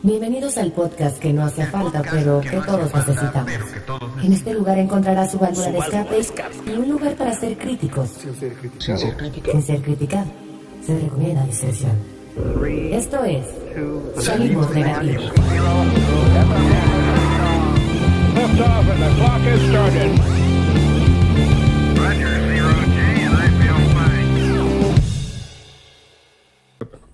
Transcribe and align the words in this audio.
Bienvenidos 0.00 0.56
al 0.58 0.70
podcast 0.70 1.18
que 1.18 1.32
no 1.32 1.44
hace 1.44 1.66
falta, 1.66 2.02
pero 2.08 2.40
que 2.40 2.60
todos 2.60 2.94
necesitamos. 2.94 3.52
En 4.22 4.32
este 4.32 4.54
lugar 4.54 4.78
encontrarás 4.78 5.32
su 5.32 5.38
válvula 5.40 5.72
de 5.72 5.78
escape 6.18 6.54
y 6.66 6.70
un 6.70 6.88
lugar 6.88 7.16
para 7.16 7.34
ser 7.34 7.58
críticos. 7.58 8.10
Sin 8.10 8.34
ser 8.36 8.54
criticado. 9.16 9.52
Sin 9.52 9.62
ser 9.62 9.82
criticado. 9.82 10.26
Se 10.86 10.96
recomienda 10.96 11.44
discreción. 11.46 11.92
Esto 12.92 13.24
es 13.24 13.44
Salimos 14.24 14.70
Negativos. 14.70 15.32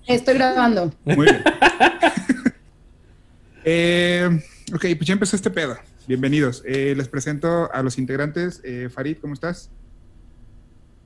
Estoy 0.05 0.35
grabando. 0.35 0.91
Muy 1.03 1.25
bien. 1.25 1.43
Eh, 3.67 4.29
ok, 4.73 4.81
pues 4.95 5.07
ya 5.07 5.13
empezó 5.13 5.35
este 5.35 5.49
pedo. 5.49 5.75
Bienvenidos. 6.07 6.61
Eh, 6.67 6.93
les 6.95 7.07
presento 7.07 7.73
a 7.73 7.81
los 7.81 7.97
integrantes. 7.97 8.61
Eh, 8.63 8.89
Farid, 8.93 9.17
¿cómo 9.17 9.33
estás? 9.33 9.71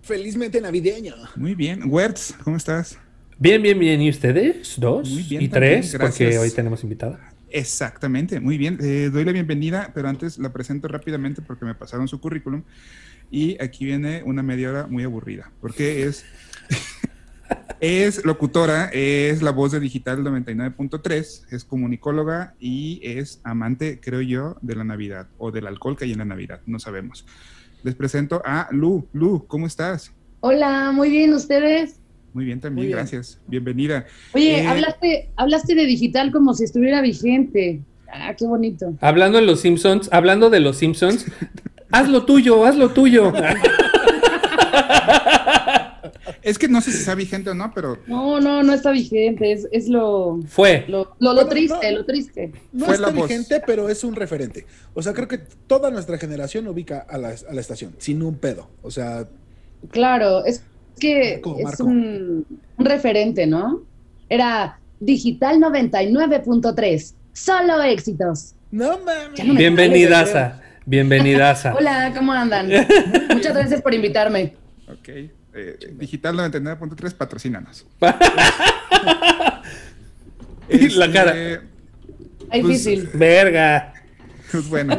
Felizmente 0.01 0.59
navideño. 0.59 1.15
Muy 1.37 1.55
bien. 1.55 1.83
Wertz, 1.85 2.33
¿cómo 2.43 2.57
estás? 2.57 2.97
Bien, 3.37 3.61
bien, 3.61 3.79
bien. 3.79 4.01
¿Y 4.01 4.09
ustedes? 4.09 4.75
¿Dos? 4.77 5.09
Muy 5.09 5.23
bien 5.23 5.41
¿Y 5.43 5.47
también, 5.47 5.79
tres? 5.79 5.93
gracias. 5.93 6.29
Porque 6.31 6.37
hoy 6.37 6.51
tenemos 6.51 6.83
invitada. 6.83 7.33
Exactamente, 7.49 8.41
muy 8.41 8.57
bien. 8.57 8.77
Eh, 8.81 9.09
doy 9.11 9.23
la 9.23 9.31
bienvenida, 9.31 9.91
pero 9.95 10.09
antes 10.09 10.37
la 10.37 10.51
presento 10.51 10.89
rápidamente 10.89 11.41
porque 11.41 11.63
me 11.63 11.75
pasaron 11.75 12.09
su 12.09 12.19
currículum. 12.19 12.63
Y 13.31 13.61
aquí 13.63 13.85
viene 13.85 14.21
una 14.23 14.43
media 14.43 14.69
hora 14.69 14.87
muy 14.87 15.03
aburrida, 15.03 15.49
porque 15.61 16.03
es, 16.03 16.25
es 17.80 18.26
locutora, 18.26 18.89
es 18.94 19.41
la 19.41 19.52
voz 19.52 19.71
de 19.71 19.80
Digital 19.80 20.20
99.3, 20.23 21.45
es 21.52 21.63
comunicóloga 21.66 22.53
y 22.59 22.99
es 23.03 23.39
amante, 23.44 23.99
creo 24.02 24.22
yo, 24.22 24.58
de 24.61 24.75
la 24.75 24.83
Navidad 24.83 25.28
o 25.38 25.52
del 25.52 25.67
alcohol 25.67 25.95
que 25.97 26.06
hay 26.06 26.11
en 26.11 26.19
la 26.19 26.25
Navidad, 26.25 26.61
no 26.66 26.80
sabemos. 26.80 27.25
Les 27.83 27.95
presento 27.95 28.41
a 28.45 28.67
Lu. 28.72 29.08
Lu, 29.14 29.45
¿cómo 29.47 29.66
estás? 29.66 30.11
Hola, 30.41 30.91
muy 30.91 31.09
bien, 31.09 31.33
¿ustedes? 31.33 31.95
Muy 32.33 32.45
bien 32.45 32.59
también, 32.59 32.75
Muy 32.83 32.88
bien. 32.88 32.97
gracias. 32.97 33.39
Bienvenida. 33.47 34.06
Oye, 34.34 34.59
Eh, 34.61 34.67
hablaste, 34.67 35.30
hablaste 35.38 35.75
de 35.75 35.86
digital 35.86 36.31
como 36.31 36.53
si 36.53 36.66
estuviera 36.66 37.02
vigente. 37.02 37.80
Ah, 38.11 38.34
qué 38.38 38.45
bonito. 38.45 38.94
Hablando 39.02 39.38
de 39.39 39.45
los 39.45 39.61
Simpsons, 39.61 40.09
hablando 40.11 40.50
de 40.50 40.59
los 40.59 40.78
Simpsons, 40.78 41.25
haz 41.91 42.09
lo 42.09 42.25
tuyo, 42.25 42.66
haz 42.66 42.75
lo 42.75 42.89
tuyo. 42.89 43.31
Es 46.41 46.57
que 46.57 46.67
no 46.67 46.81
sé 46.81 46.91
si 46.91 46.99
está 46.99 47.15
vigente 47.15 47.49
o 47.49 47.53
no, 47.53 47.71
pero 47.73 47.97
No, 48.07 48.39
no, 48.39 48.63
no 48.63 48.73
está 48.73 48.91
vigente. 48.91 49.51
Es, 49.51 49.67
es 49.71 49.87
lo, 49.89 50.39
Fue. 50.47 50.85
lo, 50.87 51.15
lo, 51.19 51.33
lo 51.33 51.47
triste, 51.47 51.91
no. 51.91 51.97
lo 51.99 52.05
triste. 52.05 52.51
No 52.71 52.85
Fue 52.85 52.95
está 52.95 53.09
voz. 53.11 53.27
vigente, 53.27 53.61
pero 53.65 53.89
es 53.89 54.03
un 54.03 54.15
referente. 54.15 54.65
O 54.93 55.01
sea, 55.01 55.13
creo 55.13 55.27
que 55.27 55.39
toda 55.67 55.91
nuestra 55.91 56.17
generación 56.17 56.67
ubica 56.67 57.05
a 57.09 57.17
la, 57.17 57.29
a 57.49 57.53
la 57.53 57.61
estación, 57.61 57.95
sin 57.97 58.21
un 58.23 58.35
pedo. 58.35 58.69
O 58.81 58.91
sea, 58.91 59.27
Claro, 59.91 60.43
es 60.45 60.63
que 60.99 61.35
Marco, 61.43 61.55
es 61.57 61.63
Marco. 61.63 61.83
un, 61.85 62.45
un 62.77 62.85
referente, 62.85 63.47
¿no? 63.47 63.81
Era 64.27 64.79
digital 64.99 65.57
99.3. 65.59 67.13
Solo 67.33 67.81
éxitos. 67.83 68.53
no 68.71 68.99
mames. 68.99 69.45
No 69.45 69.53
Bienvenidaza, 69.53 70.61
bienvenidaza. 70.85 71.73
Hola, 71.75 72.13
¿cómo 72.17 72.33
andan? 72.33 72.67
Muchas 73.33 73.53
gracias 73.55 73.81
por 73.81 73.93
invitarme. 73.93 74.53
Ok. 74.89 75.31
Eh, 75.53 75.78
Digital 75.94 76.36
99.3, 76.38 77.14
patrocínanos. 77.14 77.86
Y 80.69 80.89
la 80.89 81.11
cara. 81.11 81.31
Ay, 82.52 82.61
Pues, 82.61 82.83
difícil. 82.83 83.09
Verga. 83.14 83.94
Pues 84.52 84.67
bueno, 84.69 84.97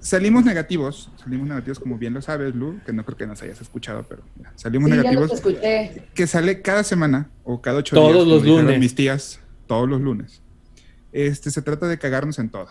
salimos 0.00 0.44
negativos. 0.44 1.10
Salimos 1.22 1.48
negativos, 1.48 1.78
como 1.78 1.98
bien 1.98 2.14
lo 2.14 2.22
sabes, 2.22 2.54
Lu, 2.54 2.80
que 2.84 2.92
no 2.92 3.04
creo 3.04 3.16
que 3.16 3.26
nos 3.26 3.42
hayas 3.42 3.60
escuchado, 3.60 4.04
pero 4.08 4.22
mira, 4.36 4.52
salimos 4.56 4.90
Sí, 4.90 4.96
ya 4.96 5.02
negativos. 5.02 5.28
los 5.30 5.38
escuché. 5.38 6.02
que 6.14 6.26
sale 6.26 6.62
cada 6.62 6.82
semana 6.84 7.28
o 7.44 7.60
cada 7.60 7.78
ocho 7.78 7.94
Todos 7.94 8.12
días. 8.12 8.24
como 8.24 8.34
los 8.34 8.44
lunes. 8.46 8.80
Mis 8.80 8.94
tías, 8.94 9.40
todos 9.66 9.88
los 9.88 10.00
lunes. 10.00 10.42
Este 11.12 11.50
se 11.50 11.60
trata 11.62 11.86
de 11.88 11.98
cagarnos 11.98 12.38
en 12.38 12.48
todo. 12.48 12.68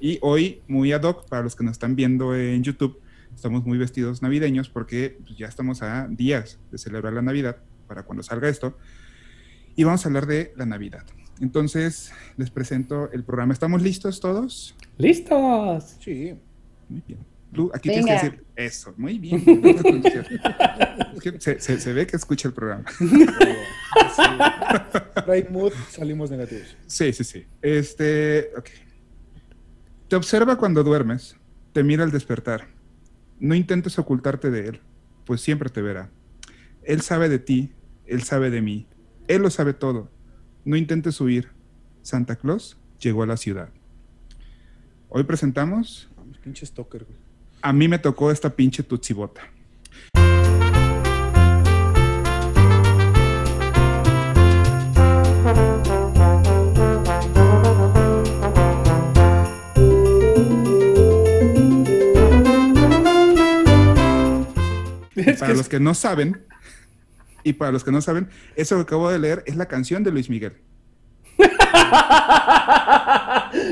Y 0.00 0.18
hoy, 0.22 0.60
muy 0.68 0.92
ad 0.92 1.02
hoc, 1.04 1.28
para 1.28 1.42
los 1.42 1.54
que 1.54 1.64
nos 1.64 1.72
están 1.72 1.94
viendo 1.96 2.34
en 2.34 2.62
YouTube, 2.64 2.98
estamos 3.34 3.64
muy 3.64 3.78
vestidos 3.78 4.22
navideños 4.22 4.68
porque 4.68 5.18
pues, 5.24 5.36
ya 5.36 5.46
estamos 5.46 5.82
a 5.82 6.06
días 6.08 6.58
de 6.70 6.78
celebrar 6.78 7.12
la 7.12 7.22
Navidad 7.22 7.56
para 7.88 8.04
cuando 8.04 8.22
salga 8.22 8.48
esto. 8.48 8.76
Y 9.76 9.84
vamos 9.84 10.04
a 10.04 10.08
hablar 10.08 10.26
de 10.26 10.52
la 10.56 10.66
Navidad. 10.66 11.04
Entonces, 11.40 12.12
les 12.36 12.50
presento 12.50 13.10
el 13.12 13.24
programa. 13.24 13.52
¿Estamos 13.52 13.82
listos 13.82 14.20
todos? 14.20 14.76
¿Listos? 14.98 15.96
Sí. 16.00 16.34
Muy 16.88 17.02
bien. 17.06 17.18
Lu, 17.52 17.70
aquí 17.74 17.88
Venga. 17.88 18.04
tienes 18.04 18.20
que 18.22 18.30
decir 18.30 18.44
eso. 18.56 18.94
Muy 18.96 19.18
bien. 19.18 19.42
Es 21.14 21.20
que 21.20 21.40
se, 21.40 21.60
se- 21.60 21.80
se 21.80 21.92
ve 21.92 22.06
que 22.06 22.16
escucha 22.16 22.48
el 22.48 22.54
programa. 22.54 22.84
Right 25.26 25.48
mood, 25.50 25.72
salimos 25.90 26.30
negativos. 26.30 26.76
Sí, 26.86 27.12
sí, 27.12 27.24
sí. 27.24 27.46
Este, 27.62 28.50
ok. 28.56 28.66
Te 30.08 30.16
observa 30.16 30.56
cuando 30.56 30.82
duermes, 30.82 31.36
te 31.72 31.82
mira 31.82 32.04
al 32.04 32.10
despertar. 32.10 32.66
No 33.38 33.54
intentes 33.54 33.98
ocultarte 33.98 34.50
de 34.50 34.68
él, 34.68 34.80
pues 35.24 35.40
siempre 35.40 35.70
te 35.70 35.82
verá. 35.82 36.10
Él 36.82 37.00
sabe 37.00 37.28
de 37.28 37.38
ti, 37.38 37.72
él 38.06 38.22
sabe 38.22 38.50
de 38.50 38.60
mí, 38.62 38.86
él 39.28 39.42
lo 39.42 39.50
sabe 39.50 39.74
todo. 39.74 40.10
No 40.64 40.76
intentes 40.76 41.20
huir. 41.20 41.48
Santa 42.02 42.36
Claus 42.36 42.78
llegó 43.00 43.22
a 43.22 43.26
la 43.26 43.36
ciudad. 43.36 43.70
Hoy 45.08 45.24
presentamos, 45.24 46.08
Pinche 46.42 46.66
stalker, 46.66 47.04
güey. 47.04 47.16
a 47.62 47.72
mí 47.72 47.88
me 47.88 47.98
tocó 47.98 48.30
esta 48.30 48.50
pinche 48.54 48.82
tutsibota. 48.82 49.40
Es 65.32 65.38
Para 65.40 65.52
que 65.52 65.56
los 65.58 65.68
que 65.68 65.80
no 65.80 65.94
saben, 65.94 66.42
y 67.42 67.52
para 67.54 67.72
los 67.72 67.84
que 67.84 67.90
no 67.92 68.00
saben, 68.00 68.28
eso 68.56 68.76
que 68.76 68.82
acabo 68.82 69.10
de 69.10 69.18
leer 69.18 69.42
es 69.46 69.56
la 69.56 69.66
canción 69.66 70.02
de 70.04 70.10
Luis 70.10 70.28
Miguel. 70.30 70.54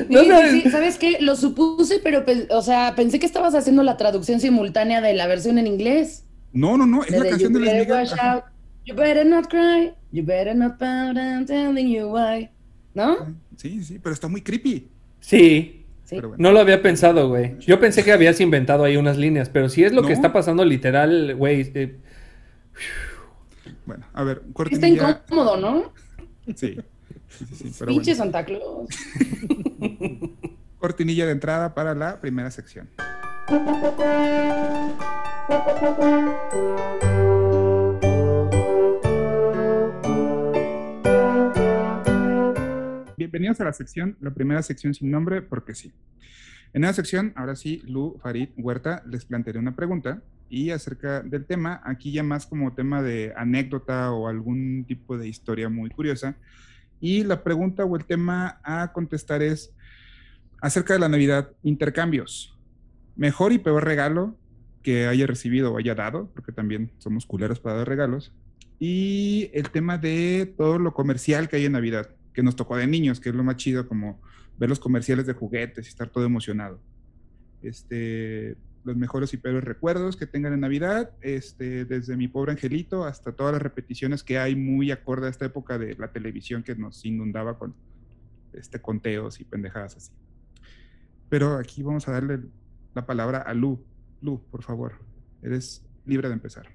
No 0.08 0.20
Sí, 0.22 0.28
sabes- 0.28 0.50
sí, 0.52 0.60
sí, 0.62 0.70
¿Sabes 0.70 0.98
qué? 0.98 1.16
Lo 1.20 1.36
supuse, 1.36 2.00
pero, 2.02 2.24
pe- 2.24 2.46
o 2.50 2.62
sea, 2.62 2.94
pensé 2.94 3.18
que 3.18 3.26
estabas 3.26 3.54
haciendo 3.54 3.82
la 3.82 3.96
traducción 3.96 4.40
simultánea 4.40 5.00
de 5.00 5.14
la 5.14 5.26
versión 5.26 5.58
en 5.58 5.66
inglés. 5.66 6.24
No, 6.52 6.76
no, 6.76 6.86
no, 6.86 7.02
es 7.02 7.10
De 7.10 7.18
la 7.18 7.28
canción 7.30 7.52
de 7.52 7.60
Luis 7.60 7.72
Miguel. 7.72 8.08
out, 8.20 8.44
You 8.84 8.94
better 8.96 9.24
not 9.24 9.48
cry. 9.48 9.92
You 10.10 10.24
better 10.24 10.54
not 10.56 10.76
pout. 10.78 11.16
I'm 11.16 11.46
telling 11.46 11.88
you 11.88 12.08
why. 12.08 12.50
¿No? 12.94 13.34
Sí, 13.56 13.82
sí, 13.84 13.98
pero 14.02 14.12
está 14.12 14.28
muy 14.28 14.42
creepy. 14.42 14.88
Sí, 15.20 15.81
Sí. 16.12 16.17
Pero 16.17 16.28
bueno. 16.28 16.43
no 16.43 16.53
lo 16.53 16.61
había 16.61 16.83
pensado, 16.83 17.28
güey. 17.28 17.59
Yo 17.61 17.81
pensé 17.81 18.05
que 18.05 18.12
habías 18.12 18.39
inventado 18.41 18.84
ahí 18.84 18.97
unas 18.99 19.17
líneas, 19.17 19.49
pero 19.49 19.69
si 19.71 19.83
es 19.83 19.93
lo 19.93 20.03
No. 20.03 20.09
que 20.09 20.12
está 20.15 20.33
pasando 20.33 20.62
literal, 20.65 21.34
güey. 21.37 21.71
eh, 21.75 21.97
Bueno, 23.87 24.05
a 24.12 24.23
ver, 24.23 24.39
Está 24.39 24.53
cortinilla. 24.53 25.23
incómodo, 25.27 25.56
¿no? 25.56 25.93
Sí, 26.55 26.77
sí, 27.28 27.47
sí, 27.47 27.55
sí, 27.55 27.73
pero 27.78 27.91
Pinche 27.93 28.12
bueno. 28.15 28.25
Santa 28.25 28.45
Claus. 28.45 28.89
Cortinilla 30.78 31.25
de 31.27 31.33
entrada 31.33 31.75
para 31.75 31.95
la 31.95 32.21
primera 32.21 32.50
sección. 32.50 32.89
Bienvenidos 43.22 43.60
a 43.60 43.64
la 43.66 43.72
sección, 43.72 44.16
la 44.20 44.34
primera 44.34 44.60
sección 44.64 44.94
sin 44.94 45.08
nombre, 45.08 45.42
porque 45.42 45.76
sí. 45.76 45.92
En 46.72 46.82
esa 46.82 46.94
sección, 46.94 47.32
ahora 47.36 47.54
sí, 47.54 47.80
Lu, 47.86 48.19
Farid, 48.20 48.48
Huerta, 48.56 49.04
les 49.06 49.24
plantearé 49.24 49.60
una 49.60 49.76
pregunta 49.76 50.20
y 50.50 50.70
acerca 50.70 51.22
del 51.22 51.44
tema, 51.44 51.80
aquí 51.84 52.10
ya 52.10 52.24
más 52.24 52.46
como 52.46 52.74
tema 52.74 53.00
de 53.00 53.32
anécdota 53.36 54.10
o 54.10 54.26
algún 54.26 54.84
tipo 54.88 55.16
de 55.16 55.28
historia 55.28 55.69
muy 55.69 55.90
curiosa. 55.90 56.34
Y 57.00 57.22
la 57.22 57.44
pregunta 57.44 57.84
o 57.84 57.96
el 57.96 58.06
tema 58.06 58.58
a 58.64 58.92
contestar 58.92 59.40
es 59.40 59.72
acerca 60.60 60.94
de 60.94 60.98
la 60.98 61.08
Navidad, 61.08 61.52
intercambios. 61.62 62.58
Mejor 63.14 63.52
y 63.52 63.58
peor 63.58 63.84
regalo 63.84 64.36
que 64.82 65.06
haya 65.06 65.28
recibido 65.28 65.72
o 65.72 65.78
haya 65.78 65.94
dado, 65.94 66.28
porque 66.34 66.50
también 66.50 66.90
somos 66.98 67.24
culeros 67.24 67.60
para 67.60 67.76
dar 67.76 67.88
regalos. 67.88 68.32
Y 68.80 69.48
el 69.54 69.70
tema 69.70 69.96
de 69.96 70.52
todo 70.58 70.80
lo 70.80 70.92
comercial 70.92 71.48
que 71.48 71.54
hay 71.54 71.66
en 71.66 71.72
Navidad, 71.72 72.10
que 72.32 72.43
nos 72.43 72.56
tocó 72.56 72.76
de 72.76 72.87
niños, 72.87 73.20
que 73.20 73.29
es 73.29 73.34
lo 73.34 73.44
más 73.44 73.56
chido, 73.56 73.87
como 73.87 74.20
ver 74.58 74.69
los 74.69 74.81
comerciales 74.81 75.26
de 75.26 75.32
juguetes 75.32 75.87
y 75.87 75.88
estar 75.88 76.08
todo 76.08 76.25
emocionado. 76.25 76.81
Este, 77.62 78.56
los 78.84 78.96
mejores 78.96 79.32
y 79.34 79.37
peores 79.37 79.64
recuerdos 79.64 80.17
que 80.17 80.26
tengan 80.26 80.52
en 80.52 80.61
Navidad, 80.61 81.11
este, 81.20 81.84
desde 81.84 82.17
mi 82.17 82.29
pobre 82.29 82.52
angelito 82.52 83.05
hasta 83.05 83.32
todas 83.32 83.52
las 83.52 83.62
repeticiones 83.62 84.23
que 84.23 84.38
hay 84.38 84.56
muy 84.56 84.90
acorde 84.90 85.26
a 85.26 85.31
esta 85.31 85.46
época 85.46 85.79
de 85.79 85.94
la 85.96 86.12
televisión 86.12 86.62
que 86.62 86.75
nos 86.75 87.05
inundaba 87.05 87.58
con 87.58 87.75
este, 88.52 88.81
conteos 88.81 89.40
y 89.40 89.44
pendejadas 89.44 89.96
así. 89.96 90.12
Pero 91.29 91.56
aquí 91.56 91.82
vamos 91.82 92.08
a 92.08 92.12
darle 92.12 92.40
la 92.94 93.06
palabra 93.06 93.38
a 93.38 93.55
Lu. 93.55 93.82
Lu, 94.20 94.43
por 94.50 94.62
favor, 94.62 94.99
eres 95.43 95.84
libre 96.05 96.29
de 96.29 96.34
empezar. 96.34 96.67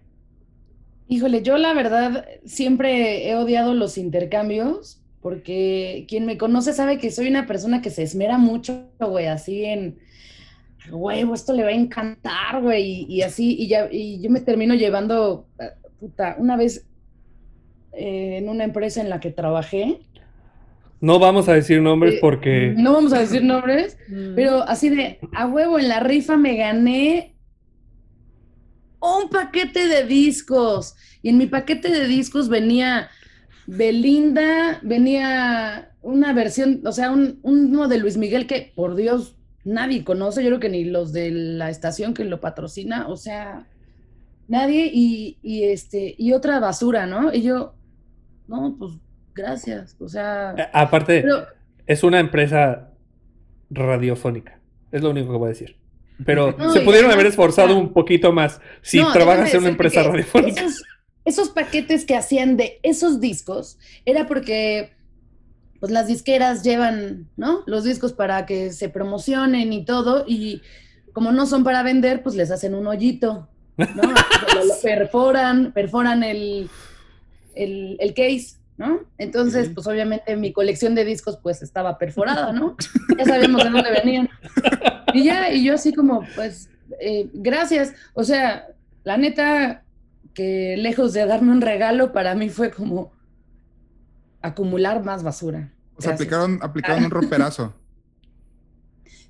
Híjole, 1.07 1.41
yo 1.41 1.57
la 1.57 1.73
verdad 1.73 2.25
siempre 2.45 3.29
he 3.29 3.35
odiado 3.35 3.73
los 3.73 3.97
intercambios 3.97 5.01
porque 5.21 6.05
quien 6.07 6.25
me 6.25 6.37
conoce 6.37 6.73
sabe 6.73 6.97
que 6.97 7.11
soy 7.11 7.27
una 7.27 7.47
persona 7.47 7.81
que 7.81 7.89
se 7.89 8.03
esmera 8.03 8.37
mucho, 8.37 8.89
güey, 8.99 9.27
así 9.27 9.65
en, 9.65 9.97
huevo, 10.91 11.33
esto 11.33 11.53
le 11.53 11.63
va 11.63 11.69
a 11.69 11.73
encantar, 11.73 12.61
güey, 12.61 13.05
y, 13.09 13.21
así, 13.21 13.55
y, 13.59 13.67
ya, 13.67 13.87
y 13.91 14.21
yo 14.21 14.29
me 14.29 14.41
termino 14.41 14.73
llevando, 14.73 15.47
eh, 15.59 15.71
puta, 15.99 16.35
una 16.37 16.55
vez 16.55 16.85
eh, 17.93 18.37
en 18.37 18.49
una 18.49 18.63
empresa 18.63 19.01
en 19.01 19.09
la 19.09 19.19
que 19.19 19.31
trabajé. 19.31 19.99
No 20.99 21.19
vamos 21.19 21.47
a 21.47 21.53
decir 21.53 21.81
nombres 21.81 22.15
eh, 22.15 22.19
porque... 22.21 22.73
No 22.75 22.93
vamos 22.93 23.13
a 23.13 23.19
decir 23.19 23.43
nombres, 23.43 23.97
pero 24.35 24.63
así 24.63 24.89
de, 24.89 25.19
a 25.33 25.47
huevo, 25.47 25.79
en 25.79 25.89
la 25.89 25.99
rifa 25.99 26.37
me 26.37 26.55
gané 26.55 27.35
un 28.99 29.29
paquete 29.29 29.87
de 29.87 30.05
discos. 30.05 30.95
Y 31.21 31.29
en 31.29 31.37
mi 31.37 31.47
paquete 31.47 31.89
de 31.89 32.07
discos 32.07 32.49
venía 32.49 33.09
Belinda, 33.67 34.79
venía 34.81 35.91
una 36.01 36.33
versión, 36.33 36.81
o 36.85 36.91
sea, 36.93 37.11
un, 37.11 37.39
uno 37.43 37.87
de 37.89 37.97
Luis 37.97 38.17
Miguel 38.17 38.47
que, 38.47 38.71
por 38.73 38.95
Dios, 38.95 39.35
nadie 39.65 40.05
conoce, 40.05 40.41
yo 40.41 40.49
creo 40.49 40.59
que 40.61 40.69
ni 40.69 40.85
los 40.85 41.11
de 41.11 41.31
la 41.31 41.69
estación 41.69 42.13
que 42.13 42.23
lo 42.23 42.39
patrocina, 42.39 43.07
o 43.09 43.17
sea, 43.17 43.67
nadie, 44.47 44.89
y, 44.93 45.37
este, 45.63 46.15
y 46.17 46.31
otra 46.31 46.61
basura, 46.61 47.05
¿no? 47.05 47.33
Y 47.33 47.41
yo, 47.41 47.75
no, 48.47 48.77
pues 48.79 48.93
gracias, 49.35 49.97
o 49.99 50.07
sea. 50.07 50.55
Aparte, 50.73 51.25
es 51.85 52.03
una 52.03 52.21
empresa 52.21 52.93
radiofónica, 53.69 54.61
es 54.93 55.03
lo 55.03 55.09
único 55.09 55.33
que 55.33 55.37
voy 55.37 55.47
a 55.47 55.49
decir. 55.49 55.75
Pero 56.25 56.55
se 56.71 56.81
pudieron 56.81 57.11
haber 57.11 57.27
esforzado 57.27 57.77
un 57.77 57.93
poquito 57.93 58.31
más 58.31 58.59
si 58.81 59.03
trabajas 59.13 59.53
en 59.53 59.59
una 59.59 59.69
empresa 59.69 60.01
radiofónica. 60.01 60.61
Esos, 60.61 60.83
paquetes 61.49 62.05
que 62.05 62.15
hacían 62.15 62.57
de 62.57 62.79
esos 62.83 63.19
discos 63.19 63.77
era 64.05 64.27
porque 64.27 64.91
pues 65.79 65.91
las 65.91 66.07
disqueras 66.07 66.63
llevan, 66.63 67.29
¿no? 67.37 67.63
Los 67.67 67.83
discos 67.83 68.13
para 68.13 68.45
que 68.45 68.71
se 68.71 68.89
promocionen 68.89 69.73
y 69.73 69.85
todo, 69.85 70.25
y 70.27 70.61
como 71.13 71.31
no 71.31 71.45
son 71.45 71.63
para 71.63 71.83
vender, 71.83 72.23
pues 72.23 72.35
les 72.35 72.49
hacen 72.49 72.73
un 72.73 72.87
hoyito, 72.87 73.47
¿no? 73.77 74.01
lo, 74.65 74.81
perforan, 74.81 75.71
perforan 75.73 76.23
el, 76.23 76.69
el, 77.53 77.97
el 77.99 78.13
case 78.13 78.57
¿no? 78.77 79.01
Entonces, 79.17 79.71
pues 79.73 79.87
obviamente 79.87 80.35
mi 80.35 80.53
colección 80.53 80.93
de 80.93 81.03
discos 81.03 81.37
pues 81.41 81.61
estaba 81.63 81.97
perforada, 81.97 82.53
¿no? 82.53 82.77
Ya 83.17 83.25
sabíamos 83.25 83.63
de 83.63 83.71
dónde 83.71 83.91
venían. 83.91 84.29
Y 85.13 85.23
ya, 85.23 85.51
y 85.51 85.63
yo 85.63 85.73
así 85.73 85.93
como, 85.93 86.23
pues, 86.35 86.69
eh, 86.99 87.27
gracias. 87.33 87.93
O 88.13 88.23
sea, 88.23 88.67
la 89.03 89.17
neta, 89.17 89.83
que 90.37 90.77
lejos 90.77 91.13
de 91.13 91.25
darme 91.25 91.51
un 91.51 91.61
regalo, 91.61 92.13
para 92.13 92.35
mí 92.35 92.49
fue 92.49 92.69
como 92.69 93.11
acumular 94.39 95.03
más 95.03 95.23
basura. 95.23 95.73
O 95.95 96.01
sea, 96.03 96.13
aplicaron, 96.13 96.59
aplicaron 96.61 97.05
un 97.05 97.09
romperazo. 97.09 97.73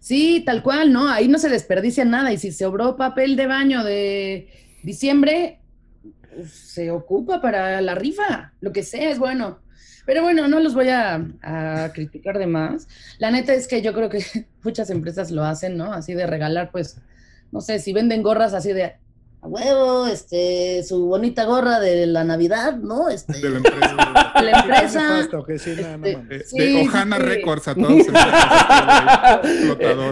Sí, 0.02 0.44
tal 0.46 0.62
cual, 0.62 0.92
¿no? 0.92 1.08
Ahí 1.08 1.30
no 1.30 1.40
se 1.40 1.48
desperdicia 1.48 2.04
nada. 2.04 2.34
Y 2.34 2.38
si 2.38 2.52
se 2.52 2.66
sobró 2.66 2.98
papel 2.98 3.38
de 3.38 3.48
baño 3.48 3.86
de 3.86 4.50
diciembre, 4.84 5.62
se 6.46 6.92
ocupa 6.92 7.42
para 7.42 7.80
la 7.80 7.96
rifa, 7.96 8.52
lo 8.60 8.74
que 8.74 8.84
sea 8.84 9.10
es 9.10 9.18
bueno. 9.18 9.60
Pero 10.06 10.24
bueno, 10.24 10.50
no 10.50 10.60
los 10.60 10.74
voy 10.74 10.90
a, 10.90 11.90
criticar 11.94 12.38
de 12.38 12.48
más. 12.48 12.90
La 13.18 13.32
neta 13.32 13.54
es 13.54 13.66
que 13.66 13.82
yo 13.82 13.94
creo 13.94 14.10
que 14.10 14.26
muchas 14.62 14.90
empresas 14.90 15.32
lo 15.32 15.46
hacen, 15.46 15.78
¿no? 15.78 15.94
Así 15.94 16.14
de 16.14 16.28
regalar, 16.28 16.70
pues, 16.70 17.00
no 17.54 17.62
sé, 17.62 17.80
si 17.80 17.94
venden 17.94 18.24
gorras 18.24 18.54
así 18.54 18.74
de 18.74 18.98
a 19.48 19.50
huevo, 19.50 20.08
este, 20.08 20.84
su 20.84 21.06
bonita 21.06 21.46
gorra 21.46 21.80
de 21.80 22.06
la 22.06 22.24
Navidad, 22.24 22.76
¿no? 22.76 23.10
Este, 23.10 23.40
de 23.40 23.50
la 23.50 23.58
empresa. 23.58 24.34
De 24.38 24.44
la 24.44 24.60
empresa. 24.60 25.28
Este, 26.30 26.64
de 26.64 26.82
Ojana 26.82 27.18
Records 27.18 27.68
a 27.68 27.76
todos. 27.76 28.06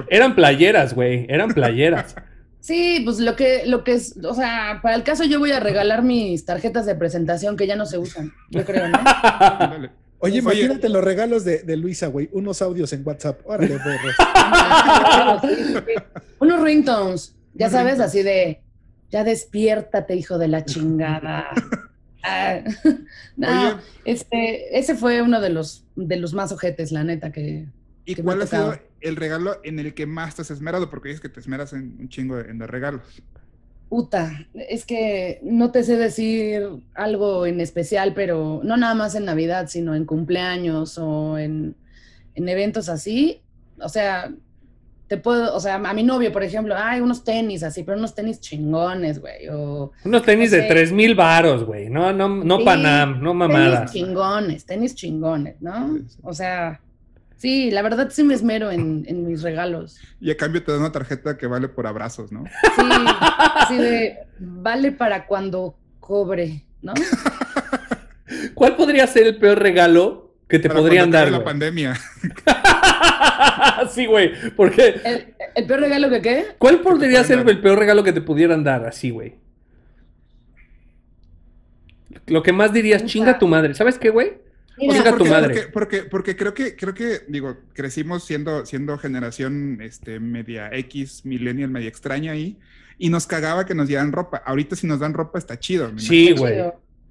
Eran 0.09 0.35
playeras, 0.35 0.95
güey, 0.95 1.25
eran 1.29 1.49
playeras. 1.49 2.15
Sí, 2.59 3.01
pues 3.05 3.19
lo 3.19 3.35
que, 3.35 3.67
lo 3.67 3.83
que 3.83 3.93
es, 3.93 4.17
o 4.23 4.33
sea, 4.33 4.79
para 4.81 4.95
el 4.95 5.03
caso 5.03 5.23
yo 5.23 5.38
voy 5.38 5.51
a 5.51 5.59
regalar 5.59 6.01
mis 6.01 6.45
tarjetas 6.45 6.88
de 6.88 6.95
presentación 6.95 7.55
que 7.55 7.67
ya 7.67 7.75
no 7.75 7.85
se 7.85 7.99
usan, 7.99 8.33
yo 8.49 8.65
creo, 8.65 8.88
¿no? 8.88 8.97
Oye, 10.17 10.39
imagínate 10.39 10.89
los 10.89 11.03
regalos 11.03 11.45
de, 11.45 11.77
Luisa, 11.77 12.07
güey, 12.07 12.29
unos 12.31 12.63
audios 12.63 12.91
en 12.93 13.05
WhatsApp. 13.05 13.41
Órale, 13.45 13.77
Unos 16.39 16.61
ringtones, 16.61 17.35
ya 17.53 17.69
sabes, 17.69 17.99
así 17.99 18.23
de, 18.23 18.64
ya 19.11 19.23
despiértate, 19.23 20.15
hijo 20.15 20.37
de 20.37 20.47
la 20.47 20.65
chingada. 20.65 21.49
Ah, 22.27 22.63
no, 23.37 23.79
este, 24.03 24.79
ese 24.79 24.95
fue 24.95 25.21
uno 25.21 25.39
de 25.41 25.51
los, 25.51 25.85
de 25.95 26.15
los 26.15 26.33
más 26.33 26.51
ojetes, 26.51 26.91
la 26.91 27.03
neta, 27.03 27.31
que, 27.31 27.67
¿Y 28.05 28.15
cuál 28.15 28.41
ha 28.41 28.47
sido 28.47 28.79
el 29.01 29.15
regalo 29.15 29.59
en 29.63 29.79
el 29.79 29.93
que 29.93 30.05
más 30.05 30.35
te 30.35 30.43
has 30.43 30.51
esmerado? 30.51 30.89
Porque 30.89 31.11
es 31.11 31.19
que 31.19 31.29
te 31.29 31.39
esmeras 31.39 31.73
en 31.73 31.97
un 31.99 32.09
chingo 32.09 32.35
de, 32.35 32.51
en 32.51 32.59
los 32.59 32.69
regalos. 32.69 33.01
Puta, 33.89 34.47
es 34.53 34.85
que 34.85 35.39
no 35.43 35.71
te 35.71 35.83
sé 35.83 35.97
decir 35.97 36.67
algo 36.93 37.45
en 37.45 37.59
especial, 37.61 38.13
pero 38.13 38.61
no 38.63 38.77
nada 38.77 38.93
más 38.93 39.15
en 39.15 39.25
Navidad, 39.25 39.67
sino 39.67 39.95
en 39.95 40.05
cumpleaños 40.05 40.97
o 40.97 41.37
en, 41.37 41.75
eventos 42.35 42.89
así. 42.89 43.41
O 43.79 43.89
sea, 43.89 44.33
te 45.07 45.17
puedo, 45.17 45.55
o 45.55 45.59
sea, 45.59 45.75
a 45.75 45.93
mi 45.93 46.03
novio, 46.03 46.31
por 46.31 46.43
ejemplo, 46.43 46.75
hay 46.75 46.99
unos 46.99 47.23
tenis 47.23 47.63
así, 47.63 47.83
pero 47.83 47.97
unos 47.97 48.15
tenis 48.15 48.39
chingones, 48.39 49.19
güey. 49.19 49.47
unos 49.49 50.23
tenis 50.23 50.51
de 50.51 50.63
tres 50.63 50.91
mil 50.91 51.15
varos, 51.15 51.63
güey. 51.63 51.89
No, 51.89 52.11
no, 52.11 52.27
no 52.27 52.63
Panam, 52.63 53.21
no 53.21 53.33
mamadas. 53.33 53.91
Tenis 53.91 54.07
chingones, 54.07 54.65
tenis 54.65 54.95
chingones, 54.95 55.61
¿no? 55.61 55.99
O 56.23 56.33
sea, 56.33 56.81
Sí, 57.37 57.69
la 57.69 57.81
verdad 57.81 58.09
sí 58.11 58.23
me 58.23 58.33
esmero 58.33 58.71
en, 58.71 59.27
mis 59.27 59.41
regalos. 59.41 59.99
Y 60.19 60.31
a 60.31 60.37
cambio 60.37 60.63
te 60.63 60.71
da 60.71 60.79
una 60.79 60.91
tarjeta 60.91 61.37
que 61.37 61.47
vale 61.47 61.67
por 61.67 61.85
abrazos, 61.85 62.31
¿no? 62.31 62.45
Sí, 62.45 62.81
así 63.55 63.77
de, 63.77 64.17
vale 64.39 64.91
para 64.91 65.27
cuando 65.27 65.77
cobre, 65.99 66.65
¿no? 66.81 66.93
¿Cuál 68.55 68.75
podría 68.75 69.05
ser 69.05 69.27
el 69.27 69.37
peor 69.37 69.59
regalo 69.59 70.25
que 70.47 70.59
te 70.59 70.69
podrían 70.69 71.12
dar? 71.12 71.31
la 71.31 71.44
pandemia. 71.44 71.95
sí, 73.89 74.05
güey, 74.05 74.31
porque... 74.55 75.01
¿El, 75.55 75.65
peor 75.65 75.79
regalo 75.79 76.10
que 76.10 76.22
qué? 76.22 76.46
¿Cuál 76.58 76.81
podría 76.81 77.24
ser 77.24 77.39
el 77.39 77.62
peor 77.62 77.79
regalo 77.79 78.03
que 78.03 78.13
te 78.13 78.22
pudieran 78.22 78.63
dar 78.63 78.86
así, 78.86 79.10
güey? 79.10 79.36
Lo 82.27 82.43
que 82.43 82.53
más 82.53 82.74
dirías, 82.74 83.05
chinga 83.05 83.38
tu 83.38 83.48
madre. 83.48 83.74
¿Sabes 83.75 83.98
qué, 84.00 84.10
güey? 84.10 84.34
porque, 84.77 85.12
tu 85.13 85.25
madre. 85.25 85.67
Porque, 85.72 86.03
porque, 86.03 86.36
creo 86.36 86.53
que, 86.53 86.75
creo 86.75 86.93
que, 86.93 87.22
digo, 87.27 87.58
crecimos 87.74 88.24
siendo, 88.24 88.65
siendo 88.65 88.98
generación 88.98 89.79
este, 89.81 90.19
media 90.19 90.69
X, 90.74 91.25
millennial, 91.25 91.69
media 91.69 91.88
extraña 91.88 92.34
ahí, 92.34 92.58
y 92.98 93.10
nos 93.10 93.27
cagaba 93.27 93.65
que 93.65 93.75
nos 93.75 93.88
dieran 93.88 94.12
ropa. 94.12 94.41
Ahorita 94.46 94.75
si 94.75 94.88
nos 94.88 95.00
dan 95.00 95.13
ropa 95.13 95.39
está 95.39 95.60
chido. 95.60 95.91
Sí, 95.98 96.34
güey. 96.34 96.62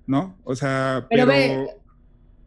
¿No? 0.06 0.36
O 0.44 0.54
sea, 0.54 1.06
pero... 1.08 1.26
Ve, 1.26 1.68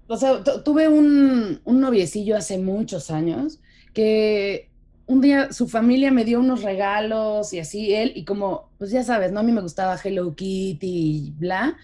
o 0.07 0.17
sea, 0.17 0.43
tuve 0.43 0.87
un, 0.87 1.59
un 1.63 1.81
noviecillo 1.81 2.37
hace 2.37 2.57
muchos 2.57 3.11
años 3.11 3.59
que 3.93 4.69
un 5.07 5.21
día 5.21 5.51
su 5.53 5.67
familia 5.67 6.11
me 6.11 6.25
dio 6.25 6.39
unos 6.39 6.63
regalos 6.63 7.53
y 7.53 7.59
así 7.59 7.93
él, 7.93 8.11
y 8.15 8.25
como, 8.25 8.69
pues 8.77 8.91
ya 8.91 9.03
sabes, 9.03 9.31
¿no? 9.31 9.39
A 9.39 9.43
mí 9.43 9.51
me 9.51 9.61
gustaba 9.61 9.97
Hello 10.01 10.35
Kitty 10.35 10.77
y 10.81 11.33
bla. 11.37 11.77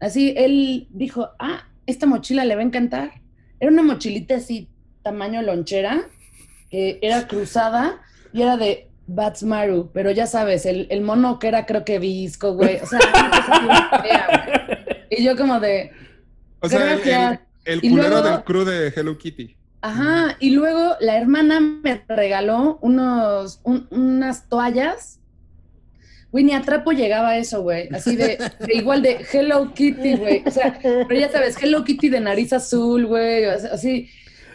Así 0.00 0.34
él 0.36 0.88
dijo, 0.90 1.28
ah, 1.38 1.68
esta 1.86 2.06
mochila 2.06 2.44
le 2.44 2.54
va 2.54 2.62
a 2.62 2.64
encantar. 2.64 3.20
Era 3.60 3.70
una 3.70 3.82
mochilita 3.82 4.36
así, 4.36 4.68
tamaño 5.02 5.42
lonchera, 5.42 6.08
que 6.70 6.98
era 7.02 7.28
cruzada 7.28 8.00
y 8.32 8.42
era 8.42 8.56
de 8.56 8.88
Batsmaru, 9.06 9.90
pero 9.92 10.10
ya 10.10 10.26
sabes, 10.26 10.64
el, 10.64 10.86
el, 10.90 11.02
mono 11.02 11.38
que 11.38 11.48
era 11.48 11.66
creo 11.66 11.84
que 11.84 11.98
visco, 11.98 12.54
güey. 12.54 12.78
O 12.80 12.86
sea, 12.86 13.00
Y 15.10 15.24
yo 15.24 15.36
como 15.36 15.58
de... 15.60 15.90
O 16.60 16.68
sea, 16.68 16.94
el, 16.94 17.00
el, 17.00 17.40
culero 17.80 18.22
del 18.22 18.44
crew 18.44 18.64
de 18.64 18.92
Hello 18.94 19.16
Kitty. 19.18 19.56
Ajá, 19.82 20.36
y 20.40 20.50
luego 20.50 20.96
la 21.00 21.16
hermana 21.16 21.60
me 21.60 22.02
regaló 22.06 22.78
unos, 22.82 23.60
unas 23.64 24.48
toallas 24.48 25.20
Güey, 26.32 26.44
ni 26.44 26.52
a 26.52 26.62
trapo 26.62 26.92
llegaba 26.92 27.36
eso, 27.36 27.62
güey. 27.62 27.88
Así 27.92 28.14
de, 28.14 28.38
igual 28.72 29.02
de 29.02 29.26
Hello 29.32 29.72
Kitty, 29.74 30.16
güey. 30.16 30.42
O 30.46 30.50
sea, 30.50 30.78
pero 30.80 31.20
ya 31.20 31.30
sabes, 31.30 31.56
Hello 31.60 31.84
Kitty 31.84 32.08
de 32.08 32.20
nariz 32.20 32.52
azul, 32.52 33.06
güey. 33.06 33.44
Así. 33.46 34.08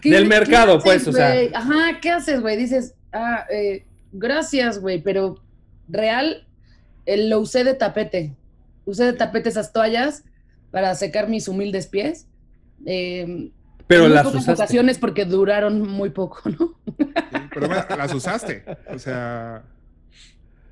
Del 0.03 0.27
mercado, 0.27 0.79
pues, 0.79 1.07
o 1.07 1.11
sea. 1.11 1.33
Ajá, 1.53 1.99
¿qué 2.01 2.11
haces, 2.11 2.39
güey? 2.39 2.55
Dices, 2.55 2.95
ah, 3.11 3.45
eh, 3.51 3.85
gracias, 4.13 4.79
güey, 4.79 5.01
pero 5.01 5.41
real, 5.89 6.47
eh, 7.05 7.27
lo 7.27 7.39
usé 7.39 7.63
de 7.63 7.73
tapete. 7.73 8.35
Usé 8.85 9.05
de 9.05 9.13
tapete 9.13 9.49
esas 9.49 9.73
toallas 9.73 10.23
para 10.71 10.95
secar 10.95 11.27
mis 11.27 11.47
humildes 11.47 11.87
pies. 11.87 12.27
Eh, 12.85 13.51
pero 13.87 14.03
en 14.03 14.07
muy 14.09 14.15
las 14.15 14.23
pocas 14.25 14.41
usaste. 14.41 14.63
ocasiones 14.63 14.97
porque 14.97 15.25
duraron 15.25 15.81
muy 15.81 16.09
poco, 16.09 16.41
¿no? 16.49 16.75
Sí, 16.97 17.39
pero 17.53 17.67
bueno, 17.67 17.83
las 17.97 18.13
usaste. 18.13 18.63
O 18.93 18.97
sea, 18.99 19.63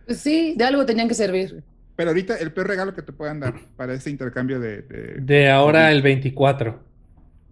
Pues 0.06 0.20
sí, 0.20 0.54
de 0.58 0.64
algo 0.66 0.86
tenían 0.86 1.08
que 1.08 1.14
servir. 1.14 1.64
pero 1.96 2.10
ahorita 2.10 2.36
el 2.38 2.52
peor 2.52 2.68
regalo 2.68 2.94
que 2.96 3.04
te 3.04 3.12
puedan 3.14 3.40
dar 3.40 3.54
para 3.78 3.94
este 3.94 4.10
intercambio 4.10 4.60
de... 4.60 4.82
de- 4.82 5.16
De 5.22 5.50
ahora 5.52 5.92
el 5.92 6.02
24. 6.02 6.80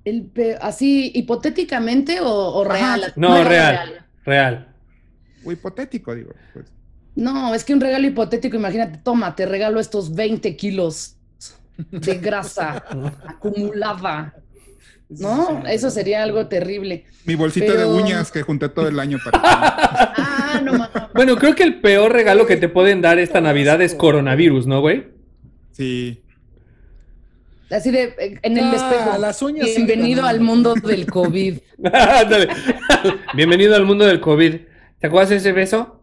El 0.04 0.24
pe- 0.24 0.58
así, 0.60 1.12
hipotéticamente 1.14 2.20
o, 2.22 2.64
real. 2.64 3.14
No, 3.16 3.44
real. 3.44 4.04
Real. 4.26 4.74
o 5.46 5.52
hipotético, 5.52 6.16
digo. 6.16 6.32
Pues. 6.54 6.66
No, 7.16 7.54
es 7.54 7.64
que 7.64 7.74
un 7.76 7.82
regalo 7.82 8.08
hipotético, 8.08 8.56
imagínate, 8.56 8.98
toma, 9.04 9.36
te 9.36 9.46
regalo 9.46 9.80
estos 9.80 10.16
20 10.16 10.56
kilos 10.58 11.18
de 11.92 12.18
grasa 12.18 12.84
acumulada. 13.28 14.34
No, 15.20 15.64
eso 15.68 15.90
sería 15.90 16.24
algo 16.24 16.48
terrible. 16.48 17.06
Mi 17.26 17.36
bolsita 17.36 17.74
de 17.74 17.86
uñas 17.86 18.32
que 18.32 18.42
junté 18.44 18.70
todo 18.70 18.88
el 18.88 19.00
año 19.00 19.18
para. 19.24 19.42
Ah, 20.54 20.60
no, 20.62 20.74
mames. 20.74 20.90
Bueno, 21.14 21.38
creo 21.38 21.56
que 21.56 21.64
el 21.64 21.80
peor 21.80 22.12
regalo 22.12 22.46
que 22.46 22.58
te 22.58 22.68
pueden 22.68 23.02
dar 23.02 23.20
esta 23.20 23.40
Navidad 23.40 23.82
es 23.82 23.96
coronavirus, 23.96 24.68
¿no, 24.68 24.82
güey? 24.82 25.08
Sí. 25.72 26.22
Así 27.70 27.90
de, 27.90 28.14
eh, 28.20 28.40
en 28.42 28.58
el 28.58 28.66
Ah, 28.66 28.76
espejo. 28.76 29.18
las 29.18 29.42
uñas 29.42 29.68
Bienvenido 29.68 30.26
al 30.26 30.42
mundo 30.42 30.74
del 30.74 31.06
COVID. 31.06 31.58
Bienvenido 33.34 33.76
al 33.78 33.86
mundo 33.86 34.06
del 34.06 34.20
COVID. 34.20 34.56
¿Te 35.00 35.08
acuerdas 35.08 35.30
de 35.30 35.38
ese 35.38 35.54
beso? 35.54 36.01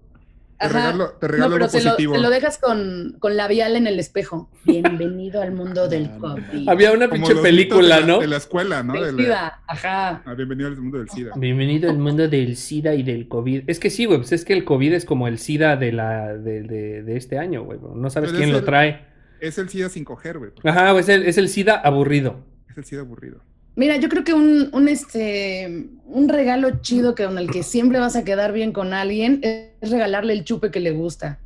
Te 0.59 0.67
Ajá. 0.67 0.79
regalo, 0.91 1.11
te 1.21 1.29
regalo 1.29 1.49
no, 1.51 1.55
pero 1.55 1.65
algo 1.67 1.97
te 1.97 2.05
lo, 2.05 2.13
te 2.15 2.19
lo 2.19 2.31
dejas 2.31 2.59
con, 2.59 3.17
con 3.21 3.37
labial 3.37 3.77
en 3.77 3.87
el 3.87 4.01
espejo. 4.01 4.51
Bienvenido 4.65 5.41
al 5.41 5.53
mundo 5.53 5.87
del 5.87 6.07
Ah. 6.07 6.19
COVID. 6.19 6.69
Había 6.69 6.91
una 6.91 7.09
Como 7.09 7.21
pinche 7.21 7.35
los 7.35 7.43
película, 7.45 7.81
mitos 7.81 8.01
de 8.01 8.01
la- 8.01 8.07
¿no? 8.07 8.19
De 8.21 8.27
la 8.27 8.37
escuela, 8.39 8.83
¿no? 8.83 9.01
De 9.01 9.13
la- 9.13 9.63
Ajá. 9.69 10.23
Ah, 10.27 10.35
bienvenido 10.35 10.69
al 10.69 10.77
mundo 10.77 10.99
del 10.99 11.09
SIDA. 11.11 11.33
Bienvenido 11.37 11.89
al 11.89 11.99
mundo 11.99 12.27
del 12.27 12.57
SIDA 12.57 12.95
y 12.95 13.05
del 13.05 13.29
COVID. 13.29 13.71
Es 13.71 13.79
que 13.79 13.89
sí, 13.89 14.05
güey, 14.07 14.19
pues 14.19 14.33
es 14.33 14.45
que 14.45 14.53
el 14.53 14.65
COVID 14.65 14.95
es 14.95 15.05
como 15.05 15.29
el 15.29 15.39
SIDA 15.39 15.77
de, 15.77 15.93
la, 15.93 16.35
de, 16.37 16.63
de- 16.63 17.03
de 17.05 17.17
este 17.17 17.39
año, 17.39 17.63
güey. 17.63 17.79
No 17.95 18.11
sabes 18.11 18.31
Pero 18.31 18.39
quién 18.41 18.51
lo 18.51 18.59
el- 18.59 18.65
trae. 18.65 19.07
Es 19.41 19.59
el 19.59 19.69
SIDA 19.69 19.89
sin 19.89 20.05
coger, 20.05 20.39
güey. 20.39 20.51
Ajá, 20.65 20.99
es 20.99 21.09
el, 21.09 21.23
es 21.23 21.39
el 21.39 21.49
SIDA 21.49 21.77
aburrido. 21.77 22.45
Es 22.69 22.77
el 22.79 22.85
SIDA 22.85 23.03
aburrido. 23.03 23.43
Mira, 23.79 23.97
yo 23.97 24.09
creo 24.09 24.25
que 24.25 24.35
un, 24.35 24.71
un, 24.73 24.89
este, 24.89 25.87
un 26.07 26.29
regalo 26.29 26.81
chido 26.81 27.15
que 27.15 27.25
con 27.25 27.39
el 27.39 27.49
que 27.49 27.63
siempre 27.63 28.01
vas 28.01 28.17
a 28.17 28.25
quedar 28.25 28.53
bien 28.53 28.73
con 28.73 28.93
alguien 28.93 29.39
es 29.45 29.89
regalarle 29.89 30.33
el 30.33 30.43
chupe 30.43 30.73
que 30.73 30.81
le 30.81 30.91
gusta. 30.91 31.39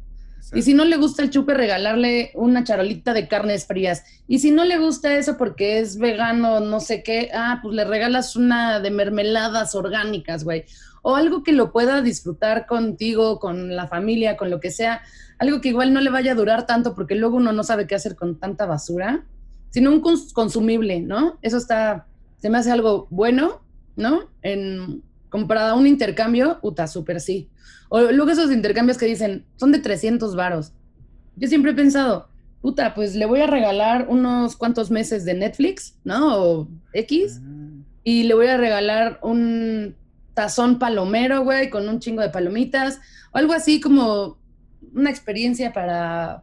Y 0.55 0.63
si 0.63 0.73
no 0.73 0.87
le 0.87 0.97
gusta 0.97 1.23
el 1.23 1.29
chupe, 1.29 1.53
regalarle 1.53 2.31
una 2.35 2.65
charolita 2.65 3.13
de 3.13 3.29
carnes 3.29 3.67
frías. 3.67 4.03
Y 4.29 4.39
si 4.39 4.51
no 4.51 4.65
le 4.65 4.79
gusta 4.79 5.15
eso 5.17 5.37
porque 5.37 5.79
es 5.79 5.99
vegano, 5.99 6.61
no 6.61 6.81
sé 6.81 7.03
qué, 7.03 7.29
ah, 7.35 7.59
pues 7.63 7.75
le 7.75 7.85
regalas 7.85 8.35
una 8.35 8.81
de 8.81 8.91
mermeladas 8.91 9.75
orgánicas, 9.75 10.43
güey. 10.45 10.65
O 11.03 11.17
algo 11.17 11.43
que 11.43 11.53
lo 11.53 11.71
pueda 11.71 12.01
disfrutar 12.01 12.65
contigo, 12.67 13.39
con 13.41 13.77
la 13.77 13.89
familia, 13.89 14.39
con 14.39 14.49
lo 14.49 14.59
que 14.59 14.71
sea. 14.71 15.03
Algo 15.39 15.61
que 15.61 15.69
igual 15.69 15.93
no 15.93 16.01
le 16.01 16.09
vaya 16.09 16.33
a 16.33 16.37
durar 16.37 16.65
tanto 16.67 16.95
porque 16.95 17.15
luego 17.15 17.37
uno 17.37 17.53
no 17.53 17.63
sabe 17.63 17.87
qué 17.87 17.95
hacer 17.95 18.17
con 18.17 18.39
tanta 18.39 18.65
basura, 18.65 19.23
sino 19.71 19.91
un 19.91 20.01
cons- 20.03 20.33
consumible, 20.33 21.01
¿no? 21.01 21.39
Eso 21.43 21.59
está, 21.59 22.07
se 22.43 22.51
me 22.51 22.59
hace 22.59 22.73
algo 22.73 23.07
bueno, 23.11 23.63
¿no? 23.95 24.29
En, 24.43 25.05
como 25.29 25.47
para 25.47 25.75
un 25.75 25.87
intercambio, 25.87 26.59
uta, 26.61 26.89
súper 26.89 27.21
sí. 27.21 27.49
O 27.89 28.01
luego 28.01 28.33
esos 28.33 28.51
intercambios 28.51 28.99
que 28.99 29.07
dicen, 29.07 29.47
son 29.55 29.71
de 29.71 29.79
300 29.79 30.35
varos. 30.35 30.73
Yo 31.37 31.47
siempre 31.47 31.71
he 31.71 31.75
pensado, 31.75 32.29
puta, 32.61 32.95
pues 32.95 33.15
le 33.15 33.27
voy 33.27 33.43
a 33.43 33.47
regalar 33.47 34.07
unos 34.09 34.57
cuantos 34.57 34.91
meses 34.91 35.25
de 35.25 35.35
Netflix, 35.35 35.95
¿no? 36.03 36.37
O 36.37 36.69
X, 36.93 37.41
y 38.03 38.25
le 38.25 38.35
voy 38.35 38.49
a 38.49 38.57
regalar 38.57 39.21
un 39.23 39.95
tazón 40.35 40.81
palomero, 40.81 41.45
güey, 41.45 41.71
con 41.71 41.89
un 41.89 42.01
chingo 42.01 42.23
de 42.23 42.31
palomitas, 42.31 42.99
o 43.33 43.39
algo 43.39 43.53
así 43.53 43.81
como 43.81 44.37
una 44.93 45.11
experiencia 45.11 45.73
para, 45.73 46.43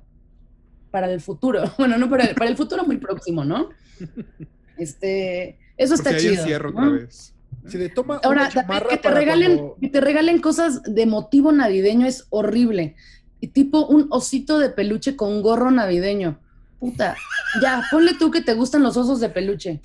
para 0.91 1.11
el 1.11 1.19
futuro. 1.19 1.63
Bueno, 1.77 1.97
no 1.97 2.09
para 2.09 2.23
el, 2.23 2.35
para 2.35 2.49
el 2.49 2.55
futuro 2.55 2.85
muy 2.85 2.99
próximo, 2.99 3.43
¿no? 3.43 3.67
Este, 4.77 5.58
eso 5.79 5.95
Porque 5.95 6.09
está 6.09 6.09
ahí 6.09 6.19
chido. 6.31 6.41
encierro 6.43 6.71
¿no? 6.71 6.77
otra 6.79 6.91
vez. 6.91 7.33
Si 7.67 7.77
le 7.77 7.89
toma 7.89 8.19
Ahora, 8.23 8.41
una 8.41 8.49
también 8.49 8.63
chamarra 8.67 8.89
que 8.89 8.97
te 8.97 9.09
regalen, 9.11 9.57
cuando- 9.57 9.77
que 9.81 9.87
te 9.89 10.01
regalen 10.01 10.39
cosas 10.41 10.83
de 10.83 11.05
motivo 11.05 11.51
navideño 11.51 12.05
es 12.05 12.25
horrible. 12.29 12.95
Y 13.41 13.47
tipo 13.47 13.85
un 13.87 14.07
osito 14.11 14.59
de 14.59 14.69
peluche 14.69 15.15
con 15.15 15.41
gorro 15.41 15.71
navideño. 15.71 16.39
Puta, 16.79 17.15
ya, 17.61 17.83
ponle 17.91 18.13
tú 18.17 18.31
que 18.31 18.41
te 18.41 18.53
gustan 18.53 18.83
los 18.83 18.95
osos 18.95 19.19
de 19.19 19.29
peluche. 19.29 19.81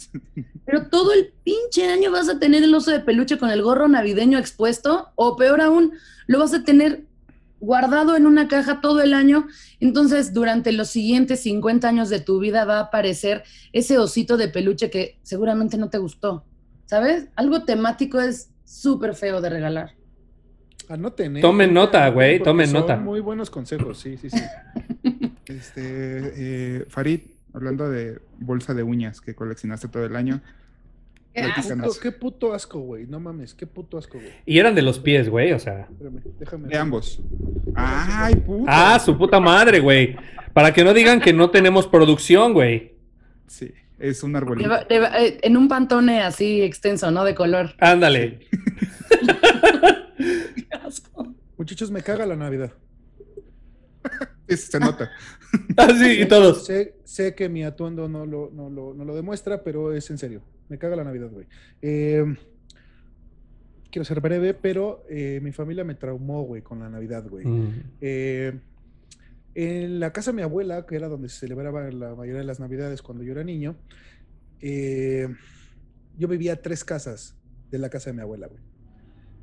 Pero 0.65 0.87
todo 0.89 1.13
el 1.13 1.33
pinche 1.43 1.91
año 1.91 2.13
vas 2.13 2.29
a 2.29 2.39
tener 2.39 2.63
el 2.63 2.75
oso 2.75 2.91
de 2.93 3.01
peluche 3.01 3.37
con 3.39 3.51
el 3.51 3.63
gorro 3.63 3.89
navideño 3.89 4.39
expuesto, 4.39 5.09
o 5.17 5.37
peor 5.37 5.61
aún, 5.61 5.93
lo 6.29 6.39
vas 6.39 6.55
a 6.55 6.63
tener 6.63 7.03
guardado 7.64 8.16
en 8.16 8.26
una 8.26 8.49
caja 8.49 8.80
todo 8.80 9.02
el 9.02 9.14
año. 9.14 9.47
Entonces, 9.80 10.33
durante 10.33 10.73
los 10.73 10.88
siguientes 10.88 11.40
50 11.40 11.88
años 11.88 12.09
de 12.09 12.21
tu 12.21 12.38
vida 12.38 12.64
va 12.64 12.78
a 12.78 12.83
aparecer 12.85 13.42
ese 13.73 13.99
osito 13.99 14.37
de 14.37 14.49
peluche 14.49 14.90
que 14.90 15.18
seguramente 15.23 15.76
no 15.76 15.90
te 15.90 15.99
gustó. 15.99 16.44
¿Sabes? 16.87 17.28
Algo 17.37 17.64
temático 17.64 18.21
es 18.21 18.50
súper 18.64 19.14
feo 19.14 19.40
de 19.40 19.50
regalar. 19.50 19.92
Anoten, 20.88 21.38
¿eh? 21.38 21.40
Tomen 21.40 21.73
nota, 21.73 22.09
güey, 22.11 22.42
tomen 22.42 22.66
son 22.66 22.80
nota. 22.80 22.97
Muy 22.97 23.21
buenos 23.21 23.50
consejos, 23.50 23.99
sí, 23.99 24.16
sí, 24.16 24.30
sí. 24.30 24.42
Este, 25.47 25.83
eh, 25.83 26.85
Farid, 26.88 27.21
hablando 27.52 27.90
de 27.90 28.18
bolsa 28.38 28.73
de 28.73 28.83
uñas 28.83 29.21
que 29.21 29.35
coleccionaste 29.35 29.88
todo 29.88 30.04
el 30.06 30.16
año. 30.16 30.40
Qué. 31.35 31.43
Puto- 31.43 32.00
qué 32.00 32.12
puto 32.12 32.55
asco, 32.55 32.79
güey. 32.81 33.07
No 33.07 33.19
mames, 33.21 33.55
qué 33.55 33.67
puto 33.67 33.99
asco, 33.99 34.19
güey. 34.19 34.31
Y 34.47 34.59
eran 34.59 34.75
de 34.75 34.83
los 34.83 34.99
pies, 35.00 35.29
güey, 35.29 35.53
o 35.53 35.59
sea. 35.59 35.88
Espérame, 35.91 36.21
déjame. 36.38 36.69
De 36.69 36.79
ambos. 36.79 37.21
Ay, 37.75 38.37
puta. 38.37 38.95
Ah, 38.95 38.99
su 39.00 39.19
puta 39.19 39.41
madre, 39.41 39.81
güey. 39.81 40.17
Para 40.53 40.73
que 40.73 40.85
no 40.85 40.95
digan 40.95 41.21
que 41.21 41.33
no 41.33 41.50
tenemos 41.50 41.87
producción, 41.88 42.53
güey. 42.53 42.95
Sí, 43.49 43.73
es 43.99 44.23
un 44.23 44.37
arbolito. 44.37 44.71
Eh, 44.88 45.38
en 45.43 45.57
un 45.57 45.67
pantone 45.69 46.23
así 46.23 46.62
extenso, 46.62 47.11
¿no? 47.11 47.25
De 47.25 47.35
color. 47.35 47.75
Ándale. 47.81 48.47
Muchachos, 51.57 51.91
me 51.91 52.03
caga 52.03 52.26
la 52.26 52.37
Navidad. 52.37 52.73
Sí, 54.49 54.56
se 54.58 54.78
nota. 54.78 55.11
Así 55.76 56.20
y 56.20 56.28
todos. 56.28 56.66
Sé, 56.66 56.96
sé 57.04 57.34
que 57.34 57.49
mi 57.49 57.64
atuendo 57.64 58.08
no 58.08 58.26
lo, 58.26 58.50
no, 58.52 58.68
lo, 58.68 58.92
no 58.92 59.04
lo 59.04 59.16
demuestra, 59.16 59.64
pero 59.64 59.94
es 59.94 60.11
en 60.11 60.18
serio. 60.18 60.42
Me 60.68 60.78
caga 60.78 60.96
la 60.96 61.04
Navidad, 61.04 61.30
güey. 61.30 61.46
Eh, 61.80 62.37
quiero 63.90 64.04
ser 64.04 64.20
breve, 64.20 64.54
pero 64.54 65.04
eh, 65.08 65.38
mi 65.40 65.52
familia 65.52 65.84
me 65.84 65.94
traumó, 65.94 66.42
güey, 66.42 66.62
con 66.62 66.80
la 66.80 66.90
Navidad, 66.90 67.25
güey. 67.28 67.46
Mm. 67.46 67.82
Eh, 68.00 68.61
en 69.54 70.00
la 70.00 70.12
casa 70.12 70.32
de 70.32 70.37
mi 70.37 70.42
abuela, 70.42 70.84
que 70.84 70.96
era 70.96 71.06
donde 71.06 71.28
se 71.28 71.38
celebraba 71.38 71.88
la 71.92 72.16
mayoría 72.16 72.40
de 72.40 72.46
las 72.46 72.58
Navidades 72.58 73.02
cuando 73.02 73.23
yo 73.23 73.30
era 73.30 73.44
niño, 73.44 73.76
eh, 74.61 75.28
yo 76.18 76.26
vivía 76.26 76.54
a 76.54 76.56
tres 76.56 76.84
casas 76.84 77.37
de 77.70 77.78
la 77.78 77.88
casa 77.88 78.11
de 78.11 78.14
mi 78.14 78.23
abuela, 78.23 78.49
güey. 78.49 78.62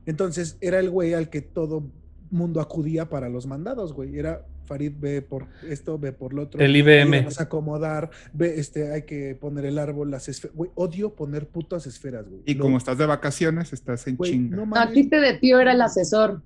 Entonces 0.05 0.57
era 0.59 0.79
el 0.79 0.89
güey 0.89 1.13
al 1.13 1.29
que 1.29 1.41
todo 1.41 1.89
mundo 2.31 2.61
acudía 2.61 3.09
para 3.09 3.29
los 3.29 3.45
mandados, 3.45 3.93
güey. 3.93 4.17
Era 4.17 4.45
Farid, 4.65 4.93
ve 4.99 5.21
por 5.21 5.47
esto, 5.67 5.99
ve 5.99 6.13
por 6.13 6.33
lo 6.33 6.43
otro. 6.43 6.61
El 6.61 6.75
IBM. 6.75 7.13
ayúdanos 7.17 7.39
a 7.39 7.43
acomodar, 7.43 8.09
ve, 8.33 8.59
este, 8.59 8.91
hay 8.91 9.03
que 9.03 9.35
poner 9.35 9.65
el 9.65 9.77
árbol, 9.77 10.09
las 10.11 10.27
esferas. 10.29 10.55
Güey, 10.55 10.71
odio 10.75 11.13
poner 11.15 11.47
putas 11.47 11.85
esferas, 11.87 12.27
güey. 12.29 12.41
Y 12.45 12.53
Lo- 12.55 12.63
como 12.63 12.77
estás 12.77 12.97
de 12.97 13.05
vacaciones, 13.05 13.73
estás 13.73 14.07
en 14.07 14.15
güey, 14.15 14.31
chinga. 14.31 14.55
no 14.55 14.61
No, 14.61 14.65
mames. 14.67 14.89
aquí 14.89 15.03
te 15.07 15.19
de 15.19 15.33
tío 15.37 15.59
era 15.59 15.73
el 15.73 15.81
asesor. 15.81 16.41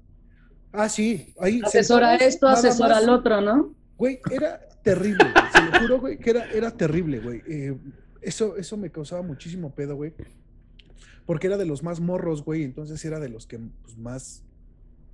Ah, 0.71 0.89
sí, 0.89 1.33
ahí. 1.39 1.61
Asesora 1.63 2.09
sentados, 2.11 2.33
esto, 2.33 2.47
asesora 2.47 2.97
al 2.97 3.09
otro, 3.09 3.39
¿no? 3.41 3.73
Güey, 3.97 4.19
era 4.31 4.59
terrible, 4.83 5.23
güey. 5.23 5.45
Se 5.53 5.61
lo 5.71 5.79
juro, 5.79 5.99
güey, 6.01 6.17
que 6.17 6.29
era, 6.31 6.51
era 6.51 6.71
terrible, 6.71 7.19
güey. 7.19 7.41
Eh, 7.47 7.77
eso, 8.21 8.57
eso 8.57 8.75
me 8.75 8.89
causaba 8.89 9.21
muchísimo 9.21 9.73
pedo, 9.73 9.95
güey. 9.95 10.13
Porque 11.25 11.47
era 11.47 11.57
de 11.57 11.65
los 11.65 11.81
más 11.83 11.99
morros, 11.99 12.43
güey. 12.43 12.63
Entonces 12.63 13.03
era 13.05 13.19
de 13.19 13.29
los 13.29 13.47
que 13.47 13.57
pues, 13.83 13.97
más 13.97 14.43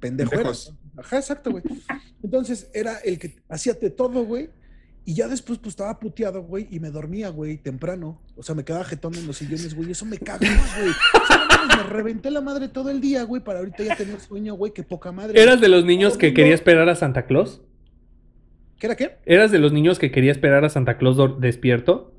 Pendejos. 0.01 0.75
Ajá, 0.97 1.17
exacto, 1.17 1.51
güey. 1.51 1.63
Entonces 2.21 2.69
era 2.73 2.97
el 2.97 3.17
que 3.17 3.37
hacía 3.47 3.73
de 3.73 3.89
todo, 3.89 4.25
güey. 4.25 4.49
Y 5.03 5.15
ya 5.15 5.27
después, 5.27 5.57
pues 5.57 5.69
estaba 5.71 5.97
puteado, 5.99 6.43
güey, 6.43 6.67
y 6.69 6.79
me 6.79 6.91
dormía, 6.91 7.29
güey, 7.29 7.57
temprano. 7.57 8.21
O 8.35 8.43
sea, 8.43 8.53
me 8.53 8.63
quedaba 8.63 8.83
jetón 8.83 9.15
en 9.15 9.25
los 9.25 9.37
sillones, 9.37 9.73
güey. 9.73 9.91
Eso 9.91 10.05
me 10.05 10.17
cagó, 10.17 10.45
güey. 10.45 10.89
O 10.89 11.27
sea, 11.27 11.47
no 11.67 11.77
me 11.77 11.83
reventé 11.89 12.29
la 12.29 12.41
madre 12.41 12.67
todo 12.67 12.91
el 12.91 13.01
día, 13.01 13.23
güey, 13.23 13.43
para 13.43 13.59
ahorita 13.59 13.83
ya 13.83 13.95
tener 13.95 14.19
sueño, 14.19 14.53
güey. 14.55 14.73
Qué 14.73 14.83
poca 14.83 15.11
madre. 15.11 15.41
¿Eras 15.41 15.59
de 15.59 15.69
los 15.69 15.85
niños 15.85 16.17
que 16.17 16.33
quería 16.33 16.53
esperar 16.53 16.87
a 16.89 16.95
Santa 16.95 17.25
Claus? 17.25 17.61
¿Qué 18.77 18.87
era 18.87 18.95
qué? 18.95 19.17
¿Eras 19.25 19.51
de 19.51 19.59
los 19.59 19.71
niños 19.71 19.97
que 19.97 20.11
quería 20.11 20.31
esperar 20.31 20.65
a 20.65 20.69
Santa 20.69 20.97
Claus 20.97 21.39
despierto? 21.39 22.13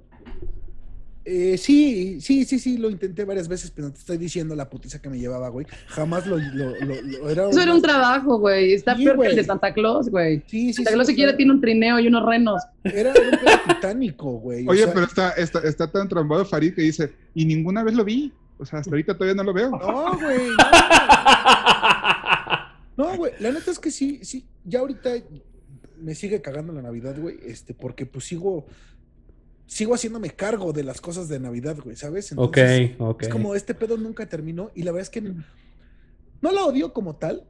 Eh, 1.25 1.57
sí, 1.57 2.21
sí, 2.21 2.45
sí, 2.45 2.59
sí, 2.59 2.79
lo 2.79 2.91
intenté 2.91 3.25
varias 3.25 3.47
veces, 3.47 3.71
pero 3.71 3.89
no 3.89 3.93
te 3.93 4.01
estoy 4.01 4.19
diciendo 4.19 4.57
la 4.57 4.69
putiza 4.69 5.01
que 5.01 5.09
me 5.09 5.19
llevaba, 5.19 5.49
güey. 5.51 5.67
Jamás 5.87 6.27
lo, 6.27 6.37
lo, 6.37 6.75
lo, 6.81 7.31
era. 7.31 7.49
Eso 7.49 7.61
era 7.61 7.75
un 7.75 7.83
trabajo, 7.83 8.39
güey. 8.39 8.73
Está 8.73 8.97
peor 8.97 9.21
que 9.21 9.29
el 9.29 9.37
de 9.37 9.45
Santa 9.45 9.73
Claus, 9.73 10.09
güey. 10.09 10.43
Sí, 10.47 10.73
sí. 10.73 10.75
Santa 10.75 10.93
Claus 10.93 11.07
si 11.07 11.15
quiere 11.15 11.35
tiene 11.35 11.53
un 11.53 11.61
trineo 11.61 12.01
y 12.01 12.09
unos 12.09 12.27
renos. 12.27 12.63
Era 12.83 13.11
un 13.11 13.39
pedo 13.39 13.61
titánico, 13.69 14.33
güey. 14.33 14.67
Oye, 14.67 14.89
pero 14.89 15.07
está, 15.07 15.31
está, 15.31 15.61
está 15.61 15.91
tan 15.91 16.09
trombado 16.09 16.45
Farid 16.45 16.75
que 16.75 16.83
dice, 16.83 17.13
y 17.35 17.45
ninguna 17.45 17.85
vez 17.85 17.95
lo 17.95 18.05
vi. 18.05 18.33
O 18.59 18.67
sea, 18.67 18.81
hasta 18.81 18.91
ahorita 18.91 19.15
todavía 19.15 19.35
no 19.35 19.45
lo 19.45 19.53
veo. 19.53 19.71
No, 19.71 20.19
güey. 20.19 20.51
No, 22.97 23.17
güey. 23.17 23.33
la 23.41 23.53
neta 23.53 23.71
es 23.71 23.79
que 23.79 23.91
sí, 23.91 24.21
sí. 24.23 24.45
Ya 24.65 24.81
ahorita 24.81 25.11
me 26.01 26.15
sigue 26.15 26.43
cagando 26.43 26.73
la 26.73 26.83
Navidad, 26.83 27.17
güey. 27.19 27.39
Este, 27.45 27.75
porque 27.75 28.07
pues 28.07 28.25
sigo 28.27 28.67
sigo 29.67 29.95
haciéndome 29.95 30.31
cargo 30.31 30.73
de 30.73 30.85
las 30.85 31.01
cosas 31.01 31.29
de 31.29 31.41
Navidad, 31.41 31.77
güey, 31.83 31.97
¿sabes? 31.97 32.33
Entonces, 32.33 32.93
ok, 32.99 33.01
ok. 33.01 33.23
Es 33.23 33.29
como 33.29 33.55
este 33.55 33.75
pedo 33.75 33.97
nunca 33.97 34.29
terminó 34.29 34.71
y 34.75 34.83
la 34.83 34.93
verdad 34.93 35.03
es 35.03 35.11
que 35.11 35.21
no, 35.23 36.53
la 36.53 36.65
odio 36.65 36.93
como 36.93 37.17
tal, 37.17 37.45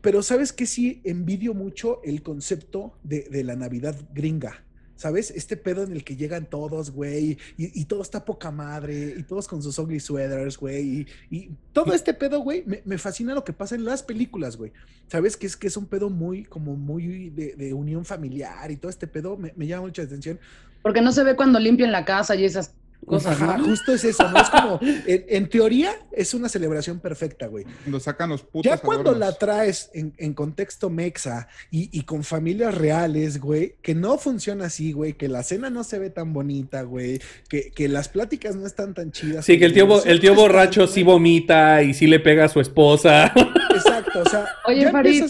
pero 0.00 0.22
sabes 0.22 0.52
que 0.52 0.66
sí 0.66 1.00
envidio 1.04 1.54
mucho 1.54 2.00
el 2.02 2.22
concepto 2.22 2.98
de, 3.02 3.28
de 3.30 3.44
la 3.44 3.56
Navidad 3.56 3.96
gringa. 4.12 4.64
¿Sabes? 4.96 5.30
Este 5.30 5.56
pedo 5.56 5.82
en 5.82 5.92
el 5.92 6.04
que 6.04 6.16
llegan 6.16 6.46
todos, 6.46 6.90
güey, 6.90 7.38
y, 7.56 7.84
todo 7.86 8.02
está 8.02 8.24
poca 8.24 8.50
madre, 8.50 9.14
y 9.18 9.22
todos 9.24 9.48
con 9.48 9.62
sus 9.62 9.78
ugly 9.78 9.98
sweaters, 9.98 10.58
güey, 10.58 11.06
y, 11.30 11.50
todo 11.72 11.92
este 11.92 12.14
pedo, 12.14 12.40
güey, 12.40 12.64
me, 12.84 12.98
fascina 12.98 13.34
lo 13.34 13.44
que 13.44 13.52
pasa 13.52 13.74
en 13.74 13.84
las 13.84 14.02
películas, 14.02 14.56
güey. 14.56 14.72
¿Sabes? 15.08 15.36
Que 15.36 15.46
es 15.46 15.56
que 15.56 15.66
es 15.66 15.76
un 15.76 15.86
pedo 15.86 16.08
muy, 16.10 16.44
como 16.44 16.76
muy 16.76 17.30
de, 17.30 17.74
unión 17.74 18.04
familiar 18.04 18.70
y 18.70 18.76
todo 18.76 18.90
este 18.90 19.06
pedo 19.06 19.36
me, 19.36 19.52
me 19.56 19.66
llama 19.66 19.86
mucha 19.86 20.02
atención. 20.02 20.38
Porque 20.82 21.00
no 21.00 21.12
se 21.12 21.24
ve 21.24 21.36
cuando 21.36 21.58
limpian 21.58 21.92
la 21.92 22.04
casa 22.04 22.34
y 22.34 22.44
esas 22.44 22.74
cosas. 23.06 23.38
justo 23.60 23.92
es 23.92 24.04
eso, 24.04 24.28
¿no? 24.30 24.38
Es 24.38 24.50
como, 24.50 24.80
en, 25.06 25.48
teoría, 25.48 25.94
es 26.12 26.34
una 26.34 26.48
celebración 26.48 27.00
perfecta, 27.00 27.46
güey. 27.46 27.64
Cuando 27.64 28.00
sacan 28.00 28.30
los 28.30 28.42
putos. 28.42 28.70
Ya 28.70 28.78
cuando 28.78 29.14
la 29.14 29.32
traes 29.32 29.90
en, 29.94 30.34
contexto 30.34 30.90
mexa 30.90 31.48
y, 31.70 32.02
con 32.04 32.24
familias 32.24 32.74
reales, 32.74 33.40
güey, 33.40 33.76
que 33.82 33.94
no 33.94 34.18
funciona 34.18 34.66
así, 34.66 34.92
güey, 34.92 35.14
que 35.14 35.28
la 35.28 35.42
cena 35.42 35.70
no 35.70 35.84
se 35.84 35.98
ve 35.98 36.10
tan 36.10 36.32
bonita, 36.32 36.82
güey, 36.82 37.20
que, 37.48 37.88
las 37.88 38.08
pláticas 38.08 38.56
no 38.56 38.66
están 38.66 38.94
tan 38.94 39.10
chidas. 39.10 39.44
Sí, 39.44 39.58
que 39.58 39.66
el 39.66 39.72
tío, 39.72 40.04
el 40.04 40.20
tío 40.20 40.34
borracho 40.34 40.86
sí 40.86 41.02
vomita 41.02 41.82
y 41.82 41.94
sí 41.94 42.06
le 42.06 42.20
pega 42.20 42.44
a 42.44 42.48
su 42.48 42.60
esposa. 42.60 43.32
Exacto, 43.74 44.22
o 44.24 44.28
sea. 44.28 44.46
Oye, 44.66 44.90
Farid, 44.90 45.24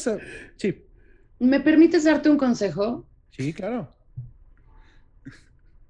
sí. 0.56 0.84
¿me 1.38 1.60
permites 1.60 2.04
darte 2.04 2.30
un 2.30 2.36
consejo? 2.36 3.04
Sí, 3.30 3.52
claro. 3.52 3.90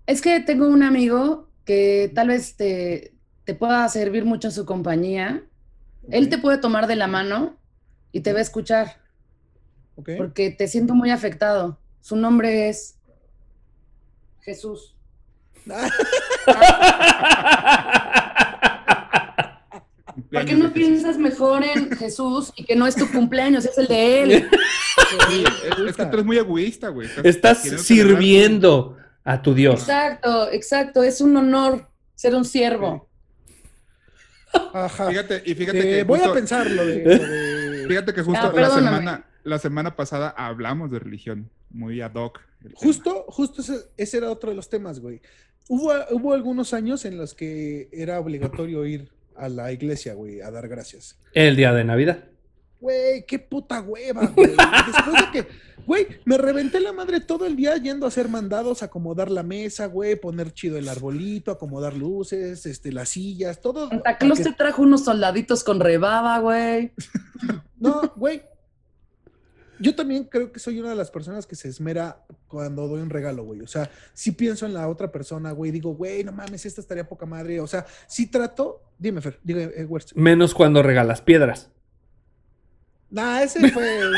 Es 0.07 0.21
que 0.21 0.41
tengo 0.41 0.67
un 0.69 0.83
amigo 0.83 1.51
que 1.73 2.12
tal 2.14 2.29
vez 2.29 2.57
te, 2.57 3.14
pueda 3.59 3.88
servir 3.88 4.25
mucho 4.25 4.50
su 4.50 4.67
compañía. 4.67 5.43
Él 6.11 6.29
te 6.29 6.38
puede 6.38 6.59
tomar 6.59 6.87
de 6.87 6.97
la 6.97 7.07
mano 7.07 7.57
y 8.12 8.21
te 8.21 8.33
va 8.33 8.41
a 8.41 8.43
escuchar. 8.43 9.00
Porque 9.95 10.50
te 10.50 10.69
siento 10.69 10.95
muy 10.95 11.11
afectado. 11.11 11.79
Su 12.00 12.17
nombre 12.17 12.69
es 12.69 12.97
Jesús. 14.41 14.95
¿Por 20.31 20.45
qué 20.45 20.55
no 20.55 20.73
piensas 20.73 21.17
mejor 21.19 21.62
en 21.62 21.91
Jesús 21.97 22.52
y 22.57 22.64
que 22.64 22.75
no 22.75 22.87
es 22.87 22.97
tu 22.97 23.11
cumpleaños, 23.11 23.64
es 23.64 23.79
el 23.79 23.87
de 23.87 24.23
él? 24.23 24.33
es 25.88 25.97
que 25.97 26.05
tú 26.07 26.12
eres 26.14 26.25
muy 26.25 26.38
egoísta, 26.38 26.88
güey. 26.88 27.09
Estás 27.23 27.62
sirviendo 27.62 28.97
a 29.25 29.43
tu 29.43 29.55
Dios. 29.55 29.81
Exacto, 29.81 30.50
exacto. 30.50 31.02
Es 31.02 31.21
un 31.21 31.37
honor 31.37 31.88
ser 32.14 32.35
un 32.35 32.45
siervo. 32.45 33.09
Ajá. 34.73 35.09
Fíjate, 35.09 35.43
y 35.45 35.55
fíjate 35.55 35.81
que. 35.81 36.05
Voy 36.05 36.21
a 36.21 36.33
pensarlo. 36.33 36.83
Fíjate 37.88 38.14
que 38.14 38.23
justo 38.23 38.52
la, 38.52 38.71
semana, 38.71 39.26
la 39.43 39.59
semana 39.59 39.97
pasada 39.97 40.31
hablamos 40.31 40.91
de 40.91 40.99
religión, 40.99 41.50
muy 41.71 42.00
ad 42.00 42.14
hoc. 42.14 42.41
Justo, 42.75 43.25
justo 43.29 43.62
ese, 43.97 44.17
era 44.17 44.31
otro 44.31 44.50
de 44.50 44.57
los 44.57 44.71
temas, 44.71 45.00
güey. 45.00 45.21
Hubo, 45.69 45.93
hubo 46.11 46.33
algunos 46.33 46.73
años 46.75 47.05
en 47.05 47.19
los 47.19 47.35
que 47.35 47.88
era 47.93 48.21
obligatorio 48.21 48.87
ir 48.87 49.11
a 49.37 49.49
la 49.49 49.73
iglesia, 49.73 50.14
güey, 50.14 50.41
a 50.41 50.50
dar 50.50 50.69
gracias. 50.69 51.19
El 51.35 51.57
día 51.57 51.73
de 51.73 51.85
Navidad. 51.85 52.25
Güey, 52.81 53.25
qué 53.26 53.39
puta 53.39 53.80
hueva, 53.80 54.26
güey. 54.26 54.50
Después 54.50 55.17
de 55.17 55.30
que, 55.32 55.49
güey, 55.86 56.06
me 56.25 56.38
reventé 56.38 56.80
la 56.80 56.92
madre 56.92 57.21
todo 57.21 57.47
el 57.47 57.56
día 57.56 57.76
yendo 57.76 58.06
a 58.06 58.08
hacer 58.08 58.28
mandados, 58.28 58.82
acomodar 58.82 59.30
la 59.30 59.42
mesa, 59.42 59.86
güey, 59.86 60.16
poner 60.16 60.52
chido 60.52 60.78
el 60.78 60.88
arbolito, 60.88 61.50
acomodar 61.50 61.95
luces, 61.97 62.66
este, 62.66 62.92
las 62.92 63.10
sillas, 63.10 63.60
todo. 63.60 63.88
Santa 63.88 64.18
Claus 64.18 64.42
te 64.42 64.52
trajo 64.52 64.82
unos 64.82 65.04
soldaditos 65.04 65.64
con 65.64 65.80
rebaba, 65.80 66.38
güey. 66.38 66.92
No, 67.78 68.12
güey. 68.16 68.42
Yo 69.80 69.97
también 69.97 70.25
creo 70.25 70.52
que 70.52 70.60
soy 70.60 70.78
una 70.78 70.90
de 70.90 70.95
las 70.95 71.10
personas 71.10 71.45
que 71.45 71.56
se 71.56 71.68
esmera 71.68 72.25
cuando 72.47 72.86
doy 72.86 73.00
un 73.00 73.10
regalo, 73.10 73.42
güey. 73.42 73.62
O 73.62 73.66
sea, 73.66 73.90
si 74.14 74.30
pienso 74.30 74.64
en 74.64 74.75
la 74.75 74.88
otra 74.88 75.10
persona, 75.10 75.50
güey, 75.50 75.73
digo, 75.73 75.95
güey, 75.95 76.23
no 76.23 76.30
mames, 76.30 76.64
esta 76.66 76.80
estaría 76.80 77.08
poca 77.08 77.26
madre. 77.26 77.58
O 77.58 77.66
sea, 77.66 77.84
si 78.06 78.30
trato, 78.30 78.82
dime, 78.97 79.21
Fer, 79.21 79.40
dime, 79.42 79.64
eh, 79.75 79.88
Menos 80.14 80.54
cuando 80.54 80.84
regalas 80.84 81.21
piedras. 81.21 81.71
No, 83.13 83.39
ese 83.39 83.71
fue 83.71 84.09
un 84.09 84.15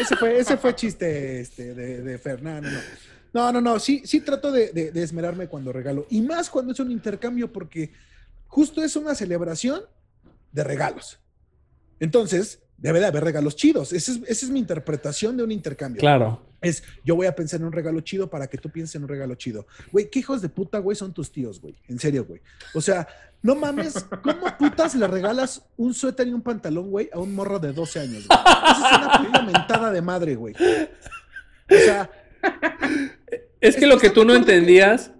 ese, 0.00 0.16
fue, 0.16 0.38
ese 0.38 0.56
fue 0.56 0.76
chiste 0.76 1.40
este, 1.40 1.74
de, 1.74 2.02
de 2.02 2.18
Fernando. 2.18 2.68
No, 3.32 3.52
no, 3.52 3.60
no, 3.60 3.80
sí, 3.80 4.02
sí 4.04 4.20
trato 4.20 4.52
de, 4.52 4.70
de, 4.72 5.02
esmerarme 5.02 5.48
cuando 5.48 5.72
regalo. 5.72 6.06
Y 6.08 6.20
más 6.20 6.48
cuando 6.48 6.72
es 6.72 6.78
un 6.78 6.92
intercambio, 6.92 7.52
porque 7.52 7.90
justo 8.46 8.80
es 8.82 8.94
una 8.94 9.16
celebración 9.16 9.82
de 10.52 10.62
regalos. 10.62 11.18
Entonces, 11.98 12.60
debe 12.76 13.00
de 13.00 13.06
haber 13.06 13.24
regalos 13.24 13.56
chidos. 13.56 13.92
Esa 13.92 14.12
es, 14.12 14.20
esa 14.26 14.46
es 14.46 14.50
mi 14.50 14.60
interpretación 14.60 15.36
de 15.36 15.42
un 15.42 15.50
intercambio. 15.50 15.98
Claro. 15.98 16.42
Es, 16.62 16.82
yo 17.04 17.16
voy 17.16 17.26
a 17.26 17.34
pensar 17.34 17.60
en 17.60 17.66
un 17.66 17.72
regalo 17.72 18.00
chido 18.00 18.28
para 18.28 18.46
que 18.46 18.58
tú 18.58 18.68
pienses 18.68 18.94
en 18.96 19.02
un 19.02 19.08
regalo 19.08 19.34
chido. 19.34 19.66
Güey, 19.92 20.10
¿qué 20.10 20.18
hijos 20.18 20.42
de 20.42 20.48
puta, 20.48 20.78
güey, 20.78 20.96
son 20.96 21.12
tus 21.12 21.32
tíos, 21.32 21.60
güey? 21.60 21.74
En 21.88 21.98
serio, 21.98 22.26
güey. 22.26 22.40
O 22.74 22.80
sea, 22.80 23.06
no 23.42 23.54
mames, 23.54 24.06
¿cómo 24.22 24.58
putas 24.58 24.94
le 24.94 25.06
regalas 25.06 25.64
un 25.76 25.94
suéter 25.94 26.28
y 26.28 26.32
un 26.32 26.42
pantalón, 26.42 26.90
güey, 26.90 27.08
a 27.12 27.18
un 27.18 27.34
morro 27.34 27.58
de 27.58 27.72
12 27.72 28.00
años? 28.00 28.26
Güey? 28.28 28.38
Esa 28.38 28.90
es 28.90 28.98
una 28.98 29.18
puta 29.18 29.42
mentada 29.42 29.92
de 29.92 30.02
madre, 30.02 30.34
güey. 30.34 30.54
O 30.54 31.74
sea. 31.74 32.10
Es 33.60 33.76
que 33.76 33.86
lo 33.86 33.98
que 33.98 34.10
tú 34.10 34.24
no 34.24 34.34
entendías, 34.34 35.12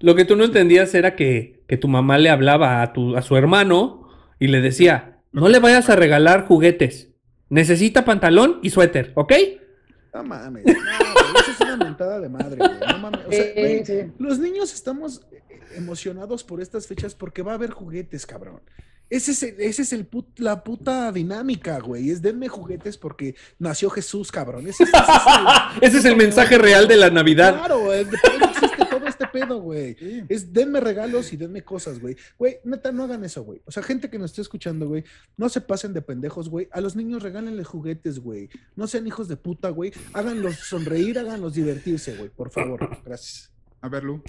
lo 0.00 0.14
que 0.14 0.24
tú 0.24 0.36
no 0.36 0.44
entendías 0.44 0.94
era 0.94 1.16
que, 1.16 1.64
que 1.66 1.76
tu 1.76 1.88
mamá 1.88 2.18
le 2.18 2.30
hablaba 2.30 2.82
a, 2.82 2.92
tu, 2.92 3.16
a 3.16 3.22
su 3.22 3.36
hermano 3.36 4.08
y 4.38 4.48
le 4.48 4.60
decía: 4.60 5.20
No 5.32 5.48
le 5.48 5.58
vayas 5.58 5.90
a 5.90 5.96
regalar 5.96 6.46
juguetes. 6.46 7.10
Necesita 7.48 8.04
pantalón 8.04 8.58
y 8.62 8.70
suéter, 8.70 9.12
¿ok? 9.14 9.32
No 10.16 10.24
mames, 10.24 10.64
no, 10.64 10.72
eso 10.72 11.50
es 11.50 11.60
una 11.60 11.76
mentada 11.76 12.18
de 12.18 12.28
madre, 12.30 12.56
güey. 12.56 12.90
No 12.90 12.98
mames. 12.98 13.26
O 13.26 13.30
sea, 13.30 13.52
güey, 13.54 14.12
los 14.18 14.38
niños 14.38 14.72
estamos 14.72 15.26
emocionados 15.74 16.42
por 16.42 16.62
estas 16.62 16.86
fechas 16.86 17.14
porque 17.14 17.42
va 17.42 17.52
a 17.52 17.56
haber 17.56 17.70
juguetes, 17.70 18.24
cabrón. 18.24 18.62
Ese 19.10 19.32
es, 19.32 19.42
el, 19.42 19.60
ese 19.60 19.82
es 19.82 19.92
el 19.92 20.08
la 20.38 20.64
puta 20.64 21.12
dinámica, 21.12 21.78
güey. 21.80 22.10
Es 22.10 22.22
denme 22.22 22.48
juguetes 22.48 22.96
porque 22.96 23.34
nació 23.58 23.90
Jesús, 23.90 24.32
cabrón. 24.32 24.66
Ese, 24.66 24.84
es 25.82 26.04
el, 26.06 26.16
mensaje 26.16 26.56
real 26.56 26.88
de 26.88 26.96
la 26.96 27.10
Navidad. 27.10 27.54
Claro, 27.58 27.76
todo 27.76 27.92
este 27.92 28.16
pedo, 29.40 29.60
güey. 29.60 29.96
Es 30.28 30.52
denme 30.52 30.80
regalos 30.80 31.32
y 31.32 31.36
denme 31.36 31.62
cosas, 31.62 32.00
güey. 32.00 32.16
Güey, 32.38 32.58
neta, 32.64 32.92
no 32.92 33.04
hagan 33.04 33.24
eso, 33.24 33.44
güey. 33.44 33.60
O 33.64 33.70
sea, 33.70 33.82
gente 33.82 34.10
que 34.10 34.18
nos 34.18 34.30
esté 34.30 34.42
escuchando, 34.42 34.88
güey, 34.88 35.04
no 35.36 35.48
se 35.48 35.60
pasen 35.60 35.92
de 35.92 36.02
pendejos, 36.02 36.48
güey. 36.48 36.68
A 36.72 36.80
los 36.80 36.96
niños 36.96 37.22
regálenle 37.22 37.64
juguetes, 37.64 38.20
güey. 38.20 38.48
No 38.74 38.86
sean 38.86 39.06
hijos 39.06 39.28
de 39.28 39.36
puta, 39.36 39.70
güey. 39.70 39.92
Háganlos 40.12 40.56
sonreír, 40.56 41.18
háganlos 41.18 41.54
divertirse, 41.54 42.16
güey. 42.16 42.30
Por 42.30 42.50
favor. 42.50 42.98
Gracias. 43.04 43.50
A 43.80 43.88
ver, 43.88 44.04
Lu. 44.04 44.22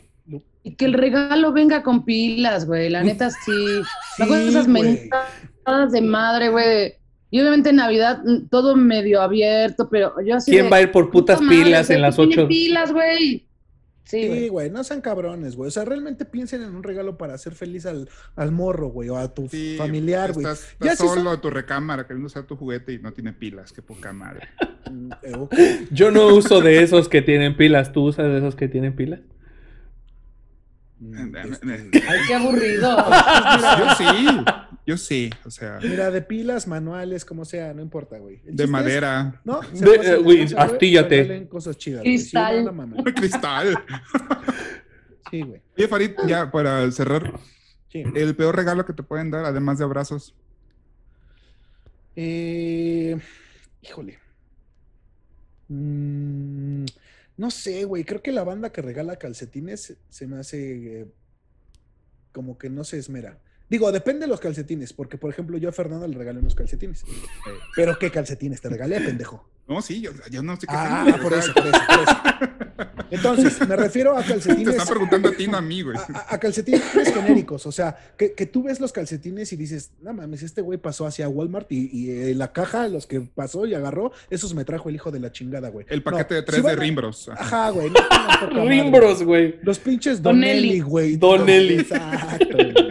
Y 0.63 0.75
que 0.75 0.85
el 0.85 0.93
regalo 0.93 1.53
venga 1.53 1.83
con 1.83 2.03
pilas, 2.03 2.65
güey. 2.65 2.89
La 2.89 3.03
neta, 3.03 3.29
sí. 3.31 3.81
sí 4.17 4.23
esas 4.23 4.67
mentadas 4.67 5.91
de 5.91 6.01
madre, 6.01 6.49
güey. 6.49 6.93
Y 7.29 7.41
obviamente 7.41 7.69
en 7.69 7.77
Navidad 7.77 8.21
mm, 8.23 8.47
todo 8.49 8.75
medio 8.75 9.21
abierto, 9.21 9.89
pero 9.89 10.13
yo 10.25 10.35
así. 10.35 10.51
¿Quién 10.51 10.71
va 10.71 10.77
a 10.77 10.81
ir 10.81 10.91
por 10.91 11.11
putas 11.11 11.39
pilas 11.39 11.89
en 11.89 12.01
las 12.01 12.17
ocho? 12.19 12.47
pilas, 12.47 12.91
güey. 12.91 13.46
Sí, 14.07 14.47
güey, 14.47 14.69
no 14.69 14.83
sean 14.83 15.01
cabrones, 15.01 15.55
güey. 15.55 15.67
O 15.67 15.71
sea, 15.71 15.83
realmente 15.83 16.25
piensen 16.25 16.61
en 16.63 16.75
un 16.75 16.83
regalo 16.83 17.17
para 17.17 17.33
hacer 17.33 17.53
feliz 17.53 17.85
al, 17.85 18.09
al 18.35 18.51
morro, 18.51 18.87
güey, 18.87 19.09
o 19.09 19.17
a 19.17 19.33
tu 19.33 19.49
familiar, 19.77 20.33
güey. 20.33 20.45
Estás, 20.45 20.75
estás 20.79 20.97
solo 20.97 21.33
en 21.33 21.41
tu 21.41 21.49
recámara 21.49 22.07
queriendo 22.07 22.27
usar 22.27 22.45
tu 22.45 22.55
juguete 22.55 22.93
y 22.93 22.99
no 22.99 23.11
tiene 23.11 23.33
pilas, 23.33 23.73
qué 23.73 23.81
poca 23.81 24.13
madre. 24.13 24.47
Mm, 24.89 25.11
eh, 25.23 25.87
yo 25.91 26.11
no 26.11 26.27
uso 26.27 26.61
de 26.61 26.81
esos 26.81 27.09
que 27.09 27.21
tienen 27.21 27.57
pilas. 27.57 27.91
¿Tú 27.91 28.05
usas 28.05 28.27
de 28.27 28.37
esos 28.37 28.55
que 28.55 28.67
tienen 28.67 28.95
pilas? 28.95 29.19
Mm, 30.99 31.35
este, 31.35 32.03
Ay, 32.09 32.19
qué 32.27 32.33
aburrido. 32.33 32.97
yo 33.77 33.95
sí, 33.97 34.27
yo 34.85 34.97
sí, 34.97 35.29
o 35.45 35.51
sea. 35.51 35.79
Mira, 35.81 36.09
de 36.09 36.21
pilas, 36.23 36.67
manuales, 36.67 37.23
como 37.23 37.45
sea, 37.45 37.73
no 37.73 37.81
importa, 37.83 38.17
güey. 38.17 38.41
De 38.45 38.65
madera. 38.65 39.39
no, 39.45 39.59
güey. 40.23 40.47
Cosas 41.49 41.77
chidas. 41.77 42.01
Cristal. 42.01 42.71
Cristal. 43.15 43.77
Sí, 45.29 45.41
güey. 45.41 45.61
Oye, 45.77 45.87
Farid, 45.87 46.11
ya 46.27 46.49
para 46.51 46.89
cerrar, 46.91 47.39
Sí. 47.89 48.03
el 48.15 48.35
peor 48.35 48.55
regalo 48.55 48.85
que 48.85 48.93
te 48.93 49.03
pueden 49.03 49.29
dar, 49.31 49.45
además 49.45 49.77
de 49.77 49.83
abrazos. 49.85 50.33
Eh, 52.15 53.17
híjole. 53.81 54.17
Mm, 55.69 56.85
no 57.37 57.51
sé, 57.51 57.85
güey. 57.85 58.03
Creo 58.03 58.21
que 58.21 58.31
la 58.31 58.43
banda 58.43 58.71
que 58.71 58.81
regala 58.81 59.17
calcetines 59.17 59.95
se 60.09 60.27
me 60.27 60.37
hace 60.37 61.01
eh, 61.01 61.07
como 62.31 62.57
que 62.57 62.69
no 62.69 62.83
se 62.83 62.97
esmera. 62.97 63.39
Digo, 63.69 63.91
depende 63.91 64.21
de 64.21 64.27
los 64.27 64.39
calcetines, 64.39 64.93
porque 64.93 65.17
por 65.17 65.29
ejemplo 65.29 65.57
yo 65.57 65.69
a 65.69 65.73
Fernanda 65.73 66.07
le 66.07 66.17
regalé 66.17 66.39
unos 66.39 66.55
calcetines. 66.55 67.03
Pero 67.75 67.99
¿qué 67.99 68.11
calcetines 68.11 68.61
te 68.61 68.69
regalé, 68.69 69.01
pendejo? 69.01 69.47
No, 69.67 69.81
sí, 69.81 69.99
yo, 70.01 70.11
yo 70.31 70.41
no 70.41 70.55
sé 70.55 70.61
qué 70.67 70.73
Ah, 70.75 71.05
por 71.21 71.33
eso, 71.33 71.53
por 71.53 71.67
eso, 71.67 71.77
por 71.87 71.99
eso. 71.99 72.17
Entonces, 73.09 73.67
me 73.67 73.75
refiero 73.75 74.17
a 74.17 74.21
Te 74.23 74.29
calcetines. 74.33 74.69
están 74.69 74.87
preguntando 74.87 75.29
a 75.29 75.31
ti, 75.33 75.47
no 75.47 75.57
a 75.57 75.61
mí, 75.61 75.81
güey. 75.81 75.97
a, 75.97 76.35
a- 76.35 76.37
calcetines 76.39 76.83
genéricos, 77.13 77.65
o 77.65 77.71
sea, 77.71 77.97
que, 78.17 78.33
que 78.33 78.45
tú 78.45 78.63
ves 78.63 78.79
los 78.79 78.91
calcetines 78.91 79.51
y 79.53 79.55
dices, 79.55 79.91
no 80.01 80.13
mames, 80.13 80.43
este 80.43 80.61
güey 80.61 80.77
pasó 80.77 81.05
hacia 81.05 81.27
Walmart 81.27 81.71
y, 81.71 81.89
y, 81.91 82.11
eh, 82.11 82.35
la 82.35 82.51
caja, 82.53 82.87
los 82.87 83.07
que 83.07 83.21
pasó 83.21 83.65
y 83.65 83.73
agarró, 83.73 84.11
esos 84.29 84.53
me 84.53 84.63
trajo 84.65 84.89
el 84.89 84.95
hijo 84.95 85.11
de 85.11 85.19
la 85.19 85.31
chingada, 85.31 85.69
güey. 85.69 85.85
El 85.89 86.01
paquete 86.03 86.35
No, 86.35 86.35
de 86.41 86.43
tres 86.43 86.61
si 86.61 86.65
de 86.67 86.71
a- 86.71 86.75
Rimbros. 86.75 87.29
Ajá. 87.29 87.69
Güey. 87.71 87.89
no 87.89 87.99
madre. 88.09 88.69
Rimbros, 88.69 89.23
güey. 89.23 89.55
Los 89.63 89.79
pinches 89.79 90.21
Donelli. 90.21 90.79
Donelli, 90.79 90.79
güey. 90.81 91.15
Donelli. 91.17 91.73
Exacto, 91.79 92.47
güey. 92.57 92.86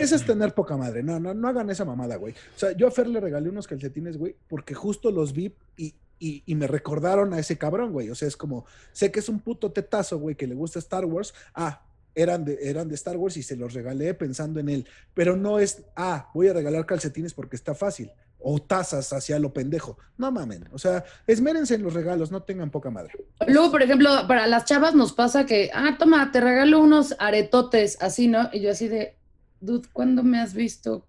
Eso 0.00 0.16
es 0.16 0.24
tener 0.24 0.54
poca 0.54 0.76
madre. 0.76 1.02
No, 1.02 1.20
no, 1.20 1.34
no 1.34 1.48
hagan 1.48 1.68
esa 1.70 1.84
mamada, 1.84 2.16
güey. 2.16 2.32
O 2.32 2.58
sea, 2.58 2.72
yo 2.72 2.86
a 2.88 2.90
Fer 2.90 3.06
le 3.06 3.20
regalé 3.20 3.48
unos 3.48 3.66
calcetines, 3.66 4.16
güey, 4.16 4.34
porque 4.48 4.74
justo 4.74 5.10
los 5.10 5.32
vi 5.32 5.54
y, 5.76 5.94
y, 6.18 6.42
y 6.46 6.54
me 6.54 6.66
recordaron 6.66 7.34
a 7.34 7.38
ese 7.38 7.58
cabrón, 7.58 7.92
güey. 7.92 8.10
O 8.10 8.14
sea, 8.14 8.28
es 8.28 8.36
como, 8.36 8.64
sé 8.92 9.12
que 9.12 9.20
es 9.20 9.28
un 9.28 9.40
puto 9.40 9.72
tetazo, 9.72 10.18
güey, 10.18 10.36
que 10.36 10.46
le 10.46 10.54
gusta 10.54 10.78
Star 10.78 11.04
Wars. 11.04 11.34
Ah, 11.54 11.82
eran 12.14 12.44
de, 12.44 12.58
eran 12.62 12.88
de 12.88 12.94
Star 12.94 13.16
Wars 13.16 13.36
y 13.36 13.42
se 13.42 13.56
los 13.56 13.74
regalé 13.74 14.14
pensando 14.14 14.60
en 14.60 14.68
él. 14.68 14.86
Pero 15.14 15.36
no 15.36 15.58
es, 15.58 15.82
ah, 15.96 16.30
voy 16.34 16.48
a 16.48 16.52
regalar 16.52 16.86
calcetines 16.86 17.34
porque 17.34 17.56
está 17.56 17.74
fácil. 17.74 18.10
O 18.38 18.60
tazas 18.60 19.12
hacia 19.12 19.38
lo 19.38 19.52
pendejo. 19.52 19.98
No 20.16 20.32
mamen. 20.32 20.64
O 20.72 20.78
sea, 20.78 21.04
esmérense 21.26 21.74
en 21.74 21.82
los 21.82 21.92
regalos, 21.92 22.30
no 22.30 22.42
tengan 22.42 22.70
poca 22.70 22.90
madre. 22.90 23.12
Luego, 23.46 23.70
por 23.70 23.82
ejemplo, 23.82 24.08
para 24.26 24.46
las 24.46 24.64
chavas 24.64 24.94
nos 24.94 25.12
pasa 25.12 25.44
que, 25.44 25.70
ah, 25.74 25.96
toma, 25.98 26.32
te 26.32 26.40
regalo 26.40 26.80
unos 26.80 27.14
aretotes, 27.18 27.98
así, 28.00 28.28
¿no? 28.28 28.48
Y 28.52 28.60
yo 28.60 28.70
así 28.70 28.88
de, 28.88 29.19
dude, 29.60 29.88
¿cuándo 29.92 30.22
me 30.22 30.40
has 30.40 30.54
visto 30.54 31.06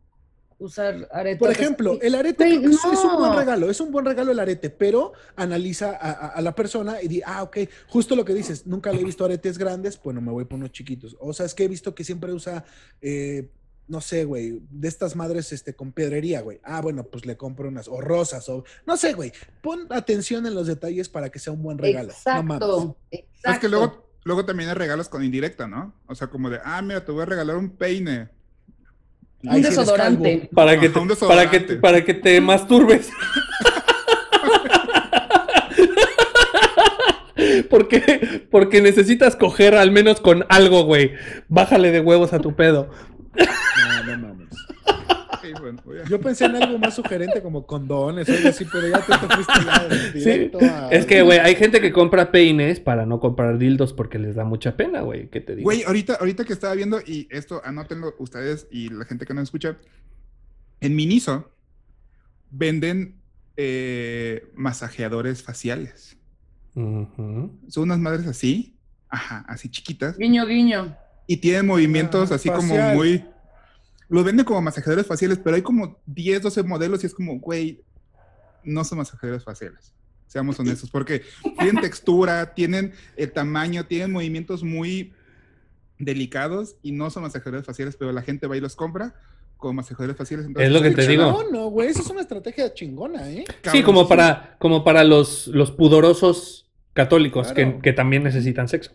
usar 0.59 1.07
aretotes? 1.11 1.39
Por 1.39 1.51
ejemplo, 1.51 1.97
el 2.01 2.13
arete 2.15 2.43
Güey, 2.45 2.57
creo 2.59 2.69
que 2.69 2.75
es, 2.75 2.99
es 2.99 3.03
un 3.05 3.15
buen 3.17 3.31
no. 3.31 3.39
regalo, 3.39 3.69
es 3.71 3.79
un 3.81 3.91
buen 3.91 4.05
regalo 4.05 4.31
el 4.31 4.39
arete, 4.39 4.69
pero 4.69 5.13
analiza 5.35 5.91
a, 5.91 6.11
a- 6.11 6.27
a 6.27 6.41
la 6.41 6.53
persona 6.53 7.01
y 7.01 7.07
di, 7.07 7.21
ah, 7.25 7.41
ok, 7.43 7.57
justo 7.87 8.15
lo 8.15 8.23
que 8.25 8.33
dices, 8.33 8.67
nunca 8.67 8.91
le 8.91 9.01
he 9.01 9.03
visto 9.03 9.25
aretes 9.25 9.57
grandes, 9.57 9.99
bueno, 10.03 10.21
me 10.21 10.31
voy 10.31 10.45
por 10.45 10.59
unos 10.59 10.71
chiquitos. 10.71 11.17
O 11.19 11.33
sea, 11.33 11.45
es 11.47 11.53
que 11.55 11.63
he 11.63 11.67
visto 11.67 11.95
que 11.95 12.03
siempre 12.03 12.31
usa, 12.31 12.63
eh, 13.01 13.49
no 13.87 13.99
sé, 13.99 14.23
güey, 14.23 14.61
de 14.69 14.87
estas 14.87 15.15
madres 15.15 15.51
este, 15.51 15.73
con 15.73 15.91
piedrería, 15.91 16.41
güey. 16.41 16.61
Ah, 16.63 16.79
bueno, 16.79 17.03
pues 17.05 17.25
le 17.25 17.35
compro 17.35 17.67
unas, 17.67 17.87
o 17.87 17.99
rosas, 17.99 18.47
o 18.47 18.63
no 18.85 18.95
sé, 18.97 19.13
güey. 19.13 19.33
Pon 19.63 19.87
atención 19.89 20.45
en 20.45 20.53
los 20.53 20.67
detalles 20.67 21.09
para 21.09 21.29
que 21.29 21.39
sea 21.39 21.51
un 21.53 21.63
buen 21.63 21.77
regalo. 21.79 22.13
No 22.25 22.43
mames. 22.43 22.61
Exacto, 22.61 22.97
exacto. 23.09 23.51
Es 23.51 23.59
que 23.59 23.67
luego, 23.67 24.07
luego 24.23 24.45
también 24.45 24.69
hay 24.69 24.75
regalos 24.75 25.09
con 25.09 25.23
indirecta, 25.25 25.67
¿no? 25.67 25.93
O 26.07 26.13
sea, 26.15 26.27
como 26.27 26.49
de, 26.51 26.59
ah, 26.63 26.81
mira, 26.83 27.03
te 27.03 27.11
voy 27.11 27.23
a 27.23 27.25
regalar 27.25 27.57
un 27.57 27.71
peine. 27.71 28.29
Ahí 29.47 29.57
Un 29.59 29.63
sí 29.63 29.69
desodorante. 29.69 30.49
Para 30.53 30.79
que, 30.79 30.85
Ajá, 30.87 30.93
te, 30.93 30.99
un 30.99 31.27
para, 31.27 31.49
que, 31.49 31.59
para 31.61 32.05
que 32.05 32.13
te 32.13 32.39
masturbes. 32.41 33.09
Porque, 37.69 38.45
porque 38.51 38.81
necesitas 38.81 39.35
coger 39.35 39.75
al 39.75 39.91
menos 39.91 40.19
con 40.21 40.45
algo, 40.49 40.83
güey. 40.83 41.13
Bájale 41.47 41.91
de 41.91 41.99
huevos 42.01 42.33
a 42.33 42.39
tu 42.39 42.55
pedo. 42.55 42.89
No, 43.35 44.03
no 44.03 44.17
mames. 44.27 44.47
Ok, 45.33 45.59
bueno, 45.59 45.81
voy 45.85 45.90
a- 45.90 45.90
Yo 46.09 46.19
pensé 46.19 46.45
en 46.45 46.55
algo 46.55 46.77
más 46.79 46.95
sugerente 46.95 47.41
como 47.41 47.65
condones 47.65 48.27
o 48.29 48.33
algo 48.33 48.49
así, 48.49 48.65
pero 48.71 48.87
ya 48.87 48.99
te, 48.99 49.13
te 49.27 49.35
fuiste 49.35 49.53
ya 49.65 50.19
Sí. 50.19 50.51
a... 50.65 50.89
Es 50.91 51.05
que, 51.05 51.21
güey, 51.21 51.39
hay 51.39 51.55
gente 51.55 51.79
que 51.81 51.91
compra 51.91 52.31
peines 52.31 52.79
para 52.79 53.05
no 53.05 53.19
comprar 53.19 53.57
dildos 53.57 53.93
porque 53.93 54.19
les 54.19 54.35
da 54.35 54.43
mucha 54.43 54.75
pena, 54.77 55.01
güey. 55.01 55.29
¿Qué 55.29 55.41
te 55.41 55.55
digo? 55.55 55.65
Güey, 55.65 55.83
ahorita, 55.83 56.15
ahorita 56.15 56.43
que 56.45 56.53
estaba 56.53 56.73
viendo, 56.75 56.99
y 57.05 57.27
esto 57.31 57.61
anótenlo 57.63 58.15
ustedes 58.19 58.67
y 58.71 58.89
la 58.89 59.05
gente 59.05 59.25
que 59.25 59.33
nos 59.33 59.43
escucha, 59.43 59.77
en 60.79 60.95
Miniso 60.95 61.51
venden 62.49 63.21
eh, 63.57 64.49
masajeadores 64.55 65.43
faciales. 65.43 66.17
Son 66.73 67.59
unas 67.83 67.99
madres 67.99 68.25
así, 68.27 68.77
ajá, 69.09 69.43
así 69.47 69.69
chiquitas, 69.69 70.17
Guiño, 70.17 70.45
guiño. 70.45 70.95
y 71.27 71.37
tienen 71.37 71.65
movimientos 71.67 72.31
Ah, 72.31 72.35
así 72.35 72.49
como 72.49 72.75
muy... 72.93 73.25
Los 74.11 74.25
venden 74.25 74.45
como 74.45 74.61
masajeadores 74.61 75.07
faciales, 75.07 75.39
pero 75.41 75.55
hay 75.55 75.61
como 75.61 75.97
10, 76.05 76.41
12 76.41 76.63
modelos 76.63 77.01
y 77.01 77.07
es 77.07 77.13
como, 77.13 77.39
güey, 77.39 77.81
no 78.61 78.83
son 78.83 78.97
masajeadores 78.97 79.45
faciales. 79.45 79.93
Seamos 80.27 80.59
honestos, 80.59 80.89
porque 80.89 81.21
tienen 81.57 81.81
textura, 81.81 82.53
tienen 82.53 82.93
el 83.15 83.31
tamaño, 83.31 83.85
tienen 83.85 84.11
movimientos 84.11 84.63
muy 84.63 85.13
delicados 85.97 86.75
y 86.81 86.91
no 86.91 87.09
son 87.09 87.23
masajeadores 87.23 87.65
faciales, 87.65 87.95
pero 87.95 88.11
la 88.11 88.21
gente 88.21 88.47
va 88.47 88.57
y 88.57 88.59
los 88.59 88.75
compra 88.75 89.15
como 89.55 89.75
masajeadores 89.75 90.17
faciales. 90.17 90.45
entonces, 90.45 90.67
Es 90.67 90.73
lo 90.73 90.81
que 90.81 90.91
te 90.91 91.07
digo. 91.07 91.23
No, 91.23 91.49
no, 91.49 91.67
güey, 91.69 91.87
esa 91.87 92.01
es 92.01 92.09
una 92.09 92.19
estrategia 92.19 92.73
chingona, 92.73 93.31
¿eh? 93.31 93.45
Sí, 93.71 93.81
como 93.81 94.09
para, 94.09 94.57
como 94.59 94.83
para 94.83 95.05
los, 95.05 95.47
los 95.47 95.71
pudorosos 95.71 96.69
católicos 96.91 97.53
que, 97.53 97.79
que 97.81 97.93
también 97.93 98.23
necesitan 98.23 98.67
sexo. 98.67 98.91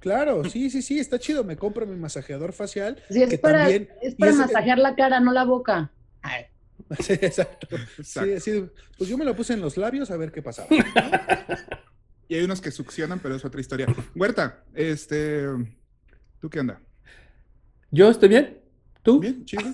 Claro, 0.00 0.44
sí, 0.44 0.70
sí, 0.70 0.80
sí, 0.82 0.98
está 0.98 1.18
chido. 1.18 1.42
Me 1.44 1.56
compro 1.56 1.86
mi 1.86 1.96
masajeador 1.96 2.52
facial. 2.52 3.02
Sí, 3.10 3.22
es 3.22 3.30
que 3.30 3.38
para, 3.38 3.58
también- 3.60 3.88
es 4.02 4.14
para 4.14 4.30
ese- 4.32 4.40
masajear 4.40 4.78
la 4.78 4.94
cara, 4.94 5.20
no 5.20 5.32
la 5.32 5.44
boca. 5.44 5.90
Sí, 7.00 7.12
exacto. 7.14 7.66
Exacto. 7.98 8.40
Sí, 8.40 8.52
sí, 8.52 8.64
pues 8.96 9.10
yo 9.10 9.18
me 9.18 9.24
lo 9.24 9.34
puse 9.36 9.52
en 9.52 9.60
los 9.60 9.76
labios 9.76 10.10
a 10.10 10.16
ver 10.16 10.30
qué 10.32 10.40
pasaba. 10.42 10.68
Y 12.30 12.34
hay 12.34 12.44
unos 12.44 12.60
que 12.60 12.70
succionan, 12.70 13.20
pero 13.20 13.34
es 13.34 13.44
otra 13.44 13.58
historia. 13.60 13.86
Huerta, 14.14 14.62
este, 14.74 15.44
¿tú 16.40 16.50
qué 16.50 16.60
onda? 16.60 16.78
¿Yo 17.90 18.10
estoy 18.10 18.28
bien? 18.28 18.58
¿Tú? 19.02 19.18
¿Bien? 19.18 19.46
¿Chido? 19.46 19.64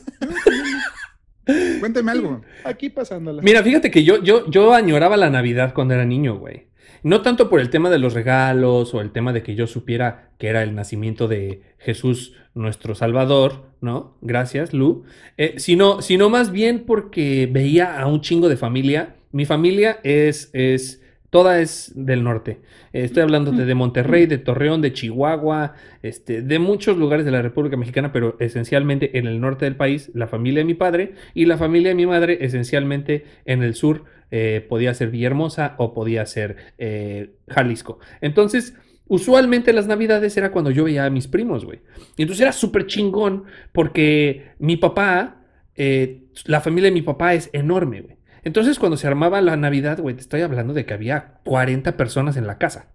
Cuénteme 1.81 2.13
algo. 2.13 2.43
Aquí 2.65 2.91
pasándola. 2.91 3.43
Mira, 3.43 3.63
fíjate 3.63 3.91
que 3.91 4.05
yo, 4.05 4.23
yo, 4.23 4.49
yo 4.51 4.73
añoraba 4.73 5.17
la 5.17 5.31
Navidad 5.31 5.75
cuando 5.75 5.95
era 5.95 6.05
niño, 6.05 6.39
güey. 6.39 6.69
No 7.05 7.21
tanto 7.21 7.51
por 7.51 7.61
el 7.61 7.69
tema 7.69 7.91
de 7.91 7.99
los 7.99 8.15
regalos 8.15 8.95
o 8.95 9.03
el 9.03 9.13
tema 9.13 9.35
de 9.35 9.43
que 9.43 9.55
yo 9.55 9.67
supiera 9.67 10.31
que 10.39 10.49
era 10.49 10.63
el 10.63 10.75
nacimiento 10.75 11.29
de 11.29 11.61
Jesús 11.77 12.33
nuestro 12.55 12.95
Salvador, 12.95 13.67
¿no? 13.83 14.17
Gracias, 14.23 14.73
Lu. 14.73 15.05
Eh, 15.37 15.57
sino, 15.59 16.01
sino 16.01 16.31
más 16.31 16.51
bien 16.51 16.85
porque 16.87 17.47
veía 17.53 18.01
a 18.01 18.07
un 18.07 18.23
chingo 18.23 18.49
de 18.49 18.57
familia. 18.57 19.17
Mi 19.33 19.45
familia 19.45 20.01
es, 20.03 20.49
es, 20.55 21.03
toda 21.35 21.61
es 21.61 21.91
del 21.97 22.23
norte. 22.23 22.61
Estoy 22.93 23.25
hablando 23.25 23.51
de, 23.51 23.65
de 23.65 23.75
Monterrey, 23.75 24.27
de 24.27 24.39
Torreón, 24.39 24.81
de 24.81 24.93
Chihuahua, 24.93 25.75
este, 26.01 26.43
de 26.43 26.61
muchos 26.61 26.97
lugares 26.97 27.25
de 27.25 27.33
la 27.33 27.43
República 27.43 27.77
Mexicana, 27.77 28.13
pero 28.13 28.37
esencialmente 28.39 29.19
en 29.19 29.27
el 29.27 29.41
norte 29.41 29.65
del 29.65 29.75
país, 29.75 30.13
la 30.15 30.29
familia 30.29 30.61
de 30.61 30.67
mi 30.67 30.75
padre 30.75 31.15
y 31.35 31.47
la 31.47 31.59
familia 31.59 31.89
de 31.89 31.97
mi 31.97 32.07
madre 32.07 32.39
esencialmente 32.43 33.25
en 33.47 33.65
el 33.65 33.75
sur, 33.75 34.05
eh, 34.31 34.65
podía 34.69 34.95
ser 34.95 35.11
Villahermosa 35.11 35.75
o 35.79 35.93
podía 35.93 36.25
ser 36.25 36.55
eh, 36.79 37.33
Jalisco. 37.49 37.99
Entonces, 38.21 38.77
usualmente 39.09 39.73
las 39.73 39.89
navidades 39.89 40.37
era 40.37 40.53
cuando 40.53 40.71
yo 40.71 40.85
veía 40.85 41.05
a 41.05 41.11
mis 41.11 41.27
primos, 41.27 41.65
güey. 41.65 41.81
Y 42.17 42.23
entonces 42.23 42.43
era 42.43 42.53
súper 42.53 42.87
chingón 42.87 43.43
porque 43.73 44.53
mi 44.61 44.77
papá, 44.77 45.43
eh, 45.75 46.27
la 46.45 46.61
familia 46.61 46.91
de 46.91 46.95
mi 46.95 47.03
papá 47.03 47.35
es 47.35 47.51
enorme, 47.53 48.03
güey. 48.03 48.19
Entonces, 48.45 48.79
cuando 48.79 48.97
se 48.97 49.07
armaba 49.07 49.41
la 49.41 49.57
Navidad, 49.57 49.99
güey, 49.99 50.15
te 50.15 50.21
estoy 50.21 50.43
hablando 50.43 50.75
de 50.75 50.85
que 50.87 50.95
había 50.95 51.39
40 51.45 51.97
personas 51.97 52.37
en 52.37 52.47
la 52.47 52.59
casa. 52.59 52.89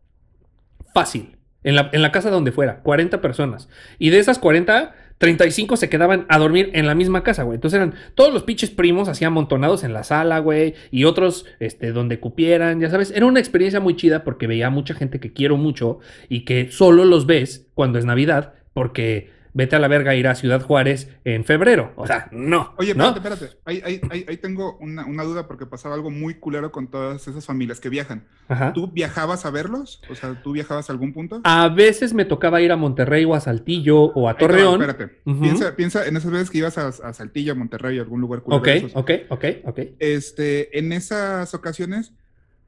Fácil. 0.94 1.38
En 1.64 1.76
la, 1.76 1.90
en 1.92 2.02
la 2.02 2.12
casa 2.12 2.30
donde 2.30 2.54
fuera, 2.54 2.80
40 2.84 3.20
personas. 3.20 3.68
Y 3.98 4.12
de 4.12 4.20
esas 4.20 4.40
40, 4.40 4.96
35 5.18 5.76
se 5.76 5.90
quedaban 5.90 6.26
a 6.30 6.38
dormir 6.38 6.70
en 6.74 6.88
la 6.88 6.96
misma 6.96 7.24
casa, 7.24 7.44
güey. 7.44 7.56
Entonces 7.56 7.78
eran 7.78 7.94
todos 8.16 8.34
los 8.34 8.44
pinches 8.44 8.70
primos 8.70 9.10
así 9.10 9.26
amontonados 9.26 9.84
en 9.84 9.92
la 9.92 10.04
sala, 10.04 10.40
güey. 10.40 10.76
Y 10.92 11.04
otros, 11.04 11.46
este, 11.60 11.92
donde 11.92 12.22
cupieran, 12.22 12.80
ya 12.80 12.90
sabes. 12.90 13.12
Era 13.12 13.26
una 13.26 13.42
experiencia 13.42 13.82
muy 13.82 13.98
chida 13.98 14.24
porque 14.24 14.48
veía 14.48 14.68
a 14.68 14.72
mucha 14.72 14.94
gente 14.94 15.20
que 15.20 15.34
quiero 15.34 15.58
mucho 15.58 16.00
y 16.30 16.46
que 16.46 16.72
solo 16.72 17.04
los 17.04 17.26
ves 17.26 17.68
cuando 17.74 18.00
es 18.00 18.06
Navidad 18.06 18.54
porque 18.74 19.32
vete 19.54 19.76
a 19.76 19.80
la 19.80 19.88
verga 19.88 20.12
a 20.12 20.16
ir 20.16 20.28
a 20.28 20.36
Ciudad 20.36 20.62
Juárez 20.62 21.10
en 21.26 21.44
febrero. 21.46 21.92
O 21.96 22.06
sea, 22.08 22.28
no. 22.32 22.74
Oye, 22.78 22.94
¿no? 22.96 23.08
espérate, 23.08 23.46
espérate. 23.46 23.60
Ahí, 23.66 23.82
ahí, 23.86 24.02
ahí, 24.10 24.26
ahí 24.28 24.38
tengo 24.38 24.78
una, 24.80 25.06
una 25.06 25.24
duda 25.24 25.48
porque 25.48 25.66
pasaba 25.66 25.96
algo 25.96 26.10
muy 26.12 26.36
culero 26.36 26.72
con 26.72 26.88
todas 26.88 27.28
esas 27.28 27.46
familias 27.46 27.80
que 27.80 27.90
viajan. 27.90 28.28
Ajá. 28.48 28.74
¿Tú 28.74 28.92
viajabas 28.92 29.46
a 29.46 29.52
verlos? 29.52 30.02
O 30.10 30.16
sea, 30.16 30.42
¿tú 30.42 30.52
viajabas 30.54 30.90
a 30.90 30.94
algún 30.94 31.14
punto? 31.14 31.42
A 31.44 31.70
veces 31.70 32.14
me 32.14 32.26
tocaba 32.26 32.62
ir 32.62 32.72
a 32.72 32.76
Monterrey 32.78 33.26
o 33.26 33.34
a 33.36 33.40
Saltillo 33.40 33.98
o 34.04 34.28
a 34.30 34.34
va, 34.34 34.38
Torreón. 34.40 34.82
espérate. 34.82 35.20
Ujú. 35.26 35.42
piensa, 35.42 35.76
piensa 35.76 36.06
en 36.08 36.18
esas 36.18 36.32
veces 36.32 36.50
que 36.50 36.60
ibas 36.60 36.78
a, 36.78 36.88
a 36.88 37.14
Saltillo, 37.14 37.54
a 37.54 37.56
Monterrey, 37.56 37.98
a 38.00 38.02
algún 38.02 38.22
lugar 38.22 38.42
culero 38.42 38.62
Ok, 38.62 38.68
esos. 38.68 38.92
ok, 38.96 39.12
ok, 39.30 39.46
ok. 39.66 39.80
Este, 40.00 40.78
en 40.80 40.92
esas 40.94 41.54
ocasiones, 41.54 42.14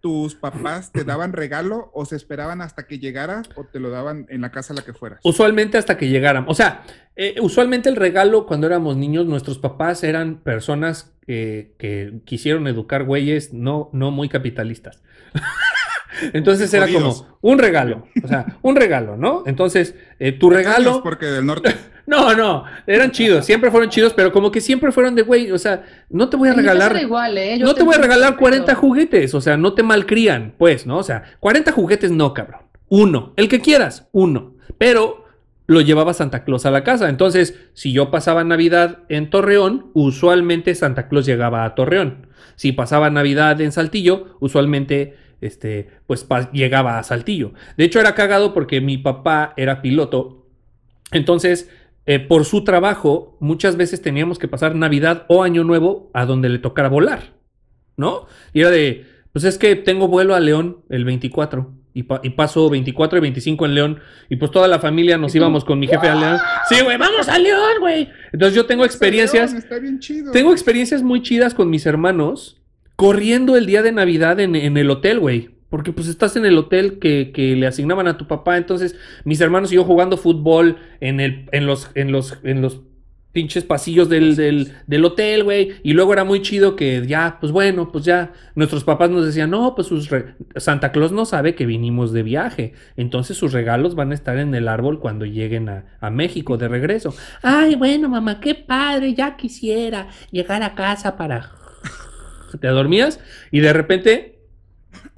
tus 0.02 0.36
papás 0.36 0.92
te 0.92 1.04
daban 1.04 1.32
regalo 1.34 1.92
o 1.94 2.06
se 2.06 2.16
esperaban 2.16 2.62
hasta 2.62 2.88
que 2.88 3.00
llegara 3.00 3.44
o 3.56 3.64
te 3.64 3.80
lo 3.80 3.92
daban 3.92 4.26
en 4.30 4.42
la 4.42 4.52
casa 4.52 4.74
a 4.74 4.76
la 4.76 4.82
que 4.82 4.94
fueras? 4.94 5.20
Usualmente 5.24 5.78
hasta 5.78 5.98
que 5.98 6.10
llegaran. 6.10 6.46
O 6.48 6.56
sea, 6.56 6.84
eh, 7.16 7.36
usualmente 7.42 7.88
el 7.88 7.96
regalo 7.96 8.46
cuando 8.46 8.68
éramos 8.68 8.98
niños, 8.98 9.26
nuestros 9.28 9.60
papás 9.60 10.04
eran 10.04 10.38
personas 10.38 11.14
que, 11.26 11.76
que 11.78 12.22
quisieron 12.26 12.68
educar 12.68 13.04
güeyes 13.04 13.54
no, 13.54 13.90
no 13.94 14.12
muy 14.12 14.28
capitalistas. 14.28 15.02
Entonces 16.34 16.74
era 16.74 16.88
como 16.88 17.38
un 17.42 17.58
regalo, 17.58 18.08
o 18.24 18.28
sea, 18.28 18.58
un 18.62 18.76
regalo, 18.76 19.18
¿no? 19.18 19.44
Entonces, 19.46 19.96
eh, 20.20 20.32
tu 20.32 20.50
regalo... 20.50 21.02
Porque 21.02 21.26
del 21.26 21.46
norte. 21.46 21.74
No, 22.12 22.36
no, 22.36 22.66
eran 22.86 23.12
chidos, 23.12 23.46
siempre 23.46 23.72
fueron 23.72 23.90
chidos, 23.90 24.12
pero 24.14 24.34
como 24.34 24.52
que 24.52 24.60
siempre 24.60 24.92
fueron 24.92 25.16
de, 25.16 25.22
güey, 25.22 25.50
o 25.50 25.58
sea, 25.58 25.86
no 26.10 26.28
te 26.28 26.36
voy 26.36 26.50
a 26.50 26.54
regalar... 26.54 26.94
igual, 27.02 27.38
¿eh? 27.38 27.58
No 27.58 27.74
te 27.74 27.84
voy 27.84 27.96
a 27.96 28.00
regalar 28.00 28.36
40 28.36 28.76
juguetes, 28.76 29.34
o 29.34 29.40
sea, 29.40 29.56
no 29.56 29.74
te 29.76 29.82
malcrían, 29.82 30.54
pues, 30.58 30.86
¿no? 30.86 30.98
O 30.98 31.04
sea, 31.04 31.24
40 31.40 31.72
juguetes 31.72 32.12
no, 32.12 32.34
cabrón. 32.34 32.64
Uno, 32.90 33.32
el 33.38 33.48
que 33.48 33.62
quieras, 33.62 34.10
uno. 34.12 34.56
Pero 34.78 35.24
lo 35.68 35.80
llevaba 35.80 36.14
Santa 36.14 36.44
Claus 36.44 36.66
a 36.66 36.72
la 36.72 36.84
casa. 36.84 37.08
Entonces, 37.08 37.58
si 37.72 37.94
yo 37.94 38.12
pasaba 38.12 38.44
Navidad 38.44 39.00
en 39.08 39.30
Torreón, 39.30 39.90
usualmente 39.94 40.76
Santa 40.76 41.08
Claus 41.08 41.26
llegaba 41.26 41.64
a 41.64 41.76
Torreón. 41.76 42.28
Si 42.58 42.74
pasaba 42.74 43.10
Navidad 43.10 43.62
en 43.62 43.72
Saltillo, 43.72 44.36
usualmente, 44.42 45.16
este, 45.40 45.88
pues 46.08 46.28
llegaba 46.52 47.00
a 47.00 47.04
Saltillo. 47.04 47.54
De 47.78 47.86
hecho, 47.86 48.02
era 48.02 48.16
cagado 48.16 48.54
porque 48.54 48.82
mi 48.82 48.98
papá 48.98 49.54
era 49.56 49.82
piloto. 49.82 50.42
Entonces, 51.14 51.70
eh, 52.06 52.20
por 52.20 52.46
su 52.46 52.64
trabajo, 52.64 53.38
muchas 53.40 53.76
veces 53.78 54.02
teníamos 54.02 54.40
que 54.40 54.48
pasar 54.48 54.76
Navidad 54.76 55.26
o 55.28 55.44
Año 55.44 55.64
Nuevo 55.64 56.10
a 56.14 56.26
donde 56.26 56.50
le 56.50 56.60
tocara 56.60 56.90
volar, 56.90 57.34
¿no? 57.98 58.26
Y 58.54 58.62
era 58.62 58.72
de, 58.72 59.06
pues 59.34 59.46
es 59.46 59.58
que 59.58 59.76
tengo 59.76 60.08
vuelo 60.08 60.34
a 60.36 60.40
León 60.40 60.80
el 60.90 61.06
24 61.06 61.74
y, 61.94 62.04
pa- 62.04 62.22
y 62.24 62.32
paso 62.32 62.70
24 62.70 63.18
y 63.18 63.22
25 63.22 63.66
en 63.66 63.76
León 63.76 64.00
y 64.30 64.38
pues 64.38 64.50
toda 64.52 64.68
la 64.68 64.80
familia 64.80 65.18
nos 65.18 65.36
íbamos 65.36 65.64
con 65.66 65.78
mi 65.80 65.88
jefe 65.88 66.08
a 66.08 66.16
León. 66.16 66.38
Sí, 66.70 66.82
güey, 66.84 66.98
vamos 66.98 67.28
a 67.30 67.38
León, 67.38 67.80
güey. 67.82 68.10
Entonces 68.32 68.56
yo 68.56 68.66
tengo 68.66 68.84
experiencias, 68.86 69.54
Está 69.54 69.78
bien 69.80 70.00
chido. 70.00 70.32
tengo 70.32 70.52
experiencias 70.52 71.04
muy 71.04 71.22
chidas 71.22 71.54
con 71.54 71.70
mis 71.70 71.86
hermanos 71.86 72.62
corriendo 72.96 73.56
el 73.58 73.66
día 73.66 73.82
de 73.82 73.92
Navidad 73.92 74.40
en, 74.40 74.56
en 74.56 74.78
el 74.78 74.90
hotel, 74.90 75.20
güey. 75.20 75.50
Porque 75.72 75.92
pues 75.94 76.08
estás 76.08 76.36
en 76.36 76.46
el 76.46 76.56
hotel 76.58 77.00
que, 77.00 77.32
que 77.34 77.56
le 77.56 77.66
asignaban 77.66 78.08
a 78.08 78.18
tu 78.18 78.28
papá. 78.28 78.58
Entonces, 78.58 78.96
mis 79.24 79.42
hermanos 79.42 79.72
y 79.72 79.76
yo 79.76 79.84
jugando 79.86 80.18
fútbol 80.18 80.78
en, 81.00 81.20
el, 81.20 81.50
en, 81.52 81.66
los, 81.66 81.90
en, 81.96 82.12
los, 82.12 82.38
en 82.44 82.62
los 82.62 82.82
pinches 83.32 83.64
pasillos 83.64 84.10
del, 84.10 84.36
del, 84.36 84.74
del 84.86 85.06
hotel, 85.06 85.46
güey. 85.46 85.72
Y 85.82 85.94
luego 85.94 86.12
era 86.12 86.26
muy 86.26 86.42
chido 86.42 86.76
que 86.76 87.08
ya, 87.08 87.38
pues 87.40 87.54
bueno, 87.54 87.90
pues 87.90 88.04
ya. 88.04 88.34
Nuestros 88.54 88.84
papás 88.84 89.10
nos 89.10 89.26
decían, 89.26 89.50
no, 89.50 89.74
pues 89.74 89.88
sus 89.88 90.10
re- 90.10 90.36
Santa 90.58 90.92
Claus 90.92 91.14
no 91.14 91.24
sabe 91.24 91.56
que 91.56 91.66
vinimos 91.66 92.12
de 92.12 92.24
viaje. 92.24 92.74
Entonces 92.98 93.38
sus 93.38 93.54
regalos 93.54 93.96
van 93.96 94.12
a 94.12 94.16
estar 94.16 94.38
en 94.40 94.54
el 94.54 94.68
árbol 94.68 95.00
cuando 95.00 95.26
lleguen 95.26 95.70
a, 95.70 95.86
a 96.02 96.10
México 96.10 96.58
de 96.58 96.68
regreso. 96.68 97.16
Ay, 97.42 97.76
bueno, 97.76 98.10
mamá, 98.10 98.42
qué 98.42 98.56
padre, 98.56 99.14
ya 99.14 99.38
quisiera 99.38 100.10
llegar 100.32 100.62
a 100.64 100.76
casa 100.76 101.16
para... 101.16 101.52
Te 102.60 102.68
dormías 102.68 103.22
y 103.50 103.62
de 103.62 103.72
repente 103.72 104.41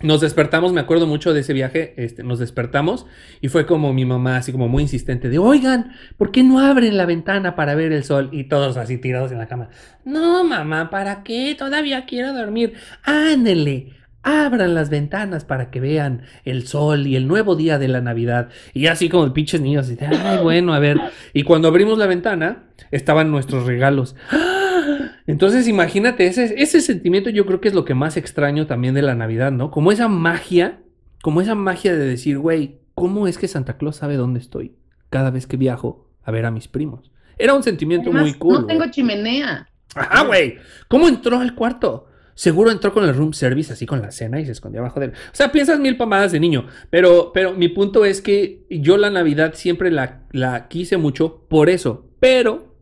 nos 0.03 0.21
despertamos, 0.21 0.73
me 0.73 0.81
acuerdo 0.81 1.07
mucho 1.07 1.33
de 1.33 1.39
ese 1.39 1.53
viaje, 1.53 1.93
este, 1.97 2.23
nos 2.23 2.37
despertamos 2.37 3.05
y 3.41 3.47
fue 3.47 3.65
como 3.65 3.93
mi 3.93 4.05
mamá, 4.05 4.37
así 4.37 4.51
como 4.51 4.67
muy 4.67 4.83
insistente, 4.83 5.29
de, 5.29 5.39
oigan, 5.39 5.93
¿por 6.17 6.31
qué 6.31 6.43
no 6.43 6.59
abren 6.59 6.97
la 6.97 7.05
ventana 7.05 7.55
para 7.55 7.73
ver 7.73 7.91
el 7.91 8.03
sol? 8.03 8.29
Y 8.31 8.43
todos 8.43 8.77
así 8.77 8.97
tirados 8.97 9.31
en 9.31 9.39
la 9.39 9.47
cama. 9.47 9.69
No, 10.05 10.43
mamá, 10.43 10.89
¿para 10.89 11.23
qué? 11.23 11.55
Todavía 11.57 12.05
quiero 12.05 12.33
dormir. 12.33 12.73
Ándele, 13.03 13.93
abran 14.23 14.75
las 14.75 14.89
ventanas 14.89 15.45
para 15.45 15.71
que 15.71 15.79
vean 15.79 16.23
el 16.43 16.67
sol 16.67 17.07
y 17.07 17.15
el 17.15 17.27
nuevo 17.27 17.55
día 17.55 17.79
de 17.79 17.87
la 17.87 18.01
Navidad. 18.01 18.49
Y 18.73 18.87
así 18.87 19.09
como 19.09 19.31
pinches 19.33 19.61
niños, 19.61 19.85
así, 19.85 19.97
ay, 19.99 20.39
bueno, 20.43 20.73
a 20.73 20.79
ver. 20.79 20.99
Y 21.33 21.43
cuando 21.43 21.69
abrimos 21.69 21.97
la 21.97 22.07
ventana, 22.07 22.63
estaban 22.91 23.31
nuestros 23.31 23.65
regalos. 23.65 24.15
¡Ah! 24.31 24.52
Entonces, 25.25 25.67
imagínate, 25.67 26.27
ese, 26.27 26.55
ese 26.57 26.81
sentimiento 26.81 27.29
yo 27.29 27.45
creo 27.45 27.62
que 27.62 27.69
es 27.69 27.73
lo 27.73 27.86
que 27.86 27.93
más 27.93 28.17
extraño 28.17 28.67
también 28.67 28.93
de 28.93 29.01
la 29.01 29.15
Navidad, 29.15 29.51
¿no? 29.51 29.71
Como 29.71 29.91
esa 29.91 30.07
magia, 30.07 30.81
como 31.21 31.41
esa 31.41 31.55
magia 31.55 31.93
de 31.93 32.05
decir, 32.05 32.38
güey, 32.39 32.79
¿cómo 32.93 33.27
es 33.27 33.38
que 33.38 33.47
Santa 33.47 33.77
Claus 33.77 33.97
sabe 33.97 34.17
dónde 34.17 34.39
estoy 34.39 34.75
cada 35.09 35.31
vez 35.31 35.47
que 35.47 35.57
viajo 35.57 36.09
a 36.23 36.31
ver 36.31 36.45
a 36.45 36.51
mis 36.51 36.67
primos? 36.67 37.12
Era 37.38 37.53
un 37.53 37.63
sentimiento 37.63 38.09
Además, 38.09 38.23
muy 38.23 38.33
cool. 38.36 38.62
No 38.62 38.65
tengo 38.65 38.86
chimenea. 38.91 39.67
Ajá, 39.95 40.25
güey. 40.25 40.57
¿Cómo 40.88 41.07
entró 41.07 41.39
al 41.39 41.55
cuarto? 41.55 42.07
Seguro 42.36 42.71
entró 42.71 42.93
con 42.93 43.03
el 43.03 43.13
room 43.13 43.33
service 43.33 43.71
así 43.71 43.86
con 43.86 44.01
la 44.01 44.12
cena 44.12 44.39
y 44.39 44.45
se 44.45 44.53
escondió 44.53 44.81
abajo 44.81 44.99
de 44.99 45.07
él. 45.07 45.12
O 45.12 45.36
sea, 45.36 45.51
piensas 45.51 45.79
mil 45.79 45.97
pamadas 45.97 46.31
de 46.31 46.39
niño. 46.39 46.65
Pero, 46.89 47.31
pero 47.33 47.53
mi 47.53 47.67
punto 47.69 48.05
es 48.05 48.21
que 48.21 48.65
yo 48.69 48.97
la 48.97 49.12
Navidad 49.12 49.53
siempre 49.53 49.91
la, 49.91 50.23
la 50.31 50.67
quise 50.67 50.97
mucho 50.97 51.45
por 51.47 51.69
eso. 51.69 52.09
Pero, 52.19 52.75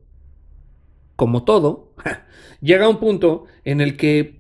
como 1.18 1.44
todo, 1.44 1.91
llega 2.62 2.88
un 2.88 3.00
punto 3.00 3.46
en 3.66 3.82
el 3.82 3.98
que 3.98 4.40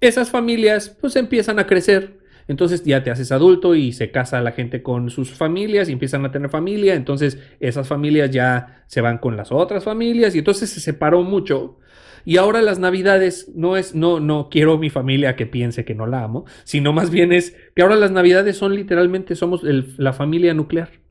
esas 0.00 0.30
familias 0.30 0.96
pues 1.00 1.16
empiezan 1.16 1.58
a 1.58 1.66
crecer. 1.66 2.18
Entonces 2.48 2.84
ya 2.84 3.02
te 3.02 3.10
haces 3.10 3.32
adulto 3.32 3.74
y 3.74 3.92
se 3.92 4.12
casa 4.12 4.40
la 4.40 4.52
gente 4.52 4.82
con 4.82 5.10
sus 5.10 5.32
familias 5.32 5.88
y 5.88 5.92
empiezan 5.92 6.24
a 6.24 6.30
tener 6.30 6.48
familia. 6.48 6.94
Entonces 6.94 7.38
esas 7.58 7.88
familias 7.88 8.30
ya 8.30 8.84
se 8.86 9.00
van 9.00 9.18
con 9.18 9.36
las 9.36 9.50
otras 9.50 9.82
familias 9.82 10.34
y 10.34 10.38
entonces 10.38 10.70
se 10.70 10.80
separó 10.80 11.22
mucho. 11.22 11.78
Y 12.24 12.38
ahora 12.38 12.60
las 12.60 12.78
navidades 12.78 13.52
no 13.54 13.76
es, 13.76 13.94
no, 13.94 14.20
no 14.20 14.48
quiero 14.50 14.78
mi 14.78 14.90
familia 14.90 15.36
que 15.36 15.46
piense 15.46 15.84
que 15.84 15.94
no 15.94 16.06
la 16.06 16.24
amo, 16.24 16.44
sino 16.64 16.92
más 16.92 17.10
bien 17.10 17.32
es 17.32 17.56
que 17.74 17.82
ahora 17.82 17.94
las 17.94 18.10
navidades 18.10 18.56
son 18.56 18.74
literalmente, 18.74 19.36
somos 19.36 19.62
la 19.62 20.12
familia 20.12 20.52
nuclear. 20.52 21.05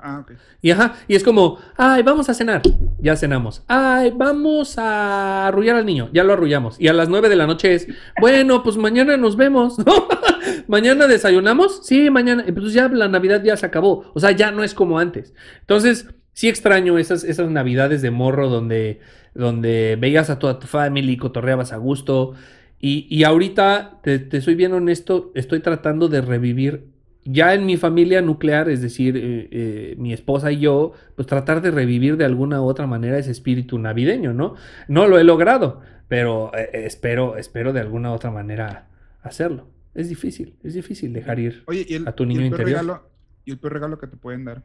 Ah. 0.00 0.24
Y 0.62 0.70
ajá, 0.70 0.96
y 1.08 1.16
es 1.16 1.24
como, 1.24 1.58
ay, 1.76 2.02
vamos 2.02 2.28
a 2.28 2.34
cenar. 2.34 2.62
Ya 2.98 3.16
cenamos. 3.16 3.64
Ay, 3.66 4.12
vamos 4.14 4.78
a 4.78 5.48
arrullar 5.48 5.76
al 5.76 5.86
niño. 5.86 6.08
Ya 6.12 6.22
lo 6.22 6.34
arrullamos. 6.34 6.80
Y 6.80 6.88
a 6.88 6.92
las 6.92 7.08
nueve 7.08 7.28
de 7.28 7.36
la 7.36 7.46
noche 7.46 7.74
es, 7.74 7.88
bueno, 8.20 8.62
pues 8.62 8.76
mañana 8.76 9.16
nos 9.16 9.36
vemos. 9.36 9.76
mañana 10.68 11.06
desayunamos. 11.06 11.84
Sí, 11.84 12.10
mañana. 12.10 12.44
Pues 12.54 12.72
ya 12.72 12.88
la 12.88 13.08
Navidad 13.08 13.42
ya 13.42 13.56
se 13.56 13.66
acabó. 13.66 14.10
O 14.14 14.20
sea, 14.20 14.30
ya 14.30 14.52
no 14.52 14.62
es 14.62 14.72
como 14.72 14.98
antes. 14.98 15.34
Entonces, 15.60 16.08
sí 16.32 16.48
extraño 16.48 16.98
esas, 16.98 17.24
esas 17.24 17.50
Navidades 17.50 18.02
de 18.02 18.12
morro 18.12 18.48
donde, 18.48 19.00
donde 19.34 19.96
veías 19.98 20.30
a 20.30 20.38
toda 20.38 20.60
tu 20.60 20.68
familia 20.68 21.12
y 21.12 21.16
cotorreabas 21.16 21.72
a 21.72 21.76
gusto. 21.76 22.34
Y, 22.78 23.06
y 23.10 23.24
ahorita, 23.24 23.98
te, 24.02 24.20
te 24.20 24.40
soy 24.40 24.54
bien 24.54 24.74
honesto, 24.74 25.32
estoy 25.34 25.60
tratando 25.60 26.08
de 26.08 26.20
revivir 26.20 26.95
ya 27.26 27.54
en 27.54 27.66
mi 27.66 27.76
familia 27.76 28.22
nuclear, 28.22 28.68
es 28.68 28.80
decir, 28.80 29.16
eh, 29.16 29.48
eh, 29.50 29.94
mi 29.98 30.12
esposa 30.12 30.52
y 30.52 30.60
yo, 30.60 30.92
pues 31.14 31.26
tratar 31.26 31.60
de 31.60 31.70
revivir 31.70 32.16
de 32.16 32.24
alguna 32.24 32.60
u 32.60 32.64
otra 32.64 32.86
manera 32.86 33.18
ese 33.18 33.30
espíritu 33.32 33.78
navideño, 33.78 34.32
¿no? 34.32 34.54
No 34.88 35.06
lo 35.06 35.18
he 35.18 35.24
logrado, 35.24 35.80
pero 36.08 36.52
eh, 36.56 36.70
espero, 36.86 37.36
espero 37.36 37.72
de 37.72 37.80
alguna 37.80 38.10
u 38.12 38.14
otra 38.14 38.30
manera 38.30 38.88
hacerlo. 39.22 39.68
Es 39.94 40.08
difícil, 40.08 40.56
es 40.62 40.74
difícil 40.74 41.12
dejar 41.12 41.38
ir. 41.38 41.62
Oye, 41.66 41.84
¿y 41.88 41.94
el, 41.94 42.08
A 42.08 42.12
tu 42.12 42.24
y 42.24 42.26
el 42.26 42.28
niño 42.28 42.46
interior. 42.46 42.68
regalo? 42.80 43.16
¿Y 43.44 43.52
el 43.52 43.58
peor 43.58 43.74
regalo 43.74 43.98
que 43.98 44.08
te 44.08 44.16
pueden 44.16 44.44
dar? 44.44 44.64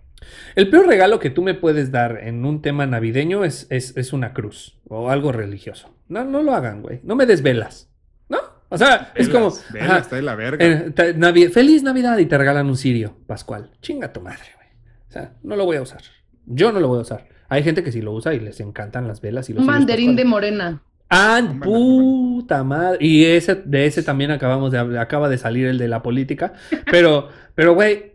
El 0.56 0.70
peor 0.72 0.88
regalo 0.88 1.20
que 1.20 1.30
tú 1.30 1.44
me 1.44 1.54
puedes 1.54 1.92
dar 1.92 2.20
en 2.24 2.44
un 2.46 2.64
tema 2.64 2.88
navideño 2.88 3.44
es, 3.46 3.68
es, 3.70 3.96
es 3.96 4.12
una 4.12 4.34
cruz 4.34 4.80
o 4.88 5.12
algo 5.12 5.32
religioso. 5.32 5.94
No, 6.10 6.24
no 6.26 6.42
lo 6.42 6.54
hagan, 6.56 6.82
güey. 6.82 7.00
No 7.04 7.16
me 7.16 7.28
des 7.28 7.44
velas, 7.44 7.91
¿no? 7.91 7.91
O 8.74 8.78
sea, 8.78 9.12
es 9.16 9.28
como... 9.30 9.52
Velas, 9.74 9.90
ajá, 9.90 9.98
está 10.00 10.16
de 10.16 10.22
la 10.22 10.36
verga. 10.36 10.66
Eh, 10.66 10.92
te- 10.96 11.16
Navi- 11.16 11.52
Feliz 11.52 11.84
Navidad 11.84 12.18
y 12.18 12.26
te 12.26 12.38
regalan 12.38 12.68
un 12.68 12.78
cirio 12.78 13.18
pascual. 13.28 13.70
Chinga 13.82 14.12
tu 14.14 14.22
madre, 14.22 14.46
güey. 14.56 14.68
O 15.10 15.12
sea, 15.12 15.34
no 15.44 15.56
lo 15.58 15.66
voy 15.66 15.76
a 15.78 15.82
usar. 15.82 16.02
Yo 16.46 16.72
no 16.72 16.80
lo 16.80 16.88
voy 16.88 17.00
a 17.00 17.02
usar. 17.02 17.28
Hay 17.50 17.64
gente 17.64 17.84
que 17.84 17.92
sí 17.92 18.02
lo 18.02 18.14
usa 18.14 18.34
y 18.34 18.40
les 18.40 18.62
encantan 18.62 19.08
las 19.10 19.20
velas 19.20 19.50
y 19.50 19.54
los 19.54 19.62
Un 19.62 19.68
banderín 19.68 20.16
de 20.16 20.24
morena. 20.26 20.82
¡Ah, 21.10 21.42
puta 21.62 22.64
madre! 22.64 22.98
Y 23.02 23.26
ese, 23.26 23.56
de 23.56 23.86
ese 23.86 24.04
también 24.04 24.32
acabamos 24.32 24.72
de 24.72 24.78
hablar- 24.78 25.02
acaba 25.04 25.28
de 25.28 25.38
salir 25.38 25.68
el 25.68 25.78
de 25.78 25.90
la 25.90 26.02
política. 26.02 26.54
Pero, 26.90 27.28
pero, 27.56 27.74
güey, 27.74 28.14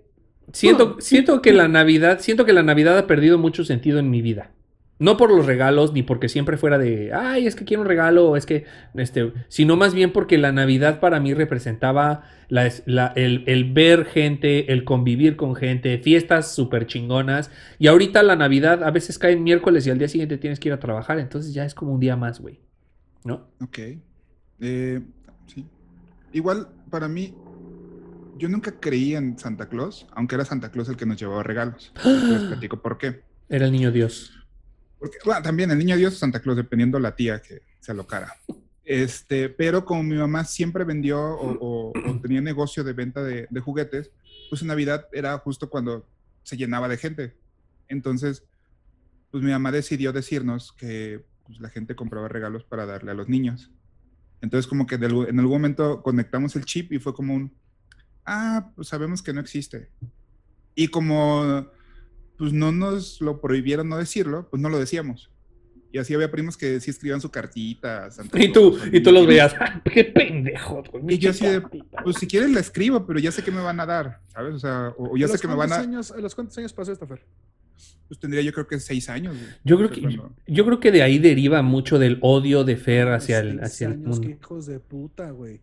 siento, 0.55 0.97
siento 1.01 1.43
que 1.43 1.53
la 1.53 1.69
Navidad, 1.69 2.21
siento 2.21 2.47
que 2.47 2.55
la 2.55 2.63
Navidad 2.63 2.97
ha 2.97 3.07
perdido 3.07 3.37
mucho 3.37 3.65
sentido 3.65 3.99
en 3.99 4.09
mi 4.09 4.23
vida. 4.23 4.53
No 4.99 5.19
por 5.19 5.31
los 5.31 5.45
regalos, 5.45 5.93
ni 5.93 6.03
porque 6.03 6.29
siempre 6.31 6.57
fuera 6.57 6.79
de, 6.79 7.13
ay, 7.13 7.47
es 7.47 7.55
que 7.55 7.67
quiero 7.67 7.83
un 7.83 7.89
regalo, 7.89 8.35
es 8.35 8.47
que, 8.47 8.65
este, 8.95 9.33
sino 9.49 9.77
más 9.77 9.93
bien 9.93 10.11
porque 10.11 10.39
la 10.39 10.53
Navidad 10.53 11.01
para 11.01 11.21
mí 11.21 11.35
representaba 11.35 12.23
la, 12.49 12.65
es- 12.67 12.83
la- 12.87 13.13
el, 13.15 13.45
el 13.47 13.71
ver 13.73 14.07
gente, 14.07 14.73
el 14.73 14.85
convivir 14.85 15.37
con 15.37 15.55
gente, 15.55 15.99
fiestas 15.99 16.55
súper 16.55 16.87
chingonas. 16.87 17.51
Y 17.79 17.89
ahorita 17.89 18.23
la 18.23 18.37
Navidad 18.37 18.83
a 18.85 18.91
veces 18.91 19.19
cae 19.19 19.33
en 19.33 19.45
miércoles 19.45 19.87
y 19.87 19.91
al 19.91 19.99
día 19.99 20.09
siguiente 20.09 20.39
tienes 20.39 20.61
que 20.61 20.69
ir 20.71 20.73
a 20.73 20.81
trabajar, 20.81 21.19
entonces 21.19 21.53
ya 21.53 21.67
es 21.67 21.75
como 21.75 21.93
un 21.93 22.01
día 22.01 22.17
más, 22.17 22.41
güey. 22.41 22.59
¿No? 23.25 23.49
Ok. 23.63 23.79
Eh, 24.61 25.01
sí. 25.47 25.67
Igual, 26.33 26.69
para 26.91 27.07
mí, 27.09 27.35
yo 28.39 28.49
nunca 28.49 28.73
creí 28.81 29.15
en 29.15 29.39
Santa 29.39 29.69
Claus, 29.69 30.07
aunque 30.13 30.37
era 30.37 30.45
Santa 30.45 30.71
Claus 30.71 30.89
el 30.89 30.97
que 30.97 31.07
nos 31.07 31.19
llevaba 31.19 31.43
regalos. 31.43 31.93
Les 32.05 32.43
platico 32.45 32.81
por 32.81 32.97
qué. 32.99 33.23
Era 33.49 33.67
el 33.67 33.73
niño 33.73 33.93
Dios. 33.93 34.33
Porque, 34.99 35.19
también 35.43 35.71
el 35.71 35.79
niño 35.79 35.97
Dios 35.97 36.15
o 36.15 36.17
Santa 36.17 36.41
Claus, 36.41 36.57
dependiendo 36.57 36.99
la 36.99 37.15
tía 37.15 37.41
que 37.41 37.63
se 37.81 37.93
alocara. 37.93 38.35
Este, 38.85 39.49
pero 39.49 39.85
como 39.85 40.05
mi 40.05 40.17
mamá 40.17 40.45
siempre 40.45 40.85
vendió 40.85 41.19
o, 41.21 41.93
tenía 42.23 42.41
negocio 42.41 42.85
de 42.85 42.93
venta 42.93 43.23
de, 43.23 43.61
juguetes, 43.61 44.11
pues 44.49 44.63
en 44.63 44.69
Navidad 44.69 45.09
era 45.13 45.37
justo 45.39 45.69
cuando 45.69 46.07
se 46.45 46.57
llenaba 46.57 46.89
de 46.89 46.97
gente. 46.97 47.37
Entonces, 47.89 48.45
pues 49.31 49.43
mi 49.43 49.51
mamá 49.51 49.73
decidió 49.73 50.13
decirnos 50.13 50.73
que 50.73 51.25
pues, 51.45 51.61
la 51.61 51.69
gente 51.69 51.97
compraba 51.97 52.29
regalos 52.29 52.65
para 52.65 52.87
darle 52.87 53.11
a 53.11 53.15
los 53.15 53.29
niños. 53.29 53.73
Entonces, 54.41 54.69
como 54.69 54.87
que 54.87 54.95
en 54.95 55.05
algún 55.41 55.53
momento 55.53 56.03
conectamos 56.03 56.55
el 56.55 56.65
chip 56.65 56.93
y 56.93 57.01
fue 57.01 57.13
como 57.13 57.35
un, 57.35 57.53
ah, 58.25 58.71
pues 58.77 58.89
sabemos 58.89 59.21
que 59.21 59.33
no 59.33 59.41
existe. 59.41 59.91
Y 60.77 60.89
como 60.89 61.67
pues 62.39 62.53
no 62.53 62.73
nos 62.73 63.21
lo 63.21 63.41
prohibieron 63.41 63.89
no 63.89 63.97
decirlo, 63.97 64.49
pues 64.51 64.61
no 64.63 64.69
lo 64.69 64.79
decíamos. 64.79 65.31
Y 65.93 65.99
así 65.99 66.13
había 66.13 66.31
primos 66.31 66.57
que 66.59 66.79
sí 66.81 66.91
escribían 66.91 67.21
su 67.23 67.31
cartita. 67.31 68.11
Santa 68.11 68.43
Y 68.43 68.53
tú, 68.53 68.77
y 68.93 69.01
tú 69.01 69.13
los 69.13 69.27
veías. 69.27 69.55
"Ah, 69.59 69.81
¡Qué 69.85 70.05
pendejo! 70.05 70.83
Y 71.09 71.17
yo 71.19 71.31
así 71.31 71.47
de, 71.47 71.63
pues 71.63 72.17
si 72.21 72.27
quieres 72.27 72.51
la 72.51 72.61
escribo, 72.61 73.07
pero 73.07 73.19
ya 73.19 73.33
sé 73.33 73.43
que 73.43 73.51
me 73.51 73.63
van 73.63 73.81
a 73.81 73.87
dar, 73.87 74.21
¿sabes? 74.29 74.55
O 74.55 74.59
sea, 74.59 74.93
o, 74.99 75.13
o 75.13 75.17
ya 75.17 75.25
¿A 75.27 75.29
sé 75.29 75.39
que 75.39 75.47
me 75.49 75.55
van 75.55 75.69
cuántos 75.69 75.79
a, 75.79 75.89
Años, 75.89 76.11
¿A 76.13 76.19
los 76.19 76.35
cuántos 76.35 76.59
años 76.59 76.73
pasó 76.75 76.93
esta 76.93 77.07
Fer? 77.07 77.25
pues 78.09 78.21
tendría 78.21 78.43
yo 78.43 78.53
creo 78.53 78.67
que 78.67 78.79
seis 78.79 79.09
años. 79.09 79.35
güey. 79.37 79.49
Yo 79.65 79.77
creo 79.79 79.91
que, 79.91 80.01
cuando- 80.03 80.33
yo 80.47 80.65
creo 80.67 80.81
que 80.81 80.93
de 80.93 81.03
ahí 81.03 81.19
deriva 81.19 81.63
mucho 81.63 81.99
del 81.99 82.19
odio 82.21 82.63
de 82.65 82.77
Fer 82.77 83.09
hacia 83.09 83.39
el, 83.39 83.61
hacia 83.63 83.89
el 83.89 83.99
mundo. 83.99 84.21
qué 84.21 84.31
hijos 84.41 84.67
de 84.67 84.81
puta, 84.81 85.31
güey. 85.31 85.61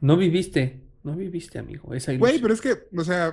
No 0.00 0.16
viviste, 0.16 0.80
no 1.02 1.16
viviste, 1.16 1.58
amigo. 1.58 1.92
Esa 1.94 2.16
Güey, 2.16 2.40
pero 2.40 2.54
es 2.54 2.60
que, 2.60 2.74
o 2.96 3.04
sea, 3.04 3.32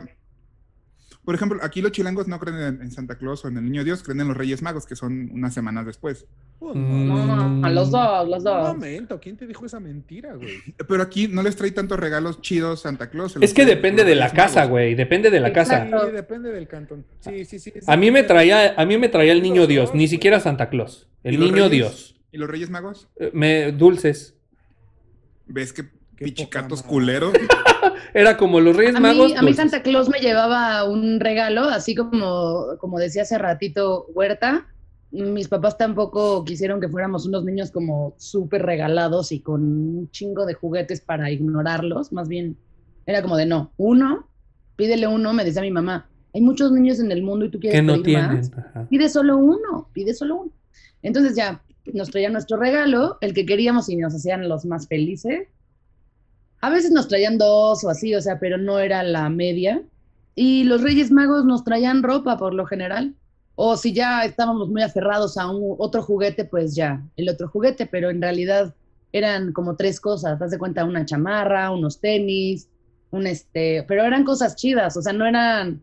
por 1.24 1.36
ejemplo, 1.36 1.60
aquí 1.62 1.82
los 1.82 1.92
chilangos 1.92 2.28
no 2.28 2.40
creen 2.40 2.60
en, 2.62 2.82
en 2.82 2.92
Santa 2.92 3.16
Claus 3.16 3.46
o 3.46 3.48
en 3.48 3.58
el 3.58 3.64
Niño 3.64 3.84
Dios, 3.84 4.02
creen 4.04 4.22
en 4.22 4.28
los 4.30 4.38
Reyes 4.38 4.62
Magos, 4.62 4.86
que 4.86 4.96
son 4.96 5.30
unas 5.32 5.54
semanas 5.54 5.86
después. 5.86 6.26
Oh, 6.60 6.74
Mm. 6.74 7.08
no, 7.08 7.50
No, 7.50 7.70
los 7.70 7.92
dos, 7.92 8.28
los 8.28 8.40
Un 8.40 8.44
dos. 8.44 8.68
momento, 8.70 9.20
¿quién 9.20 9.38
te 9.38 9.46
dijo 9.48 9.66
esa 9.66 9.80
mentira, 9.80 10.34
güey? 10.34 10.50
Pero 10.88 11.04
aquí 11.04 11.28
no 11.28 11.44
les 11.44 11.56
trae 11.56 11.72
tantos 11.72 12.00
regalos 12.00 12.42
chidos 12.42 12.82
Santa 12.82 13.10
Claus. 13.10 13.36
Es 13.42 13.54
que 13.54 13.66
depende 13.66 14.04
de 14.04 14.16
la 14.16 14.32
casa, 14.32 14.66
güey. 14.66 14.96
Depende 14.96 15.30
de 15.30 15.40
la 15.40 15.54
casa. 15.54 15.84
Exacto. 15.86 16.08
Sí, 16.08 16.12
depende 16.14 16.52
del 16.52 16.68
cantón. 16.68 17.06
Sí, 17.20 17.46
sí, 17.46 17.60
sí. 17.60 17.74
A 17.88 17.98
mí 17.98 18.10
me 18.12 18.24
traía, 18.24 18.74
a 18.76 18.86
mí 18.86 18.98
me 18.98 19.10
traía 19.10 19.32
el 19.32 19.42
niño 19.42 19.68
Dios, 19.68 19.94
ni 19.94 20.08
siquiera 20.08 20.40
Santa 20.40 20.70
Claus. 20.70 21.08
¿Y 21.24 21.30
El 21.30 21.40
niño 21.40 21.54
Reyes? 21.68 21.72
Dios. 21.72 22.16
¿Y 22.32 22.38
los 22.38 22.50
Reyes 22.50 22.70
Magos? 22.70 23.10
Eh, 23.20 23.30
Me, 23.34 23.72
dulces. 23.72 24.36
¿Ves 25.48 25.74
que 25.74 25.84
Qué 26.16 26.26
pichicatos 26.26 26.84
culeros? 26.84 27.34
Era 28.14 28.38
como 28.38 28.60
los 28.60 28.76
Reyes 28.76 28.96
A 28.96 29.00
Magos. 29.00 29.32
mí, 29.32 29.38
a 29.38 29.42
mí 29.42 29.48
dulces. 29.48 29.56
Santa 29.56 29.82
Claus 29.84 30.10
me 30.10 30.20
llevaba 30.20 30.84
un 30.84 31.20
regalo, 31.20 31.64
así 31.64 31.96
como, 31.96 32.78
como 32.80 33.00
decía 33.00 33.24
hace 33.24 33.38
ratito 33.38 34.06
Huerta. 34.14 34.68
Mis 35.12 35.48
papás 35.50 35.78
tampoco 35.78 36.46
quisieron 36.46 36.80
que 36.80 36.88
fuéramos 36.88 37.26
unos 37.26 37.44
niños 37.44 37.72
como 37.72 38.14
súper 38.18 38.62
regalados 38.64 39.32
y 39.32 39.42
con 39.42 39.62
un 39.62 40.12
chingo 40.12 40.46
de 40.46 40.54
juguetes 40.54 41.02
para 41.02 41.30
ignorarlos. 41.32 42.14
Más 42.14 42.30
bien, 42.30 42.58
era 43.06 43.22
como 43.22 43.36
de 43.36 43.46
no, 43.46 43.72
uno, 43.78 44.28
pídele 44.78 45.08
uno, 45.08 45.34
me 45.34 45.44
decía 45.44 45.62
mi 45.62 45.72
mamá. 45.72 46.10
Hay 46.34 46.42
muchos 46.42 46.72
niños 46.72 47.00
en 47.02 47.12
el 47.12 47.24
mundo 47.24 47.46
y 47.46 47.50
tú 47.50 47.60
quieres 47.60 47.80
que 47.80 47.86
no 47.86 47.94
pedir 47.94 48.06
tienen. 48.06 48.30
más. 48.30 48.52
Pide 48.90 49.10
solo 49.10 49.38
uno, 49.38 49.90
pide 49.92 50.14
solo 50.14 50.36
uno. 50.38 50.52
Entonces 51.02 51.36
ya 51.36 51.62
nos 51.94 52.10
traían 52.10 52.34
nuestro 52.34 52.58
regalo, 52.58 53.18
el 53.20 53.34
que 53.34 53.46
queríamos 53.46 53.90
y 53.90 53.98
nos 53.98 54.16
hacían 54.16 54.48
los 54.48 54.66
más 54.66 54.88
felices. 54.88 55.48
A 56.62 56.70
veces 56.70 56.92
nos 56.92 57.08
traían 57.08 57.38
dos 57.38 57.84
o 57.84 57.90
así, 57.90 58.16
o 58.16 58.22
sea, 58.22 58.40
pero 58.40 58.58
no 58.58 58.80
era 58.80 59.04
la 59.04 59.30
media. 59.30 59.82
Y 60.36 60.64
los 60.64 60.82
Reyes 60.82 61.12
Magos 61.12 61.46
nos 61.46 61.64
traían 61.64 62.04
ropa 62.04 62.38
por 62.38 62.54
lo 62.54 62.66
general. 62.66 63.16
O 63.56 63.76
si 63.76 63.94
ya 63.94 64.24
estábamos 64.24 64.70
muy 64.70 64.82
aferrados 64.82 65.38
a 65.38 65.50
un 65.50 65.76
otro 65.78 66.02
juguete, 66.02 66.46
pues 66.46 66.76
ya, 66.76 67.04
el 67.18 67.30
otro 67.30 67.48
juguete, 67.50 67.86
pero 67.86 68.10
en 68.10 68.22
realidad 68.22 68.74
eran 69.12 69.52
como 69.52 69.76
tres 69.76 70.00
cosas, 70.00 70.42
haz 70.42 70.52
de 70.52 70.58
cuenta 70.58 70.86
una 70.86 71.06
chamarra, 71.06 71.72
unos 71.72 72.00
tenis, 72.00 72.70
un 73.12 73.28
este, 73.28 73.84
pero 73.88 74.04
eran 74.04 74.24
cosas 74.24 74.56
chidas, 74.56 74.96
o 74.96 75.02
sea, 75.02 75.12
no 75.14 75.26
eran 75.26 75.82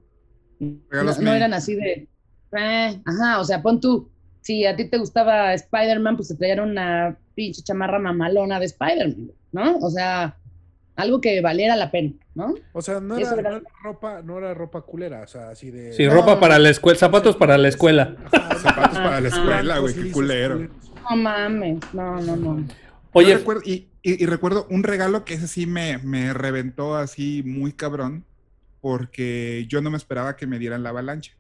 no, 0.58 1.14
no 1.20 1.32
eran 1.32 1.52
así 1.52 1.74
de, 1.74 2.08
eh, 2.58 3.02
ajá, 3.04 3.40
o 3.40 3.44
sea, 3.44 3.62
pon 3.62 3.80
tú, 3.80 4.10
si 4.40 4.64
a 4.64 4.74
ti 4.74 4.88
te 4.88 4.98
gustaba 4.98 5.52
Spider-Man, 5.54 6.16
pues 6.16 6.28
te 6.28 6.36
traían 6.36 6.60
una 6.60 7.18
pinche 7.34 7.62
chamarra 7.62 7.98
mamalona 7.98 8.58
de 8.58 8.66
Spider-Man, 8.66 9.30
¿no? 9.52 9.78
O 9.78 9.90
sea, 9.90 10.36
algo 10.98 11.20
que 11.20 11.40
valiera 11.40 11.76
la 11.76 11.90
pena, 11.90 12.12
¿no? 12.34 12.54
O 12.72 12.82
sea, 12.82 13.00
no 13.00 13.16
era, 13.16 13.30
era- 13.32 13.50
no 13.50 13.56
era 13.58 13.62
ropa, 13.82 14.22
no 14.22 14.38
era 14.38 14.52
ropa 14.54 14.82
culera, 14.82 15.22
o 15.22 15.26
sea, 15.26 15.50
así 15.50 15.70
de. 15.70 15.92
Sí, 15.94 16.04
No. 16.06 16.12
ropa 16.12 16.38
para 16.40 16.58
la 16.58 16.68
escuela, 16.70 16.98
zapatos 16.98 17.36
para 17.36 17.56
la 17.56 17.68
escuela. 17.68 18.16
Ajá, 18.32 18.56
Zapatos 18.56 18.98
para 18.98 19.20
la 19.20 19.28
escuela, 19.28 19.78
güey, 19.78 19.94
blancos, 19.94 19.94
qué 19.94 20.10
culero. 20.12 20.68
No 21.10 21.16
mames, 21.16 21.78
no, 21.94 22.20
no, 22.20 22.36
no. 22.36 22.58
Yo 22.60 22.74
Oye, 23.12 23.36
recuerdo- 23.38 23.62
y, 23.64 23.88
y- 24.02 24.22
y 24.22 24.26
recuerdo 24.26 24.66
un 24.70 24.82
regalo 24.82 25.24
que 25.24 25.34
ese 25.34 25.48
sí 25.48 25.66
me, 25.66 25.98
me 25.98 26.34
reventó 26.34 26.96
así 26.96 27.42
muy 27.46 27.72
cabrón, 27.72 28.24
porque 28.80 29.66
yo 29.68 29.80
no 29.80 29.90
me 29.90 29.96
esperaba 29.96 30.36
que 30.36 30.46
me 30.46 30.58
dieran 30.58 30.82
la 30.82 30.90
avalancha, 30.90 31.32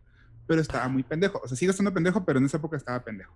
pero 0.46 0.60
estaba 0.60 0.88
muy 0.88 1.02
pendejo. 1.02 1.40
O 1.44 1.48
sea, 1.48 1.56
sigue 1.56 1.70
estando 1.70 1.92
pendejo, 1.92 2.24
pero 2.24 2.38
en 2.38 2.46
esa 2.46 2.56
época 2.56 2.76
estaba 2.76 3.00
pendejo. 3.04 3.32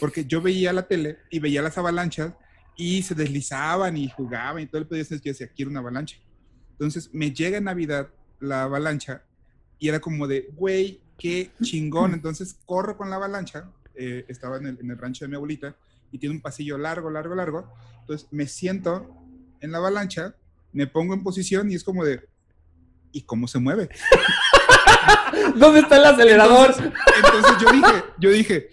Porque 0.00 0.24
yo 0.24 0.40
veía 0.42 0.72
la 0.72 0.82
tele 0.88 1.18
y 1.30 1.38
veía 1.38 1.62
las 1.62 1.78
avalanchas 1.78 2.32
y 2.78 3.02
se 3.02 3.14
deslizaban 3.14 3.96
y 3.96 4.08
jugaban 4.08 4.62
y 4.62 4.66
todo 4.66 4.80
el 4.80 4.86
pedo. 4.86 5.00
y 5.00 5.04
Yo 5.04 5.18
decía, 5.24 5.48
quiero 5.54 5.70
una 5.70 5.80
avalancha. 5.80 6.16
Entonces 6.70 7.10
me 7.12 7.32
llega 7.32 7.58
en 7.58 7.64
Navidad 7.64 8.08
la 8.38 8.62
avalancha 8.62 9.24
y 9.80 9.88
era 9.88 9.98
como 10.00 10.28
de, 10.28 10.48
güey, 10.54 11.02
qué 11.18 11.50
chingón. 11.60 12.14
Entonces 12.14 12.56
corro 12.64 12.96
con 12.96 13.10
la 13.10 13.16
avalancha, 13.16 13.68
eh, 13.96 14.24
estaba 14.28 14.58
en 14.58 14.66
el, 14.66 14.78
en 14.80 14.90
el 14.92 14.96
rancho 14.96 15.24
de 15.24 15.28
mi 15.28 15.34
abuelita 15.34 15.76
y 16.12 16.18
tiene 16.18 16.36
un 16.36 16.40
pasillo 16.40 16.78
largo, 16.78 17.10
largo, 17.10 17.34
largo. 17.34 17.68
Entonces 18.00 18.28
me 18.30 18.46
siento 18.46 19.12
en 19.60 19.72
la 19.72 19.78
avalancha, 19.78 20.36
me 20.72 20.86
pongo 20.86 21.14
en 21.14 21.24
posición 21.24 21.70
y 21.72 21.74
es 21.74 21.82
como 21.82 22.04
de, 22.04 22.28
¿y 23.10 23.22
cómo 23.22 23.48
se 23.48 23.58
mueve? 23.58 23.88
¿dónde 25.56 25.80
está 25.80 25.96
el 25.96 26.04
acelerador? 26.04 26.70
Entonces, 26.70 26.92
entonces 27.16 27.52
yo 27.60 27.72
dije, 27.72 28.04
yo 28.18 28.30
dije, 28.30 28.70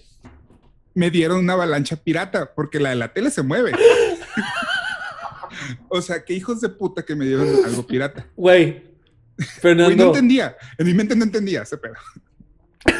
me 0.95 1.11
dieron 1.11 1.37
una 1.37 1.53
avalancha 1.53 1.97
pirata 1.97 2.51
porque 2.55 2.79
la 2.79 2.89
de 2.89 2.95
la 2.95 3.13
tele 3.13 3.29
se 3.29 3.43
mueve. 3.43 3.73
o 5.89 6.01
sea, 6.01 6.25
qué 6.25 6.33
hijos 6.33 6.61
de 6.61 6.69
puta 6.69 7.03
que 7.03 7.15
me 7.15 7.25
dieron 7.25 7.47
algo 7.65 7.85
pirata. 7.85 8.25
Güey, 8.35 8.95
Güey, 9.61 9.75
no 9.75 9.89
entendía. 9.89 10.55
En 10.77 10.87
mi 10.87 10.93
mente 10.93 11.15
no 11.15 11.23
entendía 11.23 11.63
ese 11.63 11.77
pedo. 11.77 11.95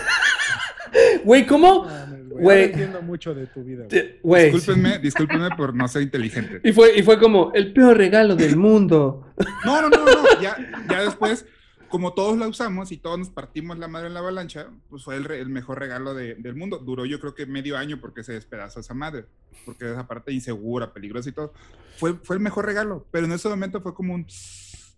Güey, 1.26 1.46
¿cómo? 1.46 1.86
Güey, 2.30 2.58
ahora 2.58 2.72
entiendo 2.72 3.02
mucho 3.02 3.34
de 3.34 3.48
tu 3.48 3.64
vida. 3.64 3.86
Güey. 4.24 4.52
Discúlpenme, 4.52 5.00
discúlpenme 5.04 5.50
por 5.58 5.74
no 5.74 5.88
ser 5.88 6.04
inteligente. 6.04 6.62
Y 6.64 6.72
fue, 6.72 6.98
y 6.98 7.04
fue 7.04 7.20
como 7.20 7.52
el 7.54 7.74
peor 7.74 7.98
regalo 7.98 8.36
del 8.36 8.56
mundo. 8.56 9.34
No, 9.66 9.82
no, 9.82 9.90
no, 9.90 10.06
no. 10.06 10.42
Ya, 10.42 10.56
ya 10.90 11.02
después, 11.02 11.46
como 11.90 12.14
todos 12.14 12.38
la 12.38 12.48
usamos 12.48 12.92
y 12.92 12.98
todos 12.98 13.18
nos 13.20 13.30
partimos 13.30 13.78
la 13.78 13.88
madre 13.88 14.08
en 14.08 14.14
la 14.14 14.20
avalancha, 14.20 14.68
pues 14.90 15.04
fue 15.04 15.16
el, 15.16 15.24
re- 15.24 15.40
el 15.40 15.50
mejor 15.50 15.80
regalo 15.80 16.14
de- 16.14 16.36
del 16.36 16.56
mundo. 16.56 16.80
Duró 16.80 17.06
yo 17.06 17.20
creo 17.20 17.34
que 17.36 17.46
medio 17.46 17.78
año 17.78 18.00
porque 18.02 18.24
se 18.24 18.34
despedazó 18.34 18.80
esa 18.80 18.94
madre, 18.94 19.26
porque 19.66 19.92
esa 19.92 20.08
parte 20.08 20.32
insegura, 20.32 20.94
peligrosa 20.94 21.30
y 21.30 21.32
todo. 21.34 21.54
Fue, 21.98 22.16
fue 22.24 22.36
el 22.36 22.42
mejor 22.42 22.66
regalo, 22.66 23.06
pero 23.12 23.26
en 23.26 23.32
ese 23.32 23.48
momento 23.50 23.82
fue 23.82 23.94
como 23.94 24.14
un... 24.14 24.26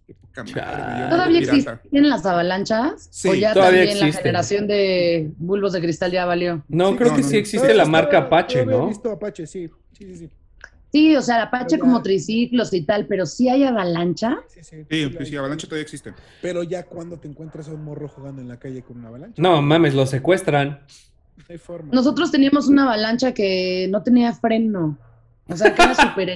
qué 0.07 0.13
poca 0.15 0.43
madre, 0.43 1.09
¿Todavía 1.09 1.39
existen 1.39 1.79
las 2.09 2.25
avalanchas? 2.25 3.07
Sí, 3.11 3.29
¿O 3.29 3.33
ya 3.35 3.53
todavía 3.53 3.81
también 3.81 3.99
la 3.99 4.05
existen. 4.07 4.23
generación 4.23 4.67
de 4.67 5.31
bulbos 5.37 5.73
de 5.73 5.81
cristal 5.81 6.11
ya 6.11 6.25
valió? 6.25 6.63
No, 6.67 6.91
Sí, 6.91 6.95
creo 6.97 7.09
no, 7.09 7.15
que 7.17 7.21
no, 7.21 7.27
sí 7.27 7.33
no. 7.35 7.39
existe 7.39 7.73
la 7.73 7.85
marca 7.85 8.17
Apache, 8.19 8.59
todavía 8.63 8.75
he 8.75 8.79
¿no? 8.79 8.87
visto 8.87 9.11
Apache, 9.11 9.45
sí. 9.45 9.69
Sí, 9.91 10.05
sí, 10.05 10.15
sí. 10.17 10.29
Sí, 10.91 11.15
o 11.15 11.21
sea, 11.21 11.43
Apache 11.43 11.65
Pero 11.71 11.77
ya- 11.77 11.79
como 11.79 12.01
triciclos 12.01 12.73
y 12.73 12.81
tal, 12.81 13.05
pero 13.07 13.25
sí 13.25 13.49
hay 13.49 13.63
avalancha. 13.63 14.37
Sí, 14.47 14.61
sí, 14.63 14.75
Sí, 14.89 15.07
pues 15.15 15.27
sí, 15.29 15.35
he 15.35 15.37
avalancha 15.37 15.67
todavía 15.67 15.83
existe. 15.83 16.13
Pero 16.41 16.63
ya 16.63 16.83
cuando 16.83 17.17
te 17.17 17.27
encuentras 17.27 17.67
a 17.67 17.73
un 17.73 17.83
morro 17.83 18.07
jugando 18.07 18.41
en 18.41 18.47
la 18.47 18.57
calle 18.57 18.81
con 18.81 18.97
una 18.97 19.09
avalancha. 19.09 19.41
No, 19.41 19.61
mames, 19.61 19.93
lo 19.93 20.05
secuestran. 20.05 20.79
No 21.37 21.43
hay 21.49 21.57
forma. 21.57 21.89
Nosotros 21.93 22.31
teníamos 22.31 22.67
una 22.67 22.83
avalancha 22.85 23.33
que 23.33 23.87
no 23.91 24.01
tenía 24.01 24.33
freno. 24.33 24.97
O 25.49 25.55
sea, 25.55 25.73
que 25.75 25.81
era 25.81 25.95
súper. 26.09 26.35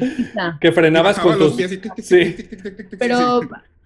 Que 0.60 0.72
frenabas 0.72 1.20
con 1.20 1.40
los 1.40 1.56
tus. 1.56 1.68
pies 1.68 1.80
Sí. 2.04 2.36
Pero 3.00 3.42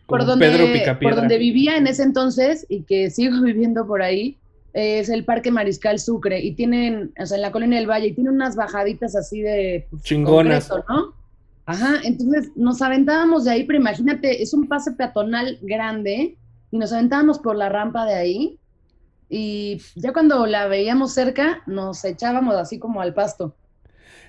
por 0.08 0.26
donde, 0.26 0.98
por 1.02 1.16
donde 1.16 1.38
vivía 1.38 1.78
en 1.78 1.88
ese 1.88 2.04
entonces 2.04 2.66
y 2.70 2.82
que 2.84 3.10
sigo 3.10 3.42
viviendo 3.44 3.88
por 3.88 4.02
ahí, 4.02 4.38
es 4.78 5.10
el 5.10 5.24
Parque 5.24 5.52
Mariscal 5.52 6.00
Sucre 6.00 6.40
y 6.42 6.52
tienen, 6.54 7.14
o 7.18 7.26
sea, 7.26 7.38
en 7.38 7.42
la 7.42 7.52
colonia 7.52 7.80
del 7.80 7.90
Valle, 7.90 8.08
y 8.08 8.14
tiene 8.14 8.30
unas 8.30 8.56
bajaditas 8.58 9.16
así 9.16 9.42
de 9.42 9.88
pues, 9.90 10.04
Chingonas. 10.04 10.68
concreto, 10.68 10.94
¿no? 10.94 11.14
Ajá, 11.66 12.02
entonces 12.04 12.52
nos 12.56 12.82
aventábamos 12.82 13.46
de 13.46 13.52
ahí, 13.52 13.64
pero 13.64 13.80
imagínate, 13.80 14.44
es 14.44 14.54
un 14.54 14.68
pase 14.68 14.92
peatonal 14.92 15.58
grande 15.62 16.38
y 16.72 16.78
nos 16.78 16.92
aventábamos 16.94 17.40
por 17.40 17.56
la 17.56 17.70
rampa 17.70 18.06
de 18.06 18.14
ahí 18.16 18.60
y 19.30 19.82
ya 19.96 20.14
cuando 20.14 20.46
la 20.46 20.68
veíamos 20.68 21.14
cerca 21.14 21.64
nos 21.66 22.04
echábamos 22.06 22.56
así 22.56 22.78
como 22.78 23.02
al 23.02 23.14
pasto. 23.14 23.56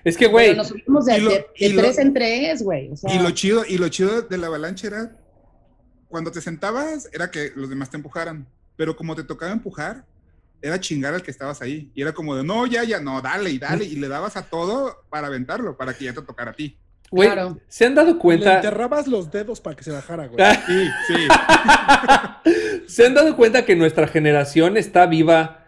Es 0.04 0.16
que, 0.16 0.28
güey, 0.28 0.54
nos 0.56 0.68
subimos 0.68 1.04
de, 1.06 1.18
lo- 1.18 1.30
de- 1.30 1.36
de 1.38 1.46
y 1.66 1.72
lo- 1.72 1.82
tres 1.82 1.98
en 1.98 2.14
tres, 2.14 2.62
güey. 2.62 2.92
O 2.92 2.96
sea, 2.96 3.12
Y 3.12 3.18
lo 3.18 3.30
chido, 3.32 3.64
y 3.68 3.76
lo 3.78 3.88
chido 3.88 4.22
de 4.22 4.38
la 4.38 4.46
avalancha 4.46 4.86
era 4.86 5.16
cuando 6.08 6.30
te 6.30 6.40
sentabas, 6.40 7.10
era 7.12 7.30
que 7.32 7.50
los 7.56 7.68
demás 7.68 7.90
te 7.90 7.96
empujaran. 7.96 8.46
Pero 8.76 8.94
como 8.94 9.16
te 9.16 9.24
tocaba 9.24 9.50
empujar, 9.52 10.04
era 10.66 10.80
chingar 10.80 11.14
al 11.14 11.22
que 11.22 11.30
estabas 11.30 11.62
ahí. 11.62 11.90
Y 11.94 12.02
era 12.02 12.12
como 12.12 12.34
de, 12.36 12.44
no, 12.44 12.66
ya, 12.66 12.84
ya, 12.84 13.00
no, 13.00 13.20
dale 13.22 13.50
y 13.50 13.58
dale. 13.58 13.84
Y 13.84 13.96
le 13.96 14.08
dabas 14.08 14.36
a 14.36 14.42
todo 14.42 15.04
para 15.08 15.28
aventarlo, 15.28 15.76
para 15.76 15.94
que 15.94 16.04
ya 16.04 16.12
te 16.12 16.22
tocara 16.22 16.50
a 16.50 16.54
ti. 16.54 16.76
Güey, 17.10 17.28
Claro. 17.30 17.58
¿se 17.68 17.86
han 17.86 17.94
dado 17.94 18.12
Le 18.14 18.18
cuenta? 18.18 18.56
enterrabas 18.56 19.06
los 19.06 19.30
dedos 19.30 19.60
para 19.60 19.76
que 19.76 19.84
se 19.84 19.92
bajara, 19.92 20.26
güey. 20.26 20.44
Ah, 20.44 20.60
Sí, 20.66 20.88
sí. 21.06 22.52
¿Se 22.86 23.06
han 23.06 23.14
dado 23.14 23.36
cuenta 23.36 23.64
que 23.64 23.76
nuestra 23.76 24.06
generación 24.08 24.76
está 24.76 25.06
viva? 25.06 25.64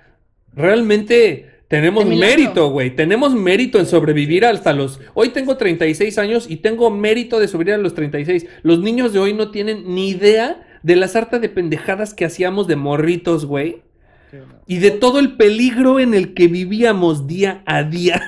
Realmente 0.52 1.62
tenemos 1.68 2.06
mérito, 2.06 2.70
güey. 2.70 2.94
Tenemos 2.96 3.34
mérito 3.34 3.78
en 3.78 3.86
sobrevivir 3.86 4.44
hasta 4.46 4.72
los... 4.72 5.00
Hoy 5.14 5.28
tengo 5.30 5.56
36 5.56 6.18
años 6.18 6.46
y 6.48 6.56
tengo 6.56 6.90
mérito 6.90 7.38
de 7.38 7.46
sobrevivir 7.48 7.74
a 7.74 7.82
los 7.82 7.94
36. 7.94 8.46
Los 8.62 8.80
niños 8.80 9.12
de 9.12 9.18
hoy 9.18 9.34
no 9.34 9.50
tienen 9.50 9.94
ni 9.94 10.08
idea 10.10 10.64
de 10.82 10.96
la 10.96 11.08
sarta 11.08 11.38
de 11.38 11.48
pendejadas 11.48 12.14
que 12.14 12.24
hacíamos 12.24 12.66
de 12.66 12.76
morritos, 12.76 13.44
güey. 13.46 13.82
Sí, 14.30 14.36
no. 14.36 14.60
Y 14.66 14.78
de 14.78 14.90
todo 14.92 15.18
el 15.18 15.36
peligro 15.36 15.98
en 16.00 16.14
el 16.14 16.34
que 16.34 16.48
vivíamos 16.48 17.26
día 17.26 17.62
a 17.66 17.82
día. 17.82 18.20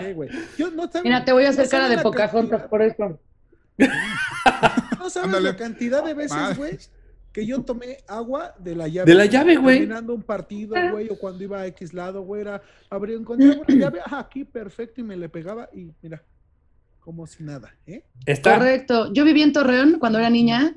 Sí, 0.00 0.12
güey. 0.12 0.30
Yo 0.56 0.70
no 0.70 0.84
saben- 0.84 1.02
Mira, 1.04 1.24
te 1.24 1.32
voy 1.32 1.44
a 1.44 1.50
hacer 1.50 1.64
no 1.64 1.70
cara 1.70 1.88
de 1.88 1.98
Pocahontas 1.98 2.62
cantidad- 2.62 2.68
por 2.68 2.82
eso. 2.82 3.20
No 4.98 5.10
sabes 5.10 5.26
Ándale. 5.28 5.50
la 5.50 5.56
cantidad 5.56 6.04
de 6.04 6.14
veces, 6.14 6.56
güey, 6.56 6.78
que 7.32 7.46
yo 7.46 7.62
tomé 7.62 7.98
agua 8.08 8.54
de 8.58 8.74
la 8.74 8.88
llave. 8.88 9.10
De 9.10 9.14
la 9.16 9.26
llave, 9.26 9.56
güey. 9.56 9.78
Terminando 9.80 10.14
un 10.14 10.22
partido, 10.22 10.74
güey, 10.90 11.08
o 11.10 11.18
cuando 11.18 11.44
iba 11.44 11.60
a 11.60 11.66
X 11.66 11.92
lado, 11.94 12.22
güey, 12.22 12.42
era 12.42 12.62
abrir 12.90 13.16
encontraba 13.16 13.60
una 13.66 13.74
llave, 13.76 14.00
ajá, 14.04 14.18
aquí, 14.20 14.44
perfecto, 14.44 15.00
y 15.00 15.04
me 15.04 15.16
le 15.16 15.28
pegaba 15.28 15.68
y 15.74 15.90
mira, 16.02 16.22
como 17.00 17.26
si 17.26 17.42
nada, 17.44 17.74
¿eh? 17.86 18.02
Está... 18.26 18.54
Correcto. 18.58 19.12
Yo 19.12 19.24
viví 19.24 19.42
en 19.42 19.52
Torreón 19.52 19.98
cuando 19.98 20.18
era 20.18 20.28
niña 20.30 20.76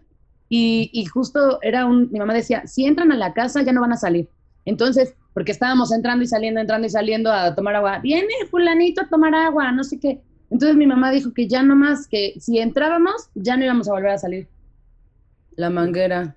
y, 0.53 0.89
y 0.91 1.05
justo 1.05 1.59
era 1.61 1.85
un, 1.85 2.09
mi 2.11 2.19
mamá 2.19 2.33
decía, 2.33 2.67
si 2.67 2.85
entran 2.85 3.09
a 3.13 3.15
la 3.15 3.31
casa 3.33 3.61
ya 3.61 3.71
no 3.71 3.79
van 3.79 3.93
a 3.93 3.97
salir. 3.97 4.27
Entonces, 4.65 5.15
porque 5.33 5.53
estábamos 5.53 5.93
entrando 5.93 6.25
y 6.25 6.27
saliendo, 6.27 6.59
entrando 6.59 6.85
y 6.85 6.89
saliendo 6.89 7.31
a 7.31 7.55
tomar 7.55 7.77
agua, 7.77 7.99
viene 7.99 8.33
fulanito 8.49 9.01
a 9.01 9.07
tomar 9.07 9.33
agua, 9.33 9.71
no 9.71 9.85
sé 9.85 9.97
qué. 9.97 10.19
Entonces 10.49 10.75
mi 10.75 10.85
mamá 10.85 11.09
dijo 11.09 11.33
que 11.33 11.47
ya 11.47 11.63
no 11.63 11.77
más, 11.77 12.05
que 12.05 12.33
si 12.41 12.59
entrábamos 12.59 13.29
ya 13.33 13.55
no 13.55 13.63
íbamos 13.63 13.87
a 13.87 13.93
volver 13.93 14.11
a 14.11 14.17
salir. 14.17 14.49
La 15.55 15.69
manguera. 15.69 16.35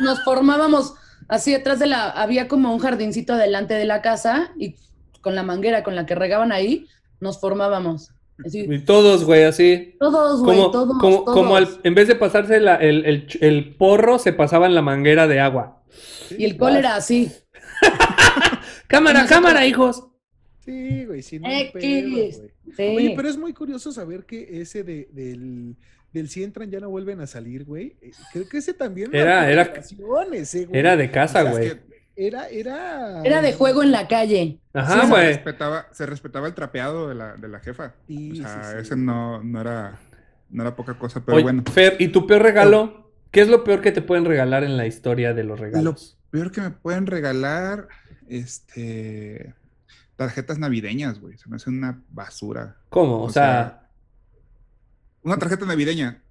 Nos 0.00 0.24
formábamos 0.24 0.94
así 1.28 1.52
detrás 1.52 1.78
de 1.78 1.86
la, 1.86 2.08
había 2.08 2.48
como 2.48 2.72
un 2.72 2.78
jardincito 2.78 3.36
delante 3.36 3.74
de 3.74 3.84
la 3.84 4.00
casa 4.00 4.52
y 4.58 4.76
con 5.20 5.34
la 5.34 5.42
manguera 5.42 5.82
con 5.82 5.96
la 5.96 6.06
que 6.06 6.14
regaban 6.14 6.50
ahí, 6.50 6.86
nos 7.20 7.38
formábamos. 7.38 8.13
Así, 8.44 8.66
Y 8.68 8.78
todos, 8.80 9.24
güey, 9.24 9.44
así. 9.44 9.94
todos, 10.00 10.42
güey, 10.42 10.56
Como, 10.56 10.70
todos, 10.70 10.98
como, 10.98 11.24
todos. 11.24 11.34
como 11.36 11.56
al- 11.56 11.80
en 11.84 11.94
vez 11.94 12.08
de 12.08 12.16
pasarse 12.16 12.58
la- 12.60 12.76
el, 12.76 13.04
el 13.04 13.26
el 13.40 13.74
porro, 13.76 14.18
se 14.18 14.32
pasaban 14.32 14.74
la 14.74 14.82
manguera 14.82 15.26
de 15.28 15.40
agua. 15.40 15.82
Y 16.36 16.44
el 16.44 16.56
cólera 16.56 16.96
así. 16.96 17.30
Cámara, 18.88 19.26
cámara, 19.26 19.66
hijos. 19.66 20.04
Sí, 20.64 21.04
güey, 21.04 21.22
sin 21.22 21.42
pedo, 21.42 22.10
güey. 22.10 22.32
Sí. 22.76 22.82
Oye, 22.82 23.12
pero 23.16 23.28
es 23.28 23.36
muy 23.36 23.52
curioso 23.52 23.92
saber 23.92 24.24
que 24.24 24.60
ese 24.60 24.82
de, 24.82 25.08
del, 25.12 25.76
del 26.12 26.28
si 26.28 26.42
entran 26.42 26.70
ya 26.70 26.80
no 26.80 26.88
vuelven 26.90 27.20
a 27.20 27.26
salir, 27.26 27.64
güey. 27.64 27.96
Eh, 28.00 28.10
Creo 28.32 28.48
que 28.48 28.58
ese 28.58 28.72
también 28.74 29.14
Era- 29.14 29.50
era- 29.50 29.62
eh, 29.62 29.80
güey. 30.22 30.44
Era 30.72 30.96
de 30.96 31.10
casa, 31.10 31.40
O 31.40 31.42
sea, 31.42 31.50
es 31.52 31.56
güey. 31.58 31.68
que 31.70 31.93
Era, 32.16 32.48
era. 32.48 33.22
Era 33.24 33.42
de 33.42 33.52
juego 33.52 33.82
en 33.82 33.90
la 33.92 34.06
calle. 34.08 34.60
Ajá, 34.72 35.02
se, 35.02 35.08
güey. 35.08 35.26
respetaba, 35.26 35.86
se 35.92 36.06
respetaba 36.06 36.46
el 36.46 36.54
trapeado 36.54 37.08
de 37.08 37.14
la, 37.14 37.36
de 37.36 37.48
la 37.48 37.60
jefa. 37.60 37.94
Sí, 38.06 38.32
o 38.32 38.36
sea, 38.36 38.64
sí. 38.72 38.76
ese 38.80 38.96
no, 38.96 39.42
no, 39.42 39.60
era, 39.60 39.98
no 40.50 40.62
era 40.62 40.76
poca 40.76 40.96
cosa, 40.98 41.24
pero 41.24 41.36
Oye, 41.36 41.42
bueno. 41.44 41.64
Fer, 41.72 41.96
¿y 41.98 42.08
tu 42.08 42.26
peor 42.26 42.42
regalo? 42.42 43.10
¿Qué 43.30 43.40
es 43.40 43.48
lo 43.48 43.64
peor 43.64 43.80
que 43.80 43.90
te 43.92 44.00
pueden 44.02 44.24
regalar 44.24 44.62
en 44.62 44.76
la 44.76 44.86
historia 44.86 45.34
de 45.34 45.42
los 45.44 45.58
Lo 45.58 45.64
regalos? 45.66 46.16
peor 46.30 46.50
que 46.52 46.60
me 46.60 46.70
pueden 46.70 47.06
regalar, 47.06 47.88
este, 48.28 49.54
tarjetas 50.16 50.58
navideñas, 50.58 51.20
güey. 51.20 51.36
Se 51.38 51.48
me 51.48 51.56
hace 51.56 51.70
una 51.70 52.02
basura. 52.10 52.76
¿Cómo? 52.90 53.18
O, 53.18 53.24
o 53.24 53.30
sea, 53.30 53.42
sea, 53.42 53.88
Una 55.22 55.36
tarjeta 55.38 55.66
navideña, 55.66 56.22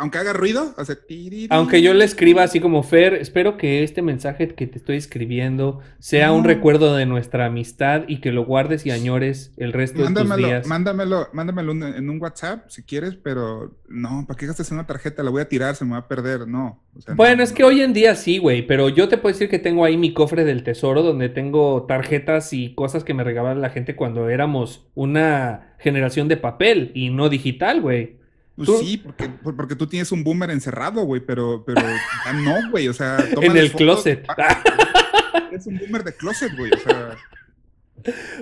aunque 0.00 0.18
haga 0.18 0.32
ruido, 0.32 0.74
hace 0.76 0.96
tiriri. 0.96 1.46
aunque 1.50 1.82
yo 1.82 1.94
le 1.94 2.04
escriba 2.04 2.42
así 2.42 2.58
como 2.58 2.82
Fer, 2.82 3.14
espero 3.14 3.56
que 3.56 3.82
este 3.84 4.02
mensaje 4.02 4.48
que 4.48 4.66
te 4.66 4.78
estoy 4.78 4.96
escribiendo 4.96 5.80
sea 5.98 6.32
un 6.32 6.42
No. 6.42 6.48
recuerdo 6.48 6.96
de 6.96 7.06
nuestra 7.06 7.46
amistad 7.46 8.02
y 8.08 8.20
que 8.20 8.32
lo 8.32 8.44
guardes 8.44 8.86
y 8.86 8.90
añores 8.90 9.52
el 9.56 9.72
resto 9.72 10.02
de 10.02 10.12
tus 10.14 10.36
días. 10.36 10.66
mándamelo, 10.66 11.28
mándamelo 11.32 11.72
un- 11.72 11.82
en 11.84 12.10
un 12.10 12.20
WhatsApp 12.20 12.64
si 12.68 12.82
quieres, 12.82 13.14
pero 13.14 13.76
no, 13.88 14.24
¿para 14.26 14.38
qué 14.38 14.46
gastas 14.46 14.70
en 14.70 14.78
una 14.78 14.86
tarjeta? 14.86 15.22
La 15.22 15.30
voy 15.30 15.42
a 15.42 15.48
tirar, 15.48 15.76
se 15.76 15.84
me 15.84 15.92
va 15.92 15.98
a 15.98 16.08
perder, 16.08 16.48
no. 16.48 16.82
o 16.96 17.00
sea, 17.00 17.14
Bueno, 17.14 17.36
no, 17.36 17.42
es 17.44 17.52
que 17.52 17.62
hoy 17.64 17.82
en 17.82 17.92
día 17.92 18.14
sí, 18.16 18.38
güey, 18.38 18.66
pero 18.66 18.88
yo 18.88 19.08
te 19.08 19.16
puedo 19.18 19.32
decir 19.32 19.48
que 19.48 19.58
tengo 19.60 19.84
ahí 19.84 19.96
mi 19.96 20.12
cofre 20.12 20.44
del 20.44 20.64
tesoro 20.64 21.02
donde 21.02 21.28
tengo 21.28 21.84
tarjetas 21.86 22.52
y 22.52 22.74
cosas 22.74 23.04
que 23.04 23.14
me 23.14 23.22
regalaba 23.24 23.54
la 23.54 23.70
gente 23.70 23.94
cuando 23.94 24.28
éramos 24.28 24.86
una 24.94 25.74
generación 25.78 26.28
de 26.28 26.36
papel 26.36 26.90
y 26.94 27.10
no 27.10 27.28
digital, 27.28 27.80
güey. 27.80 28.19
Pues 28.64 28.78
tú- 28.78 28.78
sí, 28.84 28.96
porque, 28.98 29.28
por- 29.28 29.56
porque 29.56 29.74
tú 29.76 29.86
tienes 29.86 30.12
un 30.12 30.22
boomer 30.24 30.50
encerrado, 30.50 31.02
güey, 31.04 31.20
pero, 31.20 31.64
pero 31.64 31.80
ya 32.24 32.32
no, 32.32 32.70
güey, 32.70 32.88
o 32.88 32.92
sea, 32.92 33.16
En 33.40 33.56
el 33.56 33.70
fotos. 33.70 34.02
closet. 34.02 34.26
Es 35.52 35.66
un 35.66 35.78
boomer 35.78 36.04
de 36.04 36.14
closet, 36.14 36.56
güey, 36.56 36.70
o 36.72 36.78
sea, 36.78 37.16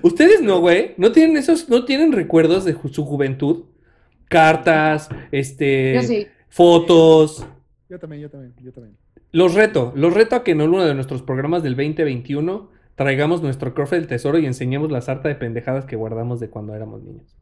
Ustedes 0.03 0.41
no, 0.43 0.61
güey, 0.61 0.95
no 0.99 1.11
tienen 1.13 1.37
esos, 1.37 1.69
no 1.69 1.85
tienen 1.85 2.13
recuerdos 2.13 2.65
de 2.65 2.75
ju- 2.77 2.93
su 2.93 3.05
juventud, 3.05 3.65
cartas, 4.29 5.09
este, 5.33 5.95
Yo 5.95 6.03
sí. 6.03 6.27
fotos. 6.49 7.47
Yo 7.89 7.99
también, 7.99 8.23
yo 8.23 8.31
también, 8.31 8.55
yo 8.63 8.73
también. 8.73 8.97
Los 9.33 9.55
reto, 9.55 9.93
los 9.97 10.15
reto 10.15 10.37
a 10.37 10.45
que 10.45 10.53
en 10.53 10.61
uno 10.63 10.85
de 10.85 10.95
nuestros 10.95 11.23
programas 11.23 11.63
del 11.63 11.75
2021 11.77 12.71
traigamos 12.95 13.43
nuestro 13.43 13.75
cofre 13.75 13.99
del 13.99 14.07
tesoro 14.07 14.39
y 14.39 14.47
enseñemos 14.47 14.91
la 14.91 15.01
sarta 15.01 15.29
de 15.29 15.35
pendejadas 15.35 15.85
que 15.87 15.97
guardamos 15.97 16.41
de 16.41 16.49
cuando 16.51 16.75
éramos 16.75 17.03
niños. 17.03 17.37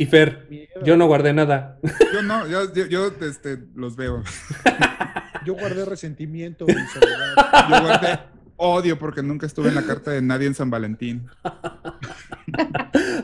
Y 0.00 0.06
Fer, 0.06 0.46
Miedo. 0.48 0.82
yo 0.82 0.96
no 0.96 1.06
guardé 1.06 1.34
nada. 1.34 1.78
yo 2.12 2.22
no, 2.22 2.46
yo, 2.48 2.72
yo, 2.72 2.86
yo, 2.86 3.12
este, 3.20 3.58
los 3.74 3.96
veo. 3.96 4.22
Yo 5.46 5.54
guardé 5.54 5.86
resentimiento 5.86 6.66
y 6.68 6.72
soledad. 6.72 7.68
Yo 7.70 7.80
guardé 7.82 8.18
odio 8.56 8.98
porque 8.98 9.22
nunca 9.22 9.46
estuve 9.46 9.68
en 9.70 9.74
la 9.74 9.82
carta 9.82 10.10
de 10.10 10.20
nadie 10.20 10.46
en 10.46 10.54
San 10.54 10.68
Valentín. 10.68 11.26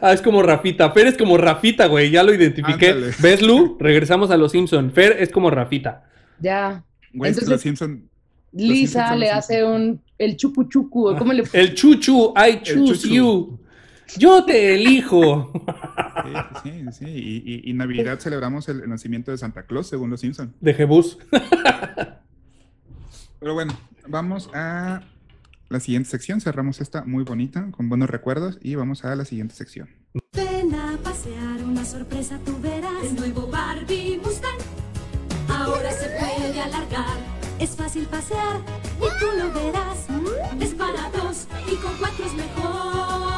Ah, 0.01 0.13
es 0.13 0.23
como 0.23 0.43
Rafita. 0.43 0.91
Fer 0.93 1.07
es 1.09 1.19
como 1.19 1.37
Rafita, 1.37 1.87
güey. 1.87 2.11
Ya 2.11 2.23
lo 2.23 2.33
identifiqué. 2.33 2.91
Ándale. 2.91 3.13
¿Ves, 3.21 3.43
Lu? 3.43 3.77
Regresamos 3.79 4.31
a 4.31 4.37
los 4.39 4.53
Simpson. 4.53 4.91
Fer 4.93 5.17
es 5.19 5.31
como 5.31 5.51
Rafita. 5.51 6.05
Ya. 6.41 6.85
Güey, 7.13 7.31
Entonces- 7.31 7.51
los 7.51 7.61
Simpson 7.61 8.09
Lisa 8.53 9.15
le 9.15 9.31
hace 9.31 9.63
un 9.65 10.01
el 10.19 10.37
chucu 10.37 10.65
chucu. 10.65 11.15
¿Cómo 11.19 11.33
le 11.35 11.45
El 11.53 11.75
chuchu, 11.75 12.33
I 12.37 12.63
choose 12.63 13.03
chuchu. 13.03 13.15
you. 13.15 13.61
Yo 14.19 14.45
te 14.45 14.75
elijo. 14.75 15.53
Sí, 16.63 16.71
sí, 16.71 16.85
sí. 16.93 17.05
Y, 17.07 17.43
y- 17.67 17.71
y 17.71 17.73
Navidad 17.75 18.19
celebramos 18.21 18.69
el, 18.69 18.81
el 18.83 18.89
nacimiento 18.89 19.31
de 19.31 19.39
Santa 19.39 19.65
Claus, 19.65 19.89
según 19.89 20.11
los 20.11 20.21
Simpson. 20.21 20.55
De 20.61 20.75
Jebus. 20.75 21.19
Pero 23.41 23.55
bueno, 23.55 23.73
vamos 24.09 24.49
a 24.55 25.03
la 25.69 25.81
siguiente 25.81 26.09
sección. 26.09 26.41
Cerramos 26.41 26.81
esta 26.81 27.05
muy 27.05 27.25
bonita, 27.25 27.71
con 27.71 27.89
buenos 27.89 28.09
recuerdos, 28.11 28.59
y 28.63 28.75
vamos 28.75 29.05
a 29.05 29.15
la 29.17 29.25
siguiente 29.25 29.55
sección. 29.55 29.89
Ven 30.33 30.75
a 30.75 30.97
pasear, 31.03 31.63
una 31.65 31.85
sorpresa 31.85 32.39
tú 32.45 32.57
verás. 32.61 32.93
El 33.05 33.17
nuevo 33.17 33.47
Barbie 33.49 34.19
Mustang 34.23 34.57
ahora 35.49 35.91
se 35.91 36.09
puede 36.09 36.61
alargar. 36.61 37.37
Es 37.59 37.71
fácil 37.77 38.05
pasear 38.07 38.61
y 38.99 39.19
tú 39.21 39.27
lo 39.39 39.53
verás. 39.53 40.07
Es 40.61 40.75
para 40.75 41.11
dos 41.11 41.47
y 41.71 41.77
con 41.77 41.93
cuatro 41.99 42.25
es 42.27 42.35
mejor. 42.35 43.36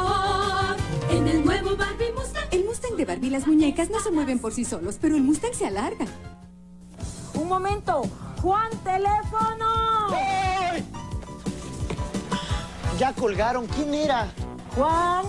En 1.28 1.36
el 1.36 1.44
nuevo 1.44 1.76
Barbie 1.76 2.10
Mustang. 2.14 2.44
El 2.50 2.64
Mustang 2.64 2.96
de 2.96 3.04
Barbie, 3.04 3.28
las 3.28 3.46
muñecas 3.46 3.90
no 3.90 4.00
se 4.00 4.10
mueven 4.10 4.38
por 4.38 4.54
sí 4.54 4.64
solos, 4.64 4.96
pero 4.98 5.14
el 5.14 5.22
Mustang 5.22 5.52
se 5.52 5.66
alarga. 5.66 6.06
Un 7.34 7.48
momento. 7.48 8.02
Juan, 8.40 8.70
teléfono. 8.82 9.66
Ya 12.98 13.12
colgaron. 13.12 13.66
¿Quién 13.66 13.92
era? 13.92 14.32
Juan. 14.74 15.26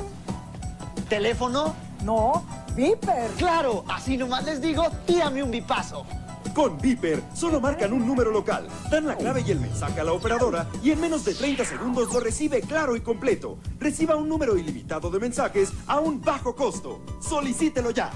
¿Teléfono? 1.10 1.76
No. 2.06 2.46
Viper. 2.78 3.32
Claro, 3.38 3.84
así 3.90 4.16
nomás 4.16 4.46
les 4.46 4.62
digo, 4.62 4.90
tírame 5.06 5.44
un 5.44 5.52
bipazo. 5.52 6.06
Con 6.54 6.78
Viper, 6.80 7.22
solo 7.34 7.62
marcan 7.62 7.94
un 7.94 8.06
número 8.06 8.32
local, 8.32 8.68
dan 8.92 9.06
la 9.06 9.16
clave 9.16 9.44
y 9.46 9.52
el 9.52 9.60
mensaje 9.60 10.02
a 10.02 10.04
la 10.04 10.14
operadora 10.14 10.68
y 10.84 10.92
en 10.92 11.00
menos 11.00 11.24
de 11.26 11.34
30 11.34 11.64
segundos 11.66 12.14
lo 12.14 12.20
recibe 12.20 12.62
claro 12.62 12.96
y 12.96 13.02
completo. 13.02 13.58
Reciba 13.80 14.16
un 14.16 14.28
número 14.28 14.58
ilimitado 14.58 15.10
de 15.10 15.20
mensajes 15.20 15.72
a 15.88 16.00
un 16.00 16.22
bajo 16.22 16.56
costo. 16.56 17.02
Solicítelo 17.22 17.92
ya. 17.92 18.12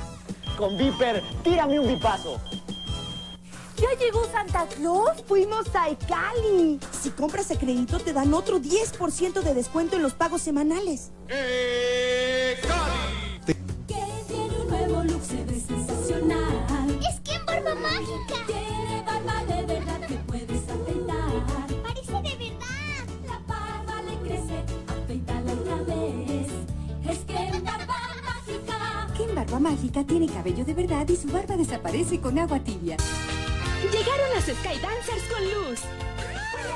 Con 0.57 0.77
Viper, 0.77 1.23
tírame 1.43 1.79
un 1.79 1.87
bipazo. 1.87 2.39
¿Ya 3.77 3.97
llegó 3.99 4.23
Santa 4.31 4.67
Claus? 4.67 5.23
Fuimos 5.27 5.65
a 5.75 5.89
Icali. 5.89 6.79
Si 7.01 7.09
compras 7.09 7.51
a 7.51 7.57
crédito, 7.57 7.99
te 7.99 8.13
dan 8.13 8.33
otro 8.33 8.59
10% 8.59 9.41
de 9.41 9.53
descuento 9.53 9.95
en 9.97 10.03
los 10.03 10.13
pagos 10.13 10.41
semanales. 10.41 11.11
Que 11.27 12.55
tiene 14.27 14.57
un 14.61 14.67
nuevo 14.69 15.03
look, 15.03 15.21
se 15.23 15.43
ve 15.43 15.59
sensacional 15.59 16.62
barba 17.63 17.81
mágica! 17.81 18.45
Tiene 18.45 19.03
barba 19.05 19.45
de 19.45 19.65
verdad 19.65 19.99
que 20.07 20.15
puedes 20.15 20.69
afeitar. 20.69 21.83
¡Parece 21.83 22.11
de 22.11 22.35
verdad! 22.37 23.05
La 23.27 23.39
barba 23.47 24.01
le 24.01 24.17
crece, 24.27 24.63
afeítala 24.87 25.53
otra 25.53 25.75
vez. 25.83 26.47
Es 27.07 27.19
que 27.19 27.59
barba 27.61 27.97
mágica. 28.23 29.07
Kim 29.17 29.35
Barba 29.35 29.59
Mágica 29.59 30.03
tiene 30.03 30.27
cabello 30.27 30.65
de 30.65 30.73
verdad 30.73 31.07
y 31.07 31.15
su 31.15 31.27
barba 31.29 31.55
desaparece 31.55 32.19
con 32.19 32.37
agua 32.39 32.59
tibia. 32.59 32.97
Llegaron 33.83 34.29
las 34.33 34.45
Skydancers 34.45 35.23
con 35.31 35.43
luz. 35.43 35.81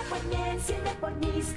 Por 0.09 0.23
mí, 0.25 0.49
enciende 0.49 0.91
por 1.01 1.13
mis 1.15 1.47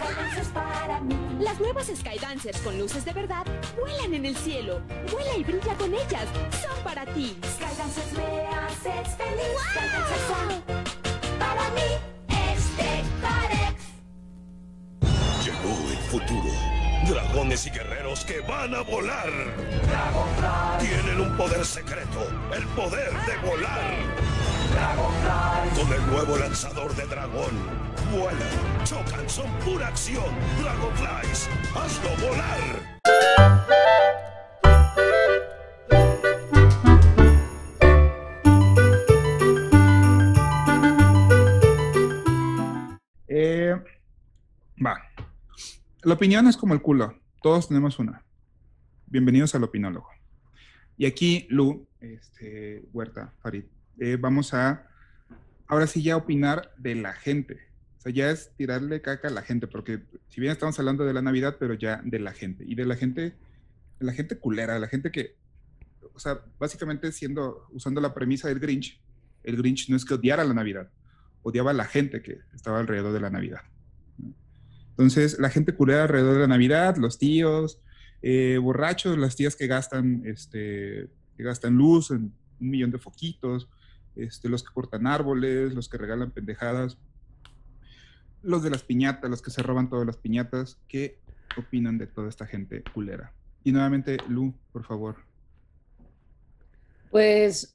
para 0.53 1.01
mí. 1.01 1.17
Las 1.39 1.61
nuevas 1.61 1.87
Skydancers 1.87 2.59
con 2.61 2.79
luces 2.79 3.05
de 3.05 3.13
verdad 3.13 3.47
vuelan 3.79 4.15
en 4.15 4.27
el 4.27 4.37
cielo. 4.37 4.81
Vuela 5.13 5.37
y 5.37 5.45
brilla 5.45 5.75
con 5.75 5.95
ellas. 5.95 6.27
Son 6.61 6.85
para 6.85 7.07
ti. 7.07 7.37
Skydancers 7.45 8.13
haces 8.81 9.17
feliz. 9.17 10.65
Para 11.39 11.71
mí. 11.71 11.81
Este 12.29 13.05
Parex. 13.21 13.77
Llegó 15.45 15.91
el 15.91 15.99
futuro. 16.11 16.51
Dragones 17.07 17.67
y 17.67 17.71
guerreros 17.71 18.25
que 18.25 18.41
van 18.41 18.75
a 18.75 18.83
volar. 18.83 19.31
Tienen 20.79 21.21
un 21.21 21.37
poder 21.37 21.65
secreto, 21.65 22.27
el 22.55 22.65
poder 22.69 23.11
de 23.27 23.37
volar. 23.49 23.95
Con 25.75 25.93
el 25.93 26.07
nuevo 26.07 26.37
lanzador 26.37 26.95
de 26.95 27.07
dragón. 27.07 27.91
Vuelan, 28.13 28.85
chocan, 28.85 29.29
son 29.29 29.51
pura 29.65 29.89
acción. 29.89 30.25
Dragonflies, 30.61 31.49
hazlo 31.75 32.29
volar. 32.29 33.00
La 46.03 46.15
opinión 46.15 46.47
es 46.47 46.57
como 46.57 46.73
el 46.73 46.81
culo. 46.81 47.21
Todos 47.43 47.69
tenemos 47.69 47.99
una. 47.99 48.25
Bienvenidos 49.05 49.55
al 49.55 49.65
opinólogo. 49.65 50.09
Y 50.97 51.05
aquí, 51.05 51.47
Lu, 51.51 51.87
este, 52.01 52.89
Huerta, 52.95 53.35
Farid, 53.43 53.65
eh, 53.99 54.17
vamos 54.19 54.55
a, 54.55 54.89
ahora 55.67 55.87
sí 55.87 56.03
ya 56.03 56.17
opinar 56.17 56.73
de 56.79 56.95
la 56.95 57.13
gente. 57.13 57.59
O 57.99 58.01
sea, 58.01 58.13
ya 58.13 58.31
es 58.31 58.51
tirarle 58.57 59.03
caca 59.03 59.29
a 59.29 59.31
la 59.31 59.43
gente, 59.43 59.67
porque 59.67 60.03
si 60.29 60.41
bien 60.41 60.55
estamos 60.55 60.79
hablando 60.79 61.05
de 61.05 61.13
la 61.13 61.21
Navidad, 61.21 61.59
pero 61.61 61.75
ya 61.75 62.01
de 62.03 62.19
la 62.19 62.33
gente. 62.33 62.65
Y 62.67 62.77
de 62.77 62.87
la 62.87 62.97
gente, 62.97 63.37
la 63.99 64.15
gente 64.15 64.39
culera, 64.39 64.73
de 64.73 64.81
la 64.81 64.89
gente 64.89 65.11
que, 65.11 65.37
o 66.15 66.19
sea, 66.19 66.41
básicamente 66.59 67.13
siendo, 67.13 67.67
usando 67.73 68.01
la 68.01 68.15
premisa 68.15 68.49
del 68.49 68.59
Grinch, 68.59 68.99
el 69.43 69.59
Grinch 69.59 69.91
no 69.91 69.97
es 69.97 70.07
que 70.07 70.15
odiara 70.15 70.45
la 70.45 70.55
Navidad, 70.55 70.89
odiaba 71.43 71.73
a 71.73 71.75
la 71.75 71.85
gente 71.85 72.23
que 72.23 72.39
estaba 72.55 72.81
alrededor 72.81 73.13
de 73.13 73.21
la 73.21 73.29
Navidad. 73.29 73.61
Entonces, 75.01 75.39
la 75.39 75.49
gente 75.49 75.75
culera 75.75 76.03
alrededor 76.03 76.35
de 76.35 76.41
la 76.41 76.47
Navidad, 76.47 76.99
los 76.99 77.17
tíos, 77.17 77.81
eh, 78.21 78.59
borrachos, 78.61 79.17
las 79.17 79.35
tías 79.35 79.57
que 79.57 79.67
gastan, 79.67 80.21
este, 80.27 81.09
que 81.39 81.43
gastan 81.43 81.75
luz 81.75 82.11
en 82.11 82.35
un 82.61 82.71
millón 82.71 82.91
de 82.91 82.99
foquitos, 82.99 83.71
este, 84.15 84.51
los 84.51 84.63
que 84.63 84.75
cortan 84.75 85.07
árboles, 85.07 85.73
los 85.73 85.89
que 85.89 85.97
regalan 85.97 86.33
pendejadas, 86.33 86.99
los 88.43 88.63
de 88.63 88.69
las 88.69 88.83
piñatas, 88.83 89.31
los 89.31 89.41
que 89.41 89.51
se 89.51 89.63
roban 89.63 89.89
todas 89.89 90.05
las 90.05 90.19
piñatas, 90.19 90.77
¿qué 90.87 91.19
opinan 91.57 91.97
de 91.97 92.07
toda 92.07 92.29
esta 92.29 92.45
gente 92.45 92.83
culera? 92.93 93.33
Y 93.65 93.73
nuevamente, 93.73 94.19
Lu, 94.29 94.53
por 94.71 94.85
favor. 94.85 95.17
Pues 97.11 97.75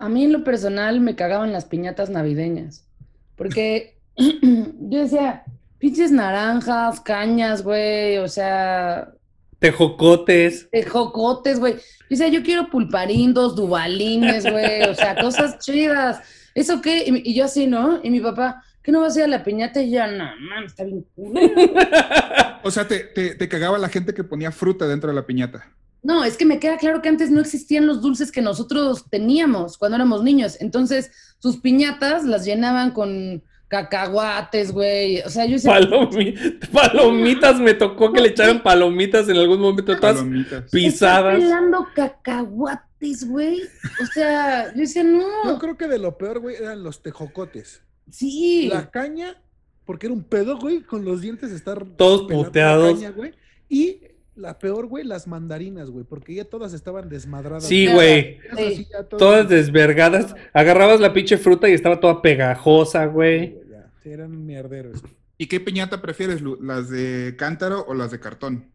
a 0.00 0.08
mí 0.08 0.24
en 0.24 0.32
lo 0.32 0.42
personal 0.42 1.00
me 1.00 1.14
cagaban 1.14 1.52
las 1.52 1.66
piñatas 1.66 2.10
navideñas. 2.10 2.88
Porque 3.36 4.00
yo 4.16 4.98
decía, 4.98 5.44
pinches 5.80 6.12
naranjas, 6.12 7.00
cañas, 7.00 7.64
güey, 7.64 8.18
o 8.18 8.28
sea, 8.28 9.12
Tejocotes. 9.58 10.70
tejocotes, 10.70 11.58
güey. 11.58 11.76
Decía, 12.08 12.28
yo 12.28 12.42
quiero 12.42 12.70
pulparindos, 12.70 13.56
dubalines, 13.56 14.44
güey, 14.50 14.84
o 14.84 14.94
sea, 14.94 15.16
cosas 15.16 15.58
chidas. 15.58 16.20
¿Eso 16.54 16.80
qué? 16.80 17.04
Y, 17.06 17.34
yo 17.34 17.44
así, 17.44 17.66
¿no? 17.66 18.00
Y 18.02 18.10
mi 18.10 18.20
papá, 18.20 18.62
¿qué 18.82 18.92
no 18.92 19.00
vas 19.00 19.16
a 19.16 19.20
ir 19.20 19.24
a 19.24 19.28
la 19.28 19.44
piñata? 19.44 19.82
Y 19.82 19.90
yo, 19.90 20.06
no, 20.06 20.24
man, 20.48 20.64
está 20.66 20.84
bien 20.84 21.04
culero". 21.14 21.54
O 22.62 22.70
sea, 22.70 22.86
te, 22.86 23.00
te, 23.00 23.34
te 23.36 23.48
cagaba 23.48 23.78
la 23.78 23.88
gente 23.88 24.12
que 24.12 24.22
ponía 24.22 24.52
fruta 24.52 24.86
dentro 24.86 25.08
de 25.08 25.14
la 25.16 25.24
piñata. 25.24 25.72
No, 26.02 26.24
es 26.24 26.36
que 26.36 26.44
me 26.44 26.58
queda 26.58 26.76
claro 26.76 27.00
que 27.00 27.08
antes 27.08 27.30
no 27.30 27.40
existían 27.40 27.86
los 27.86 28.02
dulces 28.02 28.30
que 28.30 28.42
nosotros 28.42 29.06
teníamos 29.10 29.78
cuando 29.78 29.96
éramos 29.96 30.22
niños. 30.22 30.58
Entonces, 30.60 31.10
sus 31.38 31.56
piñatas 31.58 32.24
las 32.24 32.44
llenaban 32.44 32.90
con 32.90 33.42
cacahuates, 33.70 34.72
güey. 34.72 35.20
O 35.20 35.30
sea, 35.30 35.46
yo 35.46 35.52
decía, 35.52 35.70
Palomi- 35.72 36.58
palomitas, 36.70 37.58
me 37.60 37.72
tocó 37.72 38.12
que 38.12 38.20
le 38.20 38.28
echaran 38.30 38.62
palomitas 38.62 39.28
en 39.28 39.36
algún 39.36 39.60
momento, 39.60 39.96
todas 39.96 40.16
Palomitas. 40.16 40.64
¿estás 40.64 40.70
pisadas. 40.72 41.38
pelando 41.38 41.86
cacahuates, 41.94 43.26
güey? 43.28 43.62
O 44.02 44.06
sea, 44.12 44.72
yo 44.74 44.80
decía, 44.80 45.04
no. 45.04 45.22
Yo 45.44 45.58
creo 45.58 45.76
que 45.76 45.86
de 45.86 45.98
lo 45.98 46.18
peor, 46.18 46.40
güey, 46.40 46.56
eran 46.56 46.82
los 46.82 47.00
tejocotes. 47.02 47.82
Sí. 48.10 48.68
La 48.72 48.90
caña, 48.90 49.40
porque 49.84 50.06
era 50.06 50.14
un 50.14 50.24
pedo, 50.24 50.58
güey, 50.58 50.80
con 50.82 51.04
los 51.04 51.20
dientes 51.20 51.52
estar 51.52 51.84
Todos 51.96 52.22
puteados. 52.30 52.94
caña, 52.94 53.10
güey. 53.10 53.32
Y 53.68 54.00
la 54.34 54.58
peor, 54.58 54.86
güey, 54.86 55.04
las 55.04 55.26
mandarinas, 55.28 55.90
güey, 55.90 56.04
porque 56.04 56.34
ya 56.34 56.44
todas 56.44 56.72
estaban 56.72 57.08
desmadradas. 57.08 57.64
Sí, 57.66 57.86
güey. 57.86 58.38
Sí 58.56 58.86
Todas 59.16 59.48
desvergadas. 59.48 60.34
Agarrabas 60.52 60.98
la 60.98 61.12
pinche 61.12 61.36
fruta 61.38 61.68
y 61.68 61.72
estaba 61.74 62.00
toda 62.00 62.20
pegajosa, 62.22 63.04
güey. 63.06 63.59
Sí, 64.02 64.10
eran 64.10 64.44
mierderos. 64.46 65.02
¿Y 65.38 65.46
qué 65.46 65.60
piñata 65.60 66.00
prefieres, 66.02 66.40
Lu? 66.42 66.58
¿Las 66.62 66.90
de 66.90 67.34
cántaro 67.38 67.84
o 67.88 67.94
las 67.94 68.10
de 68.10 68.20
cartón? 68.20 68.66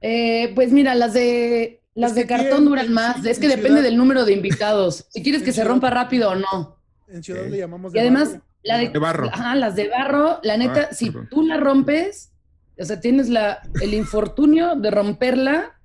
Eh, 0.00 0.52
pues 0.54 0.72
mira, 0.72 0.94
las 0.94 1.12
de 1.14 1.80
las 1.94 2.12
Es 2.12 2.16
de 2.16 2.26
cartón 2.26 2.58
en- 2.58 2.64
duran 2.66 2.86
en- 2.86 2.92
más. 2.92 3.24
Es 3.24 3.38
que 3.38 3.46
en 3.46 3.50
depende 3.50 3.68
ciudad- 3.80 3.82
del 3.82 3.96
número 3.96 4.24
de 4.24 4.32
invitados. 4.32 5.06
Si 5.12 5.22
quieres 5.22 5.42
que 5.42 5.52
se 5.52 5.64
rompa 5.64 5.90
rápido 5.90 6.30
o 6.30 6.34
no. 6.36 6.76
En 7.08 7.22
Ciudad 7.22 7.44
Ok. 7.44 7.50
le 7.50 7.58
llamamos 7.58 7.92
Y 7.92 7.94
de 7.94 8.00
además, 8.00 8.32
barro. 8.32 8.44
la 8.62 8.78
de, 8.78 8.88
De 8.90 8.98
barro. 8.98 9.26
Ajá, 9.32 9.54
las 9.56 9.74
de 9.76 9.88
barro, 9.88 10.40
la 10.42 10.56
neta, 10.56 10.88
Ah, 10.90 10.94
si 10.94 11.06
perdón. 11.10 11.28
tú 11.30 11.42
la 11.46 11.56
rompes, 11.56 12.32
o 12.78 12.84
sea, 12.84 13.00
tienes 13.00 13.28
la, 13.28 13.60
el 13.80 13.94
infortunio 13.94 14.76
de 14.76 14.90
romperla, 14.90 15.80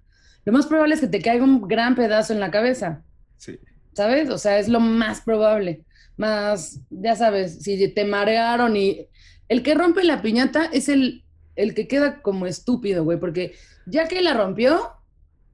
lo 0.46 0.52
más 0.54 0.68
probable 0.68 0.94
es 0.96 1.02
que 1.02 1.08
te 1.08 1.22
caiga 1.22 1.44
un 1.44 1.62
gran 1.68 1.96
pedazo 1.96 2.34
en 2.34 2.40
la 2.42 2.52
cabeza, 2.52 3.02
Sí. 3.38 3.58
¿sabes? 3.94 4.30
O 4.30 4.38
sea, 4.38 4.60
es 4.60 4.68
lo 4.68 4.80
más 4.82 5.22
probable. 5.22 5.84
Más, 6.18 6.80
ya 6.90 7.16
sabes, 7.16 7.60
si 7.64 7.88
te 7.90 8.06
marearon 8.06 8.76
y... 8.78 9.08
El 9.50 9.62
que 9.62 9.76
rompe 9.76 10.04
la 10.04 10.22
piñata 10.22 10.66
es 10.66 10.88
el, 10.90 11.26
el 11.56 11.76
que 11.76 11.88
queda 11.88 12.22
como 12.22 12.46
estúpido, 12.48 13.04
güey, 13.04 13.20
porque 13.20 13.54
ya 13.86 14.08
que 14.08 14.22
la 14.22 14.34
rompió, 14.34 14.94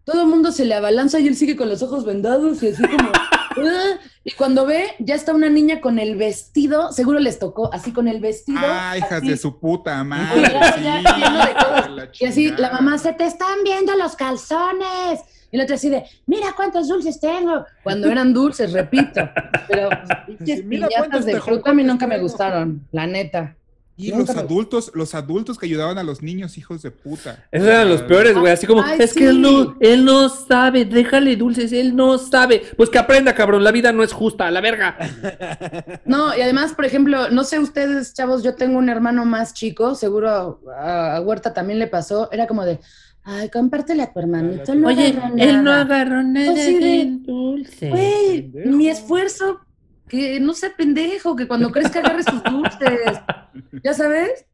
todo 0.04 0.22
el 0.22 0.28
mundo 0.28 0.52
se 0.52 0.64
le 0.66 0.76
abalanza 0.76 1.20
y 1.20 1.28
él 1.28 1.36
sigue 1.36 1.56
con 1.56 1.70
los 1.70 1.82
ojos 1.82 2.06
vendados 2.06 2.62
y 2.64 2.68
así 2.70 2.84
como... 2.84 3.12
"Ah", 3.58 4.00
y 4.24 4.32
cuando 4.32 4.66
ve, 4.66 4.92
ya 5.00 5.16
está 5.16 5.34
una 5.34 5.50
niña 5.50 5.82
con 5.82 5.98
el 6.00 6.16
vestido, 6.16 6.92
seguro 6.94 7.20
les 7.20 7.40
tocó, 7.40 7.74
así 7.74 7.92
con 7.92 8.08
el 8.08 8.20
vestido. 8.22 8.60
Ah, 8.62 8.96
hijas 8.98 9.12
así, 9.12 9.30
de 9.30 9.38
su 9.38 9.60
puta 9.60 10.02
madre. 10.04 10.46
sí, 10.76 10.84
ya 10.84 12.12
Y 12.20 12.26
así, 12.26 12.52
la 12.52 12.72
mamá, 12.72 12.98
se 13.00 13.12
te 13.14 13.26
están 13.26 13.64
viendo 13.64 13.96
los 13.96 14.16
calzones. 14.16 15.22
Y 15.52 15.58
la 15.58 15.64
otra 15.64 15.76
así 15.76 15.90
de, 15.90 16.04
mira 16.28 16.48
cuántos 16.56 16.88
dulces 16.88 17.20
tengo. 17.20 17.66
Cuando 17.84 18.08
eran 18.10 18.34
dulces, 18.34 18.72
repito. 18.74 19.22
Pero 19.68 19.90
pues, 20.06 20.20
pinches 20.28 20.60
Sí, 20.60 20.64
mira 20.66 20.88
piñatas 20.88 21.26
de 21.26 21.40
fruta 21.42 21.72
a 21.72 21.74
mí 21.74 21.84
nunca 21.84 22.06
me 22.08 22.20
gustaron, 22.20 22.86
la 22.92 23.08
neta. 23.08 23.56
Y 24.02 24.12
Nunca 24.12 24.32
los 24.32 24.36
me- 24.36 24.42
adultos, 24.44 24.92
los 24.94 25.14
adultos 25.14 25.58
que 25.60 25.66
ayudaban 25.66 25.98
a 25.98 26.04
los 26.04 26.22
niños, 26.22 26.58
hijos 26.58 26.82
de 26.82 26.90
puta. 26.90 27.44
Esos 27.52 27.68
eran 27.68 27.90
los 27.90 28.02
peores, 28.04 28.34
güey. 28.38 28.54
Así 28.54 28.66
como, 28.66 28.82
Ay, 28.82 28.98
es 29.02 29.14
que 29.14 29.28
él 29.28 29.42
no, 29.42 29.64
sí. 29.64 29.70
él 29.82 30.06
no 30.06 30.30
sabe, 30.30 30.86
déjale 30.86 31.36
dulces, 31.36 31.74
él 31.74 31.94
no 31.98 32.18
sabe. 32.18 32.62
Pues 32.78 32.90
que 32.90 32.98
aprenda, 32.98 33.36
cabrón, 33.36 33.62
la 33.62 33.74
vida 33.74 33.92
no 33.92 34.02
es 34.02 34.14
justa, 34.14 34.48
a 34.48 34.52
la 34.52 34.62
verga. 34.62 34.96
No, 36.06 36.36
y 36.36 36.40
además, 36.42 36.74
por 36.74 36.86
ejemplo, 36.86 37.30
no 37.30 37.44
sé 37.44 37.60
ustedes, 37.60 38.14
chavos, 38.14 38.42
yo 38.42 38.56
tengo 38.56 38.78
un 38.80 38.88
hermano 38.88 39.26
más 39.26 39.54
chico, 39.54 39.94
seguro 39.96 40.62
a, 40.76 41.18
a 41.18 41.22
Huerta 41.22 41.54
también 41.54 41.78
le 41.78 41.88
pasó, 41.88 42.32
era 42.32 42.48
como 42.48 42.64
de, 42.66 42.80
ay, 43.24 43.50
compártele 43.50 44.04
a 44.04 44.12
tu 44.14 44.20
hermanito, 44.20 44.72
él 44.74 44.82
no 44.82 44.90
agarró 44.90 45.36
nada". 45.36 45.82
agarró 45.82 46.24
nada 46.24 46.52
Así 46.54 46.74
de, 46.76 46.80
de 46.80 47.06
dulce. 47.22 47.90
Güey, 47.90 48.52
mi 48.66 48.88
esfuerzo, 48.90 49.60
que 50.08 50.40
no 50.40 50.54
sea 50.54 50.72
pendejo, 50.76 51.36
que 51.36 51.48
cuando 51.48 51.72
crezca 51.72 52.00
agarre 52.00 52.24
sus 52.24 52.44
dulces, 52.44 53.20
¿ya 53.84 53.94
sabes? 53.94 54.46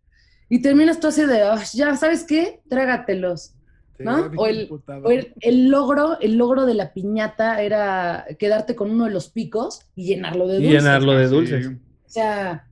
Y 0.49 0.61
terminas 0.61 0.99
tú 0.99 1.07
así 1.07 1.25
de, 1.25 1.41
"Ay, 1.43 1.63
ya, 1.73 1.95
¿sabes 1.95 2.23
qué? 2.23 2.61
Trágatelos. 2.69 3.53
¿no? 3.97 4.29
O 4.35 4.45
el, 4.47 4.69
o 5.03 5.09
el, 5.09 5.33
el 5.39 5.69
logro, 5.69 6.19
el 6.19 6.35
logro 6.35 6.65
de 6.65 6.73
la 6.73 6.91
piñata 6.91 7.61
era 7.61 8.25
quedarte 8.37 8.75
con 8.75 8.91
uno 8.91 9.05
de 9.05 9.11
los 9.11 9.29
picos 9.29 9.79
y 9.95 10.05
llenarlo 10.05 10.47
de 10.49 10.55
Y 10.59 10.63
dulces. 10.63 10.83
llenarlo 10.83 11.13
de 11.13 11.27
Sí. 11.29 11.33
dulces. 11.33 11.67
O 11.67 12.09
sea, 12.09 12.67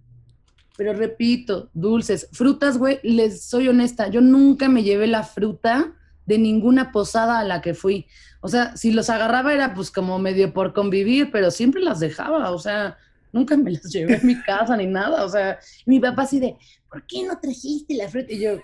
pero 0.77 0.93
repito, 0.93 1.69
dulces, 1.73 2.27
frutas, 2.31 2.77
güey, 2.77 2.99
les 3.03 3.45
soy 3.45 3.67
honesta, 3.67 4.07
yo 4.07 4.21
nunca 4.21 4.69
me 4.69 4.83
llevé 4.83 5.07
la 5.07 5.23
fruta 5.23 5.93
de 6.25 6.37
ninguna 6.37 6.91
posada 6.91 7.39
a 7.39 7.43
la 7.43 7.61
que 7.61 7.73
fui. 7.73 8.07
O 8.41 8.47
sea, 8.47 8.75
si 8.75 8.91
los 8.91 9.09
agarraba 9.09 9.53
era 9.53 9.73
pues 9.73 9.91
como 9.91 10.17
medio 10.19 10.53
por 10.53 10.73
convivir, 10.73 11.31
pero 11.31 11.51
siempre 11.51 11.81
las 11.81 11.99
dejaba, 11.99 12.51
o 12.51 12.59
sea, 12.59 12.97
nunca 13.31 13.55
me 13.55 13.71
las 13.71 13.83
llevé 13.91 14.15
a 14.15 14.21
mi 14.23 14.41
casa 14.41 14.75
ni 14.77 14.87
nada, 14.87 15.23
o 15.23 15.29
sea, 15.29 15.59
y 15.85 15.89
mi 15.89 15.99
papá 15.99 16.23
así 16.23 16.39
de, 16.39 16.55
¿por 16.89 17.05
qué 17.05 17.23
no 17.23 17.39
trajiste 17.39 17.93
la 17.95 18.09
fruta? 18.09 18.33
Y 18.33 18.39
yo, 18.39 18.59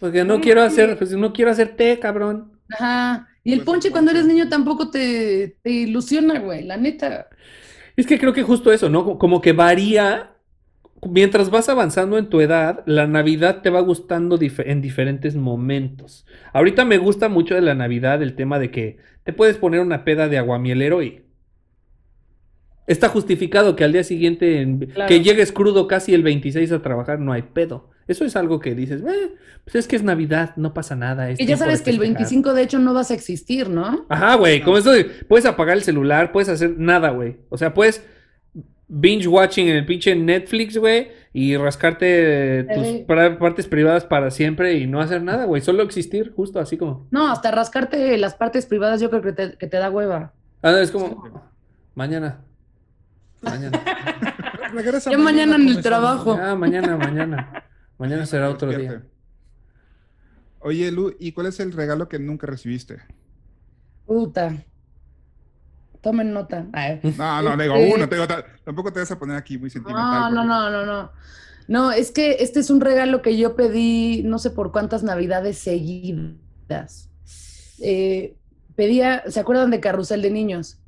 Porque 0.00 0.24
no 0.24 0.40
quiero 0.40 0.62
hacer, 0.62 0.96
pues 0.96 1.12
no 1.12 1.32
quiero 1.32 1.50
hacer 1.50 1.76
té, 1.76 1.98
cabrón. 1.98 2.52
Ajá. 2.70 3.28
Y 3.44 3.52
el 3.52 3.62
ponche 3.62 3.90
cuando 3.90 4.10
eres 4.10 4.26
niño 4.26 4.48
tampoco 4.48 4.90
te, 4.90 5.58
te 5.62 5.70
ilusiona, 5.70 6.38
güey, 6.38 6.64
la 6.64 6.76
neta. 6.76 7.28
Es 7.96 8.06
que 8.06 8.18
creo 8.18 8.32
que 8.32 8.42
justo 8.42 8.70
eso, 8.70 8.88
¿no? 8.88 9.18
Como 9.18 9.40
que 9.40 9.52
varía. 9.52 10.34
Mientras 11.06 11.50
vas 11.50 11.68
avanzando 11.68 12.18
en 12.18 12.28
tu 12.28 12.40
edad, 12.40 12.82
la 12.86 13.06
Navidad 13.06 13.62
te 13.62 13.70
va 13.70 13.80
gustando 13.80 14.38
dif- 14.38 14.62
en 14.66 14.80
diferentes 14.82 15.36
momentos. 15.36 16.26
Ahorita 16.52 16.84
me 16.84 16.98
gusta 16.98 17.28
mucho 17.28 17.54
de 17.54 17.60
la 17.60 17.74
Navidad 17.74 18.22
el 18.22 18.34
tema 18.34 18.58
de 18.58 18.70
que 18.70 18.98
te 19.24 19.32
puedes 19.32 19.56
poner 19.56 19.80
una 19.80 20.04
peda 20.04 20.28
de 20.28 20.38
aguamielero 20.38 21.02
y 21.02 21.22
está 22.86 23.08
justificado 23.08 23.76
que 23.76 23.84
al 23.84 23.92
día 23.92 24.02
siguiente, 24.04 24.66
Claro. 24.94 25.08
que 25.08 25.20
llegues 25.22 25.52
crudo 25.52 25.86
casi 25.86 26.14
el 26.14 26.22
26 26.22 26.72
a 26.72 26.82
trabajar, 26.82 27.20
no 27.20 27.32
hay 27.32 27.42
pedo. 27.42 27.90
Eso 28.08 28.24
es 28.24 28.34
algo 28.36 28.58
que 28.58 28.74
dices, 28.74 29.02
"Eh, 29.02 29.34
pues 29.64 29.76
es 29.76 29.86
que 29.86 29.94
es 29.96 30.02
Navidad, 30.02 30.54
no 30.56 30.72
pasa 30.72 30.96
nada. 30.96 31.28
es 31.30 31.38
Y 31.38 31.44
ya 31.44 31.58
sabes 31.58 31.82
que 31.82 31.90
el 31.90 31.96
festejar". 31.96 32.16
25 32.16 32.54
de 32.54 32.62
hecho 32.62 32.78
no 32.78 32.94
vas 32.94 33.10
a 33.10 33.14
existir, 33.14 33.68
¿no? 33.68 34.06
Ajá, 34.08 34.34
güey, 34.36 34.62
como 34.62 34.78
eso 34.78 34.90
de, 34.90 35.04
puedes 35.04 35.44
apagar 35.44 35.76
el 35.76 35.82
celular, 35.82 36.32
puedes 36.32 36.48
hacer 36.48 36.74
nada, 36.78 37.10
güey. 37.10 37.36
O 37.50 37.58
sea, 37.58 37.74
puedes 37.74 38.02
binge 38.88 39.26
watching 39.28 39.68
en 39.68 39.76
el 39.76 39.86
pinche 39.86 40.16
Netflix, 40.16 40.76
güey, 40.76 41.10
y 41.32 41.56
rascarte 41.56 42.64
tus 42.64 42.86
partes 43.38 43.66
privadas 43.66 44.04
para 44.04 44.30
siempre 44.30 44.74
y 44.78 44.86
no 44.86 45.00
hacer 45.00 45.22
nada, 45.22 45.44
güey. 45.44 45.62
Solo 45.62 45.82
existir, 45.82 46.32
justo 46.34 46.58
así 46.58 46.76
como. 46.76 47.06
No, 47.10 47.30
hasta 47.30 47.50
rascarte 47.50 48.16
las 48.18 48.34
partes 48.34 48.66
privadas 48.66 49.00
yo 49.00 49.10
creo 49.10 49.22
que 49.22 49.32
te, 49.32 49.56
que 49.56 49.66
te 49.66 49.76
da 49.76 49.90
hueva. 49.90 50.32
Ah, 50.62 50.80
es 50.80 50.90
como 50.90 51.48
mañana. 51.94 52.40
Mañana. 53.40 53.80
Regresa 54.72 55.10
Ya 55.10 55.18
mañana 55.18 55.56
en 55.56 55.68
el 55.68 55.82
trabajo. 55.82 56.38
Ah, 56.40 56.54
mañana, 56.54 56.96
mañana. 56.96 57.64
Mañana 57.98 58.26
será 58.26 58.50
otro 58.50 58.70
día. 58.70 59.02
Oye, 60.60 60.90
Lu, 60.90 61.14
¿y 61.18 61.32
cuál 61.32 61.46
es 61.46 61.60
el 61.60 61.72
regalo 61.72 62.08
que 62.08 62.18
nunca 62.18 62.46
recibiste? 62.46 62.98
Puta. 64.06 64.56
Tomen 66.10 66.32
nota. 66.32 66.66
Ay. 66.72 67.00
No, 67.18 67.42
no, 67.42 67.56
digo 67.62 67.74
Este, 67.74 67.94
uno, 67.94 68.08
te 68.08 68.14
digo, 68.16 68.26
tampoco 68.64 68.90
te 68.92 69.00
vas 69.00 69.10
a 69.10 69.18
poner 69.18 69.36
aquí 69.36 69.58
muy 69.58 69.68
No, 69.68 69.72
sentimental. 69.72 70.34
no, 70.34 70.40
porque- 70.40 70.48
no, 70.48 70.70
no, 70.70 70.86
no. 70.86 71.12
No, 71.68 71.92
es 71.92 72.10
que 72.12 72.36
este 72.40 72.60
es 72.60 72.70
un 72.70 72.80
regalo 72.80 73.20
que 73.20 73.36
yo 73.36 73.54
pedí 73.54 74.22
no 74.24 74.38
sé 74.38 74.50
por 74.50 74.72
cuántas 74.72 75.02
navidades 75.02 75.58
seguidas. 75.58 77.10
Eh, 77.82 78.36
pedía, 78.74 79.22
¿se 79.28 79.38
acuerdan 79.40 79.70
de 79.70 79.80
Carrusel 79.80 80.22
de 80.22 80.30
Niños? 80.30 80.78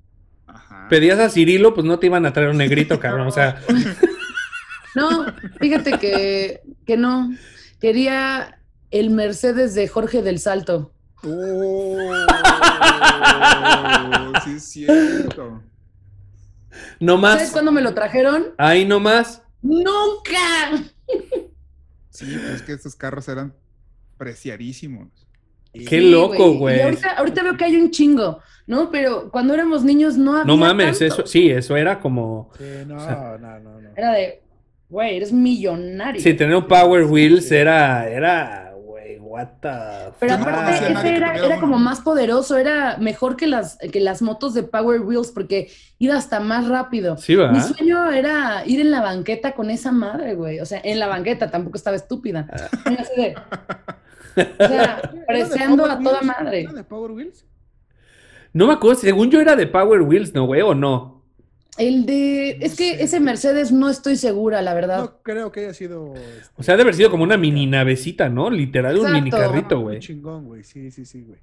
Pedías 0.88 1.18
a 1.18 1.28
Cirilo, 1.28 1.74
pues 1.74 1.86
no 1.86 1.98
te 1.98 2.06
iban 2.06 2.24
a 2.24 2.32
traer 2.32 2.48
un 2.48 2.56
negrito, 2.56 2.98
cabrón. 3.00 3.26
O 3.26 3.30
sea, 3.30 3.60
No, 4.94 5.26
fíjate 5.60 5.98
que, 5.98 6.62
que 6.86 6.96
no. 6.96 7.30
Quería 7.78 8.58
el 8.90 9.10
Mercedes 9.10 9.74
de 9.74 9.86
Jorge 9.86 10.22
del 10.22 10.38
Salto. 10.40 10.92
Oh, 11.22 12.24
sí 14.44 14.52
es 14.56 14.64
cierto. 14.64 15.62
no 17.00 17.20
¿Sabes 17.20 17.42
más. 17.42 17.50
cuándo 17.52 17.72
me 17.72 17.82
lo 17.82 17.94
trajeron? 17.94 18.48
Ahí 18.58 18.84
no 18.84 19.00
más. 19.00 19.42
¡Nunca! 19.62 20.72
Sí, 22.10 22.26
pues 22.38 22.54
es 22.56 22.62
que 22.62 22.72
estos 22.72 22.94
carros 22.96 23.28
eran 23.28 23.54
preciadísimos. 24.18 25.08
Qué 25.72 26.00
Sí, 26.00 26.10
loco, 26.10 26.54
güey. 26.54 26.80
ahorita, 26.82 27.12
ahorita 27.12 27.42
veo 27.44 27.56
que 27.56 27.64
hay 27.64 27.76
un 27.76 27.90
chingo, 27.90 28.40
¿no? 28.66 28.90
Pero 28.90 29.30
cuando 29.30 29.54
éramos 29.54 29.84
niños 29.84 30.16
no 30.16 30.32
había 30.32 30.44
No 30.44 30.56
mames, 30.56 30.98
tanto. 30.98 31.14
eso, 31.14 31.26
sí, 31.26 31.50
eso 31.50 31.76
era 31.76 32.00
como. 32.00 32.50
Sí, 32.58 32.64
no, 32.86 32.96
O 32.96 33.00
sea, 33.00 33.38
no, 33.40 33.60
no, 33.60 33.80
no. 33.80 33.90
Era 33.96 34.12
de, 34.12 34.42
güey, 34.88 35.16
eres 35.16 35.32
millonario. 35.32 36.20
Sí, 36.20 36.34
tener 36.34 36.56
un 36.56 36.66
Power 36.66 37.04
Wheels 37.04 37.50
era, 37.52 38.08
era, 38.08 38.69
what 39.30 39.46
the 39.60 40.12
Pero 40.18 40.38
fuck? 40.38 40.48
aparte, 40.48 40.64
conocía 40.64 40.86
a 40.88 40.90
nadie 40.90 40.92
ese 40.92 41.02
que 41.02 41.16
era, 41.16 41.34
era 41.36 41.46
uno. 41.46 41.60
como 41.60 41.78
más 41.78 42.00
poderoso, 42.00 42.56
era 42.56 42.96
mejor 42.98 43.36
que 43.36 43.46
las, 43.46 43.78
que 43.78 44.00
las 44.00 44.22
motos 44.22 44.54
de 44.54 44.64
Power 44.64 45.00
Wheels 45.02 45.30
porque 45.30 45.70
iba 45.98 46.16
hasta 46.16 46.40
más 46.40 46.66
rápido. 46.68 47.16
Sí, 47.16 47.36
¿verdad? 47.36 47.52
Mi 47.52 47.60
sueño 47.60 48.10
era 48.10 48.64
ir 48.66 48.80
en 48.80 48.90
la 48.90 49.00
banqueta 49.02 49.52
con 49.52 49.70
esa 49.70 49.92
madre, 49.92 50.34
güey. 50.34 50.58
O 50.60 50.66
sea, 50.66 50.80
en 50.82 50.98
la 50.98 51.06
banqueta, 51.06 51.50
tampoco 51.50 51.76
estaba 51.76 51.96
estúpida. 51.96 52.46
Así 52.84 53.20
de- 53.20 53.36
o 54.64 54.68
sea, 54.68 55.00
preciando 55.26 55.84
a 55.86 55.98
toda 56.00 56.22
madre. 56.22 56.62
¿Era 56.62 56.72
de 56.72 56.84
Power 56.84 57.12
Wheels? 57.12 57.46
No 58.52 58.66
me 58.66 58.72
acuerdo, 58.72 59.00
según 59.00 59.30
yo 59.30 59.40
era 59.40 59.54
de 59.54 59.66
Power 59.68 60.02
Wheels, 60.02 60.34
¿no, 60.34 60.46
güey? 60.46 60.60
¿O 60.62 60.74
no? 60.74 61.19
El 61.80 62.04
de, 62.04 62.58
es 62.60 62.76
que 62.76 63.02
ese 63.02 63.20
Mercedes 63.20 63.72
no 63.72 63.88
estoy 63.88 64.16
segura, 64.16 64.60
la 64.60 64.74
verdad. 64.74 64.98
No 64.98 65.22
creo 65.22 65.50
que 65.50 65.60
haya 65.60 65.72
sido 65.74 66.14
este, 66.14 66.50
O 66.58 66.62
sea, 66.62 66.74
debe 66.74 66.82
haber 66.82 66.94
sido 66.94 67.10
como 67.10 67.22
una 67.24 67.38
mini 67.38 67.66
navecita, 67.66 68.28
¿no? 68.28 68.50
Literal, 68.50 68.96
un 68.96 69.06
Exacto. 69.06 69.18
mini 69.18 69.30
carrito, 69.30 69.76
un 69.78 69.82
güey. 69.84 69.98
chingón, 70.00 70.44
güey. 70.44 70.62
Sí, 70.62 70.90
sí, 70.90 71.06
sí, 71.06 71.22
güey. 71.26 71.38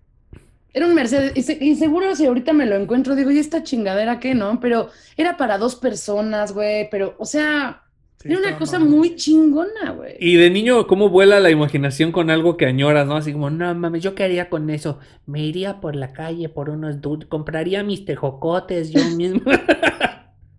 Era 0.74 0.86
un 0.86 0.94
Mercedes, 0.94 1.32
y, 1.36 1.42
se- 1.42 1.58
y 1.60 1.76
seguro 1.76 2.16
si 2.16 2.28
ahorita 2.28 2.54
me 2.54 2.68
lo 2.68 2.76
encuentro, 2.76 3.16
digo, 3.16 3.32
¿y 3.32 3.40
esta 3.40 3.64
chingadera 3.64 4.20
qué, 4.20 4.36
no? 4.36 4.60
Pero 4.60 4.90
era 5.18 5.36
para 5.38 5.58
dos 5.58 5.76
personas, 5.76 6.52
güey, 6.54 6.88
pero, 6.92 7.16
o 7.18 7.26
sea, 7.26 7.82
Sí, 8.22 8.30
era 8.30 8.40
una 8.40 8.58
cosa 8.58 8.80
muy 8.80 9.16
chingona, 9.16 9.92
güey. 9.96 10.16
Y 10.20 10.36
de 10.38 10.50
niño, 10.50 10.86
¿cómo 10.88 11.10
vuela 11.10 11.40
la 11.40 11.52
imaginación 11.52 12.12
con 12.12 12.30
algo 12.32 12.58
que 12.58 12.66
añoras, 12.66 13.08
no? 13.08 13.16
Así 13.16 13.32
como, 13.32 13.50
no 13.52 13.74
mames, 13.76 14.02
yo 14.04 14.14
quería 14.16 14.50
con 14.50 14.70
eso. 14.72 15.00
Me 15.28 15.44
iría 15.44 15.80
por 15.82 15.96
la 15.96 16.14
calle 16.14 16.50
por 16.50 16.70
unos 16.72 17.00
dudes, 17.02 17.28
compraría 17.28 17.84
mis 17.84 18.06
tejocotes 18.06 18.92
yo 18.92 19.04
mismo. 19.16 19.42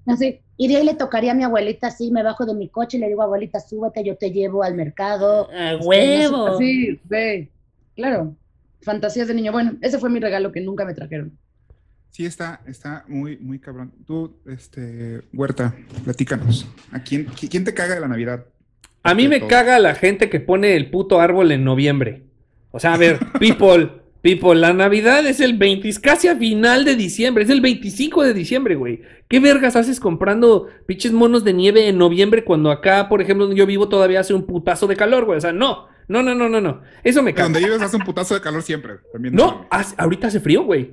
Así, 0.09 0.41
iría 0.57 0.81
y 0.81 0.85
le 0.85 0.95
tocaría 0.95 1.33
a 1.33 1.35
mi 1.35 1.45
abuelita 1.45 1.89
así, 1.89 2.11
me 2.11 2.23
bajo 2.23 2.47
de 2.47 2.55
mi 2.55 2.69
coche 2.69 2.97
y 2.97 3.01
le 3.01 3.09
digo, 3.09 3.23
abuelita, 3.23 3.61
súbete, 3.61 4.03
yo 4.03 4.17
te 4.17 4.31
llevo 4.31 4.63
al 4.63 4.75
mercado. 4.75 5.49
¡A 5.53 5.77
huevo! 5.77 6.59
Sí, 6.59 6.99
ve, 7.05 7.49
claro. 7.95 8.35
Fantasías 8.83 9.29
de 9.29 9.35
niño. 9.35 9.53
Bueno, 9.53 9.77
ese 9.83 9.99
fue 9.99 10.09
mi 10.09 10.19
regalo 10.21 10.51
que 10.53 10.61
nunca 10.61 10.85
me 10.85 10.95
trajeron. 10.95 11.37
Sí, 12.11 12.25
está, 12.25 12.63
está 12.67 13.05
muy, 13.07 13.37
muy 13.37 13.59
cabrón. 13.59 13.93
Tú, 14.07 14.37
este, 14.47 15.21
Huerta, 15.33 15.75
platícanos. 16.05 16.67
¿A 16.91 17.01
quién, 17.03 17.27
qui- 17.27 17.51
quién 17.51 17.65
te 17.65 17.75
caga 17.75 17.95
de 17.97 18.01
la 18.01 18.09
Navidad? 18.09 18.47
A 19.03 19.15
mí 19.15 19.29
me 19.29 19.41
Todo. 19.41 19.49
caga 19.49 19.79
la 19.79 19.95
gente 19.95 20.31
que 20.31 20.41
pone 20.41 20.75
el 20.75 20.91
puto 20.91 21.21
árbol 21.21 21.53
en 21.53 21.65
noviembre. 21.65 22.23
O 22.71 22.81
sea, 22.81 22.95
a 22.95 22.97
ver, 22.97 23.19
people, 23.39 24.03
people, 24.37 24.55
la 24.55 24.73
Navidad 24.73 25.25
es 25.27 25.41
el 25.41 25.55
20, 25.57 25.89
es 25.89 25.99
casi 25.99 26.29
a 26.29 26.37
final 26.37 26.85
de 26.85 26.97
diciembre, 26.97 27.45
es 27.45 27.51
el 27.51 27.61
25 27.61 28.23
de 28.23 28.35
diciembre, 28.35 28.75
güey. 28.75 29.01
¿Qué 29.29 29.41
vergas 29.41 29.77
haces 29.77 30.01
comprando 30.01 30.67
pinches 30.87 31.13
monos 31.13 31.45
de 31.45 31.53
nieve 31.53 31.89
en 31.89 31.99
noviembre 31.99 32.45
cuando 32.45 32.71
acá, 32.71 33.09
por 33.09 33.21
ejemplo, 33.23 33.47
donde 33.47 33.59
yo 33.59 33.67
vivo 33.67 33.89
todavía 33.89 34.21
hace 34.21 34.35
un 34.35 34.45
putazo 34.47 34.87
de 34.87 34.97
calor, 34.97 35.25
güey? 35.25 35.39
O 35.39 35.41
sea, 35.41 35.53
no, 35.53 35.87
no, 36.09 36.23
no, 36.23 36.35
no, 36.35 36.49
no, 36.49 36.61
no. 36.61 36.81
Eso 37.05 37.23
me 37.23 37.33
caga. 37.35 37.45
Donde 37.45 37.61
vives 37.61 37.81
hace 37.83 37.97
un 37.97 38.03
putazo 38.05 38.35
de 38.35 38.41
calor 38.41 38.63
siempre. 38.63 38.95
También 39.13 39.35
No, 39.35 39.67
hace- 39.71 39.95
ahorita 39.99 40.27
hace 40.29 40.41
frío, 40.41 40.63
güey. 40.65 40.93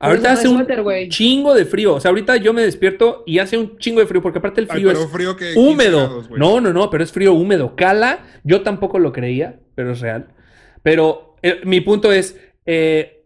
Ahorita 0.00 0.32
hace 0.32 0.48
un 0.48 0.56
suéter, 0.66 1.08
chingo 1.08 1.54
de 1.54 1.64
frío. 1.64 1.94
O 1.94 2.00
sea, 2.00 2.10
ahorita 2.10 2.36
yo 2.36 2.52
me 2.52 2.60
despierto 2.62 3.22
y 3.26 3.38
hace 3.38 3.56
un 3.56 3.78
chingo 3.78 4.00
de 4.00 4.06
frío, 4.06 4.20
porque 4.20 4.38
aparte 4.38 4.60
el 4.60 4.66
Ay, 4.68 4.76
frío 4.80 4.88
pero 4.88 5.04
es 5.04 5.10
frío 5.10 5.36
que 5.36 5.54
15 5.54 5.60
húmedo. 5.60 5.98
grados, 5.98 6.30
no, 6.30 6.60
no, 6.60 6.72
no, 6.74 6.90
pero 6.90 7.02
es 7.04 7.10
frío 7.12 7.32
húmedo. 7.32 7.74
Cala, 7.74 8.18
yo 8.42 8.60
tampoco 8.62 8.98
lo 8.98 9.12
creía, 9.12 9.60
pero 9.74 9.92
es 9.92 10.00
real. 10.00 10.28
Pero 10.82 11.36
eh, 11.42 11.60
mi 11.64 11.80
punto 11.80 12.12
es, 12.12 12.36
eh, 12.66 13.24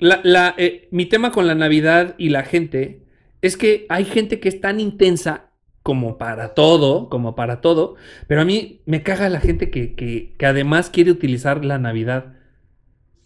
eh, 0.00 0.88
mi 0.90 1.06
tema 1.06 1.30
con 1.30 1.46
la 1.46 1.54
Navidad 1.54 2.14
y 2.18 2.28
la 2.28 2.42
gente 2.42 3.02
es 3.42 3.56
que 3.56 3.86
hay 3.88 4.04
gente 4.04 4.40
que 4.40 4.48
es 4.48 4.60
tan 4.60 4.80
intensa 4.80 5.50
como 5.82 6.16
para 6.16 6.54
todo, 6.54 7.08
como 7.10 7.34
para 7.34 7.60
todo, 7.60 7.96
pero 8.26 8.40
a 8.40 8.44
mí 8.44 8.80
me 8.86 9.02
caga 9.02 9.28
la 9.28 9.40
gente 9.40 9.70
que, 9.70 9.94
que 9.94 10.46
además 10.46 10.88
quiere 10.88 11.10
utilizar 11.10 11.64
la 11.64 11.78
Navidad 11.78 12.34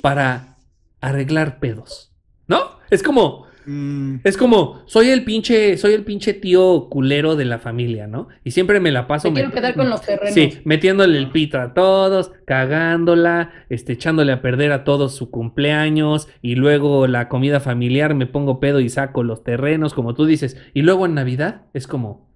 para 0.03 0.59
arreglar 1.01 1.61
pedos, 1.61 2.13
¿no? 2.49 2.79
Es 2.91 3.03
como, 3.03 3.48
Mm, 3.71 4.21
es 4.25 4.39
como, 4.39 4.81
soy 4.87 5.11
el 5.11 5.25
pinche, 5.25 5.77
soy 5.77 5.93
el 5.93 6.03
pinche 6.03 6.33
tío 6.33 6.89
culero 6.89 7.37
de 7.37 7.45
la 7.45 7.59
familia, 7.59 8.07
¿no? 8.07 8.29
Y 8.43 8.53
siempre 8.53 8.81
me 8.81 8.91
la 8.91 9.07
paso. 9.07 9.31
Me 9.31 9.35
quiero 9.35 9.53
quedar 9.53 9.75
con 9.75 9.91
los 9.91 10.01
terrenos. 10.01 10.33
Sí, 10.33 10.61
metiéndole 10.65 11.19
el 11.19 11.31
pito 11.31 11.61
a 11.61 11.75
todos, 11.75 12.33
cagándola, 12.47 13.53
este, 13.69 13.93
echándole 13.93 14.33
a 14.33 14.41
perder 14.41 14.73
a 14.73 14.85
todos 14.85 15.15
su 15.15 15.31
cumpleaños, 15.31 16.29
y 16.41 16.55
luego 16.55 17.07
la 17.07 17.29
comida 17.29 17.61
familiar, 17.61 18.15
me 18.15 18.25
pongo 18.25 18.59
pedo 18.59 18.81
y 18.81 18.89
saco 18.89 19.23
los 19.23 19.45
terrenos, 19.45 19.93
como 19.93 20.15
tú 20.15 20.25
dices. 20.25 20.57
Y 20.73 20.81
luego 20.81 21.05
en 21.05 21.13
Navidad 21.13 21.67
es 21.75 21.87
como, 21.87 22.27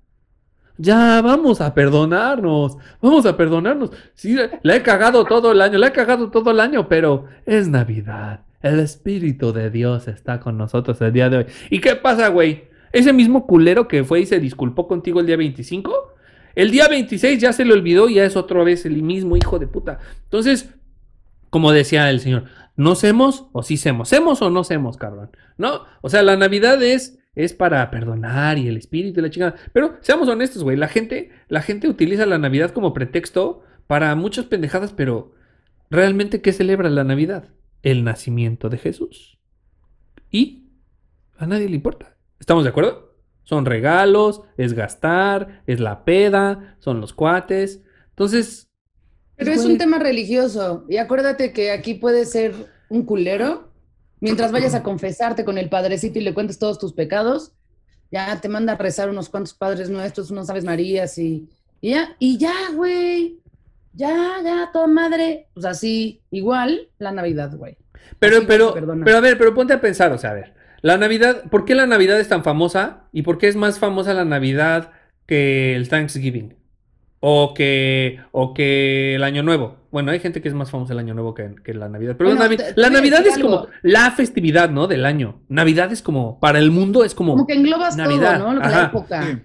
ya, 0.76 1.22
vamos 1.22 1.62
a 1.62 1.72
perdonarnos, 1.72 2.76
vamos 3.00 3.24
a 3.24 3.38
perdonarnos. 3.38 3.90
Sí, 4.12 4.36
la 4.62 4.76
he 4.76 4.82
cagado 4.82 5.24
todo 5.24 5.52
el 5.52 5.62
año, 5.62 5.78
la 5.78 5.86
he 5.86 5.92
cagado 5.92 6.30
todo 6.30 6.50
el 6.50 6.60
año, 6.60 6.88
pero 6.88 7.24
es 7.46 7.68
Navidad. 7.68 8.40
El 8.62 8.78
Espíritu 8.80 9.52
de 9.52 9.70
Dios 9.70 10.08
está 10.08 10.40
con 10.40 10.56
nosotros 10.56 11.00
el 11.00 11.12
día 11.12 11.28
de 11.28 11.38
hoy. 11.38 11.46
¿Y 11.70 11.80
qué 11.80 11.96
pasa, 11.96 12.28
güey? 12.28 12.64
Ese 12.92 13.12
mismo 13.12 13.46
culero 13.46 13.88
que 13.88 14.04
fue 14.04 14.20
y 14.20 14.26
se 14.26 14.38
disculpó 14.38 14.86
contigo 14.86 15.20
el 15.20 15.26
día 15.26 15.36
25, 15.36 16.14
el 16.54 16.70
día 16.70 16.88
26 16.88 17.40
ya 17.40 17.52
se 17.52 17.64
le 17.64 17.72
olvidó 17.72 18.08
y 18.08 18.14
ya 18.14 18.24
es 18.24 18.36
otra 18.36 18.62
vez 18.62 18.84
el 18.84 19.02
mismo 19.02 19.36
hijo 19.36 19.58
de 19.58 19.66
puta. 19.66 19.98
Entonces, 20.24 20.68
como 21.50 21.72
decía 21.72 22.10
el 22.10 22.20
señor, 22.20 22.44
¿no 22.76 22.94
semos 22.94 23.46
o 23.52 23.62
sí 23.62 23.76
semos? 23.76 24.08
¿Semos 24.08 24.42
o 24.42 24.50
no 24.50 24.62
semos, 24.62 24.96
cabrón? 24.96 25.30
¿No? 25.56 25.84
O 26.02 26.10
sea, 26.10 26.22
la 26.22 26.36
Navidad 26.36 26.82
es, 26.82 27.18
es 27.34 27.54
para 27.54 27.90
perdonar 27.90 28.58
y 28.58 28.68
el 28.68 28.76
espíritu 28.76 29.20
y 29.20 29.22
la 29.22 29.30
chingada. 29.30 29.54
Pero 29.72 29.96
seamos 30.02 30.28
honestos, 30.28 30.62
güey, 30.62 30.76
la 30.76 30.88
gente, 30.88 31.30
la 31.48 31.62
gente 31.62 31.88
utiliza 31.88 32.26
la 32.26 32.38
Navidad 32.38 32.70
como 32.70 32.92
pretexto 32.92 33.62
para 33.86 34.14
muchas 34.14 34.44
pendejadas, 34.44 34.92
pero 34.92 35.34
¿realmente 35.90 36.42
qué 36.42 36.52
celebra 36.52 36.90
la 36.90 37.04
Navidad? 37.04 37.48
El 37.82 38.04
nacimiento 38.04 38.68
de 38.68 38.78
Jesús. 38.78 39.38
Y 40.30 40.68
a 41.36 41.46
nadie 41.46 41.68
le 41.68 41.76
importa. 41.76 42.16
¿Estamos 42.38 42.64
de 42.64 42.70
acuerdo? 42.70 43.16
Son 43.44 43.66
regalos, 43.66 44.42
es 44.56 44.72
gastar, 44.72 45.62
es 45.66 45.80
la 45.80 46.04
peda, 46.04 46.76
son 46.78 47.00
los 47.00 47.12
cuates. 47.12 47.80
Entonces... 48.10 48.68
Pero 49.36 49.52
es 49.52 49.64
un 49.64 49.78
tema 49.78 49.98
religioso. 49.98 50.84
Y 50.88 50.98
acuérdate 50.98 51.52
que 51.52 51.72
aquí 51.72 51.94
puede 51.94 52.24
ser 52.24 52.54
un 52.88 53.04
culero. 53.04 53.72
Mientras 54.20 54.52
vayas 54.52 54.74
a 54.74 54.84
confesarte 54.84 55.44
con 55.44 55.58
el 55.58 55.68
padrecito 55.68 56.20
y 56.20 56.22
le 56.22 56.32
cuentes 56.32 56.60
todos 56.60 56.78
tus 56.78 56.92
pecados, 56.92 57.52
ya 58.12 58.40
te 58.40 58.48
manda 58.48 58.74
a 58.74 58.76
rezar 58.76 59.10
unos 59.10 59.28
cuantos 59.28 59.54
padres 59.54 59.90
nuestros, 59.90 60.30
unos 60.30 60.48
aves 60.48 60.64
marías 60.64 61.18
y, 61.18 61.48
y 61.80 61.90
ya, 61.90 62.14
y 62.20 62.38
ya, 62.38 62.54
güey. 62.72 63.41
Ya, 63.94 64.36
ya, 64.44 64.70
toda 64.72 64.86
madre. 64.86 65.46
Pues 65.54 65.66
así, 65.66 66.22
igual 66.30 66.88
la 66.98 67.12
Navidad, 67.12 67.54
güey. 67.54 67.76
Pero, 68.18 68.38
Así 68.38 68.46
pero, 68.46 68.74
perdona. 68.74 69.04
pero 69.04 69.18
a 69.18 69.20
ver, 69.20 69.38
pero 69.38 69.54
ponte 69.54 69.72
a 69.74 69.80
pensar, 69.80 70.12
o 70.12 70.18
sea, 70.18 70.30
a 70.30 70.34
ver, 70.34 70.54
la 70.80 70.96
Navidad, 70.98 71.44
¿por 71.50 71.64
qué 71.64 71.74
la 71.74 71.86
Navidad 71.86 72.18
es 72.18 72.28
tan 72.28 72.42
famosa? 72.44 73.04
¿Y 73.12 73.22
por 73.22 73.38
qué 73.38 73.48
es 73.48 73.56
más 73.56 73.78
famosa 73.78 74.14
la 74.14 74.24
Navidad 74.24 74.90
que 75.26 75.76
el 75.76 75.88
Thanksgiving? 75.88 76.54
O 77.24 77.54
que, 77.54 78.18
o 78.32 78.52
que 78.52 79.14
el 79.14 79.22
Año 79.22 79.44
Nuevo. 79.44 79.76
Bueno, 79.92 80.10
hay 80.10 80.18
gente 80.18 80.42
que 80.42 80.48
es 80.48 80.54
más 80.54 80.72
famosa 80.72 80.92
el 80.94 80.98
Año 80.98 81.14
Nuevo 81.14 81.34
que, 81.34 81.54
que 81.62 81.72
la 81.74 81.88
Navidad. 81.88 82.16
Pero 82.18 82.34
la, 82.34 82.48
Navi- 82.48 82.56
te- 82.56 82.72
te 82.72 82.80
la 82.80 82.90
Navidad 82.90 83.24
es 83.24 83.38
como 83.38 83.68
la 83.82 84.10
festividad, 84.10 84.70
¿no? 84.70 84.88
Del 84.88 85.04
año. 85.06 85.40
Navidad 85.48 85.92
es 85.92 86.02
como, 86.02 86.40
para 86.40 86.58
el 86.58 86.72
mundo 86.72 87.04
es 87.04 87.14
como... 87.14 87.34
Como 87.34 87.46
que 87.46 87.54
englobas 87.54 87.96
Navidad, 87.96 88.38
todo, 88.38 88.48
¿no? 88.48 88.54
Lo 88.54 88.60
que 88.62 88.68
la 88.68 88.84
época. 88.86 89.22
Sí, 89.22 89.38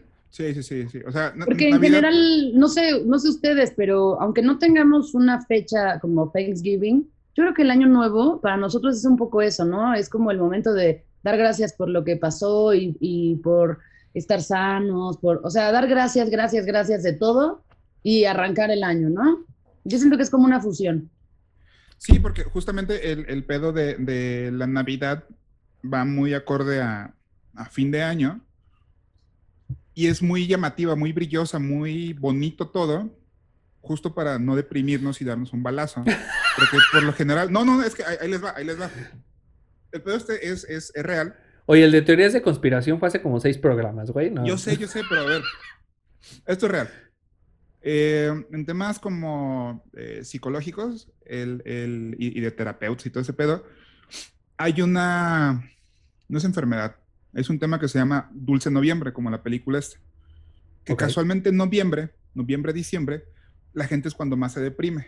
sí, 0.54 0.64
sí, 0.64 0.88
sí. 0.90 1.00
O 1.08 1.12
sea, 1.12 1.34
Porque 1.46 1.66
en 1.70 1.76
Navidad- 1.76 2.02
general, 2.02 2.52
no 2.56 2.68
sé, 2.68 3.04
no 3.06 3.20
sé 3.20 3.30
ustedes, 3.30 3.74
pero 3.76 4.20
aunque 4.22 4.42
no 4.42 4.58
tengamos 4.58 5.14
una 5.14 5.42
fecha 5.46 6.00
como 6.00 6.30
Thanksgiving, 6.32 7.10
yo 7.36 7.44
creo 7.44 7.54
que 7.54 7.62
el 7.64 7.72
año 7.72 7.88
nuevo 7.88 8.42
para 8.42 8.58
nosotros 8.58 8.98
es 8.98 9.06
un 9.06 9.18
poco 9.18 9.42
eso, 9.42 9.66
¿no? 9.66 9.94
Es 9.94 10.10
como 10.10 10.32
el 10.32 10.38
momento 10.40 10.74
de 10.74 11.04
dar 11.24 11.38
gracias 11.38 11.74
por 11.74 11.90
lo 11.90 12.04
que 12.04 12.16
pasó 12.18 12.74
y, 12.74 12.96
y 13.00 13.36
por 13.38 13.80
estar 14.14 14.42
sanos, 14.42 15.18
por, 15.18 15.42
o 15.44 15.50
sea, 15.50 15.72
dar 15.72 15.88
gracias, 15.88 16.30
gracias, 16.30 16.66
gracias 16.66 17.04
de 17.04 17.14
todo 17.14 17.64
y 18.02 18.24
arrancar 18.26 18.72
el 18.72 18.84
año, 18.84 19.10
¿no? 19.10 19.46
Yo 19.84 19.98
siento 20.00 20.18
que 20.18 20.24
es 20.24 20.30
como 20.30 20.46
una 20.46 20.60
fusión. 20.62 21.10
Sí, 22.00 22.20
porque 22.20 22.44
justamente 22.44 23.12
el, 23.12 23.26
el 23.28 23.44
pedo 23.44 23.72
de, 23.74 23.96
de 23.96 24.52
la 24.52 24.68
Navidad 24.68 25.24
va 25.84 26.06
muy 26.06 26.34
acorde 26.34 26.82
a, 26.82 27.14
a 27.56 27.66
fin 27.66 27.92
de 27.92 28.04
año 28.04 28.42
y 29.98 30.06
es 30.08 30.22
muy 30.22 30.46
llamativa, 30.46 30.96
muy 30.96 31.12
brillosa, 31.12 31.58
muy 31.58 32.14
bonito 32.14 32.68
todo, 32.70 33.10
justo 33.82 34.14
para 34.14 34.38
no 34.38 34.56
deprimirnos 34.56 35.20
y 35.22 35.26
darnos 35.26 35.54
un 35.54 35.64
balazo. 35.64 36.04
Porque 36.04 36.78
por 36.92 37.02
lo 37.02 37.14
general, 37.14 37.52
no, 37.52 37.66
no, 37.66 37.82
es 37.82 37.96
que 37.96 38.04
ahí, 38.04 38.16
ahí 38.22 38.30
les 38.30 38.44
va, 38.44 38.54
ahí 38.56 38.64
les 38.64 38.80
va. 38.80 38.92
El 39.92 40.04
pedo 40.04 40.16
este 40.16 40.50
es, 40.52 40.66
es, 40.66 40.92
es 40.96 41.04
real. 41.04 41.36
Oye, 41.66 41.84
el 41.84 41.92
de 41.92 42.04
teorías 42.04 42.32
de 42.34 42.44
conspiración 42.44 43.00
fue 43.00 43.08
hace 43.08 43.24
como 43.24 43.40
seis 43.40 43.58
programas, 43.58 44.12
güey. 44.12 44.30
¿no? 44.30 44.46
Yo 44.46 44.58
sé, 44.60 44.78
yo 44.78 44.88
sé, 44.88 45.02
pero 45.10 45.22
a 45.22 45.26
ver, 45.26 45.42
esto 46.46 46.68
es 46.68 46.72
real. 46.72 46.90
Eh, 47.82 48.32
en 48.52 48.66
temas 48.68 49.00
como 49.00 49.84
eh, 49.96 50.20
psicológicos 50.24 51.10
el, 51.26 51.64
el- 51.66 52.16
y, 52.20 52.38
y 52.38 52.42
de 52.42 52.52
terapeutas 52.52 53.06
y 53.08 53.10
todo 53.10 53.22
ese 53.22 53.34
pedo, 53.34 53.66
hay 54.58 54.82
una, 54.82 55.68
no 56.28 56.38
es 56.38 56.44
enfermedad, 56.44 56.98
es 57.38 57.52
un 57.52 57.60
tema 57.60 57.80
que 57.80 57.88
se 57.88 58.00
llama 58.00 58.32
Dulce 58.34 58.72
Noviembre, 58.72 59.14
como 59.14 59.30
la 59.30 59.44
película 59.44 59.78
esta. 59.78 60.00
Que 60.84 60.96
casualmente 60.96 61.50
en 61.50 61.58
noviembre, 61.58 62.16
noviembre, 62.34 62.74
diciembre, 62.74 63.26
la 63.74 63.86
gente 63.86 64.08
es 64.08 64.16
cuando 64.16 64.36
más 64.36 64.54
se 64.54 64.60
deprime. 64.60 65.08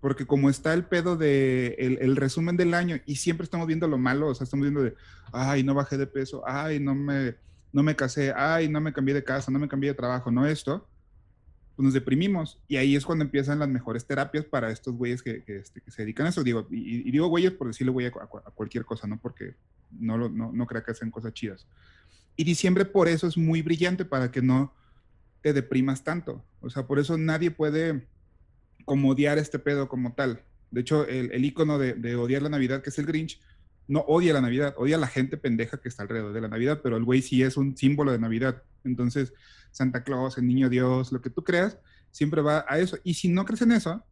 Porque 0.00 0.26
como 0.26 0.50
está 0.50 0.74
el 0.74 0.84
pedo 0.86 1.16
de 1.16 1.76
el, 1.78 1.98
el 2.00 2.16
resumen 2.16 2.56
del 2.56 2.74
año 2.74 2.96
y 3.06 3.14
siempre 3.14 3.44
estamos 3.44 3.68
viendo 3.68 3.86
lo 3.86 3.96
malo, 3.96 4.26
o 4.26 4.34
sea, 4.34 4.42
estamos 4.42 4.64
viendo 4.64 4.82
de, 4.82 4.96
ay, 5.32 5.62
no 5.62 5.72
bajé 5.72 5.96
de 5.96 6.08
peso, 6.08 6.42
ay, 6.44 6.80
no 6.80 6.96
me, 6.96 7.36
no 7.72 7.84
me 7.84 7.94
casé, 7.94 8.32
ay, 8.34 8.68
no 8.68 8.80
me 8.80 8.92
cambié 8.92 9.14
de 9.14 9.22
casa, 9.22 9.52
no 9.52 9.60
me 9.60 9.68
cambié 9.68 9.90
de 9.90 9.94
trabajo, 9.94 10.32
no 10.32 10.44
esto, 10.44 10.88
pues 11.76 11.84
nos 11.84 11.94
deprimimos. 11.94 12.60
Y 12.68 12.76
ahí 12.76 12.96
es 12.96 13.04
cuando 13.04 13.24
empiezan 13.24 13.58
las 13.58 13.68
mejores 13.68 14.04
terapias 14.06 14.44
para 14.44 14.70
estos 14.70 14.94
güeyes 14.94 15.22
que, 15.22 15.42
que, 15.44 15.56
este, 15.58 15.80
que 15.80 15.90
se 15.90 16.02
dedican 16.02 16.26
a 16.26 16.28
eso. 16.30 16.42
Digo, 16.44 16.66
y, 16.70 17.08
y 17.08 17.10
digo 17.10 17.28
güeyes 17.28 17.52
por 17.52 17.66
decirle 17.68 17.92
güey 17.92 18.06
a, 18.06 18.10
a- 18.10 18.48
a 18.48 18.50
cualquier 18.50 18.84
cosa, 18.84 19.06
¿no? 19.06 19.18
Porque 19.20 19.54
no, 19.90 20.16
lo, 20.18 20.28
no, 20.28 20.52
no 20.52 20.66
crea 20.66 20.82
que 20.82 20.90
hacen 20.92 21.10
cosas 21.10 21.32
chidas. 21.34 21.66
Y 22.36 22.44
diciembre 22.44 22.84
por 22.84 23.08
eso 23.08 23.26
es 23.26 23.36
muy 23.36 23.62
brillante 23.62 24.04
para 24.04 24.30
que 24.30 24.42
no 24.42 24.74
te 25.42 25.52
deprimas 25.52 26.04
tanto. 26.04 26.44
O 26.60 26.70
sea, 26.70 26.86
por 26.86 26.98
eso 26.98 27.18
nadie 27.18 27.50
puede 27.50 28.06
como 28.84 29.10
odiar 29.10 29.38
este 29.38 29.58
pedo 29.58 29.88
como 29.88 30.14
tal. 30.14 30.42
De 30.70 30.80
hecho, 30.80 31.06
el, 31.06 31.30
el 31.32 31.44
icono 31.44 31.78
de, 31.78 31.92
de 31.94 32.16
odiar 32.16 32.42
la 32.42 32.48
Navidad, 32.48 32.82
que 32.82 32.90
es 32.90 32.98
el 32.98 33.06
Grinch, 33.06 33.40
no 33.88 34.00
odia 34.00 34.32
la 34.32 34.40
Navidad, 34.40 34.74
odia 34.76 34.96
a 34.96 35.00
la 35.00 35.06
gente 35.06 35.36
pendeja 35.36 35.78
que 35.80 35.88
está 35.88 36.02
alrededor 36.02 36.32
de 36.32 36.40
la 36.40 36.48
Navidad, 36.48 36.80
pero 36.82 36.96
el 36.96 37.04
güey 37.04 37.22
sí 37.22 37.42
es 37.42 37.56
un 37.56 37.76
símbolo 37.76 38.12
de 38.12 38.18
Navidad. 38.18 38.62
Entonces, 38.84 39.32
Santa 39.70 40.04
Claus, 40.04 40.38
el 40.38 40.46
niño 40.46 40.68
Dios, 40.68 41.12
lo 41.12 41.20
que 41.20 41.30
tú 41.30 41.44
creas, 41.44 41.78
siempre 42.10 42.42
va 42.42 42.64
a 42.68 42.78
eso. 42.78 42.98
Y 43.04 43.14
si 43.14 43.28
no 43.28 43.44
crees 43.44 43.62
en 43.62 43.72
eso, 43.72 44.04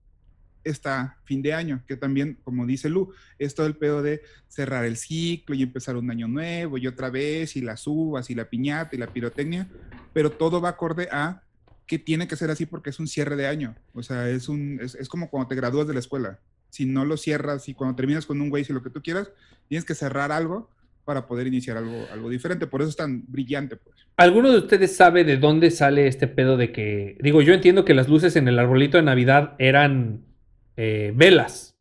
está 0.64 1.18
fin 1.24 1.42
de 1.42 1.54
año, 1.54 1.82
que 1.86 1.96
también, 1.96 2.38
como 2.44 2.66
dice 2.66 2.88
Lu, 2.88 3.12
es 3.38 3.54
todo 3.54 3.66
el 3.66 3.76
pedo 3.76 4.02
de 4.02 4.22
cerrar 4.48 4.84
el 4.84 4.96
ciclo 4.96 5.54
y 5.54 5.62
empezar 5.62 5.96
un 5.96 6.10
año 6.10 6.28
nuevo 6.28 6.76
y 6.76 6.86
otra 6.86 7.10
vez, 7.10 7.56
y 7.56 7.60
las 7.60 7.86
uvas 7.86 8.30
y 8.30 8.34
la 8.34 8.48
piñata 8.48 8.94
y 8.94 8.98
la 8.98 9.12
pirotecnia, 9.12 9.68
pero 10.12 10.30
todo 10.30 10.60
va 10.60 10.70
acorde 10.70 11.08
a 11.10 11.42
que 11.86 11.98
tiene 11.98 12.28
que 12.28 12.36
ser 12.36 12.50
así 12.50 12.66
porque 12.66 12.90
es 12.90 13.00
un 13.00 13.08
cierre 13.08 13.36
de 13.36 13.46
año. 13.46 13.74
O 13.94 14.02
sea, 14.02 14.28
es, 14.28 14.48
un, 14.48 14.78
es, 14.80 14.94
es 14.94 15.08
como 15.08 15.28
cuando 15.28 15.48
te 15.48 15.56
gradúas 15.56 15.88
de 15.88 15.94
la 15.94 16.00
escuela. 16.00 16.38
Si 16.70 16.86
no 16.86 17.04
lo 17.04 17.16
cierras 17.16 17.68
y 17.68 17.74
cuando 17.74 17.96
terminas 17.96 18.26
con 18.26 18.40
un 18.40 18.48
güey, 18.48 18.64
si 18.64 18.72
lo 18.72 18.82
que 18.82 18.90
tú 18.90 19.02
quieras, 19.02 19.30
tienes 19.68 19.84
que 19.84 19.94
cerrar 19.94 20.32
algo 20.32 20.70
para 21.04 21.26
poder 21.26 21.46
iniciar 21.48 21.76
algo, 21.76 22.06
algo 22.12 22.28
diferente. 22.30 22.66
Por 22.66 22.80
eso 22.82 22.90
es 22.90 22.96
tan 22.96 23.24
brillante, 23.26 23.76
pues. 23.76 23.96
¿Alguno 24.16 24.50
de 24.52 24.58
ustedes 24.58 24.94
sabe 24.94 25.24
de 25.24 25.36
dónde 25.38 25.70
sale 25.70 26.06
este 26.06 26.28
pedo 26.28 26.56
de 26.56 26.72
que, 26.72 27.16
digo, 27.20 27.42
yo 27.42 27.52
entiendo 27.54 27.84
que 27.84 27.94
las 27.94 28.08
luces 28.08 28.36
en 28.36 28.46
el 28.48 28.58
arbolito 28.58 28.96
de 28.98 29.02
Navidad 29.02 29.54
eran 29.58 30.24
eh, 30.76 31.12
velas, 31.16 31.74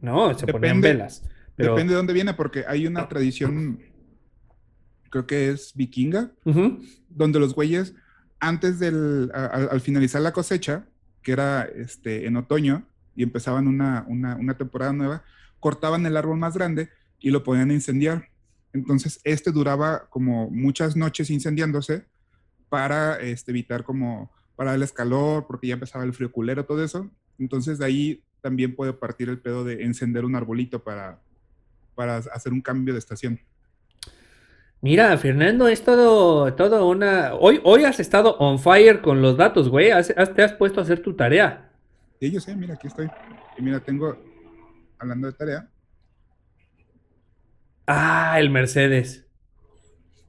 ¿no? 0.00 0.36
Se 0.38 0.46
ponían 0.46 0.80
velas. 0.80 1.24
Pero, 1.56 1.72
Depende 1.74 1.92
de 1.92 1.96
dónde 1.98 2.12
viene, 2.12 2.34
porque 2.34 2.64
hay 2.66 2.86
una 2.86 3.08
tradición, 3.08 3.78
creo 5.10 5.26
que 5.26 5.50
es 5.50 5.72
vikinga, 5.74 6.32
donde 7.08 7.38
los 7.38 7.54
güeyes, 7.54 7.94
antes 8.40 8.78
del, 8.78 9.30
a- 9.34 9.44
a- 9.46 9.64
al 9.70 9.80
finalizar 9.80 10.20
la 10.22 10.32
cosecha, 10.32 10.86
que 11.22 11.32
era 11.32 11.62
este, 11.64 12.26
en 12.26 12.36
otoño, 12.36 12.86
y 13.14 13.22
empezaban 13.22 13.66
una, 13.68 14.04
una, 14.08 14.36
una 14.36 14.56
temporada 14.56 14.92
nueva, 14.92 15.22
cortaban 15.60 16.04
el 16.06 16.16
árbol 16.16 16.38
más 16.38 16.54
grande 16.54 16.88
y 17.18 17.30
lo 17.30 17.42
ponían 17.42 17.70
a 17.70 17.74
incendiar. 17.74 18.28
Entonces, 18.72 19.20
este 19.24 19.52
duraba 19.52 20.06
como 20.08 20.48
muchas 20.50 20.96
noches 20.96 21.28
incendiándose 21.30 22.06
para 22.68 23.20
este, 23.20 23.50
evitar 23.50 23.84
como, 23.84 24.32
para 24.56 24.70
darles 24.70 24.92
calor, 24.92 25.46
porque 25.46 25.66
ya 25.68 25.74
empezaba 25.74 26.04
el 26.04 26.14
frío 26.14 26.32
culero, 26.32 26.64
todo 26.64 26.82
eso. 26.82 27.10
Entonces, 27.38 27.78
de 27.78 27.84
ahí 27.84 28.24
también 28.40 28.74
puede 28.74 28.92
partir 28.94 29.28
el 29.28 29.38
pedo 29.40 29.62
de 29.62 29.84
encender 29.84 30.24
un 30.24 30.34
arbolito 30.34 30.82
para, 30.82 31.20
para 31.94 32.16
hacer 32.16 32.52
un 32.52 32.60
cambio 32.62 32.94
de 32.94 32.98
estación. 32.98 33.38
Mira, 34.80 35.16
Fernando, 35.16 35.68
es 35.68 35.84
todo, 35.84 36.52
todo 36.54 36.88
una... 36.88 37.34
Hoy, 37.34 37.60
hoy 37.62 37.84
has 37.84 38.00
estado 38.00 38.36
on 38.38 38.58
fire 38.58 39.00
con 39.00 39.22
los 39.22 39.36
datos, 39.36 39.68
güey. 39.68 39.90
Has- 39.90 40.12
has- 40.16 40.34
te 40.34 40.42
has 40.42 40.54
puesto 40.54 40.80
a 40.80 40.82
hacer 40.82 41.00
tu 41.02 41.14
tarea. 41.14 41.71
Sí, 42.22 42.30
yo 42.30 42.38
sé, 42.40 42.54
mira, 42.54 42.74
aquí 42.74 42.86
estoy. 42.86 43.10
Y 43.58 43.62
mira, 43.62 43.80
tengo, 43.80 44.16
hablando 44.96 45.26
de 45.26 45.32
tarea, 45.32 45.68
Ah, 47.84 48.36
el 48.38 48.48
Mercedes. 48.48 49.26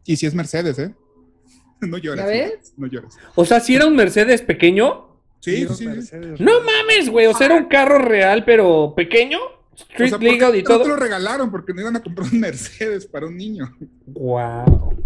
y 0.03 0.15
si 0.15 0.25
es 0.25 0.33
Mercedes, 0.33 0.79
¿eh? 0.79 0.95
No 1.81 1.99
llores. 1.99 2.23
¿Ya 2.25 2.27
ves? 2.27 2.73
No 2.77 2.87
llores. 2.87 3.15
O 3.35 3.45
sea, 3.45 3.59
si 3.59 3.75
era 3.75 3.85
un 3.85 3.95
Mercedes 3.95 4.41
pequeño. 4.41 5.19
Sí, 5.39 5.67
sí, 5.67 5.87
sí. 6.01 6.15
No 6.39 6.61
mames, 6.61 7.11
güey. 7.11 7.27
O 7.27 7.35
sea, 7.35 7.45
era 7.45 7.57
un 7.57 7.65
carro 7.65 7.99
real, 7.99 8.43
pero 8.43 8.95
pequeño. 8.95 9.37
O 9.37 9.75
Street 9.75 10.09
sea, 10.09 10.17
¿por 10.17 10.25
qué 10.25 10.31
legal 10.31 10.55
y 10.55 10.63
no 10.63 10.67
te 10.69 10.73
todo. 10.73 10.87
lo 10.87 10.95
regalaron 10.95 11.51
porque 11.51 11.75
no 11.75 11.81
iban 11.81 11.95
a 11.95 12.01
comprar 12.01 12.27
un 12.33 12.39
Mercedes 12.39 13.05
para 13.05 13.27
un 13.27 13.37
niño. 13.37 13.71
Wow. 14.07 14.97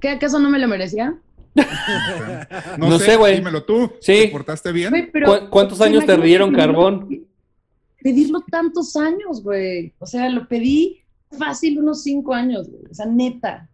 ¿Qué 0.00 0.08
acaso 0.08 0.38
no 0.38 0.48
me 0.48 0.58
lo 0.58 0.68
merecía? 0.68 1.18
No, 2.78 2.88
No 2.88 2.98
sé, 2.98 3.16
güey. 3.16 3.36
Dímelo 3.36 3.64
tú. 3.64 3.92
Sí. 4.00 4.12
¿Te 4.22 4.28
portaste 4.28 4.72
bien? 4.72 5.10
Pero- 5.12 5.26
¿Cu- 5.40 5.50
¿Cuántos 5.50 5.78
¿te 5.78 5.84
años 5.84 6.04
te 6.06 6.16
rieron 6.16 6.50
pedirlo- 6.50 6.58
carbón? 6.58 7.26
Pedirlo 8.02 8.40
tantos 8.50 8.96
años, 8.96 9.42
güey. 9.42 9.92
O 9.98 10.06
sea, 10.06 10.28
lo 10.28 10.48
pedí 10.48 11.02
fácil 11.38 11.78
unos 11.78 12.02
cinco 12.02 12.34
años, 12.34 12.68
güey. 12.68 12.82
O 12.90 12.94
sea, 12.94 13.06
neta. 13.06 13.68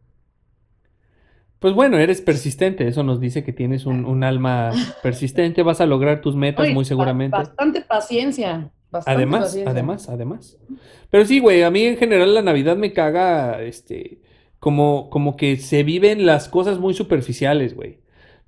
Pues 1.59 1.75
bueno, 1.75 1.99
eres 1.99 2.21
persistente. 2.21 2.87
Eso 2.87 3.03
nos 3.03 3.21
dice 3.21 3.43
que 3.43 3.53
tienes 3.53 3.87
un, 3.87 4.05
un 4.05 4.23
alma 4.25 4.71
persistente. 5.03 5.63
Vas 5.63 5.81
a 5.81 5.87
lograr 5.87 6.21
tus 6.21 6.37
metas 6.37 6.65
Oye, 6.65 6.75
muy 6.75 6.85
ba- 6.85 6.89
seguramente. 6.89 7.37
Bastante 7.37 7.81
paciencia. 7.83 8.71
bastante 8.91 9.17
Además, 9.17 9.41
paciencia. 9.45 9.71
además, 9.71 10.09
además. 10.09 10.57
Pero 11.11 11.25
sí, 11.25 11.41
güey, 11.41 11.63
a 11.63 11.71
mí 11.71 11.83
en 11.85 11.97
general 11.97 12.35
la 12.35 12.43
Navidad 12.43 12.77
me 12.77 12.93
caga, 12.93 13.63
este, 13.63 14.19
como, 14.61 15.11
como 15.11 15.37
que 15.37 15.57
se 15.57 15.83
viven 15.85 16.27
las 16.27 16.49
cosas 16.49 16.79
muy 16.79 16.95
superficiales, 16.95 17.75
güey. 17.75 17.99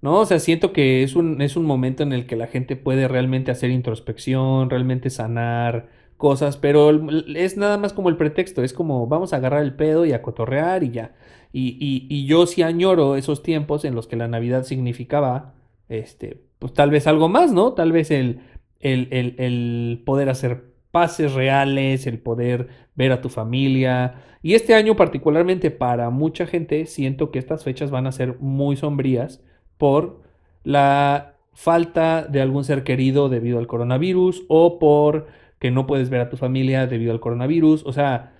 ¿No? 0.03 0.21
O 0.21 0.27
sea, 0.27 0.39
siento 0.39 0.73
que 0.73 1.03
es 1.03 1.15
un, 1.15 1.43
es 1.43 1.57
un 1.57 1.67
momento 1.67 2.03
en 2.03 2.13
el 2.15 2.27
que 2.27 2.35
la 2.37 2.47
gente 2.47 2.75
puede 2.77 3.07
realmente 3.07 3.51
hacer 3.51 3.71
introspección, 3.71 4.71
realmente 4.71 5.11
sanar 5.11 5.89
cosas, 6.17 6.57
pero 6.57 6.91
es 7.37 7.57
nada 7.59 7.77
más 7.79 7.93
como 7.93 8.09
el 8.09 8.17
pretexto, 8.17 8.63
es 8.63 8.73
como 8.73 9.07
vamos 9.07 9.33
a 9.33 9.37
agarrar 9.37 9.63
el 9.63 9.75
pedo 9.75 10.07
y 10.07 10.13
a 10.13 10.23
cotorrear 10.23 10.83
y 10.85 10.91
ya. 10.91 11.15
Y, 11.53 11.77
y- 11.81 12.07
y 12.09 12.27
yo 12.27 12.47
sí 12.47 12.63
añoro 12.63 13.17
esos 13.17 13.43
tiempos 13.43 13.85
en 13.85 13.95
los 13.95 14.07
que 14.07 14.17
la 14.17 14.29
Navidad 14.29 14.65
significaba, 14.65 15.55
este, 15.89 16.45
pues 16.59 16.73
tal 16.75 16.91
vez 16.91 17.07
algo 17.07 17.29
más, 17.29 17.53
¿no? 17.53 17.73
Tal 17.75 17.93
vez 17.93 18.11
el, 18.11 18.41
el, 18.81 19.09
el- 19.11 19.35
el 19.39 20.03
poder 20.07 20.29
hacer 20.31 20.70
pases 20.91 21.35
reales, 21.35 22.07
el 22.07 22.19
poder 22.19 22.69
ver 22.95 23.13
a 23.13 23.21
tu 23.21 23.29
familia. 23.29 24.23
Y 24.43 24.55
este 24.55 24.75
año 24.75 24.97
particularmente 24.97 25.71
para 25.71 26.11
mucha 26.11 26.47
gente 26.47 26.87
siento 26.87 27.31
que 27.31 27.39
estas 27.39 27.65
fechas 27.65 27.91
van 27.91 28.07
a 28.07 28.13
ser 28.13 28.39
muy 28.41 28.77
sombrías 28.77 29.43
por 29.79 30.23
la 30.63 31.37
falta 31.53 32.27
de 32.27 32.41
algún 32.41 32.65
ser 32.65 32.85
querido 32.85 33.29
debido 33.29 33.59
al 33.59 33.67
coronavirus 33.67 34.45
o 34.49 34.79
por 34.79 35.27
que 35.59 35.71
no 35.71 35.87
puedes 35.87 36.09
ver 36.09 36.23
a 36.23 36.31
tu 36.31 36.37
familia 36.37 36.87
debido 36.87 37.13
al 37.13 37.21
coronavirus. 37.21 37.85
O 37.85 37.93
sea, 37.93 38.35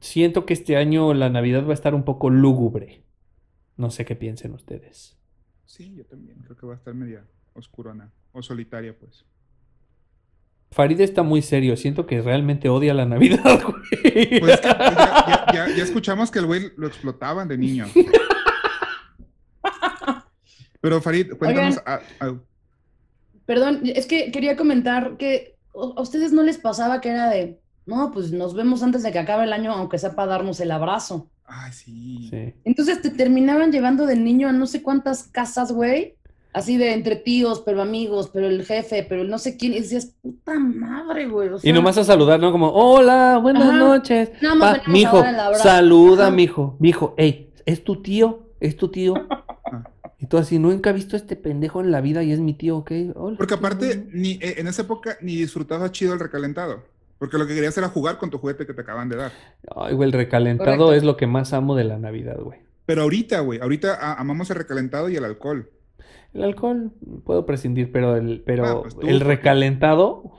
siento 0.00 0.46
que 0.46 0.52
este 0.52 0.76
año 0.76 1.14
la 1.14 1.30
Navidad 1.30 1.66
va 1.66 1.70
a 1.70 1.74
estar 1.74 1.94
un 1.94 2.04
poco 2.04 2.30
lúgubre. 2.30 3.02
No 3.76 3.90
sé 3.90 4.04
qué 4.04 4.14
piensen 4.14 4.52
ustedes. 4.52 5.18
Sí, 5.64 5.94
yo 5.94 6.04
también. 6.04 6.38
Creo 6.42 6.56
que 6.56 6.66
va 6.66 6.74
a 6.74 6.76
estar 6.76 6.94
media 6.94 7.24
oscurona. 7.54 8.12
O 8.32 8.42
solitaria, 8.42 8.96
pues. 8.96 9.24
Farid 10.72 11.00
está 11.00 11.22
muy 11.22 11.42
serio, 11.42 11.76
siento 11.76 12.06
que 12.06 12.20
realmente 12.22 12.68
odia 12.68 12.94
la 12.94 13.06
Navidad, 13.06 13.60
güey. 13.62 14.40
Pues 14.40 14.60
que 14.60 14.68
pues, 14.68 14.96
ya, 14.96 15.46
ya- 15.46 15.46
ya- 15.52 15.76
ya 15.76 15.82
escuchamos 15.84 16.30
que 16.30 16.40
el 16.40 16.46
güey 16.46 16.72
lo 16.76 16.86
explotaban 16.88 17.46
de 17.46 17.58
niño. 17.58 17.86
Pero 20.80 21.00
Farid, 21.00 21.32
cuéntanos. 21.38 21.78
Oigan. 21.78 22.00
ah, 22.20 22.32
Perdón, 23.46 23.80
es 23.84 24.06
que 24.06 24.30
quería 24.32 24.56
comentar 24.56 25.16
que 25.16 25.56
a 25.74 26.00
ustedes 26.00 26.32
no 26.32 26.42
les 26.42 26.58
pasaba 26.58 27.00
que 27.00 27.10
era 27.10 27.28
de, 27.30 27.60
no, 27.86 28.10
pues 28.12 28.32
nos 28.32 28.54
vemos 28.54 28.82
antes 28.82 29.02
de 29.02 29.12
que 29.12 29.18
acabe 29.18 29.44
el 29.44 29.52
año, 29.52 29.72
aunque 29.72 29.98
sea 29.98 30.14
para 30.14 30.32
darnos 30.32 30.58
el 30.60 30.70
abrazo. 30.70 31.30
Ay, 31.44 31.72
sí. 31.72 32.54
Entonces 32.64 33.02
te 33.02 33.10
terminaban 33.10 33.70
llevando 33.72 34.06
de 34.06 34.16
niño 34.16 34.48
a 34.48 34.52
no 34.52 34.66
sé 34.66 34.82
cuántas 34.82 35.24
casas, 35.24 35.70
güey. 35.72 36.16
Así 36.52 36.76
de 36.76 36.92
entre 36.92 37.16
tíos, 37.16 37.62
pero 37.64 37.80
amigos, 37.80 38.30
pero 38.32 38.46
el 38.46 38.64
jefe, 38.64 39.06
pero 39.08 39.22
el 39.22 39.30
no 39.30 39.38
sé 39.38 39.56
quién. 39.56 39.72
Y 39.72 39.80
decías, 39.80 40.14
puta 40.20 40.58
madre, 40.58 41.26
güey. 41.26 41.48
o 41.48 41.56
Y 41.56 41.60
sea, 41.60 41.72
nomás 41.72 41.96
a 41.96 42.04
saludar, 42.04 42.38
¿no? 42.40 42.52
Como, 42.52 42.68
hola, 42.70 43.38
buenas 43.42 43.62
Ajá. 43.64 43.78
noches. 43.78 44.30
Más 44.58 44.78
Pa, 44.80 44.90
mijo, 44.90 45.24
saluda, 45.56 46.26
Ajá. 46.26 46.34
mijo. 46.36 46.76
Mijo, 46.78 47.14
ey, 47.16 47.50
¿es 47.64 47.82
tu 47.84 48.02
tío? 48.02 48.50
¿Es 48.60 48.76
tu 48.76 48.88
tío? 48.88 49.14
Y 50.18 50.26
tú 50.26 50.38
así, 50.38 50.60
nunca 50.60 50.90
he 50.90 50.92
visto 50.92 51.16
a 51.16 51.18
este 51.18 51.34
pendejo 51.34 51.80
en 51.80 51.90
la 51.90 52.00
vida 52.00 52.22
y 52.22 52.30
es 52.30 52.38
mi 52.38 52.54
tío, 52.54 52.76
¿ok? 52.76 52.92
Hola, 53.16 53.36
Porque 53.36 53.54
aparte, 53.54 54.06
ni, 54.12 54.34
eh, 54.40 54.54
en 54.58 54.68
esa 54.68 54.82
época 54.82 55.16
ni 55.20 55.34
disfrutabas 55.34 55.90
chido 55.90 56.12
el 56.14 56.20
recalentado. 56.20 56.84
Porque 57.18 57.38
lo 57.38 57.46
que 57.48 57.56
querías 57.56 57.76
era 57.76 57.88
jugar 57.88 58.18
con 58.18 58.30
tu 58.30 58.38
juguete 58.38 58.64
que 58.64 58.72
te 58.72 58.82
acaban 58.82 59.08
de 59.08 59.16
dar. 59.16 59.32
Ay, 59.74 59.94
güey, 59.94 60.06
el 60.08 60.12
recalentado 60.12 60.76
Correcto. 60.76 60.92
es 60.94 61.02
lo 61.02 61.16
que 61.16 61.26
más 61.26 61.52
amo 61.52 61.74
de 61.74 61.82
la 61.82 61.98
Navidad, 61.98 62.36
güey. 62.40 62.60
Pero 62.86 63.02
ahorita, 63.02 63.40
güey, 63.40 63.58
ahorita 63.60 64.12
amamos 64.16 64.48
el 64.50 64.58
recalentado 64.58 65.08
y 65.08 65.16
el 65.16 65.24
alcohol. 65.24 65.68
El 66.34 66.44
alcohol 66.44 66.92
puedo 67.24 67.44
prescindir, 67.44 67.92
pero 67.92 68.16
el, 68.16 68.42
pero 68.44 68.66
Ah, 68.66 68.80
pues 68.82 68.94
tú, 68.98 69.06
el 69.06 69.20
recalentado. 69.20 70.32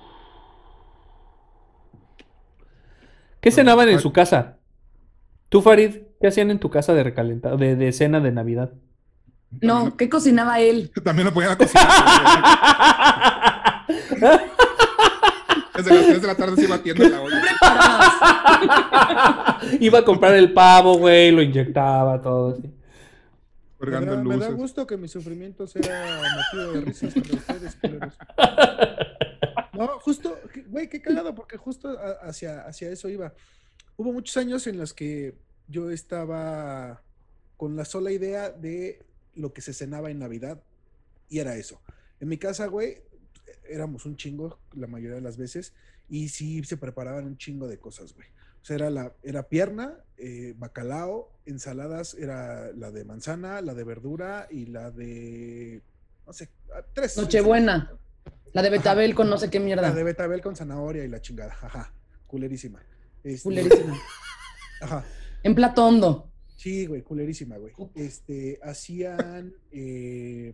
¿Qué 3.40 3.52
cenaban 3.52 3.90
en 3.90 4.00
su 4.00 4.12
casa? 4.14 4.58
Tú, 5.50 5.62
Farid, 5.62 5.98
¿qué 6.20 6.28
hacían 6.28 6.50
en 6.50 6.60
tu 6.60 6.70
casa 6.70 6.94
de 6.94 7.04
recalentado, 7.04 7.58
de, 7.58 7.76
de 7.76 7.92
cena 7.92 8.20
de 8.22 8.32
Navidad? 8.32 8.74
No, 9.62 9.96
¿qué 9.98 10.10
cocinaba 10.10 10.60
él? 10.60 10.92
También 11.04 11.28
lo 11.28 11.34
ponían 11.34 11.52
a 11.54 11.58
cocinar. 11.58 11.88
Desde 15.76 15.96
las 15.96 16.06
3 16.06 16.22
de 16.22 16.28
la 16.28 16.36
tarde 16.36 16.56
se 16.56 16.64
iba 16.66 16.78
batiendo 16.78 17.10
la 17.10 17.22
olla. 17.22 17.42
Iba 19.80 20.00
a 20.00 20.06
comprar 20.06 20.36
el 20.36 20.54
pavo, 20.54 20.98
güey, 20.98 21.32
lo 21.32 21.42
inyectaba, 21.42 22.22
todo 22.22 22.52
así. 22.52 22.64
Me 23.86 24.06
da, 24.06 24.24
me 24.24 24.52
gusto 24.52 24.88
que 24.88 24.98
mi 24.98 25.08
sufrimiento 25.08 25.68
sea 25.68 26.22
motivo 26.36 26.72
de 26.74 26.82
risas 26.82 27.14
para 27.14 27.34
ustedes, 27.34 27.76
culeros. 27.76 28.18
No, 29.74 29.88
justo, 30.00 30.40
güey, 30.68 30.88
qué 30.88 31.02
cagado, 31.02 31.34
porque 31.34 31.58
justo 31.58 31.98
hacia, 32.22 32.62
hacia 32.62 32.92
eso 32.92 33.10
iba. 33.10 33.34
Hubo 33.98 34.14
muchos 34.14 34.38
años 34.38 34.68
en 34.68 34.78
los 34.78 34.94
que 34.94 35.36
yo 35.68 35.90
estaba 35.90 37.02
con 37.58 37.76
la 37.76 37.84
sola 37.84 38.12
idea 38.12 38.52
de 38.52 39.04
lo 39.34 39.52
que 39.52 39.62
se 39.62 39.74
cenaba 39.74 40.12
en 40.12 40.20
Navidad, 40.20 40.62
y 41.28 41.40
era 41.40 41.56
eso. 41.56 41.82
En 42.20 42.30
mi 42.30 42.38
casa, 42.38 42.68
güey, 42.68 43.02
éramos 43.68 44.06
un 44.06 44.16
chingo 44.16 44.60
la 44.74 44.86
mayoría 44.86 45.16
de 45.16 45.22
las 45.22 45.38
veces, 45.38 45.74
y 46.08 46.30
sí 46.30 46.64
se 46.64 46.78
preparaban 46.78 47.26
un 47.26 47.38
chingo 47.38 47.68
de 47.68 47.80
cosas, 47.80 48.14
güey. 48.14 48.28
O 48.64 48.66
sea, 48.66 48.78
era, 48.78 48.90
la, 48.90 49.14
era 49.24 49.50
pierna, 49.50 49.98
eh, 50.18 50.54
bacalao, 50.58 51.30
ensaladas, 51.46 52.14
era 52.14 52.72
la 52.72 52.92
de 52.92 53.04
manzana, 53.04 53.60
la 53.62 53.74
de 53.74 53.84
verdura 53.84 54.48
y 54.50 54.68
la 54.68 54.90
de, 54.90 55.82
no 56.26 56.32
sé, 56.32 56.50
ah, 56.74 56.82
tres. 56.94 57.18
Nochebuena. 57.18 57.92
La 58.54 58.62
de 58.62 58.70
Betabel 58.70 59.16
con 59.16 59.30
no 59.30 59.38
sé 59.38 59.50
qué 59.50 59.60
mierda. 59.60 59.82
La 59.82 59.94
de 59.94 60.04
betabel 60.04 60.40
con 60.40 60.56
zanahoria 60.56 61.04
y 61.04 61.10
la 61.10 61.20
chingada, 61.20 61.52
ajá, 61.62 61.94
culerísima. 62.26 62.82
Este, 63.22 63.44
Culerísima. 63.44 63.98
Ajá. 64.82 65.04
En 65.44 65.56
plato 65.56 65.86
hondo. 65.86 66.32
Sí, 66.56 66.86
güey, 66.86 67.02
culerísima, 67.02 67.58
güey. 67.58 67.74
Este, 67.96 68.60
hacían, 68.64 69.54
eh, 69.72 70.54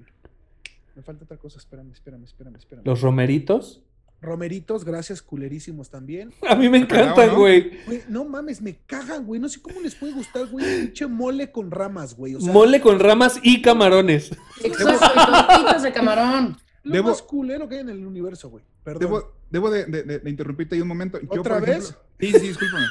me 0.96 1.04
falta 1.04 1.26
otra 1.26 1.38
cosa, 1.38 1.60
espérame, 1.60 1.92
espérame, 1.92 2.24
espérame, 2.24 2.56
espérame. 2.56 2.86
Los 2.86 3.02
romeritos. 3.02 3.84
Romeritos, 4.22 4.84
gracias, 4.84 5.22
culerísimos 5.22 5.90
también. 5.90 6.34
A 6.50 6.56
mí 6.56 6.68
me 6.70 6.80
encantan, 6.80 7.36
güey. 7.36 7.72
No 8.10 8.26
mames, 8.26 8.62
me 8.62 8.76
cagan, 8.86 9.26
güey. 9.26 9.40
No 9.40 9.48
sé 9.48 9.62
cómo 9.62 9.80
les 9.80 9.96
puede 9.96 10.14
gustar, 10.14 10.48
güey, 10.48 10.82
pinche 10.82 11.08
mole 11.08 11.52
con 11.52 11.72
ramas, 11.72 12.16
güey. 12.16 12.36
O 12.36 12.42
sea, 12.42 12.52
Mole 12.52 12.82
con 12.82 13.00
ramas 13.00 13.40
y 13.44 13.62
camarones. 13.62 14.32
Exacto, 14.64 15.82
de 15.82 15.94
camarón. 15.94 16.58
Lo 16.84 16.96
Debo- 16.96 17.10
más 17.10 17.22
culero 17.22 17.68
que 17.68 17.76
hay 17.76 17.82
en 17.82 17.90
el 17.90 18.06
universo, 18.06 18.50
güey. 18.50 18.64
Perdón. 18.84 19.00
Debo, 19.02 19.34
debo 19.50 19.70
de, 19.70 19.86
de- 19.86 20.04
de- 20.04 20.20
de 20.20 20.30
interrumpirte 20.30 20.76
ahí 20.76 20.82
un 20.82 20.88
momento. 20.88 21.20
Yo, 21.22 21.42
¿Otra 21.42 21.60
por 21.60 21.68
vez? 21.68 21.90
ejemplo- 21.92 22.02
sí, 22.20 22.32
sí, 22.32 22.48
discúlpame. 22.48 22.86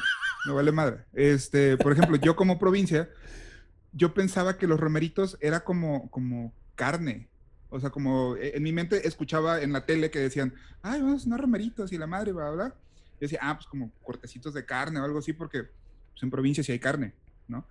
Me 0.45 0.53
vale 0.53 0.71
madre. 0.71 1.05
Este, 1.13 1.75
por 1.77 1.91
ejemplo, 1.91 2.15
yo 2.17 2.35
como 2.35 2.57
provincia, 2.59 3.09
yo 3.91 4.13
pensaba 4.13 4.57
que 4.57 4.67
los 4.67 4.79
romeritos 4.79 5.37
era 5.41 5.63
como, 5.63 6.09
como 6.11 6.53
carne. 6.75 7.27
O 7.69 7.79
sea, 7.79 7.89
como 7.91 8.35
eh, 8.35 8.53
en 8.55 8.63
mi 8.63 8.71
mente 8.71 9.07
escuchaba 9.07 9.61
en 9.61 9.71
la 9.73 9.85
tele 9.85 10.09
que 10.09 10.19
decían, 10.19 10.53
ay, 10.81 11.01
vamos 11.01 11.21
a 11.21 11.23
cenar 11.25 11.41
romeritos 11.41 11.91
y 11.91 11.97
la 11.97 12.07
madre, 12.07 12.31
bla, 12.31 12.49
bla. 12.51 12.67
Yo 12.67 12.73
decía, 13.25 13.39
ah, 13.41 13.55
pues 13.55 13.67
como 13.67 13.91
cortecitos 14.03 14.53
de 14.53 14.65
carne 14.65 14.99
o 14.99 15.03
algo 15.03 15.19
así, 15.19 15.33
porque 15.33 15.63
pues, 15.63 16.23
en 16.23 16.31
provincia 16.31 16.63
sí 16.63 16.71
hay 16.71 16.79
carne, 16.79 17.13
¿no? 17.47 17.65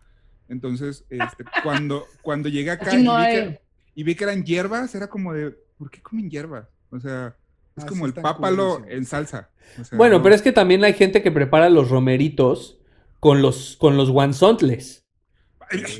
Entonces, 0.48 1.04
este, 1.10 1.44
cuando, 1.62 2.06
cuando 2.22 2.48
llegué 2.48 2.70
acá 2.70 2.96
no 2.96 3.18
y, 3.20 3.26
vi 3.26 3.32
que, 3.32 3.60
y 3.96 4.02
vi 4.04 4.14
que 4.14 4.24
eran 4.24 4.44
hierbas, 4.44 4.94
era 4.94 5.08
como 5.08 5.32
de, 5.34 5.50
¿por 5.78 5.90
qué 5.90 6.00
comen 6.00 6.30
hierbas? 6.30 6.66
O 6.90 7.00
sea, 7.00 7.34
es 7.76 7.84
Ah, 7.84 7.86
como 7.86 8.06
sí 8.06 8.12
el 8.14 8.22
pápalo 8.22 8.76
culerísimos. 8.80 8.98
en 8.98 9.06
salsa. 9.06 9.50
O 9.80 9.84
sea, 9.84 9.96
Bueno, 9.98 10.18
no- 10.18 10.22
pero 10.22 10.34
es 10.34 10.42
que 10.42 10.52
también 10.52 10.84
hay 10.84 10.94
gente 10.94 11.22
que 11.22 11.30
prepara 11.32 11.68
los 11.70 11.88
romeritos 11.90 12.78
con 13.20 13.42
los, 13.42 13.76
con 13.78 13.96
los 13.96 14.10
guanzontles. 14.10 15.04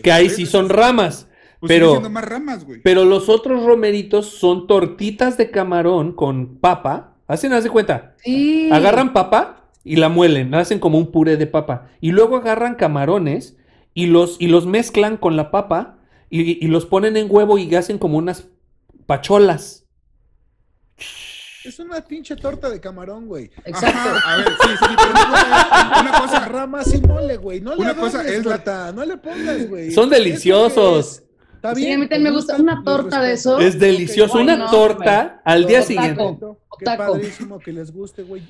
Que 0.02 0.10
ahí 0.12 0.30
sí 0.30 0.46
son 0.46 0.68
ramas. 0.70 1.27
Pues 1.60 1.72
sigue 1.72 1.80
pero, 1.98 2.10
más 2.10 2.24
ramas, 2.24 2.64
güey. 2.64 2.80
pero 2.82 3.04
los 3.04 3.28
otros 3.28 3.64
romeritos 3.64 4.26
son 4.30 4.66
tortitas 4.66 5.36
de 5.36 5.50
camarón 5.50 6.12
con 6.12 6.58
papa. 6.58 7.16
Hacen, 7.26 7.52
haz 7.52 7.64
de 7.64 7.70
cuenta. 7.70 8.14
Sí. 8.22 8.70
Agarran 8.72 9.12
papa 9.12 9.68
y 9.84 9.96
la 9.96 10.08
muelen, 10.08 10.54
hacen 10.54 10.78
como 10.78 10.98
un 10.98 11.10
puré 11.10 11.36
de 11.36 11.46
papa. 11.46 11.88
Y 12.00 12.12
luego 12.12 12.36
agarran 12.36 12.74
camarones 12.76 13.56
y 13.92 14.06
los, 14.06 14.36
y 14.40 14.46
los 14.46 14.66
mezclan 14.66 15.16
con 15.16 15.36
la 15.36 15.50
papa 15.50 15.98
y, 16.30 16.64
y 16.64 16.68
los 16.68 16.86
ponen 16.86 17.16
en 17.16 17.26
huevo 17.28 17.58
y 17.58 17.74
hacen 17.74 17.98
como 17.98 18.18
unas 18.18 18.48
pacholas. 19.06 19.84
Es 21.64 21.78
una 21.80 22.00
pinche 22.02 22.36
torta 22.36 22.70
de 22.70 22.80
camarón, 22.80 23.26
güey. 23.26 23.50
Exacto. 23.64 23.98
Ajá, 23.98 24.32
a 24.32 24.36
ver, 24.38 24.46
sí, 24.48 24.68
sí, 24.68 24.94
pero 24.96 25.10
una 25.10 25.30
cosa, 25.30 26.00
una 26.00 26.20
cosa- 26.20 26.48
Ramas 26.48 26.94
y 26.94 27.00
mole, 27.02 27.36
güey. 27.36 27.60
No 27.60 27.74
le 27.74 27.80
Una 27.82 27.94
cosa 27.94 28.26
es 28.26 28.44
la- 28.44 28.92
No 28.92 29.04
le 29.04 29.16
pongas, 29.18 29.68
güey. 29.68 29.90
Son 29.90 30.08
deliciosos. 30.08 31.24
Es. 31.58 31.64
Está 31.64 31.74
Sí, 31.74 31.80
bien. 31.82 31.94
a 31.94 31.98
mí 31.98 32.08
también 32.08 32.22
me 32.22 32.30
gusta 32.30 32.56
una 32.56 32.82
torta 32.84 33.20
de 33.20 33.32
eso. 33.32 33.58
Es 33.58 33.78
delicioso. 33.78 34.38
Una 34.38 34.56
no, 34.56 34.70
torta 34.70 35.40
al 35.44 35.66
día 35.66 35.82
siguiente. 35.82 36.22
Qué 36.78 36.84
padrísimo 36.84 37.58
que 37.58 37.72
les 37.72 37.92
guste, 37.92 38.22
güey. 38.22 38.42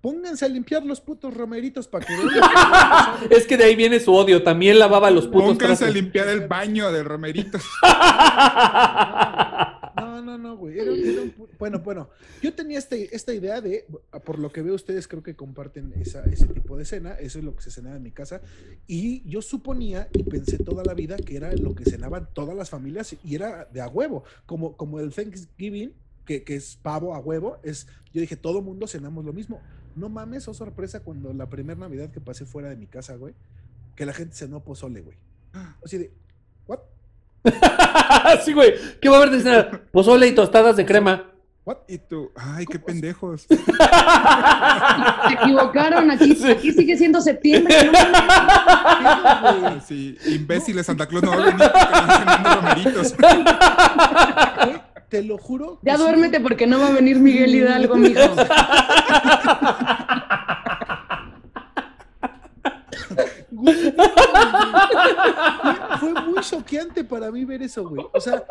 Pónganse 0.00 0.44
a 0.44 0.48
limpiar 0.48 0.84
los 0.84 1.00
putos 1.00 1.34
romeritos 1.34 1.88
para 1.88 2.06
que. 2.06 2.14
Es 3.34 3.46
que 3.46 3.56
de 3.56 3.64
ahí 3.64 3.74
viene 3.76 3.98
su 4.00 4.14
odio. 4.14 4.42
También 4.42 4.78
lavaba 4.78 5.10
los 5.10 5.26
putos 5.26 5.58
Pónganse 5.58 5.84
a 5.86 5.90
limpiar 5.90 6.28
el 6.28 6.46
baño 6.46 6.92
de 6.92 7.02
romeritos. 7.02 7.62
No, 10.12 10.20
no, 10.22 10.36
no, 10.38 10.56
güey. 10.56 10.78
Era- 10.78 10.92
era 10.92 11.22
un 11.22 11.34
bueno, 11.58 11.78
bueno. 11.80 12.10
Yo 12.42 12.52
tenía 12.54 12.78
este, 12.78 13.14
esta 13.16 13.32
idea 13.32 13.60
de, 13.60 13.86
por 14.24 14.38
lo 14.38 14.52
que 14.52 14.60
veo 14.62 14.74
ustedes 14.74 15.08
creo 15.08 15.22
que 15.22 15.34
comparten 15.34 15.92
esa, 15.96 16.22
ese 16.24 16.46
tipo 16.48 16.76
de 16.76 16.84
cena, 16.84 17.14
eso 17.14 17.38
es 17.38 17.44
lo 17.44 17.54
que 17.56 17.62
se 17.62 17.70
cenaba 17.70 17.96
en 17.96 18.02
mi 18.02 18.10
casa, 18.10 18.40
y 18.86 19.22
yo 19.28 19.40
suponía 19.40 20.08
y 20.12 20.22
pensé 20.24 20.58
toda 20.58 20.84
la 20.84 20.94
vida 20.94 21.16
que 21.16 21.36
era 21.36 21.52
lo 21.54 21.74
que 21.74 21.84
cenaban 21.84 22.28
todas 22.34 22.56
las 22.56 22.68
familias 22.70 23.16
y 23.24 23.34
era 23.34 23.64
de 23.66 23.80
a 23.80 23.88
huevo, 23.88 24.24
como, 24.46 24.76
como 24.76 25.00
el 25.00 25.12
Thanksgiving, 25.14 25.94
que, 26.26 26.44
que 26.44 26.56
es 26.56 26.76
pavo 26.82 27.14
a 27.14 27.18
huevo, 27.18 27.58
es, 27.62 27.86
yo 28.12 28.20
dije, 28.20 28.36
todo 28.36 28.60
mundo 28.62 28.86
cenamos 28.86 29.24
lo 29.24 29.32
mismo. 29.32 29.60
No 29.96 30.08
mames, 30.08 30.46
oh 30.48 30.54
sorpresa 30.54 31.00
cuando 31.00 31.32
la 31.32 31.48
primera 31.50 31.78
Navidad 31.80 32.10
que 32.10 32.20
pasé 32.20 32.46
fuera 32.46 32.68
de 32.70 32.76
mi 32.76 32.86
casa, 32.86 33.16
güey, 33.16 33.34
que 33.96 34.06
la 34.06 34.12
gente 34.12 34.34
cenó 34.34 34.62
pozole, 34.64 35.00
güey. 35.02 35.16
Así 35.84 35.98
de, 35.98 36.04
¿what? 36.06 36.12
sí, 38.44 38.52
güey. 38.52 38.74
¿Qué 39.00 39.08
va 39.08 39.16
a 39.16 39.20
haber 39.20 39.30
de 39.30 39.40
cenar? 39.40 39.82
Pozole 39.92 40.26
y 40.28 40.34
tostadas 40.34 40.76
de 40.76 40.84
crema. 40.86 41.28
¿What? 41.64 41.76
Y 41.86 41.98
tú, 41.98 42.32
ay, 42.34 42.66
qué 42.66 42.80
pendejos. 42.80 43.42
Se 43.48 43.56
equivocaron, 45.32 46.10
aquí, 46.10 46.36
aquí 46.50 46.72
sigue 46.72 46.96
siendo 46.96 47.20
septiembre. 47.20 47.76
¿no? 47.84 47.92
Sí, 49.86 50.18
imbéciles, 50.26 50.86
Santa 50.86 51.06
Claus 51.06 51.22
no 51.22 51.30
va 51.30 51.36
a 51.36 51.46
venir 51.46 51.58
porque 51.58 52.54
romeritos. 52.54 53.14
Te 55.08 55.22
lo 55.22 55.38
juro. 55.38 55.78
Ya 55.82 55.96
sí, 55.96 56.02
duérmete 56.02 56.40
porque 56.40 56.66
no 56.66 56.80
va 56.80 56.88
a 56.88 56.92
venir 56.92 57.18
Miguel 57.18 57.54
Hidalgo, 57.54 57.96
mijo. 57.96 58.20
Fue 66.00 66.14
muy 66.14 66.40
choqueante 66.40 67.04
para 67.04 67.30
mí 67.30 67.44
ver 67.44 67.62
eso, 67.62 67.88
güey. 67.88 68.06
O 68.12 68.20
sea, 68.20 68.44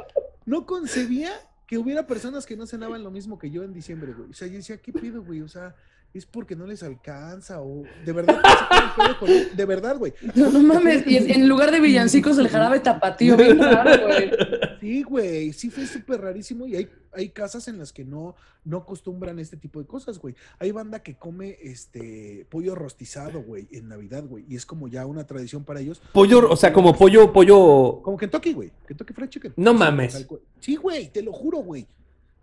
no 0.46 0.66
concebía 0.66 1.32
que 1.68 1.78
hubiera 1.78 2.06
personas 2.06 2.46
que 2.46 2.58
no 2.58 2.68
cenaban 2.68 3.04
lo 3.04 3.12
mismo 3.12 3.40
que 3.40 3.50
yo 3.50 3.64
en 3.64 3.74
diciembre, 3.74 4.14
güey. 4.14 4.30
O 4.30 4.34
sea, 4.34 4.48
yo 4.48 4.56
decía, 4.56 4.78
¿qué 4.78 4.92
pido, 4.92 5.24
güey? 5.24 5.42
O 5.42 5.48
sea, 5.48 5.76
es 6.14 6.26
porque 6.26 6.56
no 6.56 6.66
les 6.66 6.84
alcanza 6.84 7.62
o 7.62 7.84
de 8.06 8.12
verdad, 8.12 8.42
con- 9.20 9.30
de 9.56 9.66
verdad, 9.66 9.98
güey. 9.98 10.14
No, 10.36 10.50
no 10.50 10.62
mames, 10.62 11.06
y 11.08 11.18
en, 11.18 11.48
lugar 11.48 11.72
de 11.72 11.80
villancicos 11.80 12.38
el 12.38 12.48
jarabe 12.48 12.80
tapatío, 12.80 13.38
bien 13.38 13.60
raro, 13.60 14.08
güey. 14.08 14.32
Sí, 14.80 15.04
güey, 15.04 15.54
sí 15.54 15.70
fue 15.70 15.86
súper 15.86 16.22
rarísimo 16.22 16.66
y 16.68 16.76
hay, 16.76 16.90
hay 17.14 17.30
casas 17.30 17.68
en 17.68 17.78
las 17.78 17.94
que 17.94 18.04
no, 18.04 18.36
no 18.66 18.78
acostumbran 18.78 19.40
este 19.40 19.58
tipo 19.58 19.80
de 19.80 19.86
cosas, 19.86 20.20
güey. 20.20 20.36
Hay 20.60 20.72
banda 20.72 21.04
que 21.04 21.16
come 21.16 21.58
este 21.62 22.46
pollo 22.50 22.76
rostizado, 22.76 23.42
güey, 23.42 23.68
en 23.72 23.90
Navidad, 23.90 24.24
güey, 24.26 24.46
y 24.50 24.56
es 24.56 24.66
como 24.66 24.88
ya 24.88 25.06
una 25.06 25.26
tradición 25.26 25.64
para 25.64 25.80
ellos. 25.80 26.02
Pollo, 26.14 26.50
o 26.50 26.56
sea, 26.56 26.74
como 26.74 26.98
pollo, 26.98 27.32
pollo. 27.32 28.02
Como 28.02 28.18
Kentucky, 28.18 28.54
güey, 28.54 28.72
Kentucky 28.88 29.14
Fried 29.14 29.30
Chicken. 29.30 29.54
No 29.58 29.74
mames. 29.74 30.28
Sí, 30.60 30.76
güey, 30.76 31.10
te 31.10 31.22
lo 31.22 31.32
juro, 31.32 31.60
güey. 31.60 31.86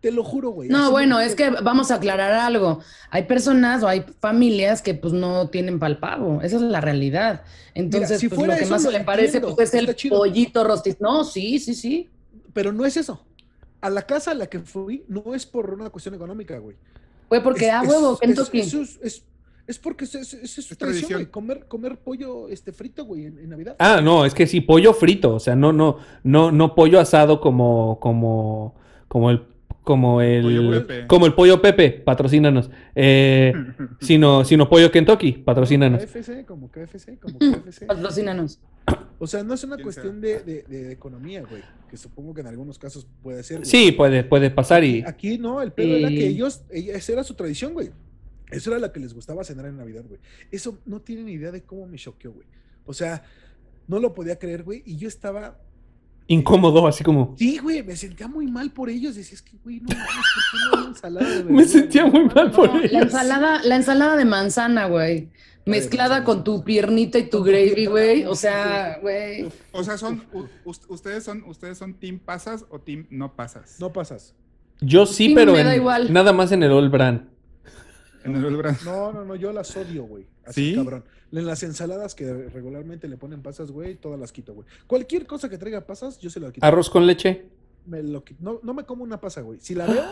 Te 0.00 0.12
lo 0.12 0.22
juro, 0.22 0.50
güey. 0.50 0.68
No, 0.68 0.92
bueno, 0.92 1.18
es 1.18 1.34
que 1.34 1.50
vamos 1.50 1.90
a 1.90 1.96
aclarar 1.96 2.32
algo. 2.32 2.78
Hay 3.10 3.24
personas 3.24 3.82
o 3.82 3.88
hay 3.88 4.04
familias 4.20 4.80
que 4.80 4.94
pues 4.94 5.12
no 5.12 5.48
tienen 5.48 5.80
pal 5.80 5.98
pavo. 5.98 6.40
Esa 6.40 6.56
es 6.56 6.62
la 6.62 6.80
realidad. 6.80 7.42
Entonces, 7.74 8.20
si 8.20 8.28
pues, 8.28 8.38
fuera 8.38 8.54
lo 8.54 8.58
que 8.58 8.64
eso, 8.64 8.72
más 8.74 8.82
se 8.82 8.92
lo 8.92 8.98
le 8.98 9.04
parece 9.04 9.38
entiendo, 9.38 9.56
pues, 9.56 9.74
es 9.74 9.80
el 9.88 9.94
chido. 9.96 10.18
pollito 10.18 10.62
rostiz. 10.62 10.96
No, 11.00 11.24
sí, 11.24 11.58
sí, 11.58 11.74
sí. 11.74 12.08
Pero 12.52 12.72
no 12.72 12.86
es 12.86 12.96
eso. 12.96 13.24
A 13.80 13.90
la 13.90 14.02
casa 14.02 14.30
a 14.30 14.34
la 14.34 14.46
que 14.46 14.60
fui 14.60 15.04
no 15.08 15.34
es 15.34 15.46
por 15.46 15.74
una 15.74 15.90
cuestión 15.90 16.14
económica, 16.14 16.58
güey. 16.58 16.76
Fue 17.28 17.40
porque, 17.42 17.66
Es- 17.66 17.72
ah, 17.74 17.80
es- 17.82 17.88
huevo, 17.90 18.12
es- 18.14 18.20
Kentucky. 18.20 18.60
Es, 18.60 18.74
es, 19.02 19.24
es 19.66 19.78
porque 19.80 20.04
es, 20.04 20.14
es, 20.14 20.32
es- 20.34 20.58
es 20.58 20.64
su 20.64 20.74
Es 20.74 20.78
tradición, 20.78 21.08
tradición. 21.08 21.20
güey. 21.22 21.30
Comer, 21.32 21.66
comer 21.66 21.98
pollo 21.98 22.48
este, 22.48 22.72
frito, 22.72 23.04
güey, 23.04 23.26
en, 23.26 23.38
en 23.40 23.50
Navidad. 23.50 23.74
Ah, 23.80 24.00
no, 24.00 24.24
es 24.24 24.32
que 24.32 24.46
sí, 24.46 24.60
pollo 24.60 24.94
frito. 24.94 25.34
O 25.34 25.40
sea, 25.40 25.56
no, 25.56 25.72
no, 25.72 25.98
no, 26.22 26.52
no 26.52 26.74
pollo 26.76 27.00
asado 27.00 27.40
como, 27.40 27.98
como, 28.00 28.74
como 29.08 29.30
el, 29.30 29.42
como 29.88 30.20
el, 30.20 30.42
Pollo 30.42 30.86
Pepe. 30.86 31.06
como 31.06 31.24
el 31.24 31.32
pollo 31.32 31.62
Pepe, 31.62 31.90
patrocínanos. 31.92 32.70
Eh, 32.94 33.54
sino, 34.02 34.44
sino 34.44 34.68
pollo 34.68 34.90
Kentucky, 34.90 35.32
patrocínanos. 35.32 36.04
KFC, 36.04 36.44
como 36.44 36.70
KFC, 36.70 37.18
como 37.18 37.38
KFC. 37.38 37.86
Patrocínanos. 37.86 38.60
O 39.18 39.26
sea, 39.26 39.42
no 39.44 39.54
es 39.54 39.64
una 39.64 39.76
¿Quién 39.76 39.84
cuestión 39.84 40.20
de, 40.20 40.40
de- 40.40 40.62
de 40.64 40.92
economía, 40.92 41.42
güey. 41.48 41.62
Que 41.90 41.96
supongo 41.96 42.34
que 42.34 42.42
en 42.42 42.48
algunos 42.48 42.78
casos 42.78 43.06
puede 43.22 43.42
ser. 43.42 43.60
güey. 43.60 43.70
Sí, 43.70 43.92
puede, 43.92 44.24
puede 44.24 44.50
pasar 44.50 44.84
y. 44.84 45.02
Aquí 45.06 45.38
no, 45.38 45.62
el 45.62 45.72
pedo 45.72 45.96
era 45.96 46.08
que 46.08 46.14
Y- 46.14 46.22
ellos, 46.24 46.60
ella- 46.70 46.94
esa 46.94 47.12
era 47.12 47.24
su 47.24 47.32
tradición, 47.32 47.72
güey. 47.72 47.88
Eso 48.50 48.70
era 48.70 48.78
la 48.78 48.92
que 48.92 49.00
les 49.00 49.14
gustaba 49.14 49.42
cenar 49.42 49.64
en 49.64 49.78
Navidad, 49.78 50.04
güey. 50.06 50.20
Eso 50.50 50.78
no 50.84 51.00
tienen 51.00 51.30
idea 51.30 51.50
de 51.50 51.62
cómo 51.62 51.86
me 51.86 51.96
choqueó, 51.96 52.32
güey. 52.32 52.46
O 52.84 52.92
sea, 52.92 53.22
no 53.86 54.00
lo 54.00 54.12
podía 54.12 54.38
creer, 54.38 54.64
güey. 54.64 54.82
Y 54.84 54.98
yo 54.98 55.08
estaba. 55.08 55.56
Incómodo, 56.30 56.86
así 56.86 57.02
como. 57.02 57.34
Sí, 57.38 57.58
güey, 57.58 57.82
me 57.82 57.96
sentía 57.96 58.28
muy 58.28 58.46
mal 58.46 58.70
por 58.70 58.90
ellos. 58.90 59.16
Decía, 59.16 59.34
es 59.34 59.42
que, 59.42 59.56
güey, 59.64 59.80
no 59.80 59.88
mames, 59.88 60.06
¿por 60.06 60.42
qué 60.52 60.58
no 60.76 60.82
hay 60.82 60.86
ensalada 60.88 61.30
de 61.30 61.44
Me 61.52 61.64
sentía 61.64 62.06
muy 62.06 62.24
mal 62.26 62.50
por 62.52 62.72
La 62.74 62.80
ellos. 62.86 63.02
ensalada, 63.02 63.62
la 63.64 63.76
ensalada 63.76 64.16
de 64.16 64.24
manzana, 64.26 64.86
güey. 64.86 65.30
Mezclada 65.64 66.24
con 66.24 66.44
tu 66.44 66.64
piernita 66.64 67.18
y 67.18 67.28
tu 67.28 67.42
gravy, 67.42 67.86
güey. 67.86 68.24
O 68.24 68.34
sea, 68.34 68.98
güey. 69.02 69.48
O 69.72 69.82
sea, 69.84 69.98
son, 69.98 70.22
ustedes 70.64 71.24
son, 71.24 71.42
ustedes 71.46 71.76
son 71.78 71.94
team 71.94 72.18
pasas 72.18 72.64
o 72.70 72.78
team 72.78 73.06
no 73.10 73.34
pasas. 73.34 73.76
No 73.80 73.92
pasas. 73.92 74.34
Yo 74.80 75.04
sí, 75.06 75.32
pero 75.34 75.52
me 75.52 75.60
en- 75.60 75.66
da 75.66 75.76
igual. 75.76 76.12
nada 76.12 76.32
más 76.32 76.52
en 76.52 76.62
el 76.62 76.72
All 76.72 76.88
Brand. 76.88 77.26
En 78.24 78.36
el 78.36 78.44
Olbran. 78.44 78.76
No, 78.84 79.12
no, 79.12 79.24
no, 79.24 79.34
yo 79.36 79.52
las 79.52 79.74
odio, 79.76 80.04
güey. 80.04 80.26
Así, 80.44 80.70
¿Sí? 80.70 80.74
cabrón. 80.76 81.04
En 81.30 81.46
las 81.46 81.62
ensaladas 81.62 82.14
que 82.14 82.32
regularmente 82.32 83.06
le 83.08 83.16
ponen 83.18 83.42
pasas, 83.42 83.70
güey, 83.70 83.96
todas 83.96 84.18
las 84.18 84.32
quito, 84.32 84.54
güey. 84.54 84.66
Cualquier 84.86 85.26
cosa 85.26 85.48
que 85.50 85.58
traiga 85.58 85.86
pasas, 85.86 86.18
yo 86.18 86.30
se 86.30 86.40
la 86.40 86.50
quito. 86.50 86.64
Arroz 86.66 86.88
con 86.90 87.06
leche. 87.06 87.46
me 87.86 88.02
lo 88.02 88.24
qui- 88.24 88.36
no, 88.40 88.60
no 88.62 88.74
me 88.74 88.84
como 88.84 89.02
una 89.04 89.20
pasa, 89.20 89.40
güey. 89.42 89.58
Si 89.60 89.74
la 89.74 89.86
veo, 89.86 90.04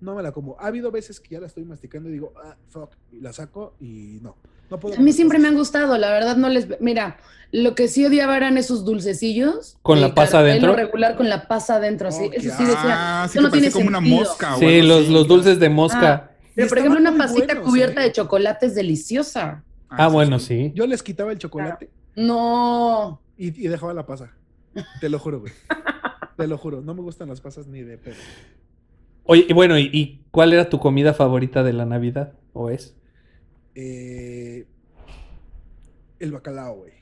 no 0.00 0.14
me 0.14 0.22
la 0.22 0.32
como. 0.32 0.56
Ha 0.60 0.66
habido 0.66 0.90
veces 0.90 1.18
que 1.20 1.30
ya 1.34 1.40
la 1.40 1.46
estoy 1.46 1.64
masticando 1.64 2.08
y 2.08 2.12
digo, 2.12 2.32
ah, 2.42 2.56
fuck, 2.68 2.90
y 3.10 3.20
la 3.20 3.32
saco 3.32 3.74
y 3.80 4.18
no. 4.22 4.36
No 4.70 4.78
puedo 4.80 4.96
A 4.96 5.00
mí 5.00 5.12
siempre 5.12 5.38
me 5.38 5.48
han 5.48 5.54
gustado, 5.54 5.96
la 5.98 6.10
verdad 6.10 6.36
no 6.36 6.48
les... 6.48 6.66
Mira, 6.80 7.18
lo 7.50 7.74
que 7.74 7.88
sí 7.88 8.06
odiaba 8.06 8.36
eran 8.38 8.56
esos 8.56 8.84
dulcecillos. 8.86 9.76
¿Con 9.82 10.00
la 10.00 10.14
pasa 10.14 10.38
adentro? 10.38 10.74
regular 10.74 11.16
con 11.16 11.28
la 11.28 11.46
pasa 11.48 11.76
adentro, 11.76 12.08
así. 12.08 12.24
Oh, 12.24 12.32
Eso 12.32 12.32
qué 12.32 12.40
sí 12.56 12.64
decía, 12.64 13.22
Ah, 13.22 13.28
sí 13.30 13.36
eso 13.38 13.46
no 13.46 13.52
que 13.52 13.60
tiene 13.60 13.72
como 13.72 13.88
una 13.88 14.00
mosca 14.00 14.56
o 14.56 14.58
Sí, 14.58 14.80
los, 14.82 15.02
así. 15.04 15.12
los 15.12 15.28
dulces 15.28 15.58
de 15.60 15.68
mosca. 15.68 16.30
Pero, 16.54 16.66
Y 16.66 16.68
por 16.70 16.78
ejemplo, 16.78 17.00
una 17.00 17.16
pasita 17.16 17.46
buenos, 17.54 17.64
cubierta 17.68 18.00
¿eh? 18.00 18.04
de 18.04 18.12
chocolate 18.12 18.66
es 18.66 18.74
deliciosa. 18.74 19.62
Ah, 19.98 20.08
bueno, 20.08 20.38
sí. 20.38 20.72
Yo 20.74 20.86
les 20.86 21.02
quitaba 21.02 21.32
el 21.32 21.38
chocolate 21.38 21.90
No. 22.16 23.20
y, 23.36 23.48
y 23.48 23.68
dejaba 23.68 23.94
la 23.94 24.06
pasa. 24.06 24.32
Te 25.00 25.08
lo 25.08 25.18
juro, 25.18 25.40
güey. 25.40 25.52
Te 26.36 26.46
lo 26.46 26.56
juro. 26.58 26.80
No 26.80 26.94
me 26.94 27.02
gustan 27.02 27.28
las 27.28 27.40
pasas 27.40 27.66
ni 27.66 27.82
de 27.82 27.98
pedo. 27.98 28.14
Oye, 29.24 29.46
y 29.48 29.52
bueno, 29.52 29.78
¿y, 29.78 29.90
y 29.92 30.24
cuál 30.30 30.52
era 30.52 30.68
tu 30.68 30.78
comida 30.80 31.14
favorita 31.14 31.62
de 31.62 31.72
la 31.74 31.84
Navidad? 31.84 32.32
¿O 32.52 32.70
es? 32.70 32.96
Eh, 33.74 34.66
el 36.18 36.32
bacalao, 36.32 36.76
güey. 36.76 36.92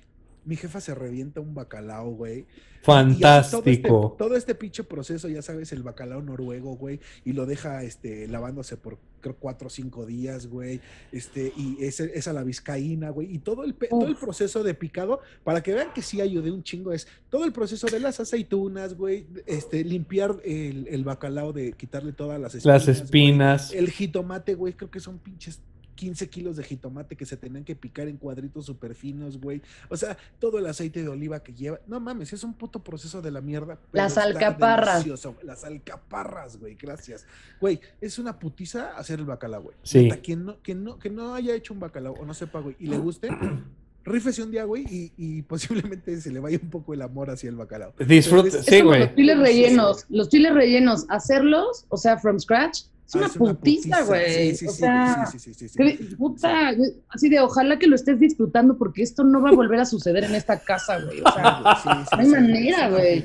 Mi 0.45 0.57
jefa 0.57 0.81
se 0.81 0.95
revienta 0.95 1.41
un 1.41 1.55
bacalao, 1.55 2.11
güey. 2.13 2.39
Y 2.41 2.43
hace 2.83 2.87
Fantástico. 2.87 3.59
Todo 3.59 3.69
este, 4.11 4.19
todo 4.19 4.37
este 4.37 4.55
pinche 4.55 4.85
proceso, 4.85 5.29
ya 5.29 5.43
sabes, 5.43 5.71
el 5.73 5.83
bacalao 5.83 6.23
noruego, 6.23 6.77
güey, 6.77 6.99
y 7.27 7.35
lo 7.35 7.45
deja 7.45 7.83
este, 7.83 8.27
lavándose 8.27 8.79
por 8.79 8.99
creo 9.21 9.37
cuatro 9.37 9.67
o 9.67 9.71
cinco 9.71 10.07
días, 10.07 10.47
güey. 10.47 10.81
Este, 11.13 11.53
y 11.59 11.77
ese, 11.81 12.11
esa 12.15 12.33
la 12.33 12.43
vizcaína, 12.43 13.11
güey. 13.11 13.35
Y 13.35 13.39
todo 13.41 13.65
el, 13.65 13.75
pe- 13.75 13.89
todo 13.89 14.07
el 14.07 14.17
proceso 14.17 14.63
de 14.63 14.73
picado, 14.73 15.21
para 15.45 15.63
que 15.63 15.75
vean 15.75 15.93
que 15.93 16.01
sí 16.01 16.23
ayudé 16.23 16.51
un 16.51 16.63
chingo, 16.63 16.95
es 16.95 17.07
todo 17.29 17.45
el 17.45 17.53
proceso 17.53 17.87
de 17.89 18.01
las 18.01 18.19
aceitunas, 18.19 18.95
güey. 18.97 19.27
Este, 19.45 19.85
limpiar 19.85 20.37
el, 20.43 20.89
el 20.89 21.05
bacalao, 21.05 21.53
de 21.53 21.75
quitarle 21.75 22.13
todas 22.15 22.41
las 22.41 22.55
espinas. 22.55 22.87
Las 22.87 22.87
güey. 22.97 23.05
espinas. 23.05 23.73
El 23.75 23.91
jitomate, 23.91 24.55
güey, 24.55 24.73
creo 24.73 24.91
que 24.91 25.01
son 25.01 25.19
pinches 25.19 25.61
15 26.01 26.31
kilos 26.31 26.57
de 26.57 26.65
jitomate 26.65 27.15
que 27.15 27.27
se 27.27 27.37
tenían 27.37 27.63
que 27.63 27.77
picar 27.77 28.09
en 28.09 28.17
cuadritos 28.17 28.65
súper 28.65 28.95
finos, 28.95 29.39
güey. 29.39 29.61
O 29.91 29.97
sea, 29.99 30.17
todo 30.39 30.59
el 30.59 30.65
aceite 30.67 31.03
de 31.03 31.09
oliva 31.11 31.43
que 31.43 31.53
lleva. 31.53 31.79
No 31.87 32.01
mames, 32.01 32.33
es 32.33 32.43
un 32.43 32.55
puto 32.55 32.83
proceso 32.83 33.21
de 33.21 33.31
la 33.31 33.43
mierda. 33.43 33.79
Las 33.93 34.17
alcaparras. 34.17 35.05
Las 35.43 35.65
alcaparras, 35.65 36.57
güey, 36.57 36.75
gracias. 36.77 37.27
Güey, 37.61 37.81
es 38.01 38.19
una 38.19 38.39
putiza 38.39 38.97
hacer 38.97 39.19
el 39.19 39.27
bacalao, 39.27 39.63
güey. 39.65 39.77
Sí. 39.83 40.05
Neta, 40.05 40.17
Quien 40.23 40.47
no, 40.47 40.57
quien, 40.63 40.85
no, 40.85 40.99
que 40.99 41.11
no 41.11 41.35
haya 41.35 41.55
hecho 41.55 41.75
un 41.75 41.81
bacalao 41.81 42.15
o 42.15 42.25
no 42.25 42.33
sepa, 42.33 42.61
güey, 42.61 42.77
y 42.81 42.87
le 42.87 42.97
guste, 42.97 43.29
rífese 44.05 44.43
un 44.43 44.51
día, 44.51 44.65
güey, 44.65 44.85
y, 44.89 45.13
y 45.19 45.43
posiblemente 45.43 46.19
se 46.23 46.31
le 46.31 46.41
vaya 46.41 46.59
un 46.63 46.71
poco 46.71 46.95
el 46.95 47.03
amor 47.03 47.29
hacia 47.29 47.51
el 47.51 47.57
bacalao. 47.57 47.93
Es- 47.99 48.65
sí, 48.65 48.81
güey. 48.81 49.01
los 49.01 49.15
chiles 49.15 49.39
rellenos. 49.39 50.07
Los 50.09 50.29
chiles 50.31 50.55
rellenos, 50.55 51.05
hacerlos, 51.11 51.85
o 51.91 51.99
sea, 51.99 52.17
from 52.19 52.39
scratch, 52.41 52.85
es 53.11 53.15
Ah, 53.15 53.19
una 53.19 53.27
es 53.27 53.37
putiza, 53.37 53.89
putiza, 53.99 54.03
güey. 54.05 54.51
sí, 54.51 54.57
sí, 54.57 54.67
o 54.67 54.71
sí, 54.73 54.79
sea, 54.79 55.27
sí, 55.27 55.39
sí, 55.39 55.55
sí, 55.55 55.69
sí, 55.69 56.15
puta, 56.17 56.71
así 57.09 57.29
de 57.29 57.41
ojalá 57.41 57.79
que 57.79 57.87
lo 57.87 57.97
estés 57.97 58.21
disfrutando 58.21 58.77
porque 58.79 59.03
esto 59.03 59.25
no 59.25 59.43
va 59.43 59.51
a 59.51 59.53
volver 59.55 59.81
a 59.81 59.85
suceder 59.87 60.25
en 60.25 60.35
esta 60.35 60.59
casa, 60.61 60.99
güey. 61.01 61.21
O 61.21 61.33
sea, 61.33 61.61
Sí, 61.83 61.89
sí, 61.89 62.17
no 62.17 62.21
hay 62.21 62.27
sí, 62.27 62.31
manera, 62.33 62.77
es 62.87 62.89
una 62.89 62.89
güey. 62.91 63.25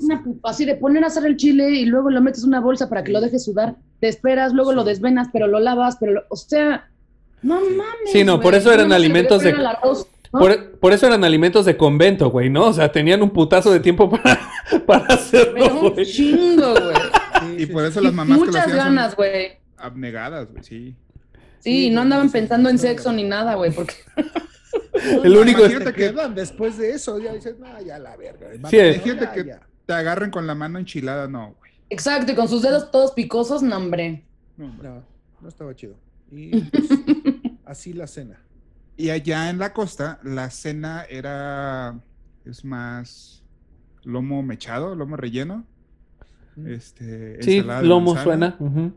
una 0.00 0.22
así 0.44 0.64
de 0.64 0.76
poner 0.76 1.02
a 1.04 1.08
hacer 1.08 1.24
el 1.26 1.36
chile 1.36 1.70
y 1.70 1.86
luego 1.86 2.10
lo 2.10 2.20
metes 2.20 2.42
en 2.42 2.48
una 2.50 2.60
bolsa 2.60 2.88
para 2.88 3.02
que 3.02 3.12
lo 3.12 3.20
dejes 3.20 3.44
sudar. 3.44 3.76
Te 4.00 4.08
esperas, 4.08 4.52
luego 4.52 4.72
lo 4.72 4.84
desvenas, 4.84 5.28
pero 5.32 5.46
lo 5.46 5.58
lavas, 5.60 5.96
pero 5.98 6.12
lo- 6.12 6.22
o 6.28 6.36
sea, 6.36 6.88
no 7.42 7.56
mames. 7.60 8.12
Sí, 8.12 8.22
no, 8.24 8.40
por 8.40 8.54
eso 8.54 8.72
eran 8.72 8.92
alimentos 8.92 9.42
de-. 9.42 9.54
Por, 10.30 10.72
por 10.80 10.92
eso 10.92 11.06
eran 11.06 11.22
alimentos 11.22 11.64
de 11.64 11.76
convento, 11.76 12.28
güey, 12.28 12.50
¿no? 12.50 12.66
O 12.66 12.72
sea, 12.72 12.90
tenían 12.90 13.22
un 13.22 13.30
putazo 13.30 13.70
de 13.72 13.78
tiempo 13.78 14.10
para, 14.10 14.40
para 14.86 15.06
Pero 15.06 15.14
hacerlo, 15.14 15.80
un 15.80 15.90
güey. 15.94 16.04
chingo, 16.06 16.72
güey. 16.72 16.96
Y 17.58 17.66
por 17.66 17.84
eso 17.84 18.00
las 18.00 18.12
mamás 18.12 18.38
que 18.38 18.44
lo 18.44 18.46
muchas 18.50 18.62
hacían 18.66 18.78
son 18.78 18.94
ganas, 18.96 19.16
güey. 19.16 19.52
abnegadas, 19.76 20.50
güey, 20.50 20.62
sí. 20.64 20.96
Sí, 21.60 21.90
no 21.90 22.02
andaban 22.02 22.30
pensando 22.30 22.68
en 22.68 22.78
sexo 22.78 23.12
ni 23.12 23.24
nada, 23.24 23.54
güey, 23.54 23.72
porque 23.72 23.94
El 25.24 25.36
único- 25.36 25.60
Imagínate 25.60 25.92
que 25.92 26.12
quedan 26.12 26.34
después 26.34 26.76
de 26.78 26.90
eso, 26.92 27.18
ya 27.18 27.32
dices, 27.34 27.58
no, 27.58 27.80
ya 27.82 27.98
la 27.98 28.16
verga. 28.16 28.48
Sí, 28.68 28.76
ya, 28.76 28.86
Imagínate 28.88 29.24
ya, 29.24 29.32
que 29.32 29.44
ya". 29.44 29.60
te 29.86 29.92
agarren 29.92 30.30
con 30.30 30.46
la 30.46 30.54
mano 30.54 30.78
enchilada, 30.78 31.26
no, 31.28 31.54
güey. 31.58 31.72
Exacto, 31.90 32.32
y 32.32 32.34
con 32.34 32.48
sus 32.48 32.62
dedos 32.62 32.90
todos 32.90 33.12
picosos, 33.12 33.62
no, 33.62 33.76
hombre. 33.76 34.24
No, 34.56 34.68
No, 34.82 35.04
no 35.40 35.48
estaba 35.48 35.74
chido. 35.74 35.96
Y 36.30 36.60
pues, 36.70 36.84
así 37.64 37.92
la 37.92 38.06
cena. 38.06 38.40
Y 38.96 39.10
allá 39.10 39.50
en 39.50 39.58
la 39.58 39.72
costa, 39.72 40.20
la 40.22 40.50
cena 40.50 41.04
era, 41.08 41.98
es 42.44 42.64
más 42.64 43.42
lomo 44.04 44.42
mechado, 44.42 44.94
lomo 44.94 45.16
relleno. 45.16 45.66
Este, 46.66 47.42
Sí, 47.42 47.56
ensalada 47.58 47.82
lomo 47.82 48.14
manzana, 48.14 48.56
suena. 48.58 48.70
ujú. 48.70 48.92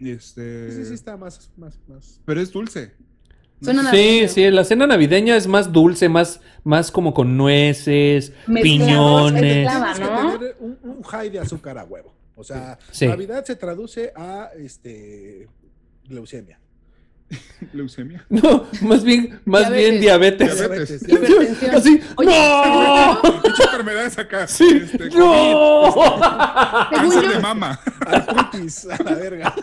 Este, 0.00 0.72
Sí, 0.72 0.84
sí, 0.86 0.94
está 0.94 1.16
más, 1.16 1.50
más, 1.56 1.78
más. 1.88 2.20
Pero 2.24 2.40
es 2.40 2.50
dulce. 2.52 2.92
Suena 3.62 3.80
Sí, 3.82 3.86
navideño. 3.86 4.28
sí, 4.28 4.50
la 4.50 4.64
cena 4.64 4.86
navideña 4.88 5.36
es 5.36 5.46
más 5.46 5.70
dulce, 5.72 6.08
más, 6.08 6.40
más 6.64 6.90
como 6.90 7.14
con 7.14 7.36
nueces, 7.36 8.32
Mezclado, 8.48 8.62
piñones. 8.62 9.66
mezclado. 9.66 9.94
Tienes 9.94 9.98
que 9.98 10.04
¿no? 10.04 10.38
tener 10.38 10.56
un, 10.58 10.78
un 10.82 11.02
high 11.04 11.30
de 11.30 11.38
azúcar 11.38 11.78
a 11.78 11.84
huevo. 11.84 12.12
O 12.34 12.42
sea, 12.42 12.76
Sí. 12.90 13.06
Navidad 13.06 13.44
se 13.44 13.54
traduce 13.54 14.12
a 14.16 14.50
este 14.58 15.46
leucemia. 16.08 16.58
Leucemia. 17.72 18.24
No, 18.30 18.66
más 18.82 19.04
bien, 19.04 19.40
más 19.44 19.70
bien 19.70 20.00
diabetes. 20.00 20.56
Diabetes. 20.58 21.02
Hipertensión. 21.08 21.74
Así, 21.74 22.00
Oye, 22.16 22.28
¡No! 22.30 23.20
Muchas 23.22 23.60
enfermedades 23.66 24.18
acá. 24.18 24.46
Sí, 24.46 24.82
Este, 24.84 25.10
¡No! 25.10 25.92
Según 25.92 26.20
cáncer 26.90 27.22
yo- 27.24 27.32
de 27.32 27.38
mama. 27.40 27.80
Artritis, 28.06 28.86
a 28.86 29.02
la 29.02 29.14
verga. 29.14 29.54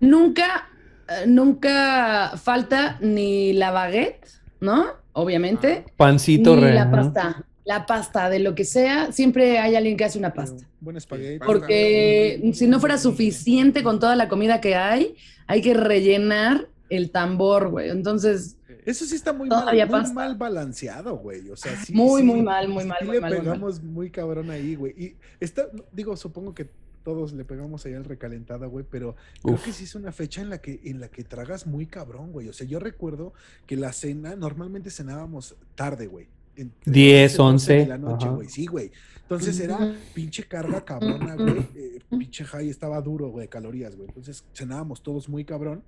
Nunca, 0.00 0.68
eh, 1.08 1.24
nunca 1.26 2.32
falta 2.36 2.98
ni 3.00 3.52
la 3.52 3.70
baguette, 3.70 4.26
¿no? 4.60 4.86
Obviamente. 5.12 5.84
Pancito 5.96 6.56
ni 6.56 6.62
re. 6.62 6.74
la 6.74 6.84
¿no? 6.86 6.96
pasta. 6.96 7.44
La 7.64 7.86
pasta, 7.86 8.28
de 8.28 8.40
lo 8.40 8.56
que 8.56 8.64
sea, 8.64 9.12
siempre 9.12 9.60
hay 9.60 9.76
alguien 9.76 9.96
que 9.96 10.04
hace 10.04 10.18
una 10.18 10.34
pasta. 10.34 10.66
Buen 10.80 10.96
espagueti. 10.96 11.38
Porque 11.46 12.50
si 12.54 12.66
no 12.66 12.80
fuera 12.80 12.98
suficiente 12.98 13.84
con 13.84 14.00
toda 14.00 14.16
la 14.16 14.28
comida 14.28 14.60
que 14.60 14.74
hay, 14.74 15.14
hay 15.52 15.60
que 15.60 15.74
rellenar 15.74 16.70
el 16.88 17.10
tambor, 17.10 17.68
güey. 17.68 17.90
Entonces, 17.90 18.56
Eso 18.86 19.04
sí 19.04 19.14
está 19.14 19.34
muy, 19.34 19.50
mal, 19.50 19.66
muy 20.14 20.34
balanceado, 20.34 21.16
güey. 21.18 21.50
O 21.50 21.56
sea, 21.56 21.76
sí. 21.76 21.92
Muy, 21.92 22.22
sí, 22.22 22.26
muy 22.26 22.40
mal, 22.40 22.68
muy 22.68 22.84
sí 22.84 22.88
mal, 22.88 22.98
muy 23.04 23.14
le 23.16 23.20
mal, 23.20 23.30
muy 23.30 23.38
mal. 23.38 23.44
pegamos 23.44 23.82
muy 23.82 24.10
cabrón 24.10 24.50
ahí, 24.50 24.74
güey. 24.76 24.92
Y 24.96 25.16
está, 25.40 25.68
digo, 25.92 26.16
supongo 26.16 26.54
que 26.54 26.70
todos 27.04 27.34
le 27.34 27.44
pegamos 27.44 27.84
ahí 27.84 27.92
al 27.92 28.04
recalentado, 28.04 28.68
güey, 28.70 28.86
pero 28.88 29.14
creo 29.42 29.56
Uf. 29.56 29.64
que 29.64 29.72
sí 29.72 29.84
es 29.84 29.94
una 29.94 30.10
fecha 30.10 30.40
en 30.40 30.48
la 30.48 30.58
que 30.62 30.80
en 30.84 31.00
la 31.00 31.08
que 31.08 31.22
tragas 31.22 31.66
muy 31.66 31.84
cabrón, 31.86 32.32
güey. 32.32 32.48
O 32.48 32.54
sea, 32.54 32.66
yo 32.66 32.78
recuerdo 32.78 33.34
que 33.66 33.76
la 33.76 33.92
cena 33.92 34.36
normalmente 34.36 34.90
cenábamos 34.90 35.54
tarde, 35.74 36.06
güey. 36.06 36.28
Entre 36.56 36.92
10, 36.92 37.38
11 37.38 37.72
de 37.72 37.80
11, 37.80 37.88
la 37.88 37.98
noche, 37.98 38.28
güey. 38.28 38.48
Sí, 38.48 38.66
güey. 38.66 38.90
Entonces 39.22 39.58
era 39.60 39.94
pinche 40.14 40.44
carga 40.44 40.84
cabrona, 40.84 41.34
güey. 41.36 41.58
eh, 41.74 41.98
pinche 42.10 42.44
high 42.44 42.68
estaba 42.68 43.00
duro, 43.00 43.28
güey, 43.28 43.46
de 43.46 43.48
calorías, 43.48 43.96
güey. 43.96 44.08
Entonces 44.08 44.44
cenábamos 44.54 45.02
todos 45.02 45.28
muy 45.28 45.44
cabrón. 45.44 45.82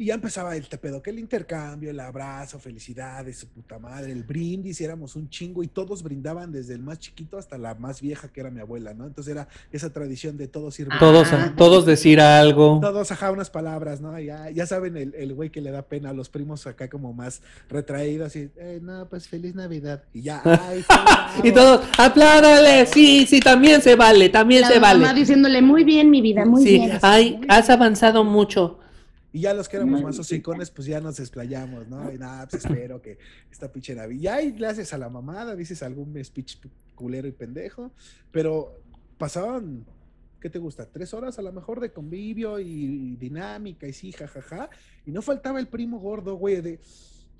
Y 0.00 0.06
ya 0.06 0.14
empezaba 0.14 0.54
el 0.56 0.68
tepedo, 0.68 1.02
que 1.02 1.10
el 1.10 1.18
intercambio, 1.18 1.90
el 1.90 1.98
abrazo, 1.98 2.60
felicidades, 2.60 3.36
su 3.38 3.48
puta 3.48 3.80
madre, 3.80 4.12
el 4.12 4.22
brindis, 4.22 4.80
y 4.80 4.84
éramos 4.84 5.16
un 5.16 5.28
chingo 5.28 5.64
y 5.64 5.66
todos 5.66 6.04
brindaban 6.04 6.52
desde 6.52 6.74
el 6.74 6.82
más 6.82 7.00
chiquito 7.00 7.36
hasta 7.36 7.58
la 7.58 7.74
más 7.74 8.00
vieja 8.00 8.28
que 8.28 8.38
era 8.40 8.48
mi 8.50 8.60
abuela, 8.60 8.94
¿no? 8.94 9.06
Entonces 9.06 9.32
era 9.32 9.48
esa 9.72 9.92
tradición 9.92 10.36
de 10.36 10.46
todos 10.46 10.78
ir 10.78 10.88
Todos, 11.00 11.32
Ah. 11.32 11.52
todos 11.56 11.84
decir 11.84 12.20
algo. 12.20 12.78
todos 12.80 13.10
ajá 13.10 13.32
unas 13.32 13.50
palabras, 13.50 14.00
¿no? 14.00 14.16
Ya, 14.20 14.48
ya 14.50 14.66
saben 14.66 14.96
el, 14.96 15.14
el 15.16 15.34
güey 15.34 15.50
que 15.50 15.60
le 15.60 15.72
da 15.72 15.82
pena 15.82 16.10
a 16.10 16.12
los 16.12 16.28
primos 16.28 16.64
acá 16.68 16.88
como 16.88 17.12
más 17.12 17.42
retraídos 17.68 18.36
y, 18.36 18.50
eh, 18.56 18.78
no, 18.80 19.08
pues 19.08 19.26
feliz 19.26 19.56
Navidad. 19.56 20.04
Y 20.14 20.22
ya, 20.22 20.40
ay, 20.44 20.84
Y 21.42 21.50
todos, 21.50 21.84
apláudale, 21.98 22.86
sí, 22.86 23.26
sí, 23.26 23.40
también 23.40 23.82
se 23.82 23.96
vale, 23.96 24.28
también 24.28 24.62
La 24.62 24.68
se 24.68 24.78
mamá 24.78 25.06
vale. 25.08 25.18
diciéndole, 25.18 25.60
muy 25.60 25.82
bien, 25.82 26.08
mi 26.08 26.20
vida, 26.22 26.44
muy 26.44 26.62
Sí, 26.62 26.78
bien. 26.78 26.98
ay, 27.02 27.40
has 27.48 27.68
avanzado 27.68 28.22
mucho. 28.22 28.78
Y 29.32 29.40
ya 29.40 29.52
los 29.52 29.68
que 29.68 29.76
éramos 29.76 30.02
más 30.02 30.18
hocicones, 30.18 30.70
pues 30.70 30.88
ya 30.88 31.00
nos 31.00 31.20
explayamos, 31.20 31.86
¿no? 31.86 32.10
Y 32.12 32.18
nada, 32.18 32.48
pues 32.48 32.64
espero 32.64 33.02
que 33.02 33.18
esta 33.50 33.70
pinche 33.70 33.94
Navidad. 33.94 34.40
Y 34.40 34.52
le 34.52 34.66
haces 34.66 34.92
a 34.94 34.98
la 34.98 35.10
mamada, 35.10 35.54
dices 35.54 35.82
algún 35.82 36.22
speech 36.24 36.58
culero 36.94 37.28
y 37.28 37.32
pendejo, 37.32 37.92
pero 38.32 38.80
pasaban, 39.18 39.84
¿qué 40.40 40.48
te 40.48 40.58
gusta? 40.58 40.86
Tres 40.86 41.12
horas 41.12 41.38
a 41.38 41.42
lo 41.42 41.52
mejor 41.52 41.80
de 41.80 41.92
convivio 41.92 42.58
y, 42.58 43.16
dinámica 43.16 43.86
y 43.86 43.92
sí, 43.92 44.12
jajaja. 44.12 44.70
Y 45.04 45.12
no 45.12 45.20
faltaba 45.20 45.60
el 45.60 45.68
primo 45.68 45.98
gordo, 45.98 46.36
güey, 46.36 46.60
de. 46.60 46.80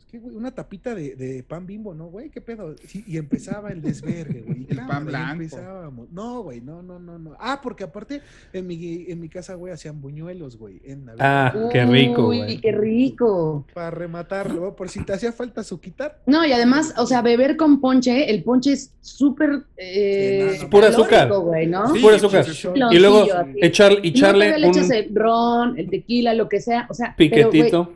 Que, 0.08 0.18
güey, 0.18 0.34
una 0.34 0.50
tapita 0.54 0.94
de, 0.94 1.14
de 1.16 1.42
pan 1.42 1.66
bimbo, 1.66 1.94
¿no, 1.94 2.06
güey? 2.06 2.30
¿Qué 2.30 2.40
pedo? 2.40 2.74
Sí, 2.86 3.04
y 3.06 3.18
empezaba 3.18 3.70
el 3.70 3.82
desvergue, 3.82 4.42
güey. 4.42 4.66
El 4.70 4.78
pan 4.86 5.04
blanco. 5.06 5.32
empezábamos. 5.42 6.10
No, 6.10 6.42
güey, 6.42 6.60
no, 6.60 6.82
no, 6.82 6.98
no, 6.98 7.18
no. 7.18 7.36
Ah, 7.38 7.60
porque 7.62 7.84
aparte 7.84 8.22
en 8.52 8.66
mi, 8.66 9.06
en 9.08 9.20
mi 9.20 9.28
casa, 9.28 9.54
güey, 9.54 9.72
hacían 9.72 10.00
buñuelos, 10.00 10.56
güey, 10.56 10.80
en 10.84 11.04
Navidad. 11.04 11.52
Ah, 11.54 11.68
qué 11.70 11.84
rico, 11.84 12.28
Uy, 12.28 12.38
güey. 12.38 12.60
qué 12.60 12.72
rico. 12.72 13.66
Para 13.74 13.90
rematarlo, 13.90 14.74
por 14.74 14.88
si 14.88 15.04
te 15.04 15.12
hacía 15.12 15.32
falta 15.32 15.62
su 15.62 15.80
quitar. 15.80 16.20
No, 16.26 16.44
y 16.46 16.52
además, 16.52 16.94
o 16.96 17.06
sea, 17.06 17.22
beber 17.22 17.56
con 17.56 17.80
ponche, 17.80 18.30
el 18.30 18.42
ponche 18.42 18.72
es 18.72 18.92
súper... 19.00 19.64
Eh, 19.76 20.48
Sí, 20.52 20.56
no, 20.58 20.62
no, 20.64 20.70
Pura 20.70 20.88
azúcar. 20.88 21.28
güey, 21.32 21.66
¿no? 21.66 21.94
Sí, 21.94 22.00
Pura 22.00 22.16
azúcar. 22.16 22.46
Y 22.90 22.98
luego 22.98 23.26
echar, 23.56 23.92
Y 24.02 24.08
echarle 24.08 24.46
luego 24.58 24.60
le 24.60 24.68
echas 24.68 24.86
un 24.86 24.92
el 24.92 25.14
ron, 25.14 25.78
el 25.78 25.90
tequila, 25.90 26.34
lo 26.34 26.48
que 26.48 26.60
sea, 26.60 26.86
o 26.88 26.94
sea, 26.94 27.14
pero, 27.16 27.30
güey, 27.30 27.50
piquetito. 27.50 27.92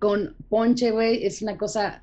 Con 0.00 0.34
ponche, 0.48 0.90
güey, 0.90 1.24
es 1.24 1.40
una 1.42 1.56
cosa 1.56 2.02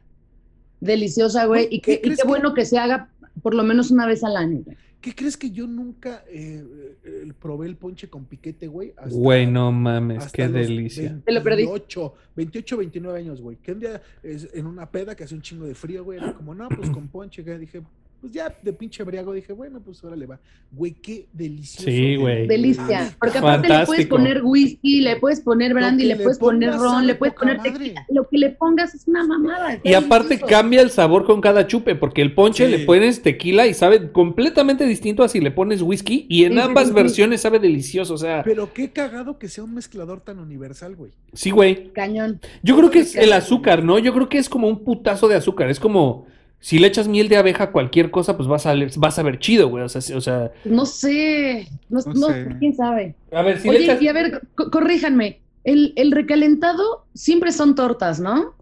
deliciosa, 0.80 1.46
güey, 1.46 1.68
y, 1.70 1.82
¿Qué 1.82 1.94
que, 1.94 1.94
y 1.94 2.02
crees 2.02 2.18
qué 2.18 2.22
que- 2.22 2.28
bueno 2.30 2.54
que 2.54 2.64
se 2.66 2.78
haga 2.78 3.10
por 3.42 3.54
lo 3.54 3.64
menos 3.64 3.92
una 3.92 4.08
vez 4.08 4.24
al 4.24 4.38
año, 4.38 4.62
güey. 4.64 4.78
¿Qué 5.02 5.14
crees 5.14 5.38
que 5.38 5.52
yo 5.52 5.68
nunca 5.68 6.24
eh, 6.28 6.64
eh, 7.04 7.32
probé 7.40 7.68
el 7.68 7.76
ponche 7.78 8.10
con 8.10 8.26
piquete, 8.26 8.68
güey? 8.68 8.94
Güey, 9.10 9.46
no 9.46 9.72
mames, 9.72 10.26
hasta 10.26 10.36
qué 10.36 10.44
los 10.46 10.54
delicia. 10.54 11.22
Te 11.24 11.32
lo 11.32 11.44
perdí. 11.44 11.66
28, 11.66 12.14
28, 12.36 12.78
29 12.78 13.20
años, 13.20 13.40
güey. 13.40 13.58
Que 13.58 13.74
un 13.74 13.80
día 13.80 14.02
es, 14.24 14.50
en 14.54 14.66
una 14.66 14.90
peda 14.90 15.16
que 15.16 15.24
hace 15.24 15.36
un 15.36 15.42
chingo 15.44 15.66
de 15.66 15.76
frío, 15.76 16.04
güey, 16.04 16.18
era 16.18 16.34
como, 16.34 16.56
no, 16.56 16.68
pues 16.70 16.90
con 16.90 17.08
ponche, 17.10 17.44
que 17.44 17.58
dije, 17.60 17.84
pues 18.20 18.34
ya 18.34 18.54
de 18.62 18.74
pinche 18.74 19.04
briago, 19.04 19.32
dije, 19.32 19.54
bueno, 19.54 19.80
pues 19.80 20.04
ahora 20.04 20.16
le 20.16 20.26
va. 20.26 20.40
Güey, 20.72 20.94
qué 20.94 21.28
delicioso. 21.34 21.86
Sí, 21.86 22.16
güey. 22.16 22.48
Delicia. 22.48 23.16
Porque 23.20 23.38
aparte 23.38 23.70
le 23.70 23.86
puedes 23.86 24.08
poner 24.08 24.42
whisky, 24.44 25.02
le 25.02 25.16
puedes 25.18 25.40
poner 25.42 25.74
brandy, 25.74 26.04
le 26.06 26.16
le 26.16 26.24
puedes 26.24 26.40
poner 26.40 26.74
ron, 26.74 27.06
le 27.06 27.16
puedes 27.16 27.36
poner 27.36 27.62
tequila. 27.62 28.06
Lo 28.10 28.28
que 28.28 28.38
le 28.38 28.50
pongas 28.50 28.96
es 28.96 29.08
una 29.08 29.24
mamada. 29.26 29.80
Y 29.84 29.94
aparte 29.94 30.30
delicioso. 30.30 30.50
cambia 30.52 30.82
el 30.82 30.90
sabor 30.90 31.26
con 31.26 31.42
cada 31.42 31.68
chupe, 31.68 31.96
porque 31.96 32.22
el 32.22 32.34
ponche 32.34 32.66
Sí. 32.66 32.72
le 32.72 32.80
pones 32.86 33.22
tequila 33.22 33.68
y 33.68 33.74
sabe 33.74 34.12
completamente 34.12 34.86
distinto 34.86 35.24
a 35.24 35.30
si 35.30 35.40
le 35.40 35.52
pones 35.52 35.82
whisky, 35.82 36.26
y 36.28 36.46
en 36.46 36.54
Sí, 36.54 36.60
ambas 36.60 36.86
sí, 36.86 36.90
sí. 36.90 36.96
versiones 36.96 37.42
sabe 37.42 37.60
delicioso, 37.60 38.16
o 38.16 38.18
sea, 38.18 38.42
Pero 38.44 38.74
qué 38.74 38.90
cagado 38.92 39.38
que 39.38 39.48
sea 39.48 39.64
un 39.64 39.74
mezclador 39.76 40.22
tan 40.22 40.40
universal, 40.40 40.96
güey. 40.96 41.12
sí, 41.34 41.52
güey. 41.52 41.92
Cañón. 41.94 42.40
Yo 42.64 42.76
creo 42.76 42.90
que 42.90 43.00
es 43.00 43.16
el 43.16 43.32
azúcar, 43.32 43.84
¿no? 43.84 44.00
Yo 44.00 44.14
creo 44.14 44.28
que 44.28 44.38
es 44.40 44.50
como 44.50 44.68
un 44.68 44.84
putazo 44.84 45.28
de 45.28 45.36
azúcar, 45.36 45.70
es 45.70 45.80
como 45.80 46.26
si 46.60 46.80
le 46.80 46.88
echas 46.88 47.08
miel 47.08 47.30
de 47.30 47.38
abeja 47.38 47.66
a 47.66 47.72
cualquier 47.72 48.12
cosa, 48.12 48.36
pues 48.36 48.48
vas 48.48 48.66
a, 48.66 48.74
vas 48.98 49.20
a 49.20 49.24
ver 49.24 49.40
chido, 49.40 49.70
güey, 49.70 49.84
o 49.84 49.90
sea, 49.90 50.18
o 50.18 50.22
sea, 50.22 50.52
No 50.66 50.86
sé. 50.86 51.68
No, 51.90 52.00
No 52.06 52.14
no- 52.14 52.28
sé. 52.28 52.48
quién 52.60 52.76
sabe. 52.76 53.16
a 53.32 53.42
ver, 53.42 53.60
si 53.60 53.70
le 53.70 53.76
Oye, 53.78 53.86
echas... 53.86 54.02
y 54.02 54.08
a 54.08 54.14
ver, 54.14 54.42
co- 54.56 54.70
corríjanme. 54.72 55.42
El, 55.64 55.94
el 55.98 56.12
recalentado 56.12 57.06
siempre 57.14 57.52
son 57.52 57.76
tortas, 57.76 58.20
¿no? 58.20 58.56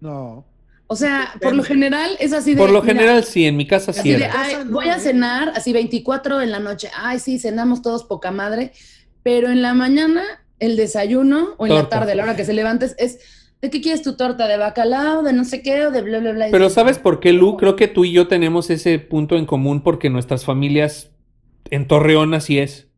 No. 0.00 0.44
O 0.86 0.96
sea, 0.96 1.34
por 1.40 1.54
lo 1.54 1.62
general 1.62 2.16
es 2.18 2.32
así 2.32 2.54
de. 2.54 2.60
Por 2.60 2.70
lo 2.70 2.82
mira, 2.82 2.94
general, 2.94 3.24
sí, 3.24 3.44
en 3.44 3.56
mi 3.56 3.66
casa 3.66 3.92
sí 3.92 4.10
de, 4.10 4.16
era. 4.24 4.32
ay, 4.36 4.56
voy 4.68 4.88
a 4.88 4.96
¿eh? 4.96 5.00
cenar, 5.00 5.50
así 5.54 5.72
24 5.72 6.40
en 6.40 6.50
la 6.50 6.58
noche. 6.58 6.90
Ay, 6.96 7.20
sí, 7.20 7.38
cenamos 7.38 7.80
todos 7.82 8.02
poca 8.04 8.30
madre. 8.32 8.72
Pero 9.22 9.50
en 9.50 9.62
la 9.62 9.74
mañana, 9.74 10.22
el 10.58 10.76
desayuno, 10.76 11.54
o 11.58 11.66
en 11.66 11.74
la 11.74 11.88
tarde, 11.88 12.12
a 12.12 12.14
la 12.16 12.22
hora 12.24 12.36
que 12.36 12.44
se 12.44 12.52
levantes, 12.54 12.96
es. 12.98 13.20
¿De 13.60 13.68
qué 13.68 13.80
quieres 13.80 14.02
tu 14.02 14.16
torta? 14.16 14.48
¿De 14.48 14.56
bacalao? 14.56 15.22
¿De 15.22 15.32
no 15.32 15.44
sé 15.44 15.62
qué? 15.62 15.86
¿O 15.86 15.90
de 15.90 16.00
bla, 16.00 16.18
bla, 16.18 16.32
bla? 16.32 16.48
Pero 16.50 16.70
¿sabes 16.70 16.98
por 16.98 17.20
qué, 17.20 17.32
Lu? 17.32 17.56
Creo 17.56 17.76
que 17.76 17.88
tú 17.88 18.04
y 18.04 18.12
yo 18.12 18.26
tenemos 18.26 18.70
ese 18.70 18.98
punto 18.98 19.36
en 19.36 19.44
común 19.44 19.82
porque 19.82 20.08
nuestras 20.08 20.44
familias 20.44 21.10
en 21.70 21.86
Torreón 21.86 22.32
así 22.32 22.58
es. 22.58 22.88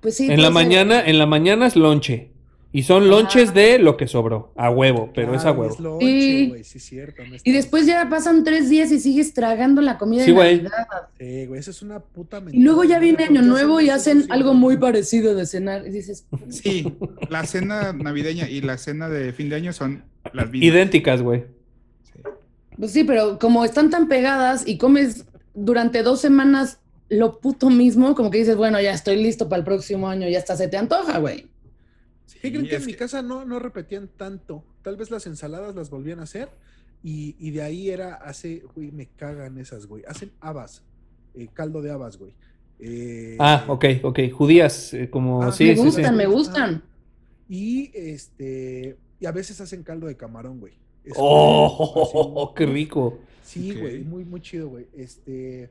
Pues 0.00 0.16
sí. 0.16 0.30
En 0.30 0.38
la 0.38 0.44
ser. 0.48 0.52
mañana, 0.52 1.02
en 1.04 1.18
la 1.18 1.26
mañana 1.26 1.66
es 1.66 1.76
lonche. 1.76 2.32
Y 2.72 2.84
son 2.84 3.08
lonches 3.08 3.52
de 3.52 3.80
lo 3.80 3.96
que 3.96 4.06
sobró. 4.06 4.52
A 4.56 4.70
huevo, 4.70 5.10
pero 5.12 5.34
es 5.34 5.44
a 5.44 5.50
huevo. 5.50 5.74
Es 5.74 5.80
lonche, 5.80 6.06
Sí. 6.06 6.48
güey, 6.50 6.62
sí, 6.64 6.78
es 6.78 6.84
cierto. 6.84 7.22
no 7.28 7.34
Y 7.42 7.50
después 7.52 7.84
ya 7.84 8.08
pasan 8.08 8.44
tres 8.44 8.68
días 8.70 8.92
y 8.92 9.00
sigues 9.00 9.34
tragando 9.34 9.82
la 9.82 9.98
comida 9.98 10.24
Sí, 10.24 10.30
de. 10.30 10.36
Navidad. 10.36 10.70
Sí, 11.18 11.46
güey, 11.46 11.58
eso 11.58 11.72
es 11.72 11.82
una 11.82 11.98
puta 11.98 12.40
Y 12.52 12.62
luego 12.62 12.84
ya 12.84 13.00
viene 13.00 13.24
Año 13.24 13.42
Nuevo 13.42 13.80
y 13.80 13.90
hacen 13.90 14.22
sí, 14.22 14.28
algo 14.30 14.54
muy 14.54 14.76
parecido 14.76 15.34
de 15.34 15.46
cenar. 15.46 15.84
Y 15.86 15.90
dices, 15.90 16.26
Sí, 16.48 16.94
la 17.28 17.44
cena 17.44 17.92
navideña 17.92 18.48
y 18.48 18.60
la 18.60 18.78
cena 18.78 19.08
de 19.08 19.32
fin 19.32 19.48
de 19.48 19.56
año 19.56 19.72
son 19.72 20.04
las 20.32 20.48
mismas. 20.50 20.68
Idénticas, 20.68 21.22
güey. 21.22 21.44
pues 22.78 22.92
sí, 22.92 23.02
pero 23.04 23.38
como 23.40 23.64
están 23.64 23.90
tan 23.90 24.06
pegadas 24.08 24.62
y 24.66 24.78
comes 24.78 25.24
durante 25.54 26.02
dos 26.04 26.20
semanas 26.20 26.78
lo 27.08 27.40
puto 27.40 27.68
mismo, 27.68 28.14
como 28.14 28.30
que 28.30 28.38
dices, 28.38 28.56
bueno, 28.56 28.80
ya 28.80 28.92
estoy 28.92 29.16
listo 29.16 29.48
para 29.48 29.58
el 29.58 29.64
próximo 29.64 30.08
año, 30.08 30.28
ya 30.28 30.38
hasta 30.38 30.56
se 30.56 30.68
te 30.68 30.76
antoja, 30.76 31.18
güey. 31.18 31.46
¿Qué 32.40 32.50
creen 32.50 32.64
Sí, 32.64 32.70
que 32.70 32.76
en 32.76 32.86
mi 32.86 32.92
que- 32.92 32.98
casa 32.98 33.22
no, 33.22 33.44
no 33.44 33.58
repetían 33.58 34.08
tanto? 34.16 34.64
Tal 34.82 34.96
vez 34.96 35.10
las 35.10 35.26
ensaladas 35.26 35.74
las 35.74 35.90
volvían 35.90 36.20
a 36.20 36.24
hacer 36.24 36.48
y, 37.02 37.36
y 37.38 37.50
de 37.50 37.62
ahí 37.62 37.90
era, 37.90 38.14
hace, 38.14 38.62
güey, 38.74 38.90
me 38.92 39.06
cagan 39.06 39.58
esas, 39.58 39.86
güey. 39.86 40.04
Hacen 40.06 40.32
habas, 40.40 40.82
eh, 41.34 41.48
caldo 41.52 41.82
de 41.82 41.90
habas, 41.90 42.16
güey. 42.16 42.32
Eh, 42.78 43.36
Ah, 43.38 43.64
ok, 43.68 43.84
ok. 44.04 44.18
Judías, 44.32 44.94
eh, 44.94 45.10
como... 45.10 45.42
ah, 45.42 45.52
sí, 45.52 45.64
me 45.64 45.76
sí, 45.76 45.82
gustan, 45.82 46.04
sí. 46.12 46.16
me 46.16 46.26
gustan. 46.26 46.82
Ah, 46.84 46.90
Y 47.48 47.90
este, 47.94 48.96
y 49.18 49.26
a 49.26 49.32
veces 49.32 49.60
hacen 49.60 49.82
caldo 49.82 50.06
de 50.06 50.16
camarón, 50.16 50.60
güey. 50.60 50.74
Es 51.04 51.14
¡Oh! 51.16 52.52
¡Qué 52.56 52.66
rico! 52.66 53.18
Sí, 53.42 53.72
Ok. 53.72 53.78
güey, 53.80 54.04
muy, 54.04 54.24
muy 54.24 54.40
chido, 54.40 54.68
güey. 54.68 54.86
Este, 54.96 55.70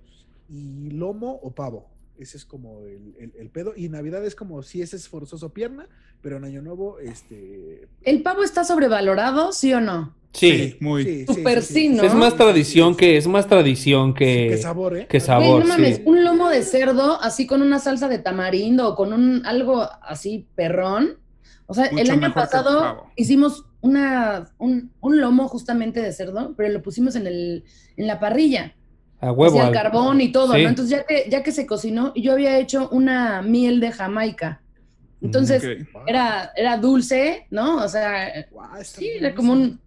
y 0.49 0.89
lomo 0.91 1.39
o 1.41 1.51
pavo. 1.51 1.87
Ese 2.19 2.37
es 2.37 2.45
como 2.45 2.81
el, 2.85 3.15
el- 3.17 3.31
el 3.39 3.49
pedo. 3.49 3.73
Y 3.75 3.89
Navidad 3.89 4.25
es 4.25 4.35
como 4.35 4.61
si 4.61 4.81
ese 4.81 4.97
es 4.97 5.07
forzoso 5.07 5.53
pierna, 5.53 5.87
pero 6.21 6.37
en 6.37 6.43
Año 6.43 6.61
Nuevo, 6.61 6.99
este. 6.99 7.87
¿El 8.03 8.21
pavo 8.23 8.43
está 8.43 8.63
sobrevalorado, 8.65 9.51
sí 9.53 9.73
o 9.73 9.79
no? 9.81 10.13
Sí. 10.33 10.75
muy. 10.79 11.03
Sí, 11.03 11.25
Súper 11.25 11.63
sí, 11.63 11.89
¿no? 11.89 12.03
Es 12.03 12.13
más 12.13 12.35
tradición 12.35 12.95
que, 12.95 13.17
es 13.17 13.25
más 13.27 13.47
tradición 13.47 14.13
que, 14.13 14.47
Que 14.51 14.57
sabor, 14.57 14.97
¿eh? 14.97 15.07
que 15.09 15.19
sabor, 15.19 15.61
no 15.63 15.67
mames, 15.69 15.97
sí. 15.97 16.03
un 16.05 16.23
lomo 16.23 16.49
de 16.49 16.61
cerdo 16.61 17.19
así 17.21 17.47
con 17.47 17.61
una 17.63 17.79
salsa 17.79 18.07
de 18.07 18.19
tamarindo 18.19 18.89
o 18.89 18.95
con 18.95 19.11
un 19.13 19.45
algo 19.45 19.87
así 20.03 20.45
perrón. 20.55 21.17
O 21.65 21.73
sea, 21.73 21.85
el 21.85 22.09
año 22.11 22.27
el 22.27 22.33
pasado 22.33 23.05
hicimos 23.15 23.65
una, 23.81 24.49
un, 24.57 24.91
un 25.01 25.21
lomo 25.21 25.47
justamente 25.47 26.01
de 26.01 26.11
cerdo, 26.11 26.53
pero 26.57 26.69
lo 26.69 26.81
pusimos 26.81 27.15
en, 27.15 27.25
el, 27.27 27.63
en 27.95 28.07
la 28.07 28.19
parrilla. 28.19 28.75
A 29.21 29.31
huevo. 29.31 29.57
Hacía 29.59 29.69
el 29.69 29.77
al- 29.77 29.83
carbón 29.83 30.21
y 30.21 30.31
todo, 30.31 30.53
Sí. 30.53 30.63
¿no? 30.63 30.69
Entonces 30.69 30.97
ya 30.97 31.05
que, 31.05 31.27
ya 31.29 31.43
que 31.43 31.51
se 31.51 31.65
cocinó, 31.65 32.13
yo 32.15 32.33
había 32.33 32.57
hecho 32.57 32.87
una 32.89 33.41
miel 33.41 33.79
de 33.79 33.91
Jamaica. 33.91 34.61
Entonces 35.21 35.61
era, 36.07 36.51
era 36.55 36.77
dulce, 36.77 37.45
¿no? 37.51 37.83
O 37.83 37.87
sea, 37.89 38.31
sí, 38.83 39.09
era 39.09 39.35
como 39.35 39.51
un... 39.53 39.79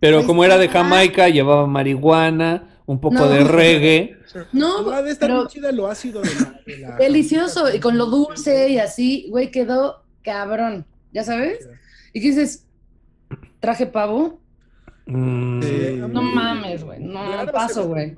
Pero 0.00 0.18
Ahí 0.18 0.26
como 0.26 0.44
era 0.44 0.58
de. 0.58 0.68
Jamaica, 0.68 1.28
llevaba 1.28 1.66
marihuana, 1.66 2.68
un 2.86 3.00
poco 3.00 3.14
No. 3.14 3.28
de 3.28 3.44
reggae. 3.44 4.14
No, 4.52 4.84
Va 4.84 5.00
de 5.02 5.10
estar 5.12 5.28
pero- 5.30 5.40
muy 5.40 5.48
chida 5.48 5.72
lo 5.72 5.86
ácido 5.86 6.20
de 6.20 6.28
la. 6.34 6.60
de 6.66 6.78
la- 6.78 6.96
Delicioso, 6.96 7.74
y 7.74 7.80
con 7.80 7.96
lo 7.96 8.06
dulce 8.06 8.68
y 8.68 8.78
así, 8.78 9.26
güey, 9.30 9.50
quedó 9.50 10.04
cabrón, 10.22 10.84
¿ya 11.12 11.24
sabes? 11.24 11.66
Y 12.12 12.20
que 12.20 12.28
dices, 12.28 12.66
traje 13.58 13.86
pavo, 13.86 14.38
Mm. 15.08 15.62
Sí. 15.62 15.96
no 16.08 16.22
mames, 16.22 16.84
güey, 16.84 17.00
no 17.00 17.24
Claro, 17.24 17.52
paso, 17.52 17.80
me 17.88 18.12
güey. 18.12 18.16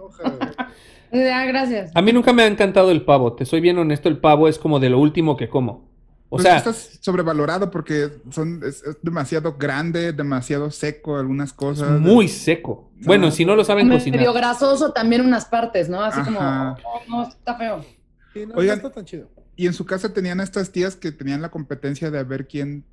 Ah, 1.33 1.45
gracias. 1.49 1.93
A 1.95 2.03
mí 2.03 2.13
nunca 2.13 2.33
me 2.33 2.43
ha 2.43 2.47
encantado 2.47 2.91
el 2.91 3.05
pavo, 3.05 3.35
te 3.35 3.45
soy 3.45 3.61
bien 3.61 3.79
honesto, 3.79 4.09
el 4.09 4.19
pavo 4.19 4.49
es 4.49 4.59
como 4.59 4.81
de 4.81 4.91
lo 4.91 4.99
último 4.99 5.37
que 5.37 5.49
como. 5.49 5.89
O 6.33 6.37
Pues 6.37 6.45
sea, 6.45 6.59
estás 6.59 6.99
sobrevalorado 7.01 7.71
porque 7.73 8.09
son, 8.31 8.61
es, 8.65 8.85
es 8.85 8.97
demasiado 9.03 9.57
grande, 9.59 10.13
demasiado 10.13 10.71
seco 10.71 11.17
algunas 11.19 11.49
es 11.51 11.55
cosas. 11.55 12.01
muy 12.01 12.29
seco. 12.29 12.91
Bueno, 13.05 13.33
si 13.33 13.45
no 13.45 13.57
lo 13.57 13.65
saben 13.65 13.89
Medio 13.89 13.99
cocinar. 13.99 14.33
grasoso 14.35 14.93
también 14.93 15.23
unas 15.27 15.47
partes, 15.47 15.89
¿no? 15.89 16.01
Así 16.03 16.21
como, 16.23 16.39
Ajá. 16.41 16.77
oh, 16.85 17.01
no, 17.09 17.29
está 17.29 17.57
feo. 17.57 17.85
Sí, 18.33 18.47
no, 18.47 18.55
Oigan. 18.55 18.79
no 18.81 18.87
está 18.87 18.91
tan 18.91 19.05
chido. 19.05 19.29
Y 19.57 19.67
en 19.67 19.73
su 19.73 19.85
casa 19.85 20.13
tenían 20.15 20.39
estas 20.41 20.71
tías 20.71 20.95
que 20.95 21.11
tenían 21.11 21.43
la 21.43 21.51
competencia 21.51 22.13
de 22.13 22.23
ver 22.23 22.47
quién 22.47 22.85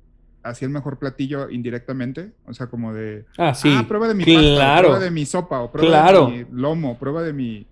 hacía 0.48 0.66
el 0.66 0.72
mejor 0.72 0.98
platillo 0.98 1.48
indirectamente. 1.50 2.30
O 2.46 2.54
sea, 2.54 2.66
como 2.68 2.92
de. 2.94 3.24
Ah, 3.36 3.54
sí. 3.54 3.72
Ah, 3.76 3.84
prueba 3.86 4.08
de 4.08 4.14
mi 4.14 4.24
pasta, 4.24 4.40
Claro. 4.40 4.88
prueba 4.88 5.04
de 5.04 5.10
mi 5.10 5.26
sopa, 5.26 5.60
o 5.60 5.70
prueba 5.72 5.88
Claro. 5.88 6.26
de 6.26 6.44
mi 6.44 6.46
lomo, 6.52 6.98
prueba 6.98 7.22
de 7.22 7.32
mi. 7.32 7.66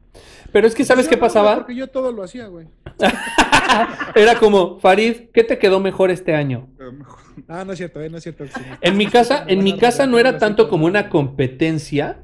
Pero 0.53 0.66
es 0.66 0.74
que, 0.74 0.85
¿sabes 0.85 1.07
Yo 1.07 1.11
qué 1.11 1.16
no, 1.16 1.20
güey, 1.20 1.28
pasaba? 1.28 1.57
Porque 1.57 1.74
yo 1.74 1.89
todo 1.89 2.12
lo 2.12 2.23
hacía, 2.23 2.47
güey. 2.47 2.66
Era 4.15 4.39
como, 4.39 4.78
Farid, 4.81 5.28
¿qué 5.32 5.44
te 5.44 5.59
quedó 5.59 5.81
mejor 5.81 6.11
este 6.11 6.35
año? 6.35 6.69
Ah, 7.48 7.65
no 7.66 7.73
es 7.73 7.78
cierto, 7.78 8.01
eh, 8.01 8.09
no 8.09 8.16
es 8.16 8.23
cierto. 8.23 8.47
sí. 8.47 8.61
En 8.81 8.97
mi 8.97 9.07
casa, 9.09 9.44
en 9.47 9.62
mi 9.62 9.77
casa 9.77 10.07
no 10.07 10.19
era 10.19 10.39
tanto 10.39 10.70
como 10.70 10.86
una 10.86 11.11
competencia, 11.11 12.23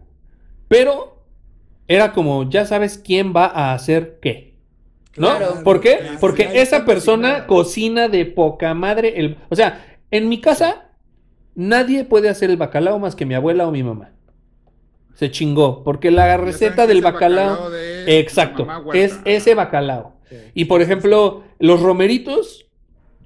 pero 0.69 1.23
era 1.87 2.13
como, 2.15 2.49
ya 2.49 2.65
sabes 2.65 2.97
quién 2.97 3.35
va 3.37 3.45
a 3.45 3.75
hacer 3.75 4.19
qué. 4.23 4.55
¿No? 5.19 5.37
Claro. 5.37 5.61
¿Por 5.63 5.81
qué? 5.83 5.99
Claro, 5.99 6.19
Porque 6.19 6.45
claro, 6.45 6.59
esa 6.61 6.85
persona 6.87 7.47
cocina 7.47 8.09
de 8.09 8.25
poca 8.25 8.73
madre. 8.73 9.21
El, 9.21 9.37
o 9.51 9.55
sea, 9.55 9.92
en 10.13 10.29
mi 10.29 10.41
casa 10.41 10.91
nadie 11.57 12.05
puede 12.05 12.29
hacer 12.29 12.51
el 12.51 12.57
bacalao 12.57 12.99
más 13.01 13.17
que 13.17 13.27
mi 13.27 13.35
abuela 13.35 13.67
o 13.67 13.73
mi 13.73 13.83
mamá. 13.83 14.13
Se 15.15 15.31
chingó, 15.31 15.83
porque 15.85 16.11
la 16.11 16.37
receta 16.37 16.87
del 16.87 16.99
el 16.99 17.03
bacalao, 17.03 17.71
de 17.71 18.19
exacto, 18.21 18.67
es 18.95 19.21
ese 19.25 19.55
bacalao. 19.55 20.15
Sí. 20.29 20.37
Y 20.55 20.65
por 20.65 20.81
ejemplo, 20.81 21.43
los 21.59 21.83
romeritos 21.83 22.67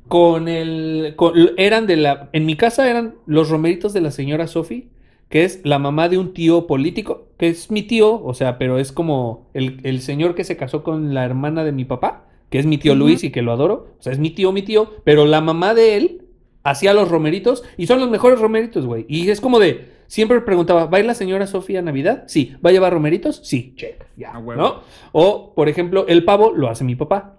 con 0.09 0.49
el 0.49 1.15
con- 1.17 1.35
eran 1.57 1.87
de 1.87 1.97
la 1.97 2.29
en 2.33 2.47
mi 2.47 2.57
casa 2.57 2.89
eran 2.91 3.15
los 3.27 3.49
romeritos 3.51 3.93
de 3.93 4.01
la 4.01 4.11
señora 4.11 4.47
Sophie, 4.49 4.89
que 5.29 5.45
es 5.45 5.61
la 5.65 5.79
mamá 5.79 6.09
de 6.09 6.19
un 6.19 6.33
tío 6.35 6.67
político, 6.67 7.29
que 7.39 7.49
es 7.49 7.71
mi 7.71 7.83
tío, 7.83 8.23
o 8.23 8.35
sea, 8.35 8.59
pero 8.59 8.79
es 8.79 8.91
como 8.93 9.49
el, 9.55 9.81
el 9.85 10.01
señor 10.01 10.35
que 10.35 10.45
se 10.45 10.57
casó 10.57 10.83
con 10.83 11.15
la 11.15 11.25
hermana 11.25 11.65
de 11.65 11.73
mi 11.73 11.85
papá, 11.85 12.27
que 12.51 12.59
es 12.59 12.67
mi 12.67 12.79
tío. 12.79 12.95
Luis 12.95 13.23
y 13.25 13.31
que 13.31 13.43
lo 13.43 13.53
adoro, 13.53 13.89
o 13.99 14.03
sea, 14.03 14.13
es 14.13 14.19
mi 14.19 14.31
tío, 14.31 14.53
mi 14.53 14.63
tío, 14.63 14.91
pero 15.05 15.25
la 15.27 15.41
mamá 15.41 15.75
de 15.75 15.97
él 15.97 16.23
hacía 16.67 16.93
los 16.95 17.09
romeritos 17.09 17.65
y 17.77 17.87
son 17.87 18.01
los 18.01 18.11
mejores 18.11 18.41
romeritos, 18.41 18.87
güey. 18.87 19.07
Y 19.09 19.31
es 19.31 19.41
como 19.41 19.59
de 19.59 19.93
siempre 20.07 20.41
preguntaba, 20.41 20.87
¿va 20.87 20.99
a 20.99 21.01
ir 21.01 21.07
la 21.07 21.15
señora 21.15 21.47
Sofía 21.47 21.79
a 21.79 21.83
Navidad? 21.83 22.25
Sí, 22.27 22.55
¿va 22.65 22.71
a 22.71 22.73
llevar 22.73 22.93
romeritos? 22.93 23.41
Sí, 23.45 23.75
check, 23.77 24.05
ya. 24.17 24.33
¿no? 24.35 24.81
O, 25.13 25.55
por 25.55 25.69
ejemplo, 25.69 26.07
el 26.09 26.25
pavo 26.25 26.53
lo 26.53 26.69
hace 26.69 26.85
mi 26.85 26.97
papá. 26.97 27.37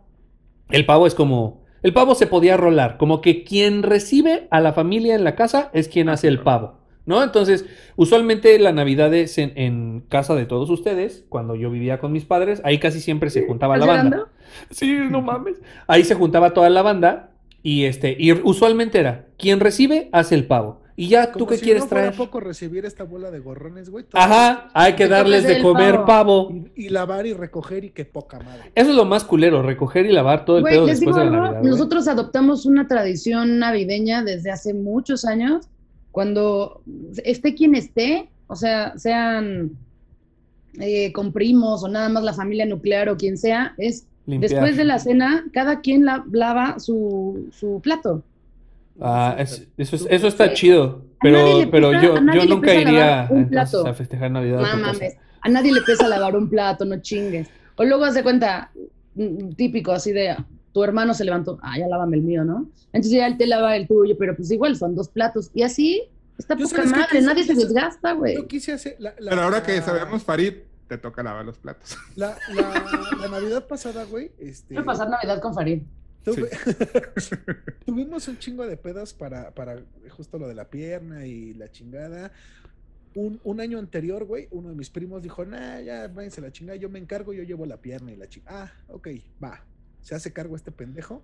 El 0.70 0.86
pavo 0.86 1.08
es 1.08 1.16
como. 1.16 1.66
El 1.84 1.94
pavo 1.94 2.16
se 2.16 2.28
podía 2.28 2.58
rolar. 2.58 2.98
Como 2.98 3.22
que 3.22 3.44
quien 3.44 3.84
recibe 3.84 4.48
a 4.50 4.60
la 4.60 4.74
familia 4.74 5.16
en 5.16 5.24
la 5.24 5.36
casa 5.36 5.70
es 5.74 5.88
quien 5.88 6.10
hace 6.10 6.28
el 6.28 6.40
pavo. 6.40 6.80
¿No? 7.06 7.24
Entonces, 7.24 7.66
usualmente 7.96 8.60
la 8.60 8.74
Navidad 8.74 9.14
es 9.14 9.38
en, 9.38 9.54
en 9.56 10.02
casa 10.10 10.36
de 10.36 10.46
todos 10.46 10.70
ustedes. 10.70 11.26
Cuando 11.30 11.56
yo 11.56 11.72
vivía 11.72 12.00
con 12.00 12.12
mis 12.12 12.26
padres, 12.26 12.62
ahí 12.66 12.80
casi 12.80 13.00
siempre 13.00 13.30
se 13.30 13.46
juntaba 13.48 13.78
la 13.78 13.86
¿Estás 13.86 13.98
banda. 13.98 14.18
llorando? 14.18 14.38
Sí, 14.72 14.98
no 15.10 15.22
mames. 15.22 15.62
Ahí 15.88 16.04
se 16.04 16.16
juntaba 16.16 16.54
toda 16.54 16.70
la 16.70 16.82
banda. 16.82 17.32
Y 17.68 17.84
este, 17.84 18.16
y 18.18 18.32
usualmente 18.32 18.98
era 18.98 19.26
quien 19.38 19.60
recibe 19.60 20.08
hace 20.14 20.36
el 20.36 20.48
pavo. 20.48 20.84
Y 20.96 21.10
ya, 21.10 21.34
¿tú 21.34 21.46
qué 21.46 21.58
si 21.58 21.66
quieres 21.66 21.84
no 21.84 21.90
traer? 21.90 22.16
poco 22.16 22.40
recibir 22.40 22.86
esta 22.86 23.04
bola 23.04 23.30
de 23.30 23.40
gorrones, 23.40 23.90
güey. 23.90 24.06
Ajá, 24.14 24.70
hay 24.74 24.94
que 24.94 25.10
darles 25.10 25.46
de 25.46 25.62
comer 25.62 25.96
pavo. 26.06 26.48
pavo. 26.48 26.70
Y, 26.78 26.86
y 26.86 26.90
lavar 26.90 27.26
y 27.26 27.34
recoger 27.34 27.84
y 27.84 27.90
qué 27.90 28.06
poca 28.06 28.40
madre. 28.40 28.72
Eso 28.74 28.92
es 28.92 28.96
lo 28.96 29.04
más 29.04 29.26
culero, 29.26 29.62
recoger 29.64 30.06
y 30.06 30.14
lavar 30.14 30.46
todo 30.46 30.60
el 30.60 30.64
Güey, 30.64 30.76
pedo 30.76 30.86
les 30.86 31.02
después 31.02 31.18
digo 31.18 31.26
de 31.26 31.36
la 31.36 31.42
Navidad. 31.42 31.62
nosotros 31.62 32.08
adoptamos 32.08 32.66
una 32.66 32.88
tradición 32.88 33.60
navideña 33.60 34.24
desde 34.24 34.50
hace 34.50 34.74
muchos 34.74 35.26
años, 35.26 35.68
cuando 36.14 36.84
esté 37.26 37.54
quien 37.54 37.76
esté, 37.76 38.30
o 38.48 38.56
sea, 38.56 38.98
sean 38.98 39.72
eh, 40.80 41.12
con 41.12 41.34
primos 41.34 41.84
o 41.84 41.90
nada 41.90 42.08
más 42.08 42.24
la 42.24 42.34
familia 42.34 42.66
nuclear 42.66 43.10
o 43.10 43.18
quien 43.18 43.38
sea, 43.38 43.76
es 43.78 44.08
Limpiar. 44.28 44.52
después 44.52 44.78
de 44.78 44.84
la 44.84 45.00
cena, 45.00 45.46
cada 45.54 45.82
quien 45.82 46.06
la- 46.06 46.24
lava 46.32 46.80
su, 46.80 47.48
su 47.52 47.80
plato. 47.82 48.24
Ah, 49.00 49.36
es- 49.40 49.68
eso, 49.78 49.96
es- 49.96 50.08
eso 50.10 50.28
está 50.28 50.54
chido, 50.54 51.04
pero, 51.22 51.60
le 51.60 51.68
pero 51.68 51.92
pesa- 51.92 52.02
yo, 52.04 52.16
yo 52.34 52.46
nunca 52.46 52.68
pesa 52.68 52.82
iría 52.82 53.28
un 53.30 53.48
plato. 53.50 53.88
a 53.88 53.94
festejar 53.94 54.32
Navidad. 54.32 54.64
a 54.66 54.76
No 54.76 54.82
mames, 54.82 55.16
a 55.42 55.50
nadie 55.50 55.72
le 55.72 55.82
pesa 55.82 56.08
lavar 56.08 56.36
un 56.36 56.50
plato, 56.50 56.84
no 56.86 57.00
chingues. 57.02 57.48
O 57.78 57.84
luego 57.86 58.06
hace 58.06 58.24
cuenta, 58.24 58.72
mm, 59.16 59.52
típico 59.56 59.92
así 59.92 60.12
de, 60.12 60.36
tu 60.74 60.84
hermano 60.84 61.14
se 61.14 61.26
levantó, 61.26 61.60
ah, 61.62 61.78
ya 61.78 61.88
lávame 61.88 62.18
el 62.18 62.24
mío, 62.24 62.44
¿no? 62.44 62.68
Entonces 62.92 63.12
ya 63.12 63.28
él 63.28 63.38
te 63.38 63.46
lava 63.48 63.76
el 63.76 63.88
tuyo, 63.88 64.16
pero 64.18 64.36
pues 64.36 64.50
igual 64.52 64.76
son 64.76 64.96
dos 64.96 65.10
platos. 65.10 65.52
Y 65.54 65.62
así, 65.62 66.04
está 66.38 66.56
Yo, 66.56 66.66
poca 66.66 66.78
¿sabes 66.78 66.92
qué 66.94 66.98
madre, 67.00 67.12
quise- 67.20 67.26
nadie 67.26 67.44
se 67.44 67.54
quise- 67.54 67.66
desgasta, 67.66 68.14
güey. 68.14 68.36
Yo 68.36 68.48
quise 68.48 68.74
hacer. 68.74 68.96
La, 69.00 69.14
la- 69.20 69.30
Pero 69.30 69.42
ahora 69.44 69.62
que 69.64 69.80
sabemos, 69.82 70.24
Farid, 70.24 70.54
te 70.88 70.98
toca 70.98 71.22
lavar 71.24 71.46
los 71.46 71.58
platos. 71.58 71.98
La, 72.16 72.38
la, 72.54 72.86
la 73.22 73.28
Navidad 73.28 73.68
pasada, 73.68 74.06
güey. 74.06 74.32
Este, 74.40 74.70
Quiero 74.70 74.86
pasar 74.86 75.10
Navidad 75.10 75.42
con 75.42 75.54
Farid. 75.54 75.82
tuve- 76.24 76.50
tuvimos 77.86 78.28
un 78.28 78.38
chingo 78.40 78.66
de 78.66 78.78
pedas 78.78 79.14
para, 79.14 79.52
para 79.52 79.82
justo 80.10 80.38
lo 80.40 80.48
de 80.48 80.56
la 80.56 80.70
pierna 80.70 81.26
y 81.26 81.54
la 81.54 81.70
chingada. 81.72 82.32
Un, 83.16 83.40
un 83.44 83.60
año 83.62 83.80
anterior, 83.80 84.26
güey, 84.26 84.48
uno 84.52 84.70
de 84.70 84.76
mis 84.76 84.90
primos 84.92 85.24
dijo, 85.24 85.44
nah, 85.46 85.80
ya 85.80 86.08
váyanse 86.08 86.40
a 86.40 86.44
la 86.46 86.52
chingada, 86.52 86.78
yo 86.78 86.88
me 86.90 87.00
encargo, 87.00 87.34
yo 87.34 87.44
llevo 87.44 87.66
la 87.66 87.78
pierna 87.78 88.12
y 88.12 88.16
la 88.16 88.28
chingada. 88.30 88.66
Ah, 88.66 88.94
ok, 88.94 89.08
va. 89.44 89.64
Se 90.02 90.14
hace 90.16 90.32
cargo 90.32 90.56
este 90.56 90.72
pendejo. 90.72 91.24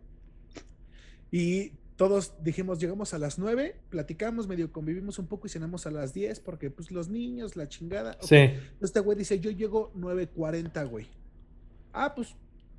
Y 1.32 1.72
todos 1.96 2.34
dijimos, 2.44 2.80
llegamos 2.80 3.14
a 3.14 3.20
las 3.20 3.38
9, 3.38 3.76
platicamos, 3.90 4.48
medio 4.48 4.72
convivimos 4.72 5.20
un 5.20 5.28
poco 5.28 5.48
y 5.48 5.50
cenamos 5.50 5.86
a 5.86 5.92
las 5.92 6.14
10 6.14 6.40
porque 6.40 6.70
pues 6.72 6.90
los 6.92 7.08
niños, 7.10 7.56
la 7.56 7.68
chingada. 7.68 8.18
ok. 8.22 8.28
Sí. 8.28 8.50
Este 8.82 9.00
güey 9.00 9.18
dice, 9.18 9.40
yo 9.40 9.52
llego 9.52 9.92
9.40, 9.96 10.90
güey. 10.90 11.08
Ah, 11.94 12.14
pues 12.16 12.36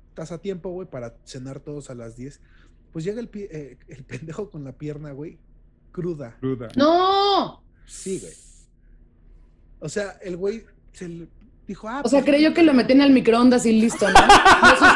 estás 0.09 0.31
a 0.31 0.37
tiempo, 0.41 0.69
güey, 0.71 0.89
para 0.89 1.15
cenar 1.25 1.59
todos 1.61 1.89
a 1.89 1.95
las 1.95 2.15
10. 2.17 2.41
Pues 2.91 3.05
llega 3.05 3.19
el, 3.21 3.29
pie- 3.31 3.47
eh, 3.51 3.77
el 3.87 4.03
pendejo 4.05 4.49
con 4.49 4.63
la 4.63 4.73
pierna, 4.73 5.11
güey, 5.11 5.37
cruda. 5.91 6.35
Cruda. 6.39 6.67
¡No! 6.75 7.63
Sí, 7.85 8.19
güey. 8.19 8.33
O 9.79 9.89
sea, 9.89 10.11
el 10.21 10.35
güey 10.37 10.65
se 10.93 11.07
le 11.07 11.27
dijo, 11.67 11.87
ah, 11.87 12.01
O 12.03 12.09
sea, 12.09 12.19
pues, 12.21 12.31
creyó 12.31 12.53
que 12.53 12.63
lo 12.63 12.73
metían 12.73 13.01
al 13.01 13.11
microondas 13.11 13.65
y 13.65 13.73
listo, 13.79 14.07
¿no? 14.09 14.15
No 14.61 14.75
sus, 14.77 14.87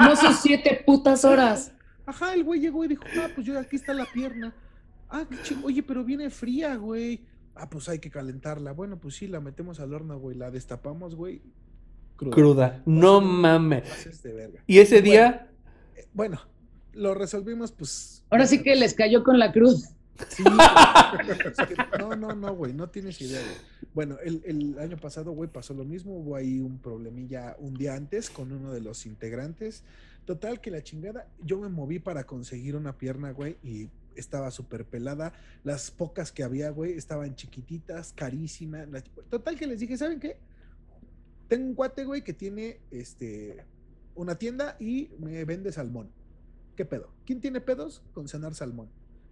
no 0.00 0.16
sus 0.32 0.40
siete 0.42 0.82
putas 0.86 1.24
horas. 1.24 1.72
Ajá, 2.10 2.34
el 2.34 2.42
güey 2.42 2.58
llegó 2.58 2.84
y 2.84 2.88
dijo, 2.88 3.04
ah, 3.20 3.28
pues 3.32 3.46
yo 3.46 3.56
aquí 3.56 3.76
está 3.76 3.94
la 3.94 4.04
pierna. 4.04 4.52
Ah, 5.08 5.24
qué 5.30 5.36
chingo. 5.42 5.68
Oye, 5.68 5.80
pero 5.84 6.04
viene 6.04 6.28
fría, 6.28 6.74
güey. 6.74 7.20
Ah, 7.54 7.70
pues 7.70 7.88
hay 7.88 8.00
que 8.00 8.10
calentarla. 8.10 8.72
Bueno, 8.72 8.98
pues 8.98 9.14
sí, 9.14 9.28
la 9.28 9.40
metemos 9.40 9.78
al 9.78 9.94
horno, 9.94 10.18
güey. 10.18 10.36
La 10.36 10.50
destapamos, 10.50 11.14
güey. 11.14 11.40
Cruda. 12.16 12.34
Cruda. 12.34 12.82
No 12.84 13.20
mames. 13.20 14.08
Y 14.66 14.78
ese 14.80 14.96
Bueno, 14.96 15.10
día, 15.12 15.50
eh, 15.94 16.08
Bueno, 16.12 16.40
lo 16.94 17.14
resolvimos, 17.14 17.70
pues. 17.70 18.24
Ahora 18.28 18.44
sí 18.46 18.60
que 18.60 18.74
les 18.74 18.94
cayó 18.94 19.22
con 19.22 19.38
la 19.38 19.52
cruz. 19.52 19.90
Sí, 20.28 20.42
es 20.42 21.66
que 21.66 21.98
no, 21.98 22.16
no, 22.16 22.34
no, 22.34 22.54
güey, 22.54 22.74
no 22.74 22.90
tienes 22.90 23.20
idea, 23.22 23.40
güey. 23.40 23.56
Bueno, 23.94 24.18
el, 24.22 24.42
el 24.44 24.78
año 24.78 24.96
pasado, 24.98 25.30
güey, 25.30 25.48
pasó 25.48 25.72
lo 25.74 25.84
mismo, 25.84 26.12
hubo 26.18 26.36
ahí 26.36 26.60
un 26.60 26.78
problemilla 26.78 27.56
un 27.58 27.72
día 27.72 27.94
antes 27.94 28.28
con 28.28 28.52
uno 28.52 28.72
de 28.72 28.80
los 28.80 29.06
integrantes. 29.06 29.82
Total, 30.30 30.60
que 30.60 30.70
la 30.70 30.80
chingada, 30.80 31.26
yo 31.42 31.58
me 31.58 31.68
moví 31.68 31.98
para 31.98 32.22
conseguir 32.22 32.76
una 32.76 32.96
pierna, 32.96 33.32
güey, 33.32 33.56
y 33.64 33.88
estaba 34.14 34.52
súper 34.52 34.84
pelada. 34.84 35.32
Las 35.64 35.90
pocas 35.90 36.30
que 36.30 36.44
había, 36.44 36.70
güey, 36.70 36.92
estaban 36.92 37.34
chiquititas, 37.34 38.12
carísimas. 38.12 38.86
Total, 39.28 39.58
que 39.58 39.66
les 39.66 39.80
dije, 39.80 39.96
¿saben 39.96 40.20
qué? 40.20 40.36
Tengo 41.48 41.66
un 41.66 41.74
cuate, 41.74 42.04
güey, 42.04 42.22
que 42.22 42.32
tiene 42.32 42.78
este, 42.92 43.64
una 44.14 44.36
tienda 44.36 44.76
y 44.78 45.10
me 45.18 45.44
vende 45.44 45.72
salmón. 45.72 46.10
¿Qué 46.76 46.84
pedo? 46.84 47.10
¿Quién 47.26 47.40
tiene 47.40 47.60
pedos 47.60 48.00
con 48.14 48.28
cenar 48.28 48.54
salmón? 48.54 48.88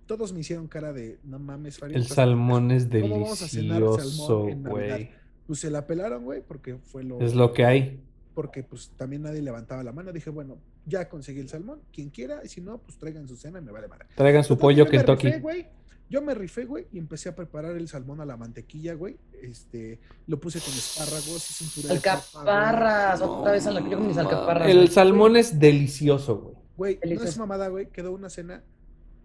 Todos 0.06 0.32
me 0.32 0.40
hicieron 0.40 0.66
cara 0.66 0.92
de, 0.92 1.20
no 1.22 1.38
mames, 1.38 1.78
Farid. 1.78 1.94
El 1.94 2.08
salmón 2.08 2.72
es 2.72 2.86
¿Cómo 2.86 3.20
vamos 3.20 3.40
a 3.40 3.46
cenar 3.46 3.80
delicioso, 3.80 4.48
güey. 4.52 5.10
Pues 5.46 5.60
se 5.60 5.70
la 5.70 5.86
pelaron, 5.86 6.24
güey, 6.24 6.42
porque 6.42 6.74
fue 6.78 7.04
lo... 7.04 7.20
Es 7.20 7.36
lo 7.36 7.52
que 7.52 7.64
hay. 7.64 8.07
Porque 8.38 8.62
pues 8.62 8.92
también 8.96 9.22
nadie 9.22 9.42
levantaba 9.42 9.82
la 9.82 9.90
mano. 9.90 10.12
Dije, 10.12 10.30
bueno, 10.30 10.58
ya 10.86 11.08
conseguí 11.08 11.40
el 11.40 11.48
salmón. 11.48 11.80
Quien 11.92 12.08
quiera, 12.10 12.40
y 12.44 12.48
si 12.48 12.60
no, 12.60 12.78
pues 12.78 12.96
traigan 12.96 13.26
su 13.26 13.36
cena 13.36 13.58
y 13.58 13.62
me 13.62 13.72
vale 13.72 13.88
madre. 13.88 14.06
Traigan 14.14 14.44
su 14.44 14.50
Total, 14.54 14.60
pollo 14.60 14.76
yo 14.76 14.84
me 14.84 14.90
Kentucky. 14.92 15.26
rifé, 15.26 15.40
güey. 15.40 15.66
Yo 16.08 16.22
me 16.22 16.34
rifé, 16.34 16.64
güey, 16.64 16.86
y 16.92 16.98
empecé 16.98 17.30
a 17.30 17.34
preparar 17.34 17.76
el 17.76 17.88
salmón 17.88 18.20
a 18.20 18.24
la 18.24 18.36
mantequilla, 18.36 18.94
güey. 18.94 19.16
Este, 19.42 19.98
lo 20.28 20.38
puse 20.38 20.60
con 20.60 20.68
espárragos, 20.72 21.50
hice 21.50 21.64
un 21.64 21.70
puré 21.82 21.94
de 21.94 22.00
papa. 22.00 22.20
Alcaparras, 22.38 23.20
otra 23.22 23.50
vez 23.50 23.66
a 23.66 23.72
la 23.72 23.80
yo 23.80 23.98
con 23.98 24.06
mis 24.06 24.16
alcaparras. 24.18 24.68
El 24.68 24.76
güey. 24.76 24.86
salmón 24.88 25.36
es 25.36 25.58
delicioso, 25.58 26.38
güey. 26.38 26.56
Güey, 26.76 27.16
no 27.16 27.24
es 27.24 27.36
mamada, 27.38 27.66
güey. 27.66 27.88
Quedó 27.90 28.12
una 28.12 28.30
cena 28.30 28.62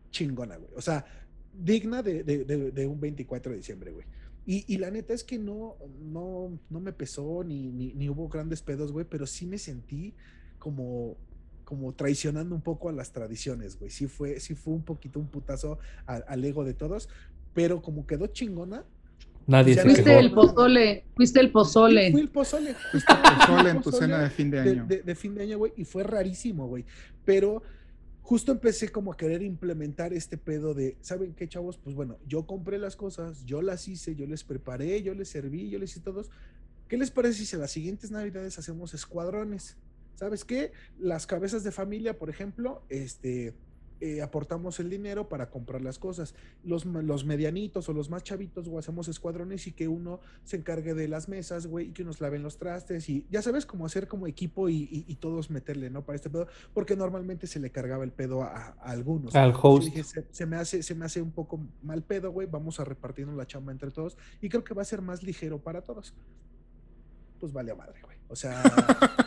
chingona, 0.09 0.57
güey. 0.57 0.71
O 0.75 0.81
sea, 0.81 1.05
digna 1.53 2.01
de, 2.01 2.23
de- 2.23 2.45
de- 2.45 2.71
de 2.71 2.87
un 2.87 2.99
24 2.99 3.51
de 3.51 3.59
diciembre, 3.59 3.91
güey. 3.91 4.07
Y, 4.45 4.65
y 4.73 4.77
la 4.77 4.91
neta 4.91 5.13
es 5.13 5.23
que 5.23 5.39
no, 5.39 5.77
no, 6.01 6.57
no 6.69 6.79
me 6.79 6.91
pesó 6.93 7.43
ni, 7.43 7.71
ni, 7.71 7.93
ni 7.93 8.09
hubo 8.09 8.27
grandes 8.27 8.61
pedos, 8.61 8.91
güey, 8.91 9.05
pero 9.09 9.25
sí 9.25 9.45
me 9.45 9.57
sentí 9.57 10.13
como, 10.59 11.15
como 11.63 11.93
traicionando 11.93 12.53
un 12.53 12.61
poco 12.61 12.89
a 12.89 12.91
las 12.91 13.11
tradiciones, 13.13 13.77
güey. 13.79 13.89
Sí 13.89 14.07
fue, 14.07 14.39
sí 14.39 14.53
fue 14.55 14.73
un 14.73 14.83
poquito 14.83 15.19
un 15.19 15.27
putazo 15.27 15.79
a- 16.05 16.15
al 16.15 16.43
ego 16.43 16.65
de 16.65 16.73
todos, 16.73 17.07
pero 17.53 17.81
como 17.81 18.05
quedó 18.05 18.27
chingona. 18.27 18.83
Nadie 19.45 19.75
se 19.75 19.81
Fuiste 19.81 20.17
el 20.19 20.31
pozole, 20.31 21.03
fuiste 21.15 21.39
el 21.41 21.51
pozole. 21.51 22.11
Fui 22.11 22.21
el 22.21 22.29
pozole. 22.29 22.75
Fuiste 22.91 23.11
el 23.13 23.19
pozole 23.37 23.69
en 23.71 23.77
tu 23.77 23.83
pozole 23.83 24.05
cena 24.05 24.23
de 24.23 24.29
fin 24.29 24.49
de 24.51 24.59
año. 24.59 24.85
De, 24.87 25.01
de 25.03 25.15
fin 25.15 25.35
de 25.35 25.43
año, 25.43 25.57
güey, 25.57 25.73
y 25.75 25.83
fue 25.83 26.03
rarísimo, 26.03 26.67
güey. 26.67 26.85
Pero 27.25 27.61
justo 28.23 28.53
empecé 28.53 28.89
como 28.89 29.11
a 29.11 29.17
querer 29.17 29.43
implementar 29.43 30.13
este 30.13 30.37
pedo 30.37 30.73
de, 30.73 30.97
¿saben 31.01 31.33
qué, 31.33 31.47
chavos? 31.47 31.77
Pues 31.77 31.95
bueno, 31.95 32.17
yo 32.25 32.47
compré 32.47 32.79
las 32.79 32.95
cosas, 32.95 33.45
yo 33.45 33.61
las 33.61 33.87
hice, 33.87 34.15
yo 34.15 34.25
les 34.25 34.43
preparé, 34.43 35.03
yo 35.03 35.13
les 35.13 35.27
serví, 35.29 35.69
yo 35.69 35.77
les 35.77 35.91
hice 35.91 35.99
todos. 35.99 36.31
¿Qué 36.87 36.97
les 36.97 37.11
parece 37.11 37.45
si 37.45 37.57
las 37.57 37.71
siguientes 37.71 38.11
navidades 38.11 38.57
hacemos 38.57 38.93
escuadrones? 38.93 39.77
¿Sabes 40.15 40.45
qué? 40.45 40.71
Las 40.97 41.27
cabezas 41.27 41.63
de 41.63 41.71
familia, 41.71 42.17
por 42.17 42.29
ejemplo, 42.29 42.83
este, 42.87 43.53
eh, 44.01 44.21
aportamos 44.21 44.79
el 44.79 44.89
dinero 44.89 45.29
para 45.29 45.49
comprar 45.49 45.81
las 45.81 45.99
cosas. 45.99 46.35
Los, 46.63 46.85
los 46.85 47.25
medianitos 47.25 47.87
o 47.89 47.93
los 47.93 48.09
más 48.09 48.23
chavitos, 48.23 48.67
güey, 48.67 48.79
hacemos 48.79 49.07
escuadrones 49.07 49.65
y 49.67 49.71
que 49.71 49.87
uno 49.87 50.19
se 50.43 50.57
encargue 50.57 50.93
de 50.93 51.07
las 51.07 51.29
mesas, 51.29 51.67
güey, 51.67 51.87
y 51.89 51.91
que 51.91 52.03
nos 52.03 52.19
laven 52.21 52.43
los 52.43 52.57
trastes 52.57 53.09
y 53.09 53.25
ya 53.29 53.41
sabes 53.41 53.65
cómo 53.65 53.85
hacer 53.85 54.07
como 54.07 54.27
equipo 54.27 54.69
y, 54.69 54.75
y- 54.91 55.05
y 55.07 55.15
todos 55.15 55.49
meterle, 55.49 55.89
¿no? 55.89 56.05
Para 56.05 56.15
este 56.17 56.29
pedo, 56.29 56.47
porque 56.73 56.95
normalmente 56.95 57.47
se 57.47 57.59
le 57.59 57.69
cargaba 57.71 58.03
el 58.03 58.11
pedo 58.11 58.43
a, 58.43 58.49
a 58.79 58.91
algunos. 58.91 59.35
Al 59.35 59.53
host. 59.59 59.85
dije, 59.85 60.03
se, 60.03 60.25
se 60.31 60.45
me 60.45 60.57
hace, 60.57 60.83
se 60.83 60.95
me 60.95 61.05
hace 61.05 61.21
un 61.21 61.31
poco 61.31 61.59
mal 61.81 62.03
pedo, 62.03 62.31
güey, 62.31 62.47
vamos 62.47 62.79
a 62.79 62.85
repartirnos 62.85 63.35
la 63.35 63.45
chamba 63.47 63.71
entre 63.71 63.91
todos 63.91 64.17
y 64.41 64.49
creo 64.49 64.63
que 64.63 64.73
va 64.73 64.81
a 64.81 64.85
ser 64.85 65.01
más 65.01 65.23
ligero 65.23 65.59
para 65.59 65.81
todos. 65.81 66.13
Pues 67.39 67.51
vale 67.53 67.71
a 67.71 67.75
madre, 67.75 68.01
güey. 68.01 68.17
O 68.29 68.35
sea, 68.35 68.61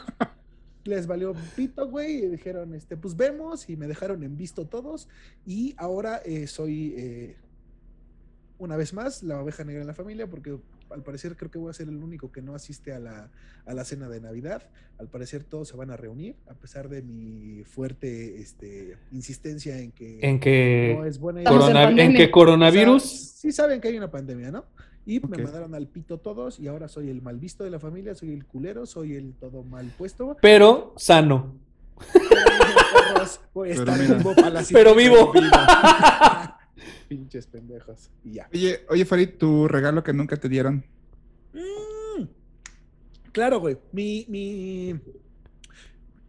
les 0.86 1.06
valió 1.06 1.34
pito, 1.54 1.88
güey, 1.88 2.24
y 2.24 2.28
dijeron, 2.28 2.74
este, 2.74 2.96
pues 2.96 3.16
vemos, 3.16 3.68
y 3.68 3.76
me 3.76 3.86
dejaron 3.86 4.22
en 4.22 4.36
visto 4.36 4.66
todos, 4.66 5.08
y 5.44 5.74
ahora 5.78 6.20
eh, 6.24 6.46
soy, 6.46 6.94
eh, 6.96 7.36
una 8.58 8.76
vez 8.76 8.92
más, 8.92 9.22
la 9.22 9.40
oveja 9.40 9.64
negra 9.64 9.82
en 9.82 9.86
la 9.86 9.94
familia, 9.94 10.26
porque 10.26 10.58
al 10.90 11.02
parecer 11.02 11.36
creo 11.36 11.50
que 11.50 11.58
voy 11.58 11.70
a 11.70 11.72
ser 11.72 11.88
el 11.88 11.96
único 11.96 12.30
que 12.30 12.42
no 12.42 12.54
asiste 12.54 12.92
a 12.92 12.98
la, 12.98 13.30
a 13.64 13.74
la 13.74 13.84
cena 13.84 14.08
de 14.08 14.20
Navidad. 14.20 14.62
Al 14.98 15.08
parecer 15.08 15.44
todos 15.44 15.68
se 15.68 15.76
van 15.76 15.90
a 15.90 15.96
reunir, 15.96 16.36
a 16.48 16.54
pesar 16.54 16.88
de 16.88 17.02
mi 17.02 17.64
fuerte 17.64 18.40
este, 18.40 18.96
insistencia 19.10 19.78
en 19.78 19.92
que, 19.92 20.20
En 20.22 20.38
que 20.40 20.94
no 20.96 21.04
es 21.04 21.18
buena 21.18 21.40
Estamos 21.40 21.68
en 21.70 21.98
en 21.98 22.14
que 22.14 22.30
coronavirus. 22.30 23.04
o 23.04 23.06
sea, 23.06 23.18
sí 23.18 23.52
saben 23.52 23.80
que 23.80 23.88
hay 23.88 23.96
una 23.96 24.10
pandemia, 24.10 24.50
¿no? 24.50 24.64
Y 25.06 25.20
me 25.20 25.38
mandaron 25.38 25.74
al 25.74 25.86
pito 25.86 26.18
todos 26.18 26.58
y 26.58 26.66
ahora 26.66 26.88
soy 26.88 27.08
el 27.10 27.22
mal 27.22 27.38
visto 27.38 27.62
de 27.62 27.70
la 27.70 27.78
familia, 27.78 28.16
soy 28.16 28.32
el 28.32 28.44
culero, 28.44 28.86
soy 28.86 29.14
el 29.14 29.34
todo 29.34 29.62
mal 29.62 29.86
puesto. 29.96 30.36
Pero 30.42 30.94
sano. 30.96 31.54
Pero 33.54 33.92
mira. 33.92 34.14
vivo 34.16 34.34
para 34.34 34.50
la 34.50 34.64
Pero 34.70 34.94
vivo. 34.94 35.32
Pinches 37.08 37.46
pendejos. 37.46 38.10
Y 38.24 38.34
ya. 38.34 38.48
Oye, 38.52 38.80
oye, 38.88 39.04
Farid, 39.04 39.30
tu 39.38 39.68
regalo 39.68 40.02
que 40.02 40.12
nunca 40.12 40.36
te 40.36 40.48
dieron. 40.48 40.84
Mm. 41.52 42.24
Claro, 43.30 43.60
güey. 43.60 43.78
Mi, 43.92 44.26
mi. 44.28 45.00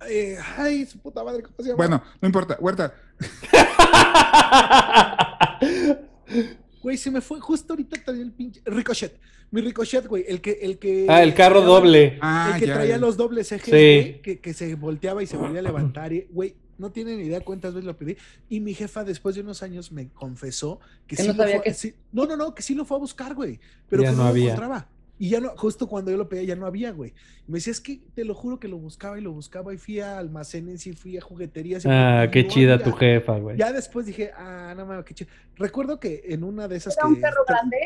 eh, 0.07 0.37
ay, 0.57 0.85
su 0.85 0.99
puta 0.99 1.23
madre, 1.23 1.41
¿cómo 1.41 1.55
se 1.57 1.63
llama? 1.63 1.77
Bueno, 1.77 2.03
no 2.21 2.27
importa. 2.27 2.57
Huerta, 2.59 2.93
Güey, 6.81 6.97
se 6.97 7.11
me 7.11 7.21
fue 7.21 7.39
justo 7.39 7.73
ahorita 7.73 8.01
traía 8.03 8.21
el 8.23 8.31
pinche. 8.31 8.61
Ricochet. 8.65 9.19
Mi 9.51 9.61
ricochet, 9.61 10.05
güey. 10.07 10.25
El 10.27 10.41
que, 10.41 10.51
el 10.61 10.77
que. 10.77 11.05
Ah, 11.09 11.23
el 11.23 11.33
carro 11.33 11.61
traía- 11.61 11.67
doble. 11.75 12.19
Ah, 12.21 12.51
el 12.53 12.59
que 12.59 12.67
ya, 12.67 12.73
traía 12.75 12.89
ya. 12.91 12.97
los 12.97 13.15
dobles 13.17 13.51
ejes, 13.51 13.65
Sí. 13.65 13.71
güey, 13.71 14.21
que, 14.21 14.39
que 14.39 14.53
se 14.53 14.75
volteaba 14.75 15.23
y 15.23 15.27
se 15.27 15.37
volvía 15.37 15.59
a 15.59 15.63
levantar. 15.63 16.11
y, 16.13 16.27
Güey, 16.31 16.55
no 16.77 16.91
tienen 16.91 17.17
ni 17.17 17.23
idea 17.25 17.41
cuántas 17.41 17.73
veces 17.73 17.85
lo 17.85 17.97
pedí. 17.97 18.17
Y 18.49 18.59
mi 18.59 18.73
jefa, 18.73 19.03
después 19.03 19.35
de 19.35 19.41
unos 19.41 19.63
años, 19.63 19.91
me 19.91 20.09
confesó 20.09 20.79
que, 21.07 21.15
Que 21.15 21.21
sí 21.23 21.27
no 21.29 21.33
lo 21.33 21.39
sabía 21.43 21.55
fue- 21.57 21.63
que- 21.63 21.73
sí- 21.73 21.93
no, 22.11 22.25
no, 22.25 22.35
no, 22.37 22.53
que 22.53 22.61
sí 22.61 22.75
lo 22.75 22.85
fue 22.85 22.97
a 22.97 22.99
buscar, 22.99 23.33
güey. 23.33 23.59
Pero 23.89 24.03
Ya 24.03 24.09
que 24.11 24.15
no 24.17 24.23
no, 24.23 24.29
había. 24.29 24.43
lo 24.43 24.49
encontraba. 24.51 24.89
Y 25.19 25.29
ya 25.29 25.39
no, 25.39 25.49
justo 25.57 25.87
cuando 25.87 26.11
yo 26.11 26.17
lo 26.17 26.29
pedía, 26.29 26.43
ya 26.43 26.55
no 26.55 26.65
había, 26.67 26.91
güey. 26.91 27.13
Y 27.47 27.51
me 27.51 27.57
decía, 27.57 27.71
es 27.71 27.81
que 27.81 28.01
te 28.13 28.23
lo 28.23 28.35
juro 28.35 28.59
que 28.59 28.67
lo 28.67 28.77
buscaba 28.77 29.17
y 29.17 29.21
lo 29.21 29.31
buscaba 29.31 29.73
y 29.73 29.77
fui 29.77 29.99
a 29.99 30.19
almacenes 30.19 30.85
y 30.85 30.93
fui 30.93 31.17
a 31.17 31.21
jugueterías. 31.21 31.85
y 31.85 31.87
Ah, 31.89 32.25
no 32.25 32.31
qué 32.31 32.47
chida 32.47 32.73
había. 32.75 32.85
tu 32.85 32.91
jefa, 32.93 33.37
güey. 33.39 33.57
Ya 33.57 33.71
después 33.73 34.05
dije, 34.05 34.31
ah, 34.37 34.73
no 34.77 34.85
mames, 34.85 35.05
qué 35.05 35.13
chido. 35.15 35.31
Recuerdo 35.55 35.99
que 35.99 36.21
en 36.27 36.43
una 36.43 36.67
de 36.67 36.75
esas 36.77 36.95
¿Era 36.97 37.07
que. 37.07 37.13
un 37.13 37.21
perro 37.21 37.43
grande? 37.47 37.77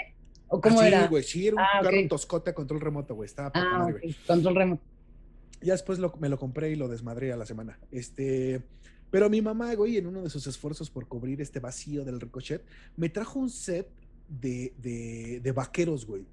¿O 0.50 0.60
cómo 0.60 0.80
Ah, 0.82 0.84
sí, 0.84 0.88
era? 0.90 1.08
güey, 1.08 1.24
sí, 1.24 1.48
era 1.48 1.56
un 1.56 1.62
Ah, 1.62 1.80
carro 1.82 2.00
ok. 2.02 2.10
toscote 2.10 2.50
a 2.50 2.54
control 2.54 2.82
remoto, 2.82 3.16
güey. 3.16 3.26
Estaba 3.28 3.52
Ah, 3.54 3.78
madre, 3.80 3.94
ok. 3.94 4.00
güey. 4.02 4.16
Control 4.28 4.56
remoto. 4.56 4.82
Ya 5.62 5.74
después 5.74 6.00
lo- 6.00 6.14
me 6.20 6.28
lo 6.28 6.38
compré 6.38 6.72
y 6.72 6.76
lo 6.76 6.90
desmadré 6.90 7.32
a 7.32 7.38
la 7.38 7.46
semana. 7.46 7.80
Este, 7.92 8.62
pero 9.10 9.30
mi 9.30 9.42
mamá, 9.42 9.74
güey, 9.76 9.96
en 9.96 10.08
uno 10.08 10.22
de 10.22 10.30
sus 10.30 10.48
esfuerzos 10.48 10.90
por 10.90 11.08
cubrir 11.08 11.40
este 11.40 11.60
vacío 11.62 12.04
del 12.04 12.20
ricochet, 12.20 12.64
me 12.98 13.08
trajo 13.08 13.40
un 13.40 13.50
set 13.50 13.88
de, 14.28 14.74
de, 14.82 15.40
de 15.42 15.52
vaqueros, 15.54 16.06
güey. 16.06 16.26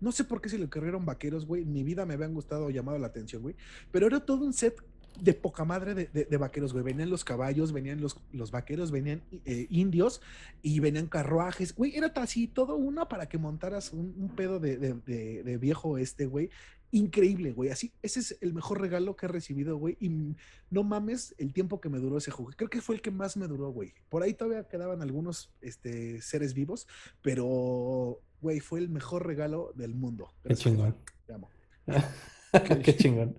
No 0.00 0.12
sé 0.12 0.24
por 0.24 0.40
qué 0.40 0.48
se 0.48 0.58
le 0.58 0.64
ocurrieron 0.66 1.04
vaqueros, 1.04 1.46
güey. 1.46 1.64
Mi 1.64 1.82
vida 1.82 2.06
me 2.06 2.14
habían 2.14 2.34
gustado 2.34 2.66
o 2.66 2.70
llamado 2.70 2.98
la 2.98 3.08
atención, 3.08 3.42
güey. 3.42 3.56
Pero 3.90 4.06
era 4.06 4.20
todo 4.20 4.44
un 4.44 4.52
set 4.52 4.76
de 5.20 5.34
poca 5.34 5.64
madre 5.64 5.94
de, 5.94 6.06
de- 6.24 6.36
vaqueros, 6.36 6.72
güey. 6.72 6.84
Venían 6.84 7.10
los 7.10 7.24
caballos, 7.24 7.72
venían 7.72 8.00
los, 8.00 8.16
los 8.32 8.50
vaqueros, 8.52 8.90
venían 8.92 9.22
eh, 9.44 9.66
indios 9.70 10.20
y 10.62 10.78
venían 10.80 11.06
carruajes, 11.08 11.74
güey. 11.74 11.96
Era 11.96 12.12
así 12.16 12.46
todo 12.46 12.76
uno 12.76 13.08
para 13.08 13.28
que 13.28 13.38
montaras 13.38 13.92
un, 13.92 14.32
pedo 14.36 14.60
de, 14.60 14.76
de- 14.76 15.56
viejo 15.58 15.98
este, 15.98 16.26
güey. 16.26 16.50
Increíble, 16.90 17.52
güey. 17.52 17.68
Así, 17.70 17.92
ese 18.00 18.20
es 18.20 18.38
el 18.40 18.54
mejor 18.54 18.80
regalo 18.80 19.14
que 19.16 19.26
he 19.26 19.28
recibido, 19.28 19.76
güey. 19.76 19.96
Y 20.00 20.36
no 20.70 20.84
mames 20.84 21.34
el 21.36 21.52
tiempo 21.52 21.80
que 21.80 21.88
me 21.90 21.98
duró 21.98 22.16
ese 22.16 22.30
juego. 22.30 22.52
Creo 22.56 22.70
que 22.70 22.80
fue 22.80 22.94
el 22.94 23.02
que 23.02 23.10
más 23.10 23.36
me 23.36 23.46
duró, 23.46 23.70
güey. 23.70 23.92
Por 24.08 24.22
ahí 24.22 24.32
todavía 24.32 24.68
quedaban 24.68 25.02
algunos 25.02 25.50
este, 25.60 26.22
seres 26.22 26.54
vivos, 26.54 26.86
pero, 27.20 28.20
güey, 28.40 28.60
fue 28.60 28.80
el 28.80 28.88
mejor 28.88 29.26
regalo 29.26 29.72
del 29.74 29.94
mundo. 29.94 30.32
Qué 30.44 30.54
chingón. 30.54 30.96
Te 31.26 31.34
amo. 31.34 31.48
Qué 32.84 32.96
chingón. 32.96 33.36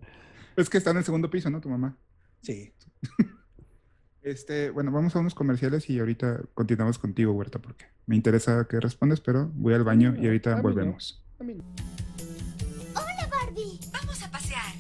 es 0.56 0.70
que 0.70 0.78
está 0.78 0.92
en 0.92 0.98
el 0.98 1.04
segundo 1.04 1.30
piso, 1.30 1.50
¿no? 1.50 1.62
Tu 1.62 1.70
mamá. 1.70 1.98
Sí. 2.42 2.74
Este, 4.22 4.70
bueno, 4.70 4.92
vamos 4.92 5.16
a 5.16 5.20
unos 5.20 5.34
comerciales 5.34 5.90
y 5.90 5.98
ahorita 5.98 6.42
continuamos 6.54 7.00
contigo, 7.00 7.32
Huerta, 7.32 7.60
porque 7.60 7.86
me 8.06 8.18
interesa 8.18 8.68
que 8.70 8.78
respondes, 8.82 9.22
pero 9.22 9.50
voy 9.56 9.74
al 9.74 9.86
baño 9.86 10.14
y 10.22 10.26
ahorita 10.28 10.52
A 10.52 10.56
mí 10.56 10.58
no. 10.58 10.64
volvemos. 10.64 11.24
No. 11.40 11.46
Hola, 12.96 13.30
Barbie. 13.32 13.80
Vamos 13.94 14.22
a 14.22 14.30
pasear. 14.30 14.74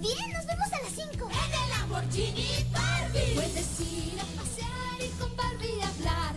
Bien, 0.00 0.32
nos 0.34 0.46
vemos 0.46 0.70
a 0.70 0.82
las 0.82 0.92
5. 0.92 1.28
En 1.30 1.52
el 1.64 1.70
Lamborghini 1.70 2.46
Barbie 2.72 3.34
puedes 3.34 3.80
ir 3.80 4.20
a 4.20 4.24
pasear 4.36 5.00
y 5.00 5.08
con 5.18 5.34
Barbie 5.34 5.80
hablar. 5.82 6.34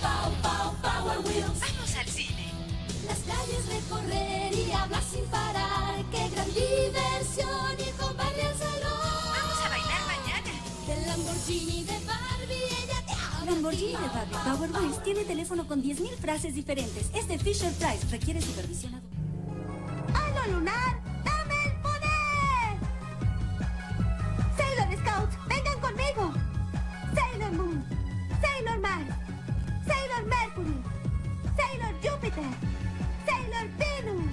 Pow, 0.00 0.32
pow, 0.40 0.74
Power 0.80 1.18
Wheels. 1.26 1.51
Recorrer 3.92 4.52
y 4.54 4.72
hablar 4.72 5.02
sin 5.02 5.24
parar. 5.26 5.94
Qué 6.10 6.28
gran 6.30 6.46
diversión 6.46 7.78
ir 7.78 7.94
con 7.94 8.16
Barbie 8.16 8.42
al 8.42 8.56
salón. 8.56 9.00
Vamos 9.36 9.58
a 9.64 9.68
bailar 9.68 10.02
mañana. 10.06 10.50
Del 10.86 11.06
Lamborghini 11.06 11.84
de 11.84 11.98
Barbie 12.06 12.64
ella 12.82 13.06
te 13.06 13.12
habla. 13.12 13.52
Lamborghini 13.52 13.92
de 13.92 14.08
Barbie 14.08 14.36
Power 14.44 14.70
Wheels 14.72 15.02
tiene 15.02 15.24
teléfono 15.24 15.66
con 15.66 15.82
10.000 15.82 16.16
frases 16.16 16.54
diferentes. 16.54 17.10
Es 17.14 17.28
de 17.28 17.38
Fisher 17.38 17.72
Price. 17.74 18.06
Requiere 18.10 18.40
supervisión 18.40 18.94
adulta. 18.94 19.12
¡Halo 20.14 20.52
lunar! 20.58 21.00
¡Dame 21.24 21.54
el 21.64 21.72
poder! 21.80 22.72
Sailor 24.56 24.98
Scouts, 24.98 25.36
vengan 25.48 25.80
conmigo. 25.80 26.32
Sailor 27.14 27.52
Moon, 27.52 27.84
Sailor 28.40 28.80
Mars, 28.80 29.06
Sailor 29.86 30.24
Mercury, 30.26 30.82
Sailor 31.56 31.94
Júpiter, 32.02 32.44
Sailor 33.42 33.68
Venus, 33.78 34.32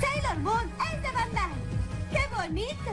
Sailor 0.00 0.38
Moon 0.38 0.70
es 0.92 1.02
de 1.02 1.10
Bandai. 1.12 1.52
¡Qué 2.10 2.20
bonito! 2.36 2.92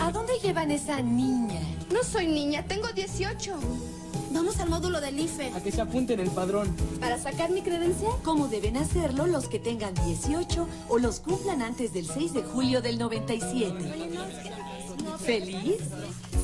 ¿A 0.00 0.10
dónde 0.10 0.32
llevan 0.42 0.70
esa 0.70 1.00
niña? 1.00 1.60
No 1.92 2.02
soy 2.02 2.26
niña, 2.26 2.64
tengo 2.64 2.88
18. 2.88 3.54
Vamos 4.32 4.58
al 4.58 4.68
módulo 4.68 5.00
del 5.00 5.20
IFE. 5.20 5.52
A 5.54 5.62
que 5.62 5.70
se 5.70 5.80
apunte 5.80 6.14
en 6.14 6.20
el 6.20 6.30
padrón. 6.30 6.74
¿Para 7.00 7.18
sacar 7.18 7.50
mi 7.50 7.62
credencial? 7.62 8.12
¿Cómo 8.24 8.48
deben 8.48 8.76
hacerlo 8.76 9.26
los 9.26 9.48
que 9.48 9.60
tengan 9.60 9.94
18 9.94 10.68
o 10.88 10.98
los 10.98 11.20
cumplan 11.20 11.62
antes 11.62 11.92
del 11.92 12.06
6 12.06 12.34
de 12.34 12.42
julio 12.42 12.82
del 12.82 12.98
97? 12.98 13.72
¿Feliz? 15.18 15.78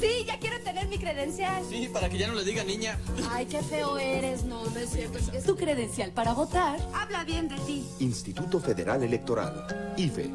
Sí, 0.01 0.25
ya 0.27 0.39
quiero 0.39 0.61
tener 0.65 0.89
mi 0.89 0.99
credencial. 0.99 1.63
Sí, 1.69 1.89
para 1.93 2.09
que 2.09 2.19
ya 2.19 2.27
no 2.29 2.35
le 2.35 2.45
diga 2.45 2.65
niña. 2.65 2.99
Ay, 3.31 3.47
qué 3.47 3.63
feo 3.63 3.99
eres. 3.99 4.45
No, 4.45 4.65
no 4.65 4.77
es 4.79 4.91
cierto. 4.91 5.19
Es 5.33 5.45
Tu 5.45 5.57
credencial 5.57 6.11
para 6.11 6.33
votar. 6.33 6.81
Habla 6.93 7.25
bien 7.25 7.49
de 7.49 7.57
ti. 7.61 7.87
Instituto 8.01 8.59
Federal 8.61 9.03
Electoral, 9.03 9.95
IFE. 9.97 10.31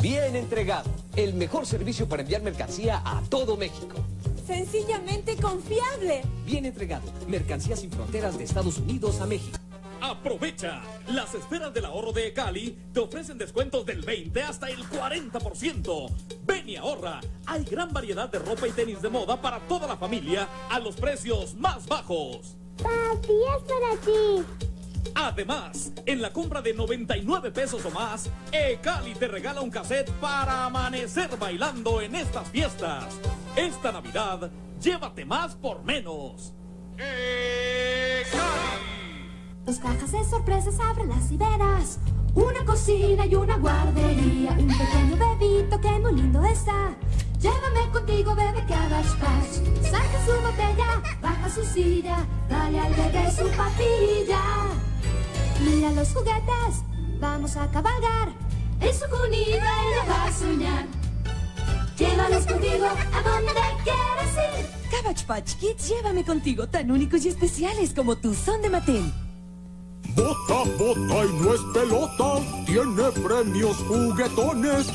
Bien 0.00 0.36
entregado. 0.36 0.90
El 1.16 1.34
mejor 1.34 1.66
servicio 1.66 2.08
para 2.08 2.22
enviar 2.22 2.42
mercancía 2.42 3.02
a 3.04 3.20
todo 3.28 3.56
México. 3.56 3.96
Sencillamente 4.46 5.36
confiable. 5.36 6.22
Bien 6.46 6.66
entregado. 6.66 7.12
Mercancía 7.28 7.76
sin 7.76 7.90
fronteras 7.90 8.38
de 8.38 8.44
Estados 8.44 8.78
Unidos 8.78 9.20
a 9.20 9.26
México. 9.26 9.58
Aprovecha. 10.00 10.80
Las 11.08 11.34
esferas 11.34 11.74
del 11.74 11.84
ahorro 11.84 12.12
de 12.12 12.32
Cali 12.32 12.78
te 12.92 13.00
ofrecen 13.00 13.38
descuentos 13.38 13.84
del 13.84 14.02
20 14.02 14.42
hasta 14.42 14.68
el 14.68 14.84
40%. 14.88 16.10
Ven 16.46 16.68
y 16.68 16.76
ahorra. 16.76 17.20
Hay 17.46 17.64
gran 17.64 17.92
variedad 17.92 18.28
de 18.28 18.38
ropa 18.38 18.68
y 18.68 18.72
tenis 18.72 19.02
de 19.02 19.08
moda 19.08 19.40
para 19.40 19.58
toda 19.60 19.86
la 19.86 19.96
familia 19.96 20.48
a 20.70 20.78
los 20.78 20.96
precios 20.96 21.54
más 21.54 21.86
bajos. 21.86 22.56
Papi, 22.82 23.32
es 23.32 23.62
para 23.64 24.00
ti. 24.04 24.46
Además, 25.14 25.92
en 26.06 26.22
la 26.22 26.32
compra 26.32 26.62
de 26.62 26.74
99 26.74 27.50
pesos 27.50 27.84
o 27.84 27.90
más, 27.90 28.30
E-Cali 28.52 29.14
te 29.14 29.26
regala 29.26 29.60
un 29.60 29.70
cassette 29.70 30.10
para 30.20 30.66
amanecer 30.66 31.36
bailando 31.38 32.00
en 32.00 32.14
estas 32.14 32.48
fiestas. 32.50 33.04
Esta 33.56 33.90
Navidad, 33.90 34.50
llévate 34.80 35.24
más 35.24 35.56
por 35.56 35.82
menos. 35.82 36.54
Dos 39.68 39.80
cajas 39.80 40.12
de 40.12 40.24
sorpresas, 40.24 40.80
ábrelas 40.80 41.30
y 41.30 41.36
verás. 41.36 41.98
Una 42.34 42.64
cocina 42.64 43.26
y 43.26 43.34
una 43.34 43.58
guardería. 43.58 44.52
Un 44.52 44.66
pequeño 44.66 45.16
bebito 45.18 45.78
que 45.78 45.90
muy 45.98 46.14
lindo 46.14 46.42
está. 46.46 46.96
Llévame 47.38 47.92
contigo, 47.92 48.34
bebé 48.34 48.64
Cabbage 48.66 49.14
Patch. 49.20 49.82
Saca 49.82 50.24
su 50.24 50.32
botella, 50.40 51.02
baja 51.20 51.50
su 51.50 51.62
silla. 51.66 52.26
Dale 52.48 52.80
al 52.80 52.94
bebé 52.94 53.30
su 53.30 53.46
papilla. 53.58 54.40
Mira 55.60 55.92
los 55.92 56.14
juguetes, 56.14 56.82
vamos 57.20 57.54
a 57.58 57.70
cabalgar. 57.70 58.32
En 58.80 58.94
su 58.94 59.04
cunita 59.10 59.70
ella 59.84 60.04
va 60.08 60.24
a 60.24 60.32
soñar. 60.32 60.86
Llévalos 61.98 62.46
contigo 62.46 62.86
a 62.86 63.22
donde 63.22 63.52
quieras 63.84 64.60
ir. 64.60 64.90
Cabbage 64.90 65.26
Patch 65.26 65.56
Kids, 65.56 65.90
llévame 65.90 66.24
contigo, 66.24 66.66
tan 66.68 66.90
únicos 66.90 67.26
y 67.26 67.28
especiales 67.28 67.92
como 67.92 68.16
tú 68.16 68.32
son 68.32 68.62
de 68.62 68.70
Mattel. 68.70 69.27
Bota, 70.18 70.64
bota 70.76 71.24
y 71.26 71.32
no 71.40 71.54
es 71.54 71.60
pelota. 71.72 72.40
Tiene 72.66 73.10
premios 73.22 73.76
juguetones. 73.86 74.88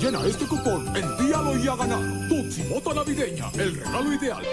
Llena 0.00 0.24
este 0.24 0.46
cupón, 0.46 0.86
envíalo 0.96 1.58
y 1.58 1.66
a 1.66 1.74
ganar. 1.74 2.28
Tuximota 2.28 2.94
navideña, 2.94 3.50
el 3.54 3.74
regalo 3.74 4.12
ideal. 4.12 4.44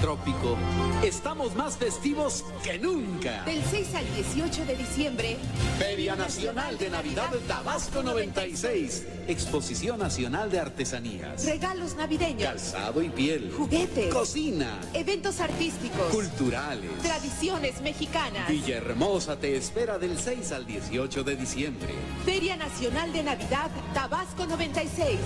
Trópico, 0.00 0.56
estamos 1.02 1.54
más 1.56 1.76
festivos 1.78 2.44
que 2.62 2.78
nunca. 2.78 3.42
Del 3.44 3.62
6 3.64 3.94
al 3.94 4.14
18 4.14 4.64
de 4.66 4.76
diciembre, 4.76 5.36
Feria 5.78 6.14
Nacional 6.14 6.76
de 6.76 6.90
Navidad 6.90 7.30
Tabasco 7.48 8.02
96. 8.02 9.04
Exposición 9.26 9.98
Nacional 9.98 10.50
de 10.50 10.60
Artesanías. 10.60 11.44
regalos 11.46 11.96
navideños, 11.96 12.42
Calzado 12.46 13.02
y 13.02 13.08
piel. 13.08 13.50
juguetes, 13.56 14.12
Cocina. 14.12 14.78
eventos 14.92 15.40
artísticos, 15.40 16.12
Culturales. 16.12 16.90
tradiciones 17.02 17.80
mexicanas. 17.80 18.48
Villahermosa 18.48 19.38
te 19.38 19.56
espera 19.56 19.98
del 19.98 20.18
6 20.18 20.52
al 20.52 20.66
18 20.66 21.24
de 21.24 21.36
diciembre. 21.36 21.94
Feria 22.24 22.56
Nacional 22.56 23.12
de 23.12 23.22
Navidad 23.22 23.70
Tabasco 23.94 24.46
96. 24.46 25.18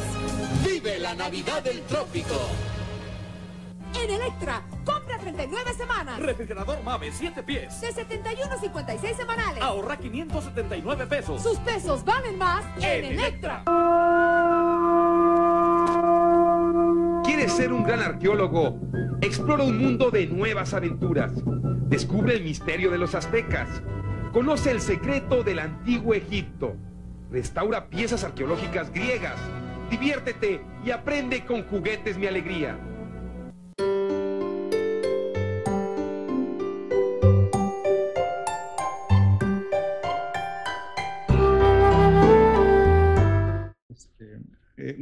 ¡Vive 0.64 0.98
la 1.00 1.14
Navidad 1.14 1.62
del 1.62 1.80
Trópico! 1.82 2.36
En 3.94 4.10
Electra, 4.10 4.62
compra 4.84 5.18
39 5.18 5.74
semanas. 5.74 6.18
Refrigerador 6.20 6.82
Mave 6.82 7.12
7 7.12 7.42
pies. 7.42 7.80
De 7.80 7.88
71.56 7.88 9.16
semanales. 9.16 9.62
Ahorra 9.62 9.96
579 9.96 11.06
pesos. 11.06 11.42
Sus 11.42 11.58
pesos 11.58 12.04
valen 12.04 12.38
más 12.38 12.64
en 12.80 13.04
Electra. 13.04 13.62
¿Quieres 17.24 17.52
ser 17.52 17.72
un 17.72 17.84
gran 17.84 18.00
arqueólogo? 18.00 18.78
Explora 19.20 19.64
un 19.64 19.78
mundo 19.78 20.10
de 20.10 20.26
nuevas 20.26 20.72
aventuras. 20.74 21.32
Descubre 21.88 22.34
el 22.34 22.44
misterio 22.44 22.90
de 22.90 22.98
los 22.98 23.14
aztecas. 23.14 23.68
Conoce 24.32 24.70
el 24.70 24.80
secreto 24.80 25.42
del 25.42 25.58
antiguo 25.58 26.14
Egipto. 26.14 26.76
Restaura 27.30 27.88
piezas 27.88 28.24
arqueológicas 28.24 28.92
griegas. 28.92 29.36
Diviértete 29.90 30.64
y 30.84 30.92
aprende 30.92 31.44
con 31.44 31.64
juguetes 31.64 32.16
mi 32.16 32.26
alegría. 32.26 32.78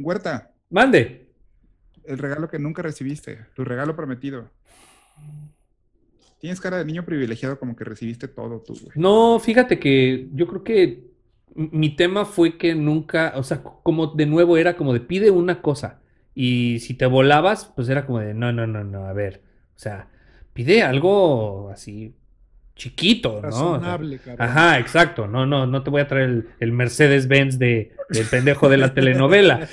Huerta. 0.01 0.51
Mande. 0.69 1.29
El 2.05 2.17
regalo 2.17 2.49
que 2.49 2.59
nunca 2.59 2.81
recibiste, 2.81 3.45
tu 3.53 3.63
regalo 3.63 3.95
prometido. 3.95 4.49
Tienes 6.39 6.61
cara 6.61 6.77
de 6.77 6.85
niño 6.85 7.05
privilegiado 7.05 7.59
como 7.59 7.75
que 7.75 7.83
recibiste 7.83 8.27
todo 8.27 8.61
tú, 8.61 8.73
güey. 8.73 8.93
No, 8.95 9.39
fíjate 9.39 9.79
que 9.79 10.29
yo 10.33 10.47
creo 10.47 10.63
que 10.63 11.09
mi 11.55 11.95
tema 11.95 12.25
fue 12.25 12.57
que 12.57 12.75
nunca, 12.75 13.33
o 13.35 13.43
sea, 13.43 13.61
como 13.61 14.07
de 14.07 14.25
nuevo 14.25 14.57
era 14.57 14.77
como 14.77 14.93
de 14.93 15.01
pide 15.01 15.31
una 15.31 15.61
cosa 15.61 15.99
y 16.33 16.79
si 16.79 16.93
te 16.93 17.05
volabas, 17.05 17.65
pues 17.75 17.89
era 17.89 18.05
como 18.05 18.19
de 18.19 18.33
no, 18.33 18.53
no, 18.53 18.65
no, 18.65 18.83
no, 18.83 19.05
a 19.05 19.13
ver, 19.13 19.41
o 19.75 19.79
sea, 19.79 20.09
pide 20.53 20.83
algo 20.83 21.69
así 21.69 22.15
chiquito, 22.79 23.29
¿no? 23.29 23.37
O 23.37 23.41
sea, 23.41 23.49
Razonable. 23.49 24.19
Ajá, 24.37 24.79
exacto, 24.79 25.27
no, 25.27 25.45
no, 25.45 25.67
no 25.67 25.83
te 25.83 25.89
voy 25.89 26.01
a 26.01 26.07
traer 26.07 26.29
el, 26.29 26.49
el 26.59 26.71
Mercedes-Benz 26.71 27.59
de, 27.59 27.91
del 28.09 28.25
pendejo 28.25 28.69
de 28.69 28.77
la 28.77 28.93
telenovela. 28.95 29.67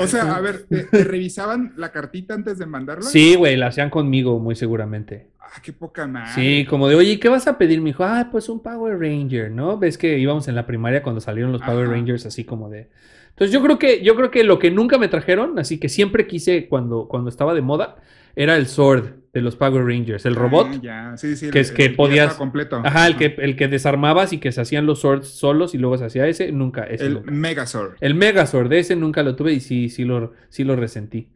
O 0.00 0.06
sea, 0.06 0.36
a 0.36 0.40
ver, 0.40 0.64
¿te, 0.68 0.84
te 0.84 1.04
revisaban 1.04 1.72
la 1.76 1.90
cartita 1.90 2.34
antes 2.34 2.58
de 2.58 2.66
mandarla? 2.66 3.04
Sí, 3.04 3.34
güey, 3.34 3.56
la 3.56 3.66
hacían 3.66 3.90
conmigo 3.90 4.38
muy 4.38 4.54
seguramente. 4.54 5.26
Ah, 5.40 5.60
qué 5.62 5.72
poca 5.72 6.06
madre. 6.06 6.30
Sí, 6.34 6.66
como 6.68 6.88
de, 6.88 6.94
oye, 6.94 7.18
¿qué 7.18 7.28
vas 7.28 7.46
a 7.46 7.58
pedir? 7.58 7.80
Me 7.80 7.90
dijo, 7.90 8.04
ah, 8.04 8.28
pues 8.30 8.48
un 8.48 8.60
Power 8.60 8.98
Ranger, 8.98 9.50
¿no? 9.50 9.76
Ves 9.76 9.98
que 9.98 10.18
íbamos 10.18 10.48
en 10.48 10.54
la 10.54 10.66
primaria 10.66 11.02
cuando 11.02 11.20
salieron 11.20 11.52
los 11.52 11.62
Power 11.62 11.86
Ajá. 11.86 11.94
Rangers, 11.94 12.26
así 12.26 12.44
como 12.44 12.70
de. 12.70 12.88
Entonces 13.30 13.52
yo 13.52 13.60
creo 13.62 13.78
que, 13.78 14.02
yo 14.02 14.14
creo 14.14 14.30
que 14.30 14.44
lo 14.44 14.60
que 14.60 14.70
nunca 14.70 14.98
me 14.98 15.08
trajeron, 15.08 15.58
así 15.58 15.78
que 15.78 15.88
siempre 15.88 16.28
quise 16.28 16.68
cuando, 16.68 17.08
cuando 17.08 17.28
estaba 17.28 17.52
de 17.54 17.62
moda, 17.62 17.96
era 18.36 18.56
el 18.56 18.66
Sword 18.66 19.06
de 19.32 19.40
los 19.42 19.56
Power 19.56 19.84
Rangers, 19.84 20.26
el 20.26 20.36
robot. 20.36 20.68
Ah, 20.70 20.78
ya, 20.82 21.16
sí, 21.16 21.34
sí. 21.36 21.50
que 21.50 21.58
el- 21.58 21.64
es 21.64 21.72
que 21.72 21.84
el 21.86 21.90
ya 21.92 21.96
podías. 21.96 22.34
completo. 22.34 22.80
Ajá, 22.84 23.06
el 23.08 23.16
que, 23.16 23.34
el 23.38 23.56
que 23.56 23.66
desarmabas 23.68 24.32
y 24.32 24.38
que 24.38 24.52
se 24.52 24.60
hacían 24.60 24.86
los 24.86 25.00
swords 25.00 25.26
solos 25.28 25.74
y 25.74 25.78
luego 25.78 25.98
se 25.98 26.04
hacía 26.04 26.26
ese, 26.28 26.52
nunca. 26.52 26.84
Ese 26.84 27.06
El 27.06 27.14
nunca. 27.14 27.30
Megazord. 27.32 27.92
El 28.00 28.14
Megazord, 28.14 28.72
ese 28.72 28.94
nunca 28.96 29.22
lo 29.24 29.34
tuve 29.34 29.52
y 29.52 29.60
sí, 29.60 29.88
sí 29.88 30.04
lo, 30.04 30.32
sí 30.50 30.62
lo 30.64 30.76
resentí. 30.76 31.28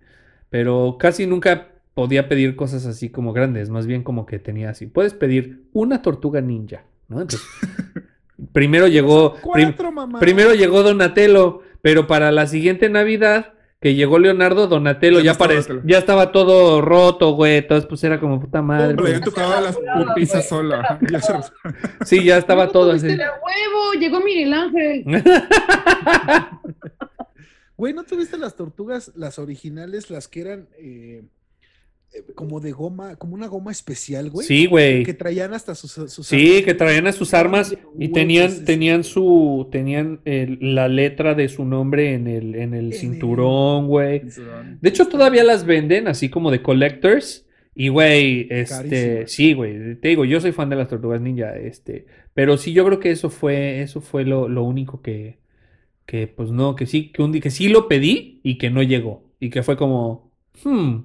Pero 0.51 0.97
casi 0.99 1.27
nunca 1.27 1.69
podía 1.95 2.29
pedir 2.29 2.55
cosas 2.55 2.87
así 2.87 3.11
como 3.11 3.33
grandes, 3.33 3.69
más 3.71 3.87
bien 3.89 4.05
como 4.05 4.25
que 4.27 4.39
tenía 4.39 4.71
así. 4.71 4.87
Puedes 4.87 5.13
pedir 5.15 5.65
una 5.73 6.01
tortuga 6.01 6.41
ninja, 6.41 6.85
¿no? 7.09 7.21
Entonces, 7.21 7.47
primero 8.53 8.87
llegó, 8.89 9.35
prim- 9.53 9.69
Cuatro, 9.69 9.93
mamá. 9.93 10.21
primero 10.21 10.55
llegó 10.55 10.83
Donatello, 10.83 11.63
pero 11.83 12.07
para 12.07 12.31
la 12.33 12.47
siguiente 12.47 12.89
Navidad 12.89 13.55
que 13.81 13.95
llegó 13.95 14.19
Leonardo, 14.19 14.67
Donatello 14.67 15.19
Ya 15.21 15.25
ya, 15.25 15.31
no 15.31 15.33
estaba 15.33 15.49
pare- 15.49 15.63
Donatello. 15.63 15.83
ya 15.93 15.99
estaba 15.99 16.33
todo 16.33 16.81
roto, 16.81 17.31
güey. 17.33 17.59
Entonces, 17.59 17.87
pues 17.89 18.03
era 18.05 18.19
como 18.19 18.41
puta 18.41 18.61
madre. 18.61 18.91
Hombre, 18.91 19.03
pues. 19.05 19.19
ya 19.21 19.25
tocaba 19.25 19.61
las 19.61 19.77
putizas 19.77 20.49
sola. 20.49 20.99
Ya 21.11 21.21
se- 21.21 21.35
Sí, 22.05 22.25
ya 22.25 22.39
estaba 22.39 22.69
todo 22.71 22.91
así. 22.93 23.07
De 23.07 23.15
huevo, 23.17 23.93
llegó 24.01 24.21
Miguel 24.21 24.53
Ángel. 24.55 25.05
Güey, 27.77 27.93
¿no 27.95 28.03
tuviste 28.03 28.37
las 28.39 28.57
tortugas, 28.57 29.13
las 29.15 29.39
originales, 29.39 30.11
las 30.11 30.27
que 30.27 30.41
eran 30.41 30.69
eh, 30.79 31.23
como 32.35 32.61
de 32.61 32.73
goma, 32.73 33.17
como 33.17 33.35
una 33.35 33.47
goma 33.47 33.71
especial, 33.71 34.31
güey? 34.31 34.47
Sí, 34.47 34.67
güey. 34.67 35.03
Que 35.05 35.15
traían 35.15 35.53
hasta 35.55 35.75
sus, 35.75 35.93
sus 35.93 36.27
Sí, 36.27 36.49
armas. 36.51 36.63
que 36.65 36.75
traían 36.75 37.07
a 37.07 37.13
sus 37.13 37.35
armas 37.35 37.77
y 37.99 38.09
tenían, 38.09 38.65
tenían 38.65 39.05
su, 39.05 39.69
tenían 39.71 40.21
el- 40.25 40.59
la 40.75 40.89
letra 40.89 41.35
de 41.35 41.49
su 41.49 41.65
nombre 41.65 42.15
en 42.15 42.27
el, 42.27 42.55
en 42.55 42.75
el 42.75 42.93
cinturón, 42.95 43.87
güey. 43.89 44.23
De 44.81 44.89
hecho, 44.89 45.07
todavía 45.07 45.45
las 45.45 45.65
venden 45.67 46.09
así 46.09 46.29
como 46.29 46.51
de 46.51 46.63
collectors. 46.63 47.45
Y, 47.75 47.89
güey, 47.91 48.49
este, 48.51 49.29
sí, 49.29 49.53
güey, 49.53 49.95
te 50.01 50.09
digo, 50.09 50.25
yo 50.25 50.41
soy 50.41 50.51
fan 50.51 50.69
de 50.69 50.75
las 50.75 50.89
tortugas 50.89 51.21
ninja, 51.21 51.57
este, 51.57 52.07
pero 52.35 52.57
sí, 52.57 52.73
yo 52.73 52.85
creo 52.85 52.99
que 52.99 53.13
eso 53.13 53.31
fue, 53.31 53.83
eso 53.83 54.01
fue 54.01 54.25
lo, 54.25 54.49
lo 54.49 54.65
único 54.65 55.01
que, 55.01 55.39
que, 56.05 56.27
pues 56.27 56.51
no, 56.51 56.75
que 56.75 56.87
sí, 56.87 57.13
que, 57.13 57.23
un, 57.23 57.33
que 57.41 57.51
sí 57.51 57.69
lo 57.69 57.87
pedí 57.87 58.41
y 58.43 58.59
que 58.59 58.71
no 58.71 58.83
llegó. 58.83 59.31
Y 59.39 59.51
que 59.51 59.63
fue 59.63 59.77
como, 59.77 60.33
hmm, 60.65 60.97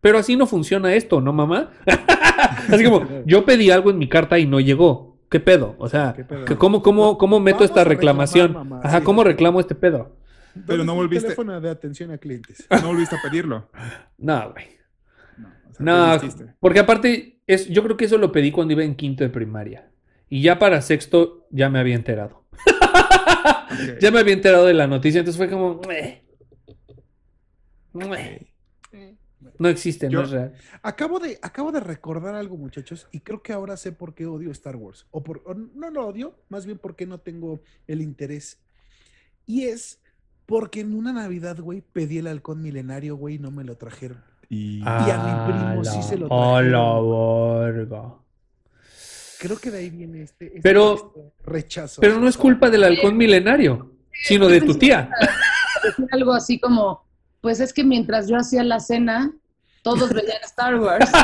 pero 0.00 0.18
así 0.18 0.36
no 0.36 0.46
funciona 0.46 0.94
esto, 0.94 1.20
¿no, 1.20 1.32
mamá? 1.32 1.70
así 2.72 2.84
como, 2.84 3.06
yo 3.26 3.44
pedí 3.44 3.70
algo 3.70 3.90
en 3.90 3.98
mi 3.98 4.08
carta 4.08 4.38
y 4.38 4.46
no 4.46 4.60
llegó. 4.60 5.18
¿Qué 5.30 5.40
pedo? 5.40 5.74
O 5.78 5.88
sea, 5.90 6.14
pedo? 6.14 6.58
¿cómo, 6.58 6.80
cómo, 6.82 7.18
cómo 7.18 7.38
meto 7.38 7.56
Vamos 7.58 7.70
esta 7.70 7.82
a 7.82 7.84
reclamar, 7.84 8.26
reclamación? 8.28 8.52
mamá, 8.54 8.80
Ajá, 8.82 8.98
sí. 9.00 9.04
¿cómo 9.04 9.24
reclamo 9.24 9.60
este 9.60 9.74
pedo? 9.74 10.16
¿Dónde 10.54 10.66
Pero 10.66 10.84
no 10.84 10.94
volviste- 10.96 11.22
teléfono 11.24 11.60
de 11.60 11.68
atención 11.70 12.10
a 12.12 12.18
clientes. 12.18 12.66
No 12.82 12.88
volviste 12.88 13.14
a 13.16 13.20
pedirlo. 13.22 13.68
No, 14.16 14.52
güey. 14.52 14.64
O 15.70 15.74
sea, 15.74 15.84
No, 15.84 16.18
porque 16.60 16.78
aparte, 16.80 17.40
es, 17.46 17.68
yo 17.68 17.82
creo 17.84 17.96
que 17.98 18.06
eso 18.06 18.16
lo 18.16 18.32
pedí 18.32 18.50
cuando 18.50 18.72
iba 18.72 18.82
en 18.84 18.94
quinto 18.94 19.22
de 19.22 19.28
primaria. 19.30 19.90
Y 20.30 20.40
ya 20.42 20.58
para 20.58 20.80
sexto 20.80 21.46
ya 21.50 21.68
me 21.68 21.78
había 21.78 21.94
enterado. 21.94 22.44
Ya 24.00 24.10
me 24.10 24.18
había 24.20 24.32
enterado 24.34 24.64
de 24.64 24.74
la 24.74 24.86
noticia, 24.86 25.18
entonces 25.20 25.36
fue 25.38 25.48
como... 25.50 25.80
"Meh". 25.86 26.22
No 29.58 29.68
existe, 29.68 30.08
Yo- 30.08 30.20
no 30.20 30.24
es 30.24 30.30
real. 30.30 30.54
Acabo 30.82 31.18
de, 31.18 31.38
acabo 31.42 31.72
de 31.72 31.80
recordar 31.80 32.34
algo, 32.34 32.56
muchachos, 32.56 33.08
y 33.12 33.20
creo 33.20 33.42
que 33.42 33.52
ahora 33.52 33.76
sé 33.76 33.92
por 33.92 34.14
qué 34.14 34.26
odio 34.26 34.50
Star 34.52 34.76
Wars. 34.76 35.06
O 35.10 35.22
por, 35.22 35.42
o 35.46 35.54
no 35.54 35.90
lo 35.90 36.06
odio, 36.06 36.34
más 36.48 36.64
bien 36.66 36.78
porque 36.78 37.06
no 37.06 37.18
tengo 37.18 37.60
el 37.86 38.00
interés. 38.02 38.58
Y 39.46 39.64
es 39.64 40.00
porque 40.46 40.80
en 40.80 40.94
una 40.94 41.12
Navidad, 41.12 41.58
güey, 41.58 41.80
pedí 41.80 42.18
el 42.18 42.26
halcón 42.26 42.62
milenario, 42.62 43.16
güey, 43.16 43.34
y 43.36 43.38
no 43.38 43.50
me 43.50 43.64
lo 43.64 43.76
trajeron. 43.76 44.22
Y, 44.48 44.80
a 44.86 45.44
mi 45.46 45.52
primo 45.52 45.84
sí 45.84 46.02
se 46.02 46.16
lo 46.16 46.26
la 46.28 46.60
trajeron. 46.62 47.60
verga. 47.60 48.14
Creo 49.40 49.58
que 49.58 49.70
de 49.70 49.78
ahí 49.78 49.90
viene 49.90 50.22
este, 50.22 50.46
este- 50.46 50.60
Pero, 50.62 50.94
este 50.94 51.32
rechazo. 51.44 52.00
pero 52.00 52.18
no 52.18 52.28
es 52.28 52.36
culpa 52.36 52.70
del 52.70 52.82
halcón 52.84 53.16
milenario, 53.16 53.92
sino 54.12 54.48
de 54.48 54.60
tu 54.60 54.74
tía. 54.76 55.10
decir 55.84 56.06
algo 56.12 56.32
así 56.32 56.58
como, 56.58 57.04
pues 57.40 57.60
es 57.60 57.72
que 57.72 57.84
mientras 57.84 58.26
yo 58.28 58.36
hacía 58.36 58.64
la 58.64 58.80
cena, 58.80 59.32
todos 59.88 60.12
veían 60.12 60.42
Star 60.44 60.78
Wars. 60.78 61.10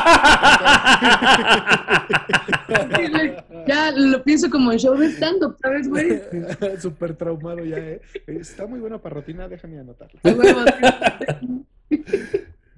Ya 3.67 3.91
lo 3.91 4.23
pienso 4.23 4.49
como 4.49 4.71
en 4.71 4.77
show 4.77 4.95
de 4.95 5.07
stand-up, 5.07 5.57
¿sabes, 5.59 5.87
güey? 5.87 6.21
Súper 6.79 7.15
traumado 7.15 7.63
ya, 7.65 7.77
¿eh? 7.77 8.01
Está 8.27 8.67
muy 8.67 8.79
buena 8.79 8.99
para 8.99 9.15
rutina, 9.15 9.47
déjame 9.47 9.79
anotarlo. 9.79 10.19
A 10.23 10.29
huevo, 10.29 10.61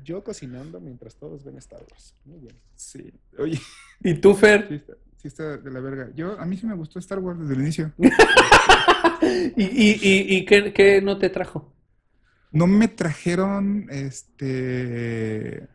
Yo 0.05 0.23
cocinando 0.23 0.79
mientras 0.79 1.15
todos 1.15 1.43
ven 1.43 1.57
Star 1.57 1.81
Wars. 1.91 2.15
Muy 2.23 2.39
bien. 2.39 2.55
Sí. 2.75 3.13
Oye. 3.37 3.59
¿Y 4.01 4.13
tú, 4.15 4.33
Fer? 4.33 4.67
Sí 4.69 4.75
está, 4.75 4.93
sí 5.17 5.27
está 5.27 5.57
de 5.57 5.71
la 5.71 5.81
verga. 5.81 6.09
Yo, 6.15 6.39
a 6.39 6.45
mí 6.45 6.55
sí 6.55 6.65
me 6.65 6.75
gustó 6.75 6.99
Star 6.99 7.19
Wars 7.19 7.39
desde 7.39 7.53
el 7.55 7.61
inicio. 7.61 7.91
¿Y, 9.57 9.63
y, 9.63 9.99
y, 10.01 10.37
y 10.37 10.45
qué, 10.45 10.71
qué 10.71 11.01
no 11.01 11.17
te 11.17 11.29
trajo? 11.29 11.73
No 12.51 12.65
me 12.65 12.87
trajeron, 12.87 13.87
este... 13.89 15.67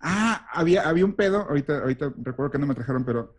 Ah, 0.00 0.46
había, 0.52 0.88
había 0.88 1.04
un 1.04 1.14
pedo, 1.14 1.42
ahorita, 1.48 1.78
ahorita 1.78 2.12
recuerdo 2.22 2.50
que 2.50 2.58
no 2.58 2.66
me 2.66 2.74
trajeron, 2.74 3.04
pero 3.04 3.34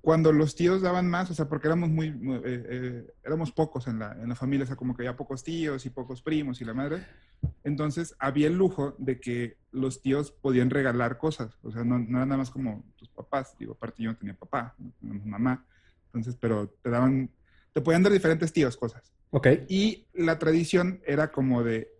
cuando 0.00 0.32
los 0.32 0.54
tíos 0.54 0.82
daban 0.82 1.08
más, 1.10 1.30
o 1.30 1.34
sea, 1.34 1.48
porque 1.48 1.66
éramos 1.66 1.90
muy, 1.90 2.08
eh, 2.08 2.42
eh, 2.44 3.14
éramos 3.24 3.50
pocos 3.50 3.88
en 3.88 3.98
la, 3.98 4.12
en 4.12 4.28
la 4.28 4.36
familia, 4.36 4.62
o 4.64 4.66
sea, 4.68 4.76
como 4.76 4.94
que 4.94 5.02
había 5.02 5.16
pocos 5.16 5.42
tíos 5.42 5.84
y 5.84 5.90
pocos 5.90 6.22
primos 6.22 6.60
y 6.60 6.64
la 6.64 6.74
madre, 6.74 7.04
entonces 7.64 8.14
había 8.20 8.46
el 8.46 8.56
lujo 8.56 8.94
de 8.98 9.18
que 9.18 9.56
los 9.72 10.02
tíos 10.02 10.30
podían 10.30 10.70
regalar 10.70 11.18
cosas, 11.18 11.58
o 11.62 11.72
sea, 11.72 11.82
no, 11.82 11.98
no 11.98 12.18
era 12.18 12.26
nada 12.26 12.38
más 12.38 12.50
como 12.50 12.84
tus 12.96 13.08
papás, 13.08 13.56
digo, 13.58 13.72
aparte 13.72 14.04
yo 14.04 14.12
no 14.12 14.16
tenía 14.16 14.34
papá, 14.34 14.76
no 14.78 14.92
tenía 15.00 15.26
mamá, 15.26 15.66
entonces, 16.06 16.36
pero 16.40 16.68
te 16.82 16.90
daban, 16.90 17.30
te 17.72 17.80
podían 17.80 18.02
dar 18.02 18.12
diferentes 18.12 18.52
tíos 18.52 18.76
cosas. 18.76 19.12
Ok. 19.30 19.48
Y 19.68 20.06
la 20.14 20.38
tradición 20.38 21.00
era 21.04 21.32
como 21.32 21.62
de, 21.62 21.90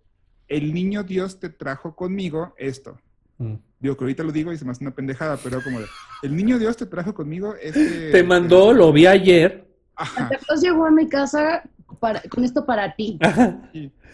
el 0.48 0.72
niño 0.72 1.02
Dios 1.02 1.40
te 1.40 1.48
trajo 1.48 1.96
conmigo 1.96 2.54
esto. 2.56 3.00
Mm. 3.38 3.54
Digo 3.78 3.96
que 3.96 4.04
ahorita 4.04 4.22
lo 4.22 4.32
digo 4.32 4.52
y 4.52 4.58
se 4.58 4.64
me 4.64 4.70
hace 4.72 4.82
una 4.82 4.94
pendejada, 4.94 5.36
pero 5.36 5.62
como 5.62 5.80
de, 5.80 5.86
el 6.22 6.34
niño 6.34 6.58
Dios 6.58 6.76
te 6.76 6.86
trajo 6.86 7.14
conmigo 7.14 7.54
este... 7.60 8.10
Te 8.12 8.22
mandó, 8.22 8.72
lo 8.72 8.92
vi 8.92 9.06
ayer. 9.06 9.66
Santa 10.14 10.38
Claus 10.38 10.62
llegó 10.62 10.86
a 10.86 10.90
mi 10.90 11.08
casa 11.08 11.62
para- 12.00 12.22
con 12.22 12.44
esto 12.44 12.64
para 12.64 12.94
ti. 12.94 13.18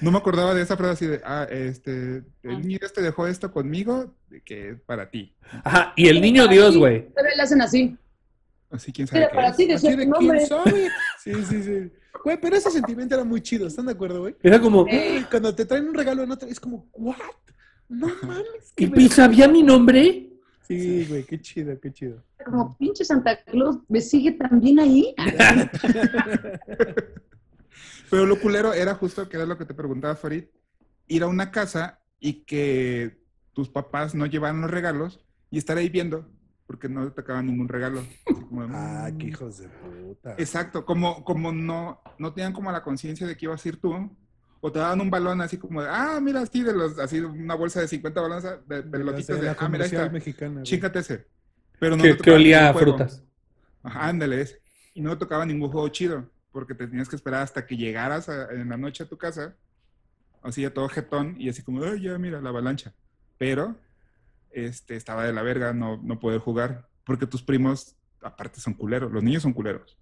No 0.01 0.11
me 0.11 0.19
acordaba 0.19 0.55
de 0.55 0.62
esa 0.62 0.77
frase 0.77 0.93
así 0.93 1.07
de, 1.07 1.20
ah, 1.24 1.47
este, 1.49 2.24
el 2.43 2.61
niño 2.61 2.78
Dios 2.81 2.93
te 2.93 3.03
dejó 3.03 3.27
esto 3.28 3.53
conmigo, 3.53 4.15
de 4.28 4.40
que 4.40 4.70
es 4.70 4.81
para 4.81 5.11
ti. 5.11 5.32
Ajá, 5.65 5.93
y 5.97 6.09
el 6.09 6.20
niño 6.20 6.49
Dios, 6.49 6.77
güey. 6.77 7.09
Le 7.36 7.43
hacen 7.43 7.62
así. 7.62 7.97
Así, 8.70 8.93
quién 8.93 9.07
sabe 9.07 9.20
Era 9.23 9.31
qué 9.31 9.36
para 9.36 9.53
ti, 9.55 9.66
de, 9.66 9.78
tu 9.78 10.11
nombre. 10.11 10.39
¿quién 10.39 10.49
sabe? 10.49 10.89
Sí, 11.23 11.32
sí, 11.44 11.62
sí. 11.62 11.93
Güey, 12.24 12.40
pero 12.40 12.57
ese 12.57 12.70
sentimiento 12.70 13.15
era 13.15 13.24
muy 13.24 13.40
chido, 13.40 13.66
¿están 13.66 13.86
de 13.86 13.93
acuerdo, 13.93 14.20
güey? 14.20 14.36
Era 14.43 14.61
como, 14.61 14.85
Güey, 14.85 15.24
Cuando 15.31 15.55
te 15.55 15.65
traen 15.65 15.89
un 15.89 15.94
regalo 15.94 16.23
en 16.23 16.31
otro, 16.32 16.49
es 16.49 16.59
como, 16.59 16.89
¿what? 16.93 17.16
No 17.93 18.09
mames. 18.23 18.73
¿y 18.77 19.09
sabía 19.09 19.47
mi 19.48 19.62
nombre? 19.62 20.31
Sí, 20.66 21.05
güey, 21.09 21.24
qué 21.24 21.40
chido, 21.40 21.78
qué 21.78 21.93
chido. 21.93 22.23
Como 22.44 22.77
pinche 22.78 23.05
Santa 23.05 23.43
Claus, 23.44 23.78
¿me 23.89 24.01
sigue 24.01 24.32
también 24.32 24.81
ahí? 24.81 25.14
Pero 28.10 28.27
lo 28.27 28.40
culero 28.40 28.73
era 28.73 28.94
justo, 28.94 29.28
que 29.28 29.36
era 29.36 29.44
lo 29.47 29.59
que 29.59 29.64
te 29.66 29.74
preguntaba 29.74 30.16
Farid, 30.16 30.44
ir 31.06 31.23
a 31.23 31.27
una 31.27 31.51
casa 31.51 32.01
y 32.19 32.44
que 32.44 33.20
tus 33.52 33.69
papás 33.69 34.14
no 34.14 34.24
llevaran 34.27 34.60
los 34.62 34.70
regalos 34.70 35.20
y 35.51 35.59
estar 35.59 35.77
ahí 35.77 35.89
viendo, 35.90 36.27
porque 36.66 36.89
no 36.89 37.05
te 37.09 37.14
tocaban 37.23 37.47
ningún 37.47 37.69
regalo. 37.69 38.02
Como, 38.24 38.62
Ah, 38.70 39.10
mm. 39.12 39.19
qué 39.19 39.27
hijos 39.27 39.59
de 39.59 39.69
puta. 39.69 40.35
Exacto, 40.39 40.86
como, 40.86 41.23
como 41.24 41.52
no, 41.52 42.01
no 42.19 42.32
tenían 42.32 42.55
como 42.55 42.73
la 42.73 42.82
conciencia 42.82 43.27
de 43.27 43.36
que 43.36 43.44
ibas 43.44 43.64
a 43.64 43.69
ir 43.69 43.77
tú, 43.78 44.10
o 44.65 44.71
te 44.71 44.79
daban 44.79 45.01
un 45.01 45.11
balón 45.11 45.41
así 45.41 45.59
como 45.59 45.83
de, 45.83 45.89
ah, 45.91 46.21
mira, 46.23 46.41
así 46.41 46.63
de 46.63 46.73
los, 46.73 46.97
así 47.01 47.19
una 47.19 47.57
bolsa 47.57 47.81
de 47.81 47.89
50 47.89 48.21
balones 48.21 48.45
de, 48.45 48.51
de 48.61 48.83
De 48.83 48.83
de 48.83 49.03
de, 49.41 49.49
ah, 49.59 49.69
mira, 49.69 50.09
mexicana, 50.09 50.63
chícate 50.63 51.01
ese. 51.01 51.27
Pero 51.81 51.97
no 51.97 52.03
Que, 52.05 52.31
olía 52.31 52.69
a 52.69 52.75
frutas. 52.75 53.25
Ajá, 53.83 54.07
ándale 54.09 54.41
ese. 54.41 54.63
Y 54.95 55.01
no 55.01 55.19
tocaba 55.19 55.45
ningún 55.45 55.69
juego 55.69 55.89
chido, 55.89 56.31
porque 56.53 56.75
te 56.75 56.87
tenías 56.87 57.09
que 57.09 57.17
esperar 57.17 57.43
hasta 57.43 57.67
que 57.67 57.77
llegaras 57.77 58.29
a- 58.29 58.53
en 58.53 58.69
la 58.69 58.77
noche 58.77 59.03
a 59.03 59.09
tu 59.09 59.19
casa, 59.19 59.57
así 60.43 60.63
ya 60.63 60.73
todo 60.73 60.89
jetón, 60.89 61.35
y 61.41 61.49
así 61.49 61.63
como, 61.65 61.83
ay, 61.83 62.01
ya, 62.03 62.17
mira, 62.19 62.41
la 62.41 62.51
avalancha. 62.51 62.95
Pero, 63.39 63.77
este, 64.53 64.95
estaba 64.95 65.25
de 65.25 65.33
la 65.33 65.43
verga 65.43 65.73
no, 65.73 66.01
no 66.05 66.21
poder 66.21 66.39
jugar, 66.39 66.89
porque 67.05 67.27
tus 67.27 67.43
primos, 67.43 67.97
aparte, 68.23 68.61
son 68.61 68.75
culeros. 68.75 69.11
Los 69.11 69.25
niños 69.25 69.43
son 69.43 69.53
culeros. 69.53 69.99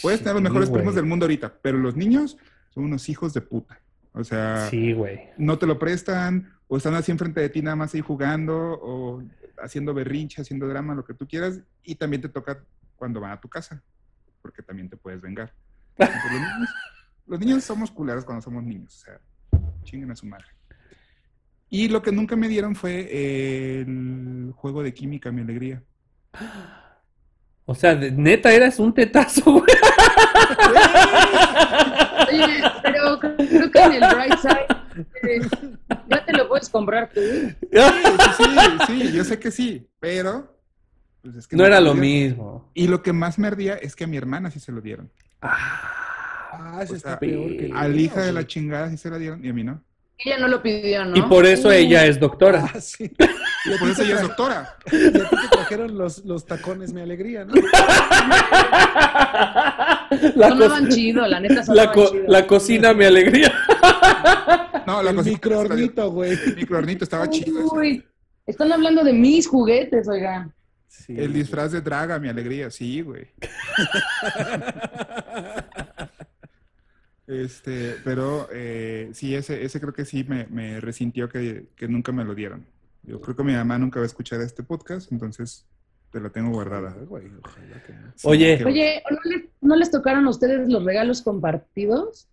Puedes 0.00 0.20
tener 0.20 0.32
los 0.32 0.42
mejores 0.42 0.70
güey. 0.70 0.80
primos 0.80 0.94
del 0.94 1.04
mundo 1.04 1.26
ahorita, 1.26 1.58
pero 1.60 1.76
los 1.76 1.94
niños 1.94 2.38
son 2.70 2.84
unos 2.84 3.06
hijos 3.10 3.34
de 3.34 3.42
puta. 3.42 3.82
O 4.18 4.24
sea, 4.24 4.68
Sí, 4.68 4.92
güey. 4.92 5.30
no 5.38 5.58
te 5.58 5.66
lo 5.66 5.78
prestan, 5.78 6.52
o 6.66 6.76
están 6.76 6.94
así 6.94 7.12
enfrente 7.12 7.40
de 7.40 7.48
ti 7.48 7.62
nada 7.62 7.76
más 7.76 7.94
ahí 7.94 8.00
jugando, 8.00 8.78
o 8.82 9.22
haciendo 9.62 9.94
berrinche, 9.94 10.42
haciendo 10.42 10.66
drama, 10.66 10.94
lo 10.94 11.04
que 11.04 11.14
tú 11.14 11.26
quieras, 11.26 11.60
y 11.84 11.94
también 11.94 12.22
te 12.22 12.28
toca 12.28 12.64
cuando 12.96 13.20
van 13.20 13.30
a 13.30 13.40
tu 13.40 13.48
casa, 13.48 13.80
porque 14.42 14.62
también 14.62 14.88
te 14.88 14.96
puedes 14.96 15.20
vengar. 15.20 15.54
Entonces, 15.96 16.32
los, 16.32 16.40
niños, 16.40 16.68
los 17.26 17.40
niños 17.40 17.64
somos 17.64 17.90
culeros 17.92 18.24
cuando 18.24 18.42
somos 18.42 18.64
niños, 18.64 18.96
o 18.96 19.04
sea, 19.04 19.20
chinguen 19.84 20.10
a 20.10 20.16
su 20.16 20.26
madre. 20.26 20.46
Y 21.70 21.88
lo 21.88 22.02
que 22.02 22.10
nunca 22.10 22.34
me 22.34 22.48
dieron 22.48 22.74
fue 22.74 23.80
el 23.80 24.52
juego 24.56 24.82
de 24.82 24.94
química, 24.94 25.30
mi 25.30 25.42
alegría. 25.42 25.82
O 27.66 27.74
sea, 27.74 27.94
neta, 27.94 28.52
eras 28.52 28.78
un 28.80 28.92
tetazo, 28.94 29.52
güey. 29.52 29.64
en 33.84 34.02
el 34.02 34.14
Bright 34.14 34.38
Side 34.38 34.66
eh, 35.22 35.40
ya 36.08 36.24
te 36.24 36.32
lo 36.32 36.48
puedes 36.48 36.68
comprar 36.68 37.10
tú. 37.12 37.20
Sí, 37.20 37.56
sí, 38.36 38.44
sí, 38.86 39.12
yo 39.12 39.24
sé 39.24 39.38
que 39.38 39.50
sí, 39.50 39.88
pero... 40.00 40.56
pues, 41.22 41.36
es 41.36 41.46
que 41.46 41.56
No 41.56 41.64
era 41.64 41.76
me 41.76 41.82
lo 41.86 41.94
dieron. 41.94 42.00
mismo. 42.00 42.70
Y 42.74 42.88
lo 42.88 43.02
que 43.02 43.12
más 43.12 43.38
me 43.38 43.48
ardía 43.48 43.74
es 43.74 43.94
que 43.96 44.04
a 44.04 44.06
mi 44.06 44.16
hermana 44.16 44.50
sí 44.50 44.60
se 44.60 44.72
lo 44.72 44.80
dieron. 44.80 45.10
Ah, 45.40 46.80
ese 46.82 46.94
O 46.94 46.96
está 46.96 47.10
sea, 47.10 47.18
peor 47.20 47.56
que 47.56 47.70
al 47.74 47.98
hija 48.00 48.22
de 48.22 48.32
la 48.32 48.46
chingada 48.46 48.90
sí 48.90 48.96
se 48.96 49.10
la 49.10 49.18
dieron 49.18 49.44
y 49.44 49.50
a 49.50 49.52
mí 49.52 49.62
no. 49.64 49.82
Ella 50.20 50.36
no 50.38 50.48
lo 50.48 50.60
pidió, 50.60 51.04
¿no? 51.04 51.16
Y 51.16 51.22
por 51.22 51.46
eso 51.46 51.70
ella 51.70 52.04
es 52.04 52.18
doctora. 52.18 52.68
Ah, 52.74 52.80
sí. 52.80 53.04
Y 53.04 53.78
por 53.78 53.88
eso 53.90 54.02
ella 54.02 54.16
es 54.16 54.22
doctora. 54.22 54.74
Y 54.90 55.06
a 55.06 55.12
ti 55.12 55.36
te 55.42 55.48
trajeron 55.52 55.96
los, 55.96 56.24
los 56.24 56.44
tacones, 56.44 56.92
mi 56.92 57.00
alegría, 57.02 57.44
¿no? 57.44 57.54
La 60.36 60.48
sonaban 60.50 60.84
co- 60.86 60.90
chido, 60.94 61.26
la 61.26 61.40
neta 61.40 61.54
La, 61.56 61.64
sonaban 61.64 61.94
co- 61.94 62.10
chido. 62.10 62.24
la 62.28 62.46
cocina, 62.46 62.94
mi 62.94 63.04
alegría. 63.04 63.52
No, 64.86 65.02
la 65.02 65.10
El 65.10 65.16
cosita- 65.16 65.32
microornito, 65.34 66.10
güey. 66.10 66.30
El 66.32 66.56
microornito 66.56 67.04
estaba 67.04 67.28
chido. 67.28 67.58
ese. 67.66 67.76
Uy, 67.76 68.04
están 68.46 68.72
hablando 68.72 69.04
de 69.04 69.12
mis 69.12 69.46
juguetes, 69.46 70.08
oigan. 70.08 70.54
El 71.08 71.34
disfraz 71.34 71.72
de 71.72 71.82
Draga, 71.82 72.18
mi 72.18 72.28
alegría, 72.30 72.70
sí, 72.70 73.02
güey. 73.02 73.26
Este, 77.26 77.96
pero 78.04 78.48
eh, 78.52 79.10
sí, 79.12 79.34
ese, 79.34 79.62
ese 79.62 79.80
creo 79.80 79.92
que 79.92 80.06
sí 80.06 80.24
me, 80.24 80.46
me 80.46 80.80
resintió 80.80 81.28
que, 81.28 81.66
que 81.76 81.86
nunca 81.86 82.10
me 82.10 82.24
lo 82.24 82.34
dieron. 82.34 82.64
Yo 83.02 83.20
creo 83.20 83.36
que 83.36 83.44
mi 83.44 83.52
mamá 83.52 83.76
nunca 83.78 84.00
va 84.00 84.04
a 84.04 84.06
escuchar 84.06 84.40
este 84.40 84.62
podcast, 84.62 85.12
entonces 85.12 85.66
te 86.10 86.20
la 86.20 86.30
tengo 86.30 86.50
guardada. 86.52 86.94
Oye. 88.24 88.58
qué- 88.58 88.64
Oye, 88.64 89.02
¿no 89.10 89.18
les, 89.30 89.44
¿no 89.60 89.76
les 89.76 89.90
tocaron 89.90 90.26
a 90.26 90.30
ustedes 90.30 90.68
los 90.68 90.84
regalos 90.84 91.22
compartidos? 91.22 92.28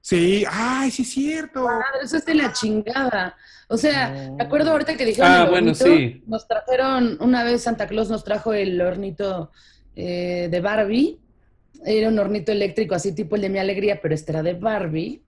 Sí, 0.00 0.44
ay, 0.50 0.90
sí 0.90 1.02
es 1.02 1.10
cierto. 1.10 1.64
Madre, 1.64 1.84
eso 2.02 2.16
es 2.18 2.24
de 2.26 2.34
la 2.34 2.52
chingada. 2.52 3.36
O 3.68 3.76
sea, 3.78 4.30
me 4.36 4.44
acuerdo 4.44 4.70
ahorita 4.72 4.96
que 4.96 5.06
dijeron 5.06 5.30
Ah, 5.30 5.44
el 5.44 5.50
bueno, 5.50 5.70
hornito, 5.72 5.84
sí. 5.86 6.22
nos 6.26 6.46
trajeron, 6.46 7.16
una 7.20 7.42
vez 7.44 7.62
Santa 7.62 7.86
Claus 7.86 8.10
nos 8.10 8.22
trajo 8.24 8.52
el 8.52 8.78
hornito 8.80 9.50
eh, 9.96 10.48
de 10.50 10.60
Barbie. 10.60 11.18
Era 11.86 12.08
un 12.08 12.18
hornito 12.18 12.52
eléctrico 12.52 12.94
así 12.94 13.14
tipo 13.14 13.36
el 13.36 13.42
de 13.42 13.48
mi 13.48 13.58
alegría, 13.58 14.00
pero 14.02 14.14
este 14.14 14.32
era 14.32 14.42
de 14.42 14.54
Barbie. 14.54 15.22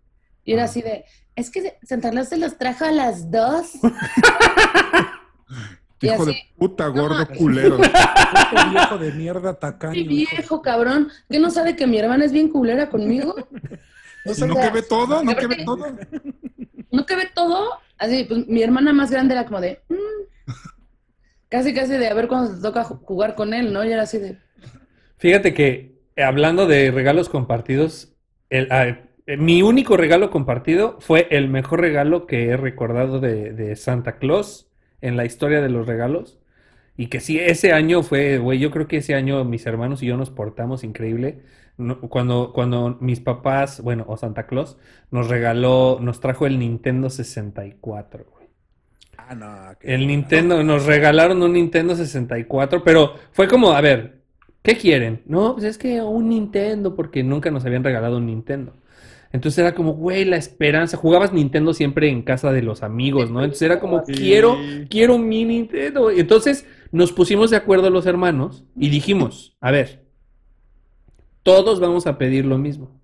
Y 0.45 0.53
era 0.53 0.65
así 0.65 0.83
de, 0.83 1.05
es 1.35 1.51
que 1.51 1.79
Santa 1.83 2.11
Claus 2.11 2.29
se 2.29 2.37
los 2.37 2.57
trajo 2.59 2.85
a 2.85 2.93
las 2.93 3.31
dos. 3.31 3.73
Hijo 6.03 6.27
de 6.27 6.37
puta, 6.57 6.87
gordo 6.89 7.27
culero. 7.29 7.79
Este 8.37 8.71
viejo 8.71 8.99
de 8.99 9.13
mierda 9.13 9.55
tacaño. 9.55 9.95
Qué 9.95 10.03
viejo, 10.03 10.61
cabrón. 10.63 11.09
¿Que 11.31 11.39
no 11.39 11.51
sabe 11.51 11.75
que 11.75 11.87
mi 11.87 11.99
hermana 11.99 12.25
es 12.25 12.33
bien 12.33 12.49
culera 12.49 12.89
conmigo? 12.91 13.35
O 14.29 14.33
¿Y 14.33 14.35
sea, 14.35 14.49
no 14.49 14.57
que 14.57 14.71
ve 14.71 14.83
todo? 14.83 15.23
¿No 15.23 15.37
que 15.37 15.47
ve 15.47 15.65
todo? 15.65 15.87
¿No 16.91 17.07
que 17.07 17.15
ve 17.15 17.29
todo? 17.33 17.79
Así, 17.97 18.25
pues 18.25 18.49
mi 18.49 18.61
hermana 18.61 18.93
más 18.93 19.09
grande 19.13 19.35
era 19.35 19.47
como 19.47 19.61
de... 19.61 19.81
"Mm". 19.89 19.95
Casi, 21.49 21.73
casi 21.73 21.93
de 21.93 22.09
a 22.09 22.15
ver 22.15 22.27
cuándo 22.27 22.55
te 22.57 22.61
toca 22.61 22.85
ju- 22.85 23.01
jugar 23.05 23.37
con 23.37 23.55
él, 23.55 23.73
¿no? 23.73 23.85
Y 23.85 23.93
era 23.93 24.03
así 24.03 24.19
de... 24.19 24.39
Fíjate 25.19 25.55
que 25.55 26.01
eh, 26.17 26.23
hablando 26.25 26.67
de 26.67 26.91
regalos 26.91 27.29
compartidos, 27.29 28.17
el, 28.51 28.67
ah, 28.73 28.99
eh, 29.27 29.37
mi 29.37 29.63
único 29.63 29.97
regalo 29.97 30.31
compartido 30.31 30.97
fue 31.01 31.29
el 31.31 31.49
mejor 31.49 31.81
regalo 31.81 32.27
que 32.27 32.49
he 32.49 32.57
recordado 32.57 33.21
de, 33.21 33.53
de 33.53 33.77
Santa 33.77 34.19
Claus 34.19 34.69
en 35.07 35.17
la 35.17 35.25
historia 35.25 35.61
de 35.61 35.69
los 35.69 35.87
regalos. 35.87 36.39
Y 36.97 37.09
que 37.09 37.21
sí, 37.21 37.39
ese 37.39 37.73
año 37.73 38.03
fue, 38.03 38.39
güey, 38.39 38.59
yo 38.59 38.71
creo 38.71 38.89
que 38.89 38.99
ese 38.99 39.15
año 39.15 39.45
mis 39.45 39.67
hermanos 39.67 40.03
y 40.03 40.07
yo 40.07 40.17
nos 40.17 40.31
portamos 40.31 40.83
increíble. 40.85 41.41
No- 41.77 42.01
cuando, 42.01 42.53
cuando 42.55 42.97
mis 43.01 43.21
papás, 43.21 43.83
bueno, 43.83 44.05
o 44.09 44.17
Santa 44.17 44.47
Claus, 44.47 44.79
nos 45.11 45.29
regaló, 45.29 45.99
nos 46.01 46.21
trajo 46.21 46.47
el 46.47 46.59
Nintendo 46.59 47.11
64, 47.11 48.25
güey. 48.33 48.47
Ah, 49.19 49.35
no. 49.35 49.79
que- 49.79 49.95
El 49.95 50.07
Nintendo, 50.07 50.63
nos 50.63 50.87
regalaron 50.87 51.43
un 51.43 51.53
Nintendo 51.55 51.95
64, 51.97 52.83
pero 52.85 53.15
fue 53.33 53.49
como, 53.49 53.73
a 53.73 53.81
ver, 53.81 54.23
¿qué 54.63 54.77
quieren? 54.77 55.23
No, 55.27 55.53
pues 55.55 55.65
es 55.65 55.79
que 55.79 56.01
un 56.03 56.29
Nintendo, 56.31 56.95
porque 56.97 57.23
nunca 57.23 57.51
nos 57.51 57.65
habían 57.67 57.85
regalado 57.85 58.17
un 58.19 58.27
Nintendo. 58.27 58.75
Entonces 59.33 59.59
era 59.59 59.75
como, 59.75 59.93
güey, 59.95 60.25
la 60.25 60.37
esperanza. 60.37 60.97
Jugabas 60.97 61.33
Nintendo 61.33 61.75
siempre 61.75 62.09
en 62.09 62.23
casa 62.23 62.53
de 62.53 62.63
los 62.63 62.83
amigos, 62.83 63.31
¿no? 63.31 63.41
Entonces 63.41 63.63
era 63.63 63.81
como, 63.81 64.05
Sí. 64.07 64.13
quiero, 64.15 64.57
quiero 64.89 65.19
mi 65.19 65.45
Nintendo. 65.45 66.11
Entonces 66.11 66.67
nos 66.93 67.13
pusimos 67.13 67.51
de 67.51 67.57
acuerdo 67.57 67.91
los 67.91 68.07
hermanos 68.07 68.65
y 68.77 68.89
dijimos, 68.89 69.57
a 69.61 69.71
ver, 69.71 70.07
todos 71.43 71.81
vamos 71.81 72.07
a 72.07 72.19
pedir 72.19 72.45
lo 72.45 72.59
mismo. 72.59 73.01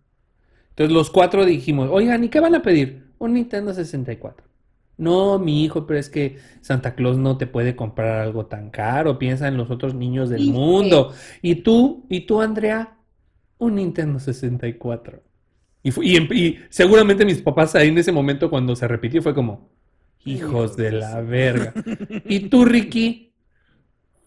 Entonces 0.71 0.93
los 0.95 1.11
cuatro 1.11 1.45
dijimos, 1.45 1.89
oigan, 1.93 2.25
¿y 2.25 2.29
qué 2.29 2.41
van 2.41 2.55
a 2.55 2.63
pedir? 2.63 3.05
Un 3.19 3.35
Nintendo 3.35 3.75
64. 3.75 4.47
No, 4.97 5.39
mi 5.39 5.65
hijo, 5.65 5.87
pero 5.87 5.99
es 5.99 6.09
que 6.09 6.39
Santa 6.61 6.95
Claus 6.95 7.19
no 7.19 7.37
te 7.37 7.47
puede 7.47 7.75
comprar 7.77 8.21
algo 8.21 8.47
tan 8.47 8.71
caro. 8.71 9.19
Piensa 9.19 9.49
en 9.49 9.57
los 9.57 9.71
otros 9.71 9.95
niños 9.95 10.29
del 10.31 10.47
mundo. 10.51 11.13
Y 11.41 11.57
tú, 11.57 12.07
y 12.09 12.21
tú, 12.21 12.41
Andrea, 12.41 12.97
un 13.59 13.77
Nintendo 13.77 14.19
64. 14.19 15.23
Y, 15.83 15.91
fu- 15.91 16.03
y, 16.03 16.17
y 16.17 16.59
seguramente 16.69 17.25
mis 17.25 17.43
papás 17.43 17.75
ahí 17.75 17.89
en 17.89 17.99
ese 17.99 18.13
momento 18.13 18.49
cuando 18.51 18.77
se 18.77 18.87
repitió 18.89 19.21
fue 19.23 19.35
como, 19.35 19.69
hijos 20.25 20.77
de 20.77 20.93
la 20.93 21.21
verga. 21.21 21.73
Y 22.27 22.41
tú, 22.49 22.65
Ricky, 22.65 23.33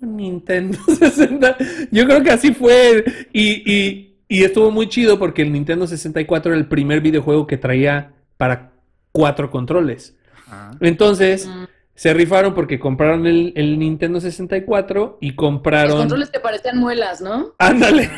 Nintendo 0.01 0.77
60. 0.87 1.57
Yo 1.91 2.05
creo 2.05 2.21
que 2.23 2.31
así 2.31 2.53
fue. 2.53 3.03
Y, 3.33 3.71
y- 3.71 4.11
y 4.27 4.43
estuvo 4.43 4.71
muy 4.71 4.89
chido 4.89 5.19
porque 5.19 5.43
el 5.43 5.51
Nintendo 5.53 5.85
64 5.85 6.51
era 6.51 6.59
el 6.59 6.67
primer 6.67 6.99
videojuego 6.99 7.45
que 7.45 7.57
traía 7.57 8.13
para 8.37 8.71
cuatro 9.11 9.51
controles. 9.51 10.15
Entonces, 10.79 11.47
Mm. 11.47 11.63
Se 11.95 12.13
rifaron 12.13 12.53
porque 12.53 12.77
compraron 12.77 13.25
el, 13.25 13.53
el 13.55 13.79
Nintendo 13.79 14.19
64 14.19 15.17
y 15.21 15.27
Los 15.29 15.35
compraron... 15.37 15.97
controles 15.97 16.29
que 16.29 16.39
parecían 16.41 16.77
muelas, 16.77 17.21
¿no? 17.21 17.53
Ándale, 17.57 18.09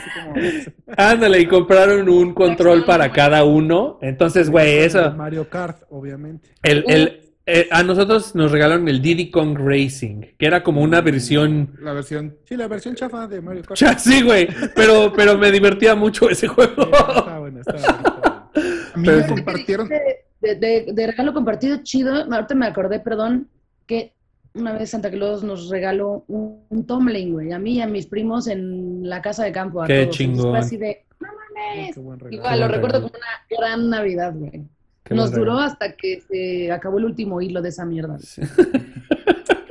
ándale, 0.98 1.41
y 1.41 1.45
compraron 1.48 2.10
un 2.10 2.34
control 2.34 2.86
para 2.86 3.12
cada 3.12 3.44
uno. 3.44 3.99
Entonces, 4.02 4.49
güey, 4.49 4.80
eso... 4.80 5.12
Mario 5.12 5.49
Kart, 5.49 5.84
obviamente. 5.90 6.49
El, 6.64 6.84
el- 6.88 7.22
eh, 7.49 7.70
a 7.72 7.82
nosotros 7.82 8.36
nos 8.36 8.52
regalaron 8.52 8.90
el 8.90 9.02
Diddy 9.02 9.32
Kong 9.32 9.58
Racing, 9.58 10.22
que 10.38 10.45
era 10.45 10.64
como 10.64 10.82
una 10.82 10.99
versión... 10.99 11.78
La 11.80 11.94
versión. 11.94 12.36
Sí, 12.44 12.58
la 12.58 12.68
versión 12.68 12.94
chafa 12.95 13.26
de 13.28 13.40
Mario 13.40 13.62
Kart. 13.64 13.80
Ya, 13.80 13.98
sí, 13.98 14.22
güey, 14.22 14.49
pero, 14.76 15.14
pero 15.16 15.38
me 15.38 15.49
divertía 15.49 15.95
mucho 15.95 16.30
ese 16.30 16.48
juego. 16.49 16.84
Está 16.84 17.40
bueno, 17.40 17.62
está 17.62 17.72
bueno. 17.72 17.88
está 17.88 18.12
bueno. 18.12 18.91
A 18.94 18.98
mí 18.98 19.06
Pero- 19.06 19.18
me 19.20 19.28
compartieron. 19.28 19.88
De, 19.88 20.56
de- 20.56 20.86
de 20.94 21.08
regalo 21.08 21.34
compartido 21.34 21.78
chido, 21.84 22.14
ahorita 22.32 22.54
me 22.54 22.68
acordé, 22.68 22.99
perdón, 22.99 23.48
que 23.88 24.14
una 24.53 24.73
vez 24.73 24.89
Santa 24.91 25.09
Claus 25.11 25.43
nos 25.43 25.69
regaló 25.69 26.23
un, 26.27 26.64
un 26.69 26.85
tumbling, 26.85 27.34
güey, 27.34 27.51
a 27.51 27.59
mí 27.59 27.76
y 27.76 27.81
a 27.81 27.88
mis 27.88 28.05
primos 28.07 28.47
en 28.47 29.07
la 29.07 29.22
casa 29.22 29.43
de 29.43 29.51
campo. 29.51 29.81
A 29.81 29.88
Qué 29.88 30.05
todos. 30.05 30.19
Entonces 30.19 30.35
fue 30.35 30.43
chingón. 30.43 30.55
así 30.55 30.77
de, 30.77 31.05
no 31.19 31.27
mames. 31.27 31.95
Qué. 31.95 32.01
Igual, 32.35 32.55
Qué 32.55 32.59
lo 32.59 32.68
recuerdo 32.68 33.01
como 33.01 33.14
una 33.15 33.57
gran 33.59 33.89
Navidad, 33.89 34.34
güey. 34.35 34.64
Qué 35.03 35.15
Nos 35.15 35.31
duró 35.31 35.53
regalo. 35.53 35.59
hasta 35.61 35.93
que 35.95 36.22
se 36.22 36.72
acabó 36.72 36.97
el 36.97 37.05
último 37.05 37.39
hilo 37.41 37.61
de 37.61 37.69
esa 37.69 37.85
mierda. 37.85 38.18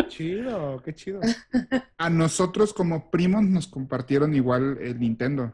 Chido, 0.09 0.81
qué 0.83 0.95
chido. 0.95 1.21
A 1.99 2.09
nosotros 2.11 2.73
como 2.73 3.11
primos 3.11 3.43
nos 3.45 3.67
compartieron 3.67 4.35
igual 4.35 4.79
el 4.81 4.99
Nintendo. 4.99 5.53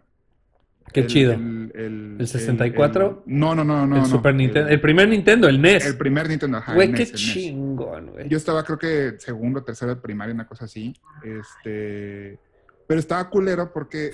Qué 0.92 1.00
El- 1.00 1.06
chido. 1.06 1.32
El, 1.32 1.72
el- 1.74 2.16
¿El 2.20 2.26
64? 2.26 3.24
el- 3.26 3.38
no, 3.38 3.54
no, 3.54 3.64
no, 3.64 3.86
no. 3.86 3.96
el 3.96 4.02
no, 4.02 4.09
Super 4.09 4.34
Nintendo, 4.34 4.68
el 4.68 4.80
primer 4.80 5.09
Nintendo, 5.09 5.48
el 5.48 5.60
NES. 5.60 5.86
El 5.86 5.96
primer 5.96 6.28
Nintendo, 6.28 6.59
ajá. 6.59 6.74
Güey, 6.74 6.88
el 6.88 6.94
qué 6.94 7.00
NES, 7.02 7.09
el 7.10 7.14
NES. 7.14 7.32
chingón, 7.34 8.06
güey. 8.12 8.28
Yo 8.28 8.36
estaba, 8.36 8.62
creo 8.64 8.78
que 8.78 9.14
segundo, 9.18 9.62
tercero 9.64 9.94
de 9.94 10.00
primaria, 10.00 10.34
una 10.34 10.46
cosa 10.46 10.64
así. 10.66 10.94
Este. 11.24 12.38
Pero 12.86 13.00
estaba 13.00 13.28
culero 13.30 13.72
porque 13.72 14.10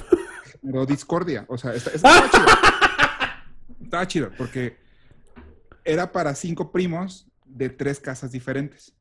generó 0.60 0.86
discordia. 0.86 1.44
O 1.48 1.58
sea, 1.58 1.74
esta- 1.74 1.90
estaba 1.90 2.30
chido. 2.30 2.46
Estaba 3.82 4.06
chido 4.06 4.30
porque 4.36 4.76
era 5.84 6.12
para 6.12 6.34
cinco 6.34 6.70
primos 6.70 7.26
de 7.46 7.70
tres 7.70 7.98
casas 8.00 8.30
diferentes. 8.32 8.92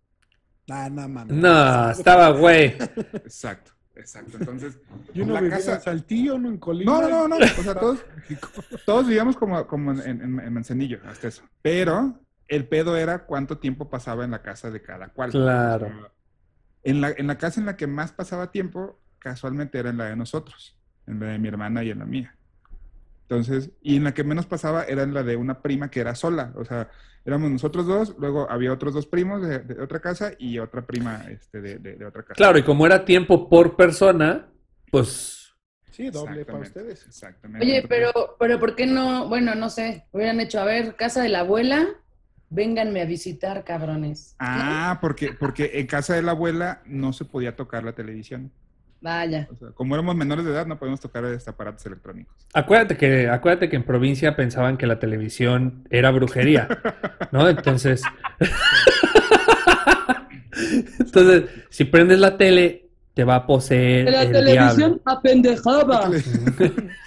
Ah, 0.70 0.90
no 0.90 1.08
mames. 1.10 1.36
No, 1.36 1.92
estaba 1.92 2.30
güey. 2.30 2.76
Exacto, 3.14 3.72
exacto. 3.98 4.38
Entonces, 4.40 4.80
Y 5.14 5.22
uno 5.22 5.34
la 5.34 5.42
vivía 5.42 5.58
casa- 5.58 5.76
en 5.76 5.82
Saltillo, 5.82 6.36
uno 6.36 6.50
en 6.50 6.58
Colima. 6.58 6.92
No, 7.02 7.10
no, 7.10 7.28
no, 7.28 7.40
no. 7.40 7.46
O 7.46 7.64
sea, 7.64 7.76
todos, 7.76 8.06
todos 8.86 9.08
vivíamos 9.08 9.36
como, 9.38 9.66
como 9.68 9.92
en, 9.92 10.22
en- 10.22 10.40
en 10.40 10.54
Manzanillo, 10.54 11.00
hasta 11.06 11.28
eso. 11.28 11.44
Pero 11.62 12.20
el 12.48 12.68
pedo 12.68 12.96
era 12.96 13.26
cuánto 13.26 13.58
tiempo 13.58 13.90
pasaba 13.90 14.24
en 14.24 14.32
la 14.32 14.42
casa 14.42 14.72
de 14.72 14.82
cada 14.82 15.10
cual. 15.10 15.32
Claro. 15.32 15.88
O 15.88 15.90
sea, 15.90 16.12
en, 16.84 17.02
la, 17.02 17.10
en 17.12 17.28
la 17.28 17.38
casa 17.38 17.60
en 17.60 17.66
la 17.66 17.76
que 17.76 17.88
más 17.88 18.12
pasaba 18.14 18.52
tiempo, 18.52 19.00
casualmente 19.20 19.78
era 19.78 19.90
en 19.90 19.98
la 19.98 20.06
de 20.06 20.16
nosotros, 20.16 20.78
en 21.06 21.20
la 21.20 21.26
de 21.28 21.40
mi 21.40 21.48
hermana 21.50 21.84
y 21.84 21.90
en 21.90 22.00
la 22.00 22.06
mía. 22.06 22.37
Entonces, 23.30 23.72
y 23.82 23.98
en 23.98 24.06
la 24.06 24.14
que 24.14 24.24
menos 24.24 24.46
pasaba 24.46 24.84
era 24.86 25.04
en 25.04 25.14
la 25.14 25.22
de 25.22 25.36
una 25.36 25.62
prima 25.62 25.92
que 25.92 26.00
era 26.00 26.16
sola. 26.16 26.54
O 26.56 26.64
sea, 26.64 26.90
éramos 27.26 27.52
nosotros 27.52 27.86
dos, 27.86 28.16
luego 28.18 28.50
había 28.50 28.72
otros 28.72 28.94
dos 28.94 29.06
primos 29.06 29.42
de, 29.46 29.60
de 29.60 29.82
otra 29.84 30.00
casa 30.00 30.32
y 30.40 30.60
otra 30.60 30.86
prima 30.86 31.26
este, 31.30 31.60
de, 31.60 31.78
de- 31.80 31.96
de 31.98 32.06
otra 32.06 32.24
casa. 32.24 32.36
Claro, 32.36 32.58
y 32.58 32.64
como 32.64 32.86
era 32.86 33.04
tiempo 33.04 33.50
por 33.50 33.76
persona, 33.76 34.48
pues 34.92 35.54
Sí, 35.92 36.10
doble 36.10 36.46
para 36.46 36.60
ustedes. 36.60 37.06
Exactamente. 37.08 37.66
Oye, 37.66 37.84
pero, 37.90 38.12
pero 38.40 38.60
¿por 38.60 38.76
qué 38.76 38.86
no? 38.86 39.28
Bueno, 39.28 39.56
no 39.56 39.70
sé, 39.70 40.06
hubieran 40.12 40.40
hecho, 40.40 40.62
a 40.62 40.64
ver, 40.64 40.96
casa 40.96 41.22
de 41.24 41.30
la 41.30 41.40
abuela, 41.40 41.86
vénganme 42.50 43.02
a 43.02 43.06
visitar, 43.06 43.64
cabrones. 43.66 44.36
Ah, 44.40 45.00
porque, 45.02 45.34
porque 45.34 45.72
en 45.74 45.88
casa 45.88 46.14
de 46.14 46.22
la 46.22 46.32
abuela 46.32 46.82
no 46.86 47.12
se 47.14 47.26
podía 47.26 47.56
tocar 47.58 47.84
la 47.84 47.94
televisión. 47.94 48.54
Vaya. 49.02 49.48
O 49.52 49.56
sea, 49.56 49.70
como 49.72 49.96
éramos 49.96 50.16
menores 50.16 50.46
de 50.46 50.52
edad, 50.52 50.66
no 50.66 50.78
podíamos 50.80 51.00
tocar 51.00 51.24
este 51.26 51.50
aparatos 51.50 51.86
electrónicos. 51.86 52.34
acuérdate 52.54 52.98
que, 52.98 53.30
acuérdate 53.30 53.70
que 53.70 53.76
en 53.76 53.84
provincia 53.84 54.36
pensaban 54.36 54.78
que 54.78 54.88
la 54.88 55.00
televisión 55.00 55.86
era 55.90 56.12
brujería, 56.12 56.68
¿no? 57.32 57.48
Entonces, 57.48 58.02
entonces, 61.00 61.50
si 61.70 61.86
prendes 61.86 62.20
la 62.20 62.38
tele, 62.38 62.90
te 63.14 63.24
va 63.24 63.36
a 63.36 63.48
poseer 63.48 64.12
la 64.12 64.24
el 64.24 64.32
televisión 64.32 64.78
diablo. 64.78 65.02
apendejaba. 65.06 66.12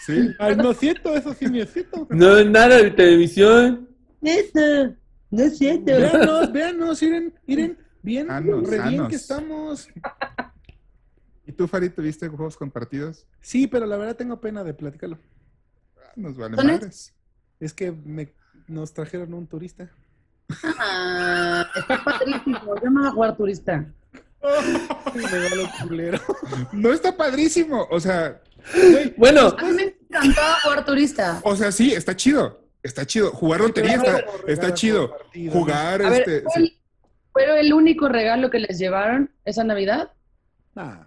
Sí. 0.06 0.30
Ay, 0.38 0.56
no 0.56 0.70
es 0.70 0.78
cierto, 0.78 1.14
eso 1.14 1.34
sí 1.34 1.44
no 1.44 1.58
es 1.62 1.70
cierto. 1.72 2.06
No 2.08 2.38
es 2.38 2.46
nada 2.46 2.78
de 2.78 2.90
televisión. 2.90 3.86
Eso, 4.22 4.94
no 5.30 5.42
es 5.42 5.58
cierto. 5.58 5.84
Véanos, 5.84 6.52
véanos, 6.52 7.02
miren, 7.02 7.34
miren, 7.46 7.78
bien, 8.02 8.26
Sanos, 8.26 8.62
re 8.62 8.70
bien 8.70 8.82
sanos. 8.82 9.08
que 9.08 9.14
estamos. 9.16 9.88
¿Y 11.46 11.52
tú, 11.52 11.66
Farid, 11.66 11.92
tuviste 11.92 12.28
juegos 12.28 12.56
compartidos? 12.56 13.26
Sí, 13.40 13.66
pero 13.66 13.86
la 13.86 13.96
verdad 13.96 14.16
tengo 14.16 14.40
pena 14.40 14.62
de 14.64 14.74
platicarlo. 14.74 15.18
Ah, 15.98 16.12
Nos 16.16 16.36
vale 16.36 16.56
¿Son 16.56 16.66
madres. 16.66 17.14
Es 17.58 17.72
que 17.74 17.90
me, 17.92 18.32
nos 18.68 18.92
trajeron 18.92 19.34
un 19.34 19.46
turista. 19.46 19.90
Ah, 20.78 21.66
está 21.74 22.02
padrísimo. 22.04 22.74
Yo 22.82 22.90
no 22.90 23.00
voy 23.00 23.08
a 23.08 23.12
jugar 23.12 23.36
turista. 23.36 23.86
No 26.72 26.92
está 26.92 27.16
padrísimo. 27.16 27.86
O 27.90 28.00
sea, 28.00 28.40
Bueno, 29.16 29.54
A 29.58 29.64
mí 29.64 29.72
me 29.72 29.96
encantaba 30.08 30.54
jugar 30.62 30.84
turista. 30.84 31.40
o 31.44 31.56
sea, 31.56 31.72
sí, 31.72 31.92
está 31.92 32.14
chido. 32.16 32.60
Está 32.82 33.04
chido. 33.06 33.30
Jugar 33.32 33.60
lotería 33.60 34.00
está, 34.46 34.72
chido. 34.72 35.14
Jugar, 35.52 36.00
ver, 36.00 36.12
este. 36.12 36.42
¿fue 36.42 36.52
sí. 36.54 36.60
el- 36.62 36.76
¿Pero 37.32 37.54
el 37.54 37.72
único 37.72 38.08
regalo 38.08 38.50
que 38.50 38.58
les 38.58 38.76
llevaron 38.78 39.30
esa 39.44 39.62
Navidad? 39.62 40.10
Nah, 40.74 41.04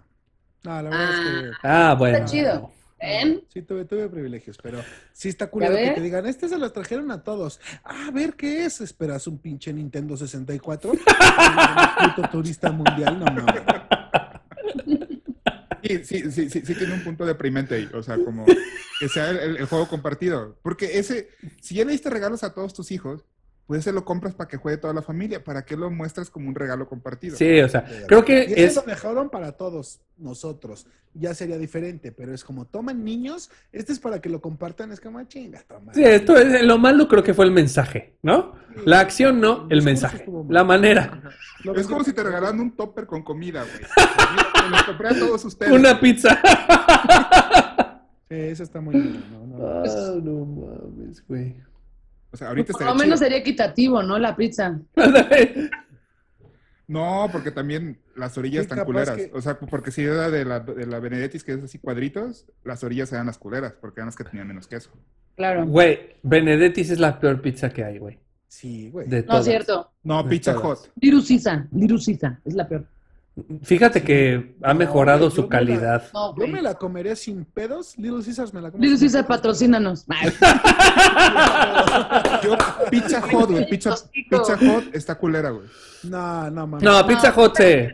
nah, 0.64 0.82
la 0.82 0.90
verdad 0.90 1.10
es 1.12 1.20
que. 1.20 1.50
ah, 1.62 1.94
bueno. 1.98 2.16
Está 2.18 2.30
chido. 2.30 2.72
Sí, 3.52 3.60
tuve, 3.60 3.84
tuve 3.84 4.08
privilegios, 4.08 4.56
pero 4.62 4.82
sí 5.12 5.28
está 5.28 5.48
culero 5.50 5.74
¿Ya 5.74 5.88
que 5.90 5.90
te 5.90 6.00
digan, 6.00 6.24
este 6.24 6.48
se 6.48 6.56
los 6.56 6.72
trajeron 6.72 7.10
a 7.10 7.22
todos. 7.22 7.60
Ah, 7.84 8.06
a 8.08 8.10
ver 8.10 8.32
qué 8.34 8.64
es. 8.64 8.80
Esperas 8.80 9.26
un 9.26 9.38
pinche 9.38 9.72
Nintendo 9.74 10.16
64. 10.16 10.90
Un 10.92 12.14
puto 12.14 12.28
turista 12.30 12.72
mundial, 12.72 13.18
no 13.20 13.26
mames. 13.26 13.62
Sí, 15.82 16.02
sí, 16.04 16.30
sí, 16.32 16.48
sí, 16.50 16.62
sí 16.64 16.74
tiene 16.74 16.94
un 16.94 17.04
punto 17.04 17.26
deprimente 17.26 17.74
ahí. 17.74 17.90
O 17.92 18.02
sea, 18.02 18.16
como 18.16 18.46
que 18.46 19.08
sea 19.08 19.28
el, 19.30 19.36
el- 19.38 19.56
el 19.58 19.66
juego 19.66 19.86
compartido. 19.86 20.58
Porque 20.62 20.98
ese, 20.98 21.28
si 21.60 21.74
ya 21.74 21.84
le 21.84 21.92
diste 21.92 22.08
regalos 22.08 22.42
a 22.42 22.54
todos 22.54 22.72
tus 22.72 22.90
hijos, 22.90 23.26
pues 23.66 23.84
se 23.84 23.92
lo 23.92 24.04
compras 24.04 24.34
para 24.34 24.48
que 24.48 24.56
juegue 24.58 24.76
toda 24.78 24.92
la 24.92 25.02
familia. 25.02 25.42
¿Para 25.42 25.64
qué 25.64 25.76
lo 25.76 25.90
muestras 25.90 26.28
como 26.30 26.48
un 26.48 26.54
regalo 26.54 26.86
compartido? 26.86 27.36
Sí, 27.36 27.60
o 27.60 27.68
sea, 27.68 27.84
creo 28.06 28.20
Y 28.20 28.24
que 28.24 28.42
ese 28.44 28.64
es... 28.64 28.76
lo 28.76 28.82
dejaron 28.82 29.30
para 29.30 29.52
todos 29.52 30.00
nosotros. 30.18 30.86
Ya 31.16 31.32
sería 31.32 31.56
diferente, 31.58 32.10
pero 32.12 32.34
es 32.34 32.42
como 32.42 32.64
toman 32.66 33.04
niños, 33.04 33.48
este 33.72 33.92
es 33.92 34.00
para 34.00 34.20
que 34.20 34.28
lo 34.28 34.40
compartan, 34.40 34.90
es 34.90 35.00
como 35.00 35.18
"Ah, 35.18 35.28
chinga, 35.28 35.62
toma. 35.62 35.94
Sí, 35.94 36.02
esto 36.02 36.36
es, 36.36 36.62
lo 36.64 36.76
malo 36.76 37.06
creo 37.06 37.22
que 37.22 37.32
fue 37.34 37.44
el 37.44 37.52
mensaje, 37.52 38.16
¿no? 38.22 38.54
La 38.84 38.98
acción 38.98 39.40
no, 39.40 39.68
el 39.70 39.82
mensaje. 39.82 40.26
La 40.48 40.64
manera. 40.64 41.22
Lo 41.62 41.72
Es 41.76 41.86
como 41.86 42.02
si 42.02 42.12
te 42.12 42.22
regalaran 42.24 42.58
un 42.58 42.74
topper 42.76 43.06
con 43.06 43.22
comida, 43.22 43.62
güey. 43.62 43.74
Mira, 43.78 44.68
los 44.70 44.82
compré 44.82 45.08
a 45.08 45.18
todos 45.18 45.44
ustedes. 45.44 45.72
Una 45.72 46.00
pizza. 46.00 46.40
Sí, 48.28 48.34
eso 48.36 48.62
está 48.64 48.80
muy 48.80 48.94
bien. 48.94 49.24
No, 49.30 49.46
no, 49.46 49.58
no. 49.58 49.82
Ah, 49.84 50.14
no 50.22 50.44
mames, 50.44 51.24
güey. 51.28 51.54
O 52.34 52.36
sea, 52.36 52.48
ahorita 52.48 52.72
Por 52.72 52.82
lo 52.82 52.94
menos 52.96 53.04
chido. 53.04 53.16
sería 53.18 53.38
equitativo, 53.38 54.02
¿no? 54.02 54.18
La 54.18 54.34
pizza. 54.34 54.78
No, 56.86 57.28
porque 57.32 57.50
también 57.50 57.98
las 58.14 58.36
orillas 58.36 58.66
Sí, 58.66 58.70
están 58.70 58.84
culeras. 58.84 59.16
que- 59.16 59.30
O 59.32 59.40
sea, 59.40 59.58
porque 59.58 59.90
si 59.90 60.02
era 60.02 60.28
de 60.30 60.44
la, 60.44 60.60
de 60.60 60.86
la 60.86 61.00
Benedettis, 61.00 61.42
que 61.42 61.52
es 61.52 61.62
así 61.64 61.78
cuadritos, 61.78 62.44
las 62.62 62.84
orillas 62.84 63.10
eran 63.12 63.24
las 63.26 63.38
culeras, 63.38 63.72
porque 63.80 64.00
eran 64.00 64.08
las 64.08 64.16
que 64.16 64.24
tenían 64.24 64.46
menos 64.48 64.66
queso. 64.68 64.90
Claro. 65.34 65.64
Güey, 65.66 66.16
Benedettis 66.22 66.90
es 66.90 66.98
la 67.00 67.18
peor 67.18 67.40
pizza 67.40 67.70
que 67.70 67.84
hay, 67.84 67.96
güey. 67.98 68.18
Sí, 68.48 68.90
güey. 68.90 69.08
De 69.08 69.22
No, 69.22 69.38
es 69.38 69.46
cierto. 69.46 69.92
No, 70.02 70.22
De 70.24 70.28
Pizza 70.28 70.52
todas. 70.54 70.80
Hut. 70.82 70.90
Dirusisa. 70.94 71.66
Dirusisa. 71.70 72.38
Es 72.44 72.52
la 72.54 72.68
peor. 72.68 72.86
Fíjate 73.62 74.02
que 74.04 74.54
ha 74.62 74.74
mejorado 74.74 75.28
su 75.28 75.36
yo 75.38 75.42
me 75.42 75.48
la- 75.48 75.58
calidad. 75.58 76.04
No, 76.12 76.36
Yo 76.36 76.46
me 76.46 76.62
la 76.62 76.74
comeré 76.74 77.16
sin 77.16 77.44
pedos. 77.44 77.98
Little 77.98 78.22
Caesars 78.24 78.54
me 78.54 78.60
la. 78.60 78.70
Dirusisa, 78.70 79.18
sin 79.18 79.26
pedos. 79.26 79.26
patrocínanos. 79.26 80.06
Yo, 82.42 82.56
Pizza 82.90 83.22
Hut, 83.32 83.50
güey. 83.50 83.68
Pizza. 83.68 83.94
Pizza 84.12 84.54
Hut 84.60 84.94
está 84.94 85.16
culera, 85.16 85.50
güey. 85.50 85.66
No, 86.04 86.50
no, 86.50 86.66
mames. 86.66 86.82
No, 86.84 87.06
Pizza 87.06 87.32
Hut 87.36 87.56
se... 87.56 87.90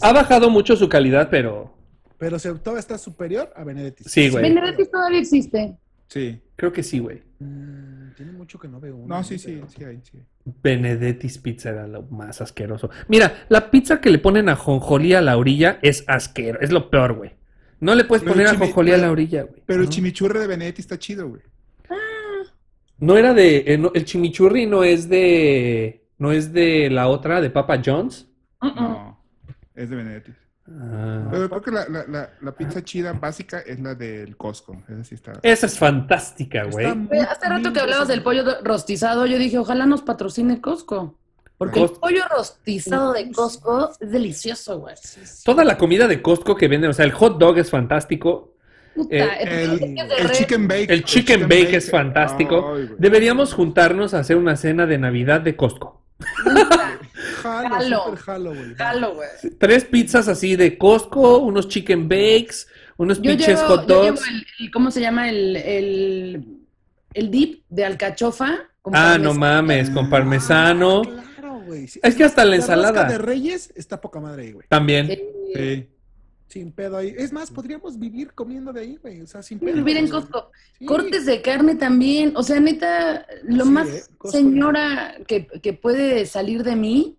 Ha 0.00 0.12
bajado 0.12 0.48
mucho 0.50 0.76
su 0.76 0.88
calidad, 0.88 1.28
pero... 1.30 1.74
Pero 2.16 2.38
se, 2.38 2.52
todavía 2.54 2.80
está 2.80 2.98
superior 2.98 3.52
a 3.54 3.64
Benedettis. 3.64 4.10
Sí, 4.10 4.28
güey. 4.30 4.42
Benedettis 4.42 4.90
todavía 4.90 5.20
existe. 5.20 5.76
Sí. 6.08 6.40
Creo 6.56 6.72
que 6.72 6.82
sí, 6.82 6.98
güey. 6.98 7.22
Mm, 7.38 7.97
tiene 8.18 8.32
mucho 8.32 8.58
que 8.58 8.68
no 8.68 8.78
veo 8.80 8.96
uno. 8.96 9.16
No, 9.16 9.24
sí, 9.24 9.38
sí, 9.38 9.54
pero- 9.54 9.68
sí 9.70 9.84
hay, 9.84 10.00
sí. 10.02 10.18
Benedettis 10.62 11.38
Pizza 11.38 11.70
era 11.70 11.86
lo 11.86 12.02
más 12.02 12.40
asqueroso. 12.42 12.90
Mira, 13.08 13.46
la 13.48 13.70
pizza 13.70 14.00
que 14.00 14.10
le 14.10 14.18
ponen 14.18 14.48
a 14.48 14.56
jonjolí 14.56 15.14
a 15.14 15.20
la 15.22 15.36
orilla 15.38 15.78
es 15.82 16.04
asqueroso. 16.08 16.62
Es 16.64 16.70
lo 16.72 16.90
peor, 16.90 17.14
güey. 17.14 17.30
No 17.80 17.94
le 17.94 18.04
puedes 18.04 18.22
Pero 18.24 18.34
poner 18.34 18.48
el 18.48 18.56
a 18.56 18.58
jonjolí 18.58 18.92
a 18.92 18.98
la 18.98 19.10
orilla, 19.12 19.42
güey. 19.44 19.62
Pero 19.64 19.82
el 19.82 19.88
chimichurri 19.88 20.40
de 20.40 20.46
Benedetti 20.48 20.80
está 20.82 20.98
chido, 20.98 21.28
güey. 21.28 21.42
No 22.98 23.16
era 23.16 23.32
de... 23.32 23.62
eh, 23.66 23.78
no, 23.78 23.92
el 23.94 24.04
chimichurri 24.04 24.66
no 24.66 24.82
es 24.84 25.08
de... 25.08 26.04
No 26.18 26.32
es 26.32 26.52
de 26.52 26.90
la 26.90 27.06
otra, 27.06 27.40
de 27.40 27.48
Papa 27.50 27.80
John's. 27.84 28.28
No, 28.60 29.22
es 29.76 29.88
de 29.88 29.94
Benedetti. 29.96 30.32
Ah. 30.70 31.28
Pero 31.30 31.48
creo 31.48 31.62
que 31.62 31.70
la, 31.70 31.88
la, 31.88 32.04
la, 32.08 32.30
la 32.40 32.52
pizza 32.52 32.82
chida 32.84 33.12
básica 33.12 33.60
es 33.60 33.80
la 33.80 33.94
del 33.94 34.36
Costco. 34.36 34.82
Esa 34.88 35.04
sí 35.04 35.14
está. 35.14 35.32
Esa 35.42 35.66
es 35.66 35.78
fantástica, 35.78 36.64
güey. 36.64 36.86
Hace 36.86 37.48
rato 37.48 37.72
que 37.72 37.80
hablabas 37.80 38.08
del 38.08 38.22
pollo 38.22 38.44
do- 38.44 38.58
rostizado, 38.62 39.26
yo 39.26 39.38
dije, 39.38 39.58
ojalá 39.58 39.86
nos 39.86 40.02
patrocine 40.02 40.60
Costco. 40.60 41.16
Porque 41.56 41.82
el 41.82 41.90
pollo 41.90 42.22
rostizado 42.36 43.12
de 43.12 43.32
Costco 43.32 43.90
es 43.98 44.10
delicioso, 44.12 44.78
güey. 44.80 44.94
Toda 45.44 45.64
la 45.64 45.76
comida 45.76 46.06
de 46.06 46.22
Costco 46.22 46.54
que 46.54 46.68
venden, 46.68 46.90
o 46.90 46.92
sea, 46.92 47.04
el 47.04 47.12
hot 47.12 47.38
dog 47.38 47.58
es 47.58 47.70
fantástico. 47.70 48.54
Puta, 48.94 49.16
Eh, 49.16 49.64
El, 50.18 50.30
chicken 50.32 50.68
bake. 50.68 50.92
El 50.92 51.04
chicken 51.04 51.42
bake 51.48 51.74
es 51.76 51.90
fantástico. 51.90 52.74
Ay. 52.76 52.90
Deberíamos 52.98 53.54
juntarnos 53.54 54.14
a 54.14 54.20
hacer 54.20 54.36
una 54.36 54.54
cena 54.56 54.86
de 54.86 54.98
Navidad 54.98 55.40
de 55.40 55.56
Costco. 55.56 56.04
Jalo, 57.48 57.68
Jalo. 57.74 58.04
super 58.04 58.18
jalo, 58.20 58.54
güey. 58.54 58.74
Jalo, 58.74 59.14
güey. 59.14 59.28
Tres 59.58 59.84
pizzas 59.84 60.28
así 60.28 60.56
de 60.56 60.76
Costco, 60.78 61.38
unos 61.38 61.68
chicken 61.68 62.08
bakes, 62.08 62.66
unos 62.96 63.18
Yo 63.20 63.30
pinches 63.30 63.48
llevo, 63.60 63.68
hot 63.68 63.88
yo 63.88 64.02
llevo 64.04 64.16
dogs. 64.16 64.28
el, 64.28 64.46
el- 64.60 64.70
¿cómo 64.70 64.90
se 64.90 65.00
llama? 65.00 65.28
El, 65.28 65.56
el, 65.56 66.44
el 67.14 67.30
dip 67.30 67.62
de 67.68 67.84
alcachofa. 67.84 68.58
con 68.82 68.94
Ah, 68.96 69.18
no 69.18 69.34
mames, 69.34 69.90
con 69.90 70.08
parmesano. 70.10 71.02
Claro, 71.02 71.60
güey. 71.66 71.86
Sí, 71.88 72.00
Es 72.02 72.14
que 72.14 72.24
hasta 72.24 72.44
la 72.44 72.56
ensalada. 72.56 73.04
de 73.04 73.18
Reyes 73.18 73.72
está 73.76 74.00
poca 74.00 74.20
madre 74.20 74.42
ahí, 74.44 74.52
güey. 74.52 74.66
También. 74.68 75.06
Sí. 75.06 75.20
Sí. 75.54 75.86
Sin 76.48 76.72
pedo 76.72 76.96
ahí. 76.96 77.14
Es 77.14 77.30
más, 77.30 77.50
podríamos 77.50 77.98
vivir 77.98 78.32
comiendo 78.32 78.72
de 78.72 78.80
ahí, 78.80 78.96
güey. 79.02 79.20
O 79.20 79.26
sea, 79.26 79.42
sin 79.42 79.58
pedo. 79.58 79.74
Vivir 79.74 79.98
en. 79.98 80.08
Costco. 80.08 80.50
Sí. 80.78 80.86
Cortes 80.86 81.26
de 81.26 81.42
carne 81.42 81.74
también. 81.74 82.32
O 82.36 82.42
sea, 82.42 82.58
neta, 82.58 83.26
lo 83.44 83.64
Sí, 83.64 83.70
más 83.70 83.88
¿eh? 83.88 84.02
Señora 84.30 85.14
que, 85.26 85.46
que 85.46 85.74
puede 85.74 86.24
salir 86.24 86.62
de 86.64 86.74
mí 86.74 87.16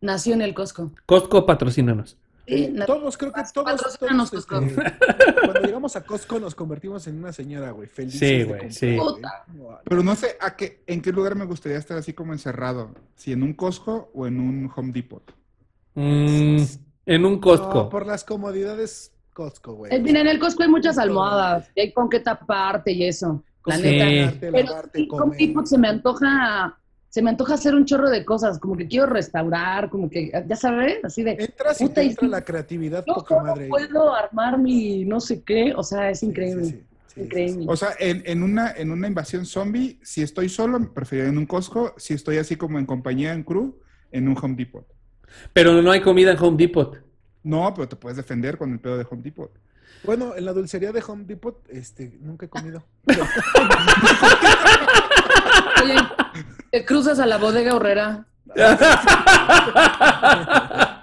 nació 0.00 0.34
en 0.34 0.42
el 0.42 0.54
Costco. 0.54 0.90
Costco, 1.06 1.44
patrocínanos. 1.46 2.16
Sí, 2.46 2.68
na- 2.72 2.86
Todos, 2.86 3.16
creo 3.18 3.32
que 3.32 3.42
todos. 3.52 3.72
Patrocínanos, 3.72 4.30
todos, 4.30 4.46
Costco. 4.46 4.64
este, 4.66 4.82
cuando 5.44 5.60
llegamos 5.62 5.96
a 5.96 6.04
Costco 6.04 6.38
nos 6.38 6.54
convertimos 6.54 7.04
en 7.08 7.18
una 7.18 7.32
señora, 7.32 7.72
güey. 7.72 7.88
Felices 7.88 8.20
Sí, 8.20 8.44
güey, 8.44 8.70
sí. 8.72 8.96
güey. 8.96 9.16
Pero 9.84 10.02
no 10.04 10.14
sé 10.14 10.36
a 10.40 10.54
qué, 10.54 10.82
en 10.86 11.02
qué 11.02 11.10
lugar 11.10 11.34
me 11.34 11.44
gustaría 11.44 11.76
estar 11.78 11.98
así 11.98 12.12
como 12.12 12.32
encerrado. 12.32 12.90
Si 13.16 13.32
en 13.32 13.42
un 13.42 13.52
Costco 13.54 14.10
o 14.14 14.26
en 14.28 14.38
un 14.38 14.70
Home 14.76 14.92
Depot. 14.92 15.22
Mm, 15.94 16.62
en 17.06 17.24
un 17.24 17.40
Costco. 17.40 17.74
No, 17.74 17.88
por 17.88 18.06
las 18.06 18.22
comodidades 18.22 19.12
Costco, 19.32 19.74
güey. 19.74 19.92
Eh, 19.94 19.98
mira, 19.98 20.20
en 20.20 20.28
el 20.28 20.38
Costco 20.38 20.62
hay 20.62 20.68
muchas 20.68 20.98
almohadas. 20.98 21.68
Y 21.74 21.80
hay 21.80 21.92
con 21.92 22.08
qué 22.08 22.20
taparte 22.20 22.92
y 22.92 23.04
eso. 23.06 23.42
La 23.64 23.76
Sí. 23.76 23.82
neta. 23.82 24.36
Pero 24.40 24.58
lavarte, 24.62 24.98
sí, 25.00 25.08
comer. 25.08 25.36
Depot 25.38 25.66
se 25.66 25.78
me 25.78 25.88
antoja. 25.88 26.78
Se 27.16 27.22
me 27.22 27.30
antoja 27.30 27.54
hacer 27.54 27.74
un 27.74 27.86
chorro 27.86 28.10
de 28.10 28.26
cosas, 28.26 28.58
como 28.58 28.76
que 28.76 28.86
quiero 28.86 29.06
restaurar, 29.06 29.88
como 29.88 30.10
que, 30.10 30.30
ya 30.46 30.54
sabes, 30.54 31.02
así 31.02 31.22
de, 31.22 31.30
Entras 31.30 31.80
y 31.80 31.88
te 31.88 32.04
y 32.04 32.08
entra 32.10 32.28
la 32.28 32.44
creatividad 32.44 33.02
yo 33.06 33.14
poca 33.14 33.42
madre. 33.42 33.68
puedo 33.68 34.14
armar 34.14 34.58
mi 34.58 35.06
no 35.06 35.18
sé 35.18 35.42
qué, 35.42 35.72
o 35.74 35.82
sea, 35.82 36.10
es 36.10 36.22
increíble, 36.22 36.64
sí, 36.64 36.70
sí, 36.72 36.76
sí, 36.76 36.84
sí, 37.14 37.20
increíble. 37.22 37.64
O 37.70 37.74
sea, 37.74 37.94
en, 37.98 38.22
en 38.26 38.42
una, 38.42 38.70
en 38.72 38.90
una 38.90 39.08
invasión 39.08 39.46
zombie, 39.46 39.98
si 40.02 40.20
estoy 40.20 40.50
solo, 40.50 40.92
preferiría 40.92 41.30
en 41.30 41.38
un 41.38 41.46
Costco. 41.46 41.94
Si 41.96 42.12
estoy 42.12 42.36
así 42.36 42.56
como 42.56 42.78
en 42.78 42.84
compañía, 42.84 43.32
en 43.32 43.44
crew, 43.44 43.80
en 44.12 44.28
un 44.28 44.36
Home 44.36 44.54
Depot. 44.54 44.86
Pero 45.54 45.80
no 45.80 45.90
hay 45.92 46.02
comida 46.02 46.32
en 46.32 46.38
Home 46.38 46.58
Depot. 46.58 47.02
No, 47.44 47.72
pero 47.74 47.88
te 47.88 47.96
puedes 47.96 48.18
defender 48.18 48.58
con 48.58 48.72
el 48.72 48.78
pedo 48.78 48.98
de 48.98 49.06
Home 49.10 49.22
Depot. 49.22 49.58
Bueno, 50.04 50.34
en 50.36 50.44
la 50.44 50.52
dulcería 50.52 50.92
de 50.92 51.02
Home 51.08 51.24
Depot, 51.24 51.64
este, 51.70 52.18
nunca 52.20 52.44
he 52.44 52.50
comido. 52.50 52.84
Oye, 55.82 55.94
te 56.70 56.84
cruzas 56.84 57.18
a 57.18 57.26
la 57.26 57.38
bodega 57.38 57.74
horrera. 57.74 58.26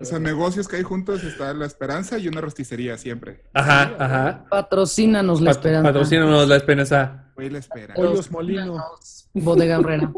O 0.00 0.04
sea, 0.04 0.18
negocios 0.18 0.68
que 0.68 0.76
hay 0.76 0.82
juntos 0.82 1.24
está 1.24 1.54
La 1.54 1.64
Esperanza 1.64 2.18
y 2.18 2.28
una 2.28 2.42
rosticería 2.42 2.98
siempre. 2.98 3.42
Ajá, 3.54 3.92
ajá. 3.98 4.44
Patrocínanos 4.50 5.40
la 5.40 5.50
Pat- 5.50 5.56
esperanza. 5.58 5.88
Patrocínanos 5.88 6.48
la 6.48 6.56
esperanza. 6.56 7.24
Güey, 7.34 7.48
La 7.50 7.58
Esperanza. 7.58 7.94
Pollos 7.94 8.30
Molino. 8.30 8.84
Bodega 9.32 9.78
horrera. 9.78 10.12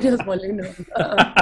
Dios 0.00 0.20
Molino. 0.26 0.64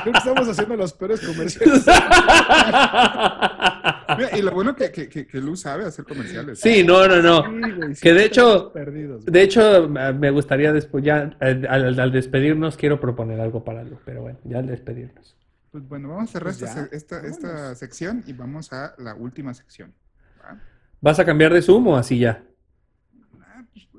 Creo 0.03 0.13
que 0.13 0.19
estamos 0.19 0.49
haciendo 0.49 0.77
los 0.77 0.93
peores 0.93 1.21
comerciales. 1.25 1.85
Mira, 4.17 4.37
y 4.39 4.43
lo 4.43 4.53
bueno 4.53 4.75
que, 4.77 4.91
que, 4.93 5.09
que, 5.09 5.27
que 5.27 5.41
Lu 5.41 5.57
sabe 5.57 5.85
hacer 5.85 6.05
comerciales. 6.05 6.61
Sí, 6.61 6.85
no, 6.85 7.07
no, 7.09 7.23
no. 7.23 7.43
Sí, 7.45 7.73
güey, 7.73 7.95
sí, 7.95 8.01
Que 8.03 8.13
de 8.15 8.25
hecho, 8.25 8.73
perdidos, 8.73 9.25
de 9.25 9.43
hecho, 9.43 9.89
me 9.89 10.31
gustaría 10.31 10.73
después, 10.73 11.05
ya 11.05 11.37
al, 11.41 11.99
al 12.01 12.13
despedirnos, 12.13 12.77
quiero 12.77 13.01
proponer 13.01 13.41
algo 13.41 13.65
para 13.65 13.83
Lu, 13.85 13.99
pero 14.05 14.23
bueno, 14.23 14.39
ya 14.45 14.59
al 14.59 14.67
despedirnos. 14.67 15.37
Pues 15.71 15.87
bueno, 15.89 16.09
vamos 16.09 16.31
a 16.31 16.33
cerrar 16.33 16.55
Pues 16.57 16.63
esta, 16.63 16.89
esta, 16.97 17.27
esta 17.27 17.75
sección 17.75 18.23
y 18.27 18.33
vamos 18.33 18.73
a 18.73 18.95
la 18.99 19.15
última 19.15 19.53
sección. 19.55 19.93
¿va? 20.41 20.59
¿Vas 21.01 21.19
a 21.19 21.25
cambiar 21.25 21.53
de 21.53 21.61
Zoom 21.63 21.89
o 21.89 21.97
así 21.97 22.19
ya? 22.19 22.43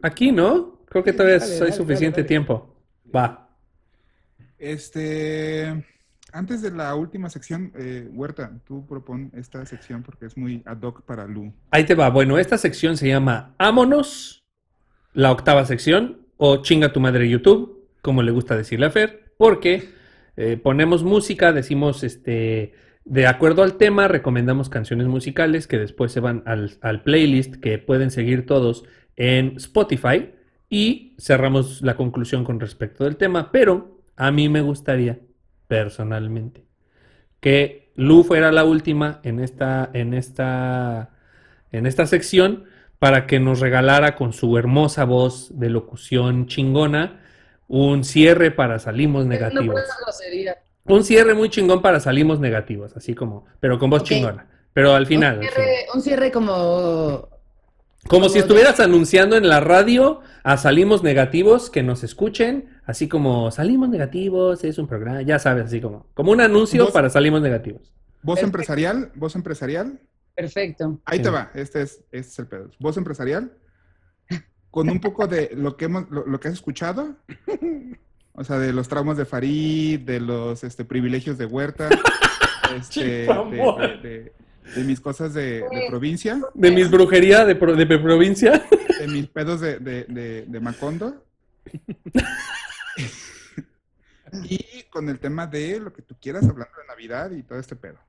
Aquí, 0.01 0.31
¿no? 0.31 0.79
Creo 0.85 1.03
que 1.03 1.11
Sí, 1.11 1.17
todavía 1.17 1.39
dale, 1.39 1.53
hay 1.53 1.59
dale, 1.59 1.71
suficiente 1.73 2.21
dale, 2.21 2.23
dale. 2.23 2.27
tiempo. 2.27 2.75
Va. 3.15 3.49
Este, 4.57 5.85
antes 6.34 6.62
de 6.62 6.72
la 6.72 6.94
última 6.95 7.30
sección, 7.30 7.72
eh, 7.76 8.08
Huerta, 8.12 8.52
tú 8.66 8.86
propon 8.86 9.32
esta 9.36 9.66
sección 9.66 10.04
porque 10.04 10.26
es 10.26 10.38
muy 10.38 10.64
ad 10.66 10.82
hoc 10.82 11.04
para 11.04 11.26
Lu. 11.28 11.54
Ahí 11.72 11.86
te 11.86 11.95
va. 11.95 12.10
Bueno, 12.10 12.38
esta 12.38 12.58
sección 12.58 12.98
se 12.98 13.08
llama 13.08 13.56
Ámonos, 13.58 14.44
la 15.14 15.32
octava 15.32 15.66
sección, 15.66 16.28
o 16.38 16.62
Chinga 16.62 16.94
tu 16.94 16.99
madre 16.99 17.30
YouTube, 17.30 17.88
como 18.02 18.22
le 18.22 18.32
gusta 18.32 18.56
decirle 18.56 18.86
a 18.86 18.91
Fer, 18.91 19.34
porque 19.38 19.90
eh, 20.36 20.58
ponemos 20.58 21.04
música, 21.04 21.52
decimos, 21.52 22.04
este, 22.04 22.74
de 23.06 23.28
acuerdo 23.28 23.64
al 23.64 23.78
tema, 23.78 24.08
recomendamos 24.08 24.70
canciones 24.70 25.08
musicales 25.08 25.68
que 25.68 25.78
después 25.78 26.12
se 26.12 26.20
van 26.20 26.44
al, 26.45 26.78
al 26.82 27.02
playlist 27.02 27.56
que 27.56 27.80
pueden 27.80 28.12
seguir 28.12 28.45
todos 28.45 28.86
en 29.16 29.58
Spotify 29.58 30.32
y 30.70 31.16
cerramos 31.18 31.82
la 31.82 31.95
conclusión 31.95 32.44
con 32.44 32.60
respecto 32.60 33.04
del 33.04 33.18
tema, 33.18 33.52
pero 33.52 34.02
a 34.16 34.32
mí 34.32 34.49
me 34.49 34.62
gustaría, 34.62 35.20
personalmente, 35.68 36.65
que 37.39 37.91
Lu 37.95 38.23
fuera 38.23 38.52
la 38.52 38.64
última 38.64 39.19
en 39.23 39.39
esta, 39.39 39.89
en 39.94 40.14
esta, 40.14 41.10
en 41.72 41.85
esta 41.85 42.06
sección 42.06 42.65
para 42.99 43.27
que 43.27 43.39
nos 43.39 43.60
regalara 43.60 44.15
con 44.15 44.34
su 44.34 44.57
hermosa 44.57 45.06
voz 45.06 45.57
de 45.60 45.69
locución 45.69 46.48
chingona 46.48 47.22
un 47.68 48.03
cierre 48.03 48.52
para 48.52 48.80
salimos 48.80 49.26
No 49.26 49.31
negativos. 49.31 49.81
Un 50.85 51.03
cierre 51.03 51.34
muy 51.34 51.49
chingón 51.49 51.81
para 51.81 51.99
salimos 51.99 52.39
negativos, 52.39 52.95
así 52.95 53.14
como, 53.14 53.45
pero 53.60 53.77
con 53.77 53.89
voz 53.89 54.03
chingona. 54.03 54.48
Pero 54.73 54.94
al 54.94 55.06
final, 55.06 55.39
Un 55.39 55.44
cierre, 55.44 55.85
un 55.94 56.02
cierre 56.02 56.31
como. 56.31 57.30
Como 58.07 58.30
si 58.30 58.39
estuvieras 58.39 58.80
anunciando 58.80 59.35
en 59.35 59.49
la 59.49 59.60
radio 59.60 60.22
a 60.44 60.56
Salimos 60.56 61.03
Negativos 61.03 61.69
que 61.69 61.84
nos 61.84 62.03
escuchen, 62.03 62.77
así 62.88 63.07
como 63.07 63.51
Salimos 63.51 63.89
Negativos 63.89 64.64
es 64.64 64.80
un 64.80 64.88
programa, 64.88 65.22
ya 65.22 65.38
sabes, 65.38 65.65
así 65.65 65.80
como, 65.80 66.07
como 66.15 66.31
un 66.31 66.41
anuncio 66.41 66.85
Voz- 66.85 66.93
para 66.93 67.09
Salimos 67.11 67.41
Negativos. 67.41 67.93
Voz 68.23 68.39
Perfecto. 68.39 68.45
empresarial, 68.47 69.11
voz 69.14 69.35
empresarial. 69.35 69.99
Perfecto. 70.35 70.99
Ahí 71.05 71.18
Sí. 71.19 71.23
te 71.23 71.30
va, 71.30 71.51
este 71.53 71.81
es, 71.84 71.99
este 72.11 72.18
es 72.31 72.39
el 72.39 72.47
pedo. 72.47 72.72
Voz 72.80 72.97
empresarial, 72.97 73.51
con 74.72 74.89
un 74.89 74.99
poco 74.99 75.27
de 75.27 75.51
lo 75.55 75.77
que 75.77 75.85
hemos, 75.85 76.09
lo, 76.09 76.26
lo 76.26 76.39
que 76.39 76.47
has 76.47 76.53
escuchado, 76.55 77.15
o 78.34 78.43
sea, 78.43 78.59
de 78.59 78.73
los 78.73 78.88
traumas 78.88 79.18
de 79.18 79.26
Farid, 79.26 79.99
de 80.01 80.19
los 80.19 80.64
este, 80.64 80.84
privilegios 80.85 81.38
de 81.38 81.45
Huerta, 81.45 81.89
este, 82.76 83.03
de, 83.03 83.27
de- 83.27 83.97
de- 84.09 84.34
de 84.76 84.84
mis 84.84 84.99
cosas 84.99 85.34
de, 85.34 85.61
de 85.72 85.85
provincia, 85.89 86.41
De 86.53 86.72
mis 86.72 86.91
brujería 86.91 87.45
de, 87.45 87.55
pro- 87.55 87.76
de 87.76 87.85
provincia. 87.97 88.64
de 88.99 89.07
mis 89.07 89.27
pedos 89.27 89.61
de, 89.61 89.80
de, 89.80 90.03
de- 90.09 90.45
de 90.45 90.59
Macondo. 90.59 91.23
y 94.44 94.84
con 94.90 95.10
el 95.10 95.19
tema 95.19 95.48
de 95.48 95.80
lo 95.80 95.94
que 95.94 96.02
tú 96.02 96.15
quieras, 96.19 96.44
hablando 96.44 96.78
de 96.82 96.88
Navidad 96.88 97.32
y 97.32 97.44
todo 97.44 97.60
este 97.60 97.76
pedo. 97.76 97.99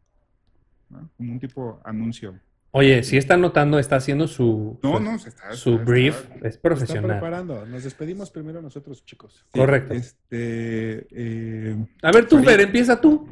¿no? 0.91 1.11
Como 1.17 1.33
un 1.33 1.39
tipo 1.41 1.81
anuncio. 1.85 2.39
Oye, 2.71 3.03
si 3.03 3.17
está 3.17 3.37
notando, 3.37 3.79
está 3.79 3.97
haciendo 3.97 4.29
su, 4.29 4.79
No, 4.83 4.99
su, 4.99 5.03
no, 5.03 5.19
se 5.19 5.29
está- 5.31 5.53
su 5.53 5.71
está- 5.73 5.85
brief, 5.85 6.17
está- 6.21 6.35
es 6.35 6.41
Se 6.41 6.49
Está 6.49 6.61
profesional. 6.63 7.11
preparando. 7.13 7.65
Nos 7.67 7.85
despedimos 7.85 8.31
primero 8.31 8.61
nosotros, 8.61 9.05
chicos. 9.05 9.45
Sí, 9.53 9.59
Correcto. 9.59 9.95
Este, 9.95 11.07
eh, 11.11 11.87
A 12.03 12.13
ver 12.13 12.27
tú. 12.29 12.43
Fer, 12.43 12.61
empieza 12.61 13.01
tú. 13.01 13.27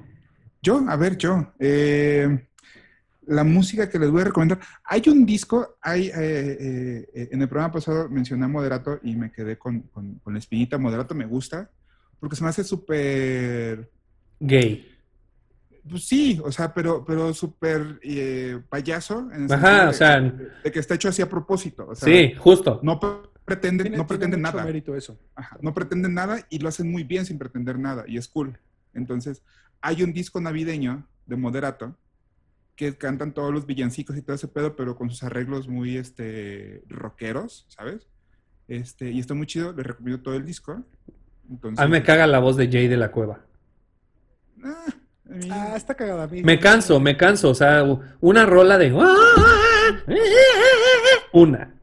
Yo, 0.63 0.85
a 0.89 0.97
ver, 0.97 1.17
yo. 1.19 1.53
eh, 1.59 2.49
la 3.27 3.45
música 3.45 3.89
que 3.91 3.99
les 3.99 4.11
voy 4.11 4.23
a 4.23 4.27
recomendar. 4.27 4.61
Hay 4.85 5.03
un 5.09 5.27
disco, 5.27 5.77
hay, 5.83 6.07
eh, 6.09 6.13
eh, 6.17 7.09
eh, 7.15 7.29
en 7.33 7.43
el 7.43 7.49
programa 7.49 7.73
pasado 7.73 8.09
mencioné 8.09 8.45
a 8.45 8.49
Moderato 8.49 9.01
y 9.03 9.17
me 9.17 9.31
quedé 9.33 9.59
con, 9.59 9.81
con, 9.83 10.15
con 10.21 10.33
la 10.33 10.39
espinita. 10.39 10.79
Moderato 10.79 11.15
me 11.15 11.27
gusta 11.27 11.71
porque 12.21 12.37
se 12.37 12.43
me 12.45 12.51
hace 12.51 12.65
súper... 12.65 13.91
Gay. 14.41 14.93
Pues 15.89 16.05
sí, 16.07 16.41
o 16.45 16.51
sea, 16.51 16.75
pero, 16.75 17.05
pero 17.05 17.33
súper 17.33 18.01
eh, 18.03 18.61
payaso. 18.69 19.31
En 19.33 19.45
el 19.45 19.53
Ajá, 19.53 19.85
o 19.85 19.87
de- 19.89 19.93
sea- 19.95 20.21
de, 20.21 20.49
de 20.65 20.73
que 20.73 20.79
está 20.81 20.95
hecho 20.95 21.09
así 21.09 21.23
a 21.23 21.29
propósito. 21.29 21.87
o 21.89 21.95
sea, 21.95 22.09
Sí, 22.13 22.35
justo. 22.39 22.81
No 22.83 22.99
pretenden, 23.45 23.85
Tiene, 23.85 23.97
no 23.97 24.07
pretenden 24.07 24.43
nada. 24.43 24.65
mérito 24.65 24.97
eso. 24.97 25.17
Ajá, 25.35 25.57
no 25.61 25.73
pretenden 25.73 26.15
nada 26.15 26.45
y 26.51 26.59
lo 26.59 26.69
hacen 26.69 26.91
muy 26.91 27.05
bien 27.05 27.25
sin 27.25 27.39
pretender 27.39 27.79
nada 27.79 28.05
y 28.09 28.17
es 28.19 28.27
cool. 28.29 28.59
Entonces, 28.95 29.43
hay 29.81 30.03
un 30.03 30.13
disco 30.13 30.41
navideño 30.41 31.07
de 31.27 31.37
Moderato 31.37 31.97
que 32.77 32.97
cantan 32.97 33.33
todos 33.33 33.53
los 33.53 33.67
villancicos 33.67 34.17
y 34.17 34.23
todo 34.23 34.37
ese 34.37 34.49
pedo, 34.49 34.77
pero 34.77 34.97
con 34.97 35.09
sus 35.11 35.23
arreglos 35.23 35.67
muy 35.67 35.97
este 35.97 36.83
rockeros, 36.89 37.65
¿sabes? 37.69 38.07
Este, 38.69 39.11
y 39.11 39.19
está 39.19 39.33
muy 39.35 39.47
chido, 39.47 39.73
les 39.73 39.87
recomiendo 39.87 40.23
todo 40.23 40.35
el 40.35 40.45
disco. 40.45 40.83
Entonces, 41.49 41.79
A 41.79 41.87
mí 41.87 41.93
me 41.93 42.03
caga 42.03 42.27
la 42.27 42.39
voz 42.39 42.57
de 42.57 42.71
Jay 42.71 42.87
de 42.89 42.97
la 42.97 43.11
Cueva. 43.11 43.41
ah, 44.63 44.85
mí- 45.25 45.49
Ah, 45.51 45.75
está 45.77 45.95
cagada 45.95 46.25
a 46.25 46.29
mí. 46.29 46.43
Me 46.43 46.59
canso, 46.59 47.01
me 47.01 47.17
canso. 47.17 47.51
O 47.51 47.55
sea, 47.55 47.83
una 48.21 48.45
rola 48.47 48.77
de. 48.79 48.93
Una. 51.33 51.75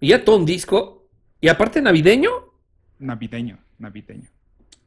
Y 0.00 0.08
ya 0.08 0.24
todo 0.24 0.36
un 0.36 0.44
disco. 0.46 1.08
Y 1.40 1.48
aparte 1.48 1.80
navideño. 1.80 2.30
navideño, 2.98 3.58
navideño. 3.78 4.28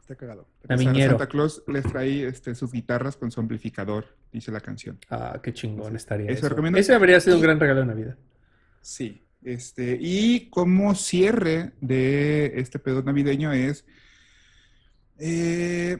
Está 0.07 0.15
cagado. 0.15 0.47
Santa 0.65 1.27
Claus 1.27 1.61
les 1.67 1.83
trae 1.83 2.27
este, 2.27 2.55
sus 2.55 2.71
guitarras 2.71 3.17
con 3.17 3.29
su 3.29 3.41
amplificador, 3.41 4.05
dice 4.31 4.53
la 4.53 4.61
canción. 4.61 4.97
Ah, 5.09 5.41
qué 5.43 5.53
chingón 5.53 5.97
estaría 5.97 6.31
Eso 6.31 6.47
eso. 6.47 6.77
Ese 6.77 6.93
habría 6.93 7.19
sido 7.19 7.35
un 7.35 7.41
gran 7.41 7.59
regalo 7.59 7.81
de 7.81 7.87
Navidad. 7.87 8.17
Sí, 8.79 9.21
este, 9.43 9.97
y 9.99 10.49
como 10.49 10.95
cierre 10.95 11.73
de 11.81 12.53
este 12.55 12.79
pedo 12.79 13.03
navideño 13.03 13.51
es 13.51 13.83
eh, 15.19 15.97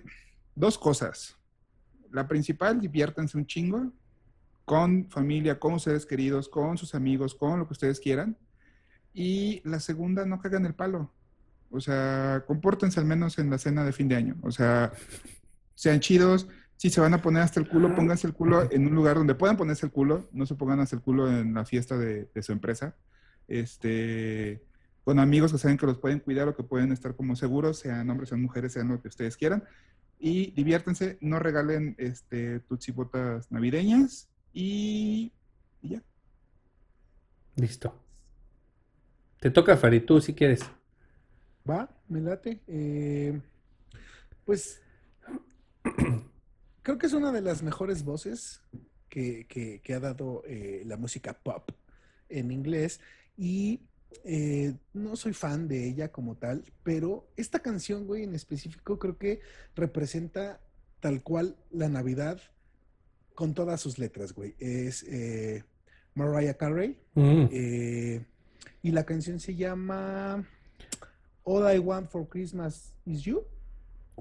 dos 0.56 0.78
cosas. 0.78 1.36
La 2.10 2.30
principal, 2.30 2.80
diviértanse 2.80 3.38
un 3.38 3.46
chingo 3.46 3.92
con 4.64 5.10
familia, 5.10 5.60
con 5.60 5.82
seres 5.82 6.06
queridos, 6.06 6.48
con 6.48 6.78
sus 6.78 6.96
amigos, 6.96 7.36
con 7.36 7.60
lo 7.60 7.68
que 7.68 7.74
ustedes 7.74 8.00
quieran. 8.00 8.38
Y 9.14 9.62
la 9.68 9.82
segunda, 9.82 10.26
no 10.26 10.40
cagan 10.40 10.66
el 10.66 10.76
palo. 10.76 11.12
O 11.70 11.80
sea, 11.80 12.44
compórtense 12.48 13.00
al 13.00 13.06
menos 13.06 13.38
en 13.40 13.50
la 13.50 13.58
cena 13.58 13.84
de 13.84 13.92
fin 13.92 14.08
de 14.08 14.16
año. 14.16 14.36
O 14.42 14.52
sea, 14.52 14.92
sean 15.76 16.00
chidos. 16.00 16.48
Si 16.76 16.90
se 16.90 17.02
van 17.02 17.14
a 17.14 17.22
poner 17.22 17.42
hasta 17.42 17.60
el 17.60 17.68
culo, 17.68 17.96
pónganse 17.96 18.28
el 18.28 18.34
culo 18.34 18.72
en 18.72 18.88
un 18.88 18.94
lugar 18.94 19.18
donde 19.18 19.36
puedan 19.36 19.58
ponerse 19.58 19.86
el 19.86 19.92
culo. 19.92 20.30
No 20.32 20.46
se 20.46 20.56
pongan 20.56 20.80
hasta 20.80 20.96
el 20.96 21.02
culo 21.02 21.32
en 21.32 21.54
la 21.54 21.66
fiesta 21.66 21.98
de, 21.98 22.30
su 22.42 22.52
empresa. 22.52 22.96
Este, 23.48 24.64
con 25.04 25.20
amigos 25.20 25.52
que 25.52 25.58
saben 25.58 25.78
que 25.78 25.86
los 25.86 25.98
pueden 25.98 26.20
cuidar 26.20 26.48
o 26.48 26.56
que 26.56 26.64
pueden 26.64 26.92
estar 26.92 27.16
como 27.16 27.36
seguros, 27.36 27.80
sean 27.80 28.10
hombres, 28.10 28.30
sean 28.30 28.42
mujeres, 28.42 28.74
sean 28.74 28.90
lo 28.90 29.02
que 29.02 29.08
ustedes 29.08 29.38
quieran. 29.38 29.64
Y 30.20 30.52
diviértanse, 30.52 31.18
no 31.22 31.40
regalen 31.40 31.96
este, 31.98 32.60
tutsibotas 32.62 33.52
navideñas 33.52 34.30
y, 34.54 35.32
ya. 35.82 36.02
Listo. 37.56 37.94
Te 39.40 39.52
toca, 39.52 39.78
Farid, 39.78 40.04
tú 40.04 40.20
si 40.22 40.34
quieres. 40.34 40.62
Va, 41.70 41.90
me 42.08 42.22
late. 42.22 42.60
Eh, 42.68 43.40
pues 44.46 44.82
creo 46.84 46.98
que 46.98 47.06
es 47.08 47.14
una 47.14 47.32
de 47.32 47.42
las 47.42 47.64
mejores 47.64 48.04
voces 48.04 48.62
que, 49.10 49.46
que- 49.48 49.82
que 49.82 49.94
ha 49.94 50.00
dado 50.00 50.44
eh, 50.46 50.84
la 50.86 50.98
música 50.98 51.34
pop 51.34 51.72
en 52.30 52.52
inglés 52.52 53.00
y 53.38 53.82
eh, 54.24 54.74
no 54.94 55.16
soy 55.16 55.34
fan 55.34 55.68
de 55.68 55.86
ella 55.88 56.12
como 56.12 56.36
tal, 56.36 56.64
pero 56.84 57.28
esta 57.36 57.60
canción, 57.60 58.08
güey, 58.08 58.24
en 58.24 58.36
específico 58.36 58.98
creo 59.00 59.18
que 59.18 59.42
representa 59.76 60.62
tal 61.00 61.22
cual 61.24 61.56
la 61.72 61.90
Navidad 61.90 62.40
con 63.36 63.54
todas 63.54 63.80
sus 63.82 64.00
letras, 64.00 64.34
güey. 64.34 64.56
Es 64.60 65.04
eh, 65.04 65.64
Mariah 66.16 66.56
Carey 66.56 66.98
Mm. 67.14 67.46
y 68.84 68.92
la 68.92 69.06
canción 69.06 69.40
se 69.40 69.56
llama 69.56 70.48
All 71.48 71.66
I 71.66 71.80
Want 71.80 72.10
for 72.10 72.28
Christmas 72.28 72.94
is 73.06 73.24
You. 73.24 73.46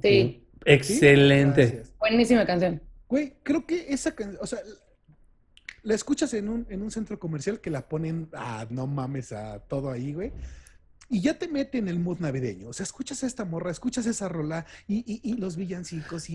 Sí, 0.01 0.47
Excelente. 0.65 1.67
Gracias. 1.67 1.93
buenísima 1.99 2.47
canción. 2.47 2.81
Güey, 3.09 3.35
creo 3.43 3.67
que 3.67 3.93
esa 3.93 4.15
canción, 4.15 4.39
o 4.41 4.47
sea, 4.47 4.61
la 5.83 5.95
escuchas 5.95 6.33
en 6.35 6.49
un, 6.49 6.67
en 6.71 6.83
un 6.83 6.91
centro 6.93 7.19
comercial 7.19 7.61
que 7.61 7.71
la 7.71 7.89
ponen, 7.89 8.29
ah, 8.33 8.67
no 8.71 8.87
mames, 8.87 9.33
a 9.33 9.59
todo 9.59 9.91
ahí, 9.91 10.13
güey. 10.13 10.33
Y 11.09 11.21
ya 11.21 11.39
te 11.39 11.49
mete 11.49 11.79
en 11.79 11.89
el 11.89 11.99
mood 11.99 12.19
navideño. 12.19 12.69
O 12.69 12.73
sea, 12.73 12.85
escuchas 12.85 13.23
a 13.23 13.27
esta 13.27 13.45
morra, 13.45 13.71
escuchas 13.71 14.07
esa 14.07 14.29
rola 14.29 14.67
y, 14.89 15.21
y- 15.23 15.35
los 15.37 15.57
villancicos. 15.57 16.29
Y 16.31 16.33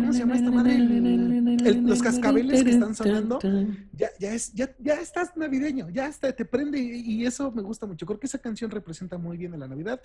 ¿Cómo 0.00 0.12
se 0.12 0.18
llama 0.20 0.36
esta 0.36 0.50
madre? 0.50 0.78
Los 1.88 2.02
cascabeles 2.02 2.62
que 2.64 2.70
están 2.70 2.94
sonando. 2.94 3.38
Ya, 3.96 4.08
ya, 4.20 4.34
es, 4.34 4.52
ya, 4.52 4.74
ya 4.78 4.94
estás 4.94 5.36
navideño, 5.36 5.88
ya 5.90 6.06
está, 6.06 6.32
te 6.32 6.44
prende 6.44 6.78
y, 6.78 7.00
y 7.22 7.26
eso 7.26 7.50
me 7.52 7.62
gusta 7.62 7.86
mucho. 7.86 8.06
Creo 8.06 8.18
que 8.20 8.26
esa 8.26 8.38
canción 8.38 8.70
representa 8.70 9.18
muy 9.18 9.36
bien 9.36 9.54
a 9.54 9.56
la 9.56 9.66
Navidad. 9.68 10.00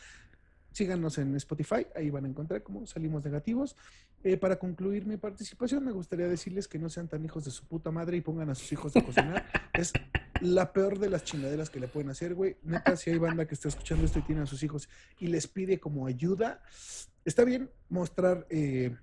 Síganos 0.79 1.17
en 1.17 1.35
Spotify, 1.35 1.85
ahí 1.93 2.09
van 2.09 2.23
a 2.23 2.29
encontrar 2.29 2.63
cómo 2.63 2.85
salimos 2.85 3.25
negativos. 3.25 3.75
Eh, 4.23 4.37
para 4.37 4.57
concluir 4.57 5.05
mi 5.05 5.17
participación, 5.17 5.83
me 5.83 5.91
gustaría 5.91 6.25
decirles 6.29 6.69
que 6.69 6.79
no 6.79 6.87
sean 6.89 7.09
tan 7.09 7.25
hijos 7.25 7.43
de 7.43 7.51
su 7.51 7.65
puta 7.65 7.91
madre 7.91 8.15
y 8.15 8.21
pongan 8.21 8.49
a 8.49 8.55
sus 8.55 8.71
hijos 8.71 8.95
a 8.95 9.01
cocinar. 9.01 9.45
es 9.73 9.91
la 10.39 10.71
peor 10.71 10.97
de 10.97 11.09
las 11.09 11.25
chingaderas 11.25 11.69
que 11.69 11.81
le 11.81 11.89
pueden 11.89 12.11
hacer, 12.11 12.33
güey. 12.33 12.55
Neta, 12.63 12.95
si 12.95 13.09
hay 13.09 13.17
banda 13.17 13.45
que 13.45 13.55
está 13.55 13.67
escuchando 13.67 14.05
esto 14.05 14.19
y 14.19 14.21
tiene 14.21 14.43
a 14.43 14.45
sus 14.45 14.63
hijos 14.63 14.87
y 15.19 15.27
les 15.27 15.47
pide 15.47 15.81
como 15.81 16.07
ayuda, 16.07 16.63
está 17.25 17.43
bien 17.43 17.69
mostrar 17.89 18.47
eh, 18.49 18.95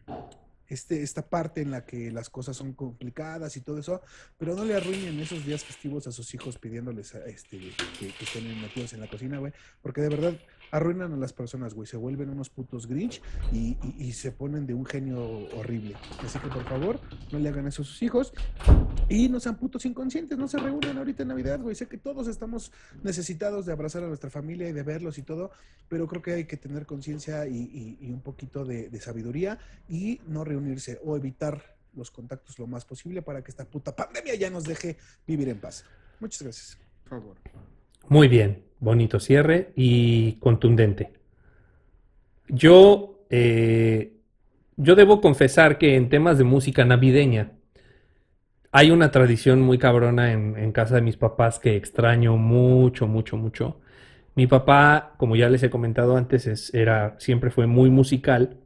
este, 0.69 1.03
esta 1.03 1.29
parte 1.29 1.61
en 1.61 1.73
la 1.73 1.85
que 1.85 2.11
las 2.11 2.31
cosas 2.31 2.57
son 2.57 2.73
complicadas 2.73 3.55
y 3.59 3.61
todo 3.61 3.79
eso, 3.79 4.01
pero 4.39 4.57
no 4.57 4.65
le 4.65 4.77
arruinen 4.77 5.21
esos 5.21 5.45
días 5.45 5.63
festivos 5.63 6.07
a 6.07 6.13
sus 6.13 6.33
hijos 6.33 6.57
pidiéndoles 6.57 7.15
a, 7.15 7.27
este, 7.27 7.59
que, 8.01 8.15
que 8.15 8.25
estén 8.25 8.63
metidos 8.63 8.95
en 8.95 9.01
la 9.01 9.11
cocina, 9.11 9.37
güey, 9.37 9.53
porque 9.83 10.01
de 10.01 10.09
verdad 10.09 10.39
arruinan 10.77 11.13
a 11.13 11.17
las 11.17 11.33
personas, 11.33 11.75
güey, 11.75 11.87
se 11.87 11.97
vuelven 11.97 12.29
unos 12.31 12.51
putos 12.51 12.87
grinch 12.87 13.21
y, 13.53 13.77
y- 13.83 13.95
y 13.99 14.13
se 14.13 14.31
ponen 14.33 14.67
de 14.67 14.75
un 14.75 14.85
genio 14.85 15.23
horrible. 15.57 15.95
Así 16.25 16.39
que 16.39 16.49
por 16.49 16.65
favor, 16.65 17.01
no 17.33 17.39
le 17.39 17.49
hagan 17.49 17.67
eso 17.67 17.83
a 17.83 17.85
sus 17.85 18.03
hijos 18.03 18.33
y 19.09 19.29
no 19.29 19.41
sean 19.41 19.57
putos 19.57 19.85
inconscientes, 19.87 20.37
no 20.39 20.49
se 20.49 20.59
reúnan 20.59 20.99
ahorita 20.99 21.23
en 21.23 21.29
Navidad, 21.29 21.61
güey. 21.61 21.75
Sé 21.75 21.87
que 21.89 21.99
todos 21.99 22.29
estamos 22.29 22.73
necesitados 23.03 23.67
de 23.67 23.73
abrazar 23.73 24.05
a 24.05 24.09
nuestra 24.09 24.31
familia 24.31 24.69
y 24.69 24.73
de 24.73 24.83
verlos 24.83 25.19
y 25.19 25.23
todo, 25.23 25.51
pero 25.89 26.07
creo 26.07 26.23
que 26.23 26.33
hay 26.33 26.45
que 26.45 26.57
tener 26.57 26.87
conciencia 26.87 27.47
y, 27.47 27.57
y- 27.57 27.99
y 28.07 28.11
un 28.13 28.21
poquito 28.21 28.65
de, 28.65 28.89
de 28.91 29.01
sabiduría 29.01 29.59
y 29.89 30.21
no 30.27 30.45
reunirse 30.45 31.01
o 31.05 31.17
evitar 31.17 31.77
los 31.95 32.11
contactos 32.11 32.59
lo 32.59 32.67
más 32.67 32.85
posible 32.85 33.23
para 33.23 33.43
que 33.43 33.51
esta 33.51 33.65
puta 33.65 33.97
pandemia 33.97 34.35
ya 34.35 34.51
nos 34.51 34.65
deje 34.65 34.99
vivir 35.27 35.49
en 35.49 35.59
paz. 35.61 35.85
Muchas 36.21 36.43
gracias. 36.43 36.79
Por 37.09 37.21
favor. 37.21 37.37
Muy 38.09 38.29
bien, 38.29 38.66
bonito 38.81 39.21
cierre 39.21 39.73
y 39.77 40.35
contundente. 40.41 41.13
Yo, 42.49 43.21
eh, 43.31 44.13
yo 44.77 44.95
debo 44.95 45.21
confesar 45.21 45.79
que 45.79 45.97
en 45.97 46.09
temas 46.09 46.39
de 46.39 46.45
música 46.45 46.85
navideña 46.85 47.53
hay 48.73 48.91
una 48.91 49.11
tradición 49.11 49.61
muy 49.63 49.79
cabrona 49.79 50.33
en, 50.33 50.57
en 50.57 50.73
casa 50.73 50.97
de 50.97 51.01
mis 51.03 51.17
papás 51.17 51.59
que 51.59 51.77
extraño 51.77 52.37
mucho, 52.37 53.07
mucho, 53.07 53.37
mucho. 53.37 53.81
Mi 54.35 54.47
papá, 54.47 55.15
como 55.19 55.37
ya 55.37 55.49
les 55.51 55.63
he 55.63 55.71
comentado 55.71 56.17
antes, 56.17 56.47
es- 56.47 56.75
era, 56.75 57.17
siempre 57.19 57.51
fue 57.51 57.67
muy 57.67 57.91
musical 57.91 58.59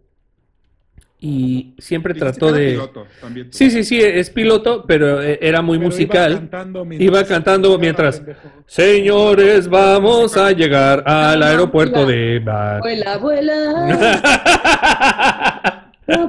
y 1.22 1.74
siempre 1.78 2.14
Dijiste 2.14 2.38
trató 2.40 2.52
de... 2.52 2.70
piloto 2.70 3.06
también. 3.20 3.48
Sí, 3.52 3.70
sí, 3.70 3.84
sí, 3.84 4.00
es 4.00 4.30
piloto, 4.30 4.84
pero 4.86 5.22
eh, 5.22 5.38
era 5.42 5.60
muy 5.60 5.76
Pero 5.78 5.88
iba 5.88 5.94
musical. 5.96 6.32
cantando 6.34 6.84
mientras- 6.84 7.06
Iba 7.10 7.24
cantando 7.28 7.78
mientras, 7.78 8.22
señores, 8.66 9.68
vamos 9.68 10.36
a 10.36 10.50
llegar 10.52 11.02
al 11.06 11.42
aeropuerto 11.42 12.06
de 12.06 12.40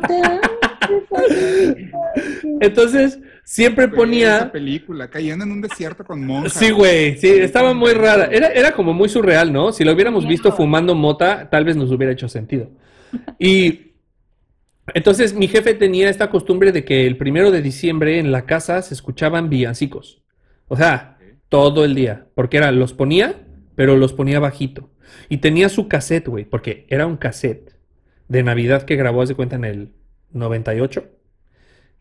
te 0.07 0.15
hagas 0.21 0.41
Entonces, 2.59 3.19
siempre 3.43 3.87
ponía... 3.87 4.37
Esa 4.37 4.51
película, 4.51 5.09
caían 5.09 5.41
en 5.41 5.51
un 5.51 5.61
desierto 5.61 6.03
con 6.03 6.25
monjas. 6.25 6.53
Sí, 6.53 6.69
güey, 6.71 7.17
sí, 7.17 7.27
estaba 7.29 7.73
muy 7.73 7.93
rara. 7.93 8.25
Era, 8.31 8.47
era 8.47 8.71
como 8.73 8.93
muy 8.93 9.09
surreal, 9.09 9.51
¿no? 9.51 9.71
Si 9.71 9.83
lo 9.83 9.93
hubiéramos 9.93 10.27
visto 10.27 10.51
fumando 10.51 10.95
mota, 10.95 11.49
tal 11.49 11.65
vez 11.65 11.75
nos 11.75 11.91
hubiera 11.91 12.13
hecho 12.13 12.27
sentido. 12.27 12.69
Y 13.39 13.90
entonces 14.93 15.33
mi 15.33 15.47
jefe 15.47 15.73
tenía 15.73 16.09
esta 16.09 16.29
costumbre 16.29 16.71
de 16.71 16.85
que 16.85 17.05
el 17.07 17.17
primero 17.17 17.51
de 17.51 17.61
diciembre 17.61 18.19
en 18.19 18.31
la 18.31 18.45
casa 18.45 18.81
se 18.81 18.93
escuchaban 18.93 19.49
villancicos. 19.49 20.21
O 20.67 20.77
sea, 20.77 21.17
todo 21.49 21.83
el 21.83 21.95
día. 21.95 22.27
Porque 22.33 22.57
era, 22.57 22.71
los 22.71 22.93
ponía, 22.93 23.45
pero 23.75 23.97
los 23.97 24.13
ponía 24.13 24.39
bajito. 24.39 24.89
Y 25.27 25.37
tenía 25.37 25.69
su 25.69 25.87
cassette, 25.87 26.27
güey, 26.27 26.45
porque 26.45 26.85
era 26.89 27.05
un 27.05 27.17
cassette 27.17 27.75
de 28.27 28.43
Navidad 28.43 28.83
que 28.83 28.95
grabó, 28.95 29.21
hace 29.21 29.35
cuenta, 29.35 29.57
en 29.57 29.65
el 29.65 29.91
98. 30.31 31.09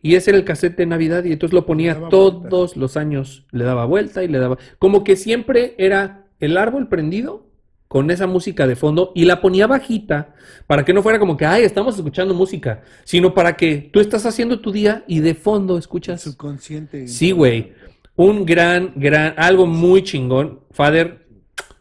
Y 0.03 0.15
ese 0.15 0.31
era 0.31 0.39
el 0.39 0.45
cassette 0.45 0.77
de 0.77 0.87
Navidad 0.87 1.25
y 1.25 1.33
entonces 1.33 1.53
lo 1.53 1.67
ponía 1.67 2.09
todos 2.09 2.77
los 2.77 2.97
años. 2.97 3.47
Le 3.51 3.65
daba 3.65 3.85
vuelta 3.85 4.23
y 4.23 4.29
le 4.29 4.39
daba... 4.39 4.57
Como 4.79 5.05
que 5.05 5.17
siempre 5.17 5.75
era 5.79 6.27
el 6.39 6.57
árbol 6.57 6.89
prendido 6.89 7.50
con 7.91 8.09
esa 8.13 8.29
música 8.29 8.69
de 8.69 8.77
fondo 8.77 9.11
y 9.17 9.25
la 9.25 9.41
ponía 9.41 9.67
bajita 9.67 10.33
para 10.69 10.85
que 10.85 10.93
no 10.95 11.03
fuera 11.03 11.19
como 11.19 11.37
que, 11.37 11.45
ay, 11.45 11.65
estamos 11.65 11.97
escuchando 11.97 12.35
música, 12.35 12.83
sino 13.03 13.35
para 13.35 13.57
que 13.57 13.91
tú 13.93 13.99
estás 13.99 14.27
haciendo 14.27 14.61
tu 14.61 14.71
día 14.71 15.03
y 15.09 15.19
de 15.19 15.35
fondo 15.35 15.77
escuchas... 15.77 16.21
Subconsciente. 16.21 17.09
Sí, 17.09 17.33
güey. 17.33 17.73
Un 18.15 18.47
gran, 18.47 18.93
gran, 18.95 19.35
algo 19.37 19.67
muy 19.67 20.05
chingón. 20.05 20.61
Father, 20.71 21.27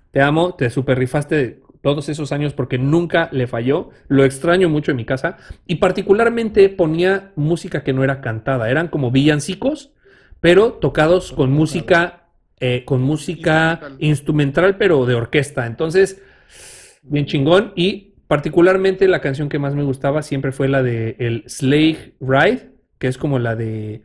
te 0.09 0.19
amo, 0.19 0.55
te 0.55 0.71
super 0.71 0.97
rifaste 0.97 1.61
todos 1.81 2.09
esos 2.09 2.31
años 2.31 2.53
porque 2.53 2.79
nunca 2.79 3.29
le 3.31 3.45
falló. 3.45 3.91
Lo 4.07 4.25
extraño 4.25 4.67
mucho 4.67 4.89
en 4.89 4.97
mi 4.97 5.05
casa. 5.05 5.37
Y 5.67 5.75
particularmente 5.75 6.69
ponía 6.69 7.33
música 7.35 7.83
que 7.83 7.93
no 7.93 8.03
era 8.03 8.19
cantada. 8.19 8.71
Eran 8.71 8.87
como 8.87 9.11
villancicos, 9.11 9.91
pero 10.41 10.73
tocados 10.73 11.33
con 11.33 11.51
música, 11.51 12.18
eh, 12.59 12.83
con 12.85 13.01
música 13.01 13.79
instrumental, 13.99 14.77
pero 14.77 15.05
de 15.05 15.15
orquesta. 15.15 15.65
Entonces, 15.65 16.21
bien 17.03 17.25
chingón. 17.25 17.73
Y 17.75 18.13
particularmente 18.27 19.07
la 19.07 19.21
canción 19.21 19.49
que 19.49 19.59
más 19.59 19.75
me 19.75 19.83
gustaba 19.83 20.21
siempre 20.21 20.51
fue 20.51 20.67
la 20.67 20.83
de 20.83 21.15
el 21.19 21.43
Slave 21.47 22.13
Ride, 22.19 22.69
que 22.97 23.07
es 23.07 23.17
como 23.17 23.39
la 23.39 23.55
de 23.55 24.01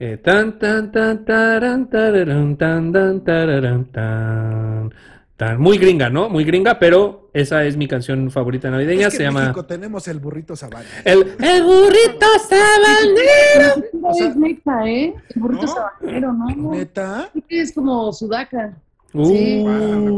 eh, 0.00 0.16
tan 0.16 0.58
tan 0.58 0.90
tan 0.92 1.24
taran, 1.24 1.90
tararán, 1.90 2.56
tan 2.56 2.92
tan 2.92 3.24
tararán, 3.24 3.84
tan 3.86 4.94
tan 5.38 5.60
muy 5.60 5.78
gringa, 5.78 6.10
¿no? 6.10 6.28
Muy 6.28 6.42
gringa, 6.42 6.80
pero 6.80 7.30
esa 7.32 7.64
es 7.64 7.76
mi 7.76 7.86
canción 7.86 8.28
favorita 8.32 8.70
navideña. 8.70 9.06
Es 9.06 9.12
que 9.12 9.18
se 9.18 9.22
en 9.22 9.28
llama 9.30 9.40
México 9.42 9.64
tenemos 9.64 10.08
el 10.08 10.18
burrito 10.18 10.56
sabana. 10.56 10.84
el, 11.04 11.20
el 11.40 11.62
burrito 11.62 12.26
sabanero. 12.48 14.18
es 14.28 14.36
neta, 14.36 14.90
¿eh? 14.90 15.14
El 15.34 15.40
burrito 15.40 15.68
sabanero, 15.68 16.32
¿no? 16.32 16.72
¿Neta? 16.72 17.30
Es 17.48 17.72
como 17.72 18.12
sudaca. 18.12 18.76
Uh, 19.14 19.24
Sí. 19.26 19.64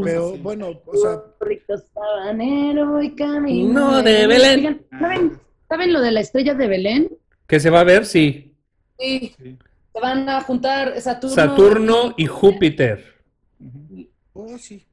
Pero 0.05 0.37
bueno, 0.39 0.71
o 0.87 0.97
sea, 0.97 1.23
Burrito 1.39 1.75
sabanero 1.95 3.03
y 3.03 3.15
camino. 3.15 3.73
No, 3.73 4.03
de 4.03 4.27
Belén. 4.27 4.59
Oigan, 4.59 4.81
¿saben, 4.99 5.41
¿Saben 5.69 5.93
lo 5.93 6.01
de 6.01 6.13
la 6.13 6.21
estrella 6.21 6.55
de 6.55 6.67
Belén? 6.67 7.09
que 7.47 7.61
se 7.61 7.69
va 7.69 7.81
a 7.81 7.85
ver, 7.85 8.07
sí. 8.07 8.57
Sí. 8.99 9.35
Se 9.39 10.01
van 10.01 10.29
a 10.31 10.41
juntar 10.41 10.99
Saturno. 11.01 11.35
Saturno 11.35 12.15
y 12.17 12.27
Júpiter. 12.27 13.05
oh 14.33 14.57
sí. 14.57 14.87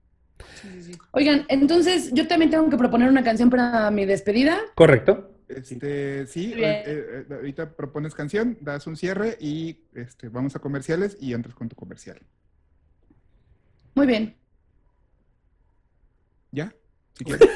Sí, 0.62 0.68
sí, 0.74 0.94
sí. 0.94 1.00
Oigan, 1.12 1.46
entonces 1.50 2.12
yo 2.14 2.28
también 2.28 2.52
tengo 2.52 2.70
que 2.70 2.78
proponer 2.78 3.10
una 3.10 3.24
canción 3.24 3.50
para 3.50 3.92
mi 3.92 4.06
despedida. 4.06 4.58
Correcto. 4.76 5.34
Este, 5.48 6.28
sí, 6.28 6.54
eh, 6.58 6.84
eh, 6.86 7.26
ahorita 7.30 7.74
propones 7.76 8.14
canción, 8.14 8.58
das 8.60 8.86
un 8.86 8.98
cierre 8.98 9.38
y 9.40 9.80
este, 9.96 10.28
vamos 10.28 10.56
a 10.56 10.60
comerciales 10.60 11.18
y 11.22 11.34
entras 11.34 11.56
con 11.56 11.70
tu 11.70 11.76
comercial. 11.76 12.20
Muy 13.96 14.08
bien. 14.08 14.36
¿Ya? 16.52 16.74
Si 17.14 17.24
quieres. 17.26 17.50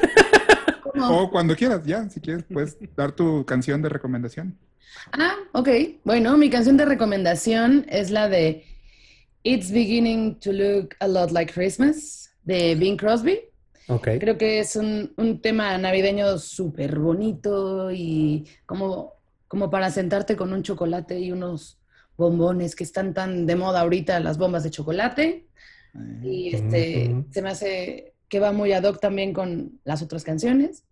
¿Cómo? 0.82 1.22
o 1.22 1.30
cuando 1.30 1.54
quieras, 1.54 1.84
ya, 1.84 2.08
si 2.08 2.20
quieres, 2.20 2.44
puedes 2.44 2.76
dar 2.96 3.12
tu 3.12 3.44
canción 3.44 3.82
de 3.82 3.88
recomendación. 3.88 4.58
Ah, 5.12 5.36
ok. 5.52 5.68
Bueno, 6.04 6.36
mi 6.36 6.50
canción 6.50 6.76
de 6.76 6.84
recomendación 6.84 7.84
es 7.88 8.10
la 8.10 8.28
de 8.28 8.64
It's 9.42 9.70
Beginning 9.70 10.38
to 10.40 10.52
Look 10.52 10.94
a 11.00 11.08
Lot 11.08 11.30
Like 11.30 11.52
Christmas 11.52 12.21
de 12.44 12.74
Bing 12.74 12.96
Crosby. 12.96 13.40
Ok. 13.88 14.08
Creo 14.20 14.38
que 14.38 14.60
es 14.60 14.76
un, 14.76 15.12
un 15.16 15.40
tema 15.40 15.76
navideño 15.78 16.38
súper 16.38 16.98
bonito 16.98 17.90
y 17.90 18.46
como, 18.66 19.14
como 19.48 19.70
para 19.70 19.90
sentarte 19.90 20.36
con 20.36 20.52
un 20.52 20.62
chocolate 20.62 21.18
y 21.18 21.32
unos 21.32 21.78
bombones 22.16 22.76
que 22.76 22.84
están 22.84 23.14
tan 23.14 23.46
de 23.46 23.56
moda 23.56 23.80
ahorita, 23.80 24.20
las 24.20 24.38
bombas 24.38 24.62
de 24.62 24.70
chocolate. 24.70 25.46
Y 26.22 26.54
este, 26.54 27.24
se 27.30 27.42
me 27.42 27.50
hace 27.50 28.14
que 28.28 28.40
va 28.40 28.52
muy 28.52 28.72
ad 28.72 28.84
hoc 28.84 28.98
también 29.00 29.34
con 29.34 29.78
las 29.84 30.00
otras 30.02 30.24
canciones. 30.24 30.84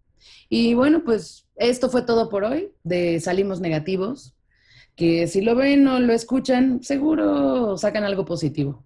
Y 0.48 0.74
bueno, 0.74 1.02
pues 1.05 1.47
esto 1.56 1.89
fue 1.89 2.02
todo 2.02 2.28
por 2.28 2.44
hoy 2.44 2.72
de 2.82 3.18
Salimos 3.20 3.60
Negativos, 3.60 4.35
que 4.94 5.27
si 5.27 5.40
lo 5.40 5.55
ven 5.55 5.86
o 5.89 6.01
lo 6.01 6.12
escuchan, 6.12 6.82
seguro 6.82 7.78
sacan 7.78 8.05
algo 8.05 8.27
positivo. 8.27 8.85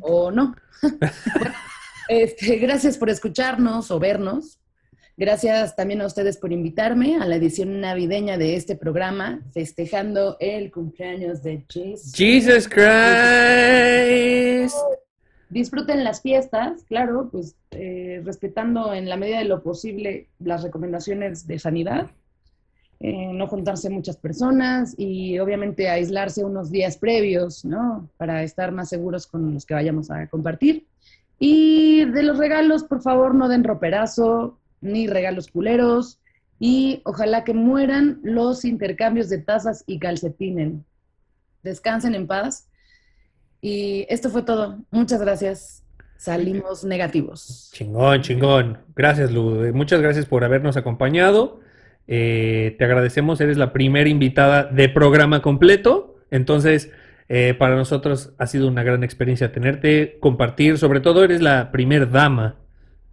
O 0.00 0.30
no. 0.30 0.54
Bueno, 0.80 1.54
este, 2.08 2.56
gracias 2.60 2.98
por 2.98 3.10
escucharnos 3.10 3.90
o 3.90 3.98
vernos. 3.98 4.58
Gracias 5.16 5.76
también 5.76 6.00
a 6.00 6.06
ustedes 6.06 6.38
por 6.38 6.52
invitarme 6.52 7.16
a 7.16 7.26
la 7.26 7.36
edición 7.36 7.80
navideña 7.80 8.38
de 8.38 8.56
este 8.56 8.76
programa, 8.76 9.42
festejando 9.52 10.38
el 10.40 10.72
cumpleaños 10.72 11.42
de 11.42 11.64
Jesus. 11.68 12.14
Jesus 12.14 12.66
Christ. 12.66 12.84
disfruten 15.50 16.02
las 16.02 16.22
fiestas, 16.22 16.82
claro, 16.84 17.28
pues 17.30 17.56
eh, 17.72 18.22
respetando 18.24 18.94
en 18.94 19.06
la 19.08 19.18
medida 19.18 19.38
de 19.38 19.44
lo 19.44 19.62
posible 19.62 20.28
las 20.38 20.62
recomendaciones 20.62 21.46
de 21.46 21.58
sanidad, 21.58 22.10
eh, 23.04 23.32
no 23.34 23.48
juntarse 23.48 23.90
muchas 23.90 24.16
personas 24.16 24.94
y 24.96 25.38
obviamente 25.40 25.90
aislarse 25.90 26.42
unos 26.42 26.70
días 26.70 26.96
previos, 26.96 27.66
¿no? 27.66 28.08
Para 28.16 28.42
estar 28.44 28.72
más 28.72 28.88
seguros 28.88 29.26
con 29.26 29.52
los 29.52 29.66
que 29.66 29.74
vayamos 29.74 30.10
a 30.10 30.26
compartir. 30.28 30.86
Y 31.44 32.04
de 32.04 32.22
los 32.22 32.38
regalos, 32.38 32.84
por 32.84 33.02
favor, 33.02 33.34
no 33.34 33.48
den 33.48 33.64
roperazo, 33.64 34.60
ni 34.80 35.08
regalos 35.08 35.48
culeros, 35.48 36.20
y 36.60 37.02
ojalá 37.04 37.42
que 37.42 37.52
mueran 37.52 38.20
los 38.22 38.64
intercambios 38.64 39.28
de 39.28 39.38
tazas 39.38 39.82
y 39.88 39.98
calcetines. 39.98 40.74
Descansen 41.64 42.14
en 42.14 42.28
paz. 42.28 42.68
Y 43.60 44.06
esto 44.08 44.30
fue 44.30 44.44
todo. 44.44 44.78
Muchas 44.92 45.20
gracias. 45.20 45.82
Salimos 46.16 46.84
negativos. 46.84 47.72
Chingón, 47.74 48.20
chingón. 48.20 48.78
Gracias, 48.94 49.32
Lu. 49.32 49.64
Eh, 49.64 49.72
Muchas 49.72 50.00
gracias 50.00 50.26
por 50.26 50.44
habernos 50.44 50.76
acompañado. 50.76 51.58
Eh, 52.06 52.76
te 52.78 52.84
agradecemos. 52.84 53.40
Eres 53.40 53.56
la 53.56 53.72
primera 53.72 54.08
invitada 54.08 54.62
de 54.62 54.88
programa 54.88 55.42
completo. 55.42 56.20
Entonces, 56.30 56.92
eh, 57.28 57.54
para 57.58 57.76
nosotros 57.76 58.32
ha 58.38 58.46
sido 58.46 58.68
una 58.68 58.82
gran 58.82 59.04
experiencia 59.04 59.52
tenerte, 59.52 60.18
compartir. 60.20 60.78
Sobre 60.78 61.00
todo, 61.00 61.24
eres 61.24 61.40
la 61.40 61.70
primer 61.70 62.10
dama 62.10 62.56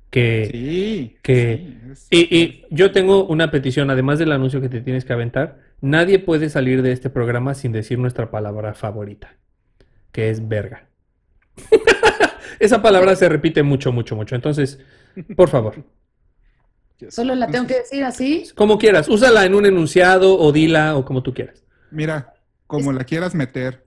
que. 0.09 0.49
Sí. 0.51 1.17
que 1.21 1.77
y, 2.09 2.37
y 2.37 2.65
yo 2.69 2.91
tengo 2.91 3.25
una 3.25 3.51
petición, 3.51 3.89
además 3.89 4.19
del 4.19 4.31
anuncio 4.31 4.61
que 4.61 4.69
te 4.69 4.81
tienes 4.81 5.05
que 5.05 5.13
aventar. 5.13 5.59
Nadie 5.81 6.19
puede 6.19 6.49
salir 6.49 6.81
de 6.81 6.91
este 6.91 7.09
programa 7.09 7.53
sin 7.53 7.71
decir 7.71 7.97
nuestra 7.99 8.29
palabra 8.31 8.73
favorita, 8.73 9.35
que 10.11 10.29
es 10.29 10.47
verga. 10.47 10.87
Esa 12.59 12.81
palabra 12.81 13.15
se 13.15 13.29
repite 13.29 13.63
mucho, 13.63 13.91
mucho, 13.93 14.15
mucho. 14.15 14.35
Entonces, 14.35 14.79
por 15.37 15.47
favor, 15.47 15.75
Solo 17.09 17.33
la 17.35 17.47
tengo 17.47 17.65
que 17.65 17.75
decir 17.75 18.03
así. 18.03 18.43
como 18.55 18.77
quieras, 18.77 19.07
úsala 19.07 19.45
en 19.45 19.55
un 19.55 19.65
enunciado 19.65 20.37
o 20.37 20.51
dila 20.51 20.97
o 20.97 21.05
como 21.05 21.23
tú 21.23 21.33
quieras. 21.33 21.63
Mira, 21.91 22.33
como 22.69 22.93
la 22.93 23.03
quieras 23.03 23.33
meter. 23.33 23.81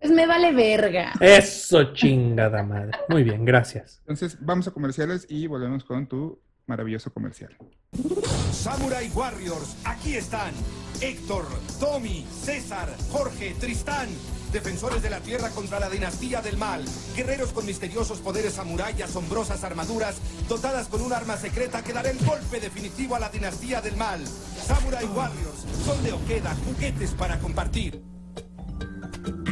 Pues 0.00 0.12
me 0.12 0.26
vale 0.26 0.52
verga. 0.52 1.12
Eso, 1.20 1.94
chingada 1.94 2.62
madre. 2.64 2.98
Muy 3.08 3.22
bien, 3.22 3.44
gracias. 3.44 4.00
Entonces, 4.00 4.36
vamos 4.40 4.66
a 4.66 4.72
comerciales 4.72 5.24
y 5.30 5.46
volvemos 5.46 5.84
con 5.84 6.06
tu 6.08 6.42
maravilloso 6.66 7.12
comercial. 7.12 7.56
Samurai 8.50 9.08
Warriors, 9.14 9.76
aquí 9.84 10.16
están. 10.16 10.52
Héctor, 11.00 11.46
Tommy, 11.78 12.26
César, 12.28 12.88
Jorge, 13.10 13.54
Tristán. 13.60 14.08
Defensores 14.54 15.02
de 15.02 15.10
la 15.10 15.18
tierra 15.18 15.50
contra 15.50 15.80
la 15.80 15.90
dinastía 15.90 16.40
del 16.40 16.56
mal. 16.56 16.84
Guerreros 17.16 17.50
con 17.50 17.66
misteriosos 17.66 18.20
poderes 18.20 18.52
samurái 18.52 18.94
y 18.96 19.02
asombrosas 19.02 19.64
armaduras, 19.64 20.18
dotadas 20.48 20.86
con 20.86 21.02
un 21.02 21.12
arma 21.12 21.36
secreta 21.36 21.82
que 21.82 21.92
dará 21.92 22.08
el 22.08 22.24
golpe 22.24 22.60
definitivo 22.60 23.16
a 23.16 23.18
la 23.18 23.30
dinastía 23.30 23.80
del 23.80 23.96
mal. 23.96 24.24
Samurai 24.64 25.06
Warriors 25.06 25.66
son 25.84 26.00
de 26.04 26.12
Ojeda, 26.12 26.56
juguetes 26.66 27.10
para 27.14 27.40
compartir. 27.40 28.00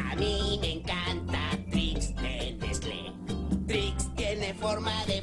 A 0.09 0.15
mí 0.15 0.59
me 0.61 0.75
encanta 0.75 1.51
Trix 1.69 2.15
de 2.15 2.57
Nestlé. 2.61 3.13
Trix 3.67 4.15
tiene 4.15 4.55
forma 4.55 5.05
de. 5.07 5.22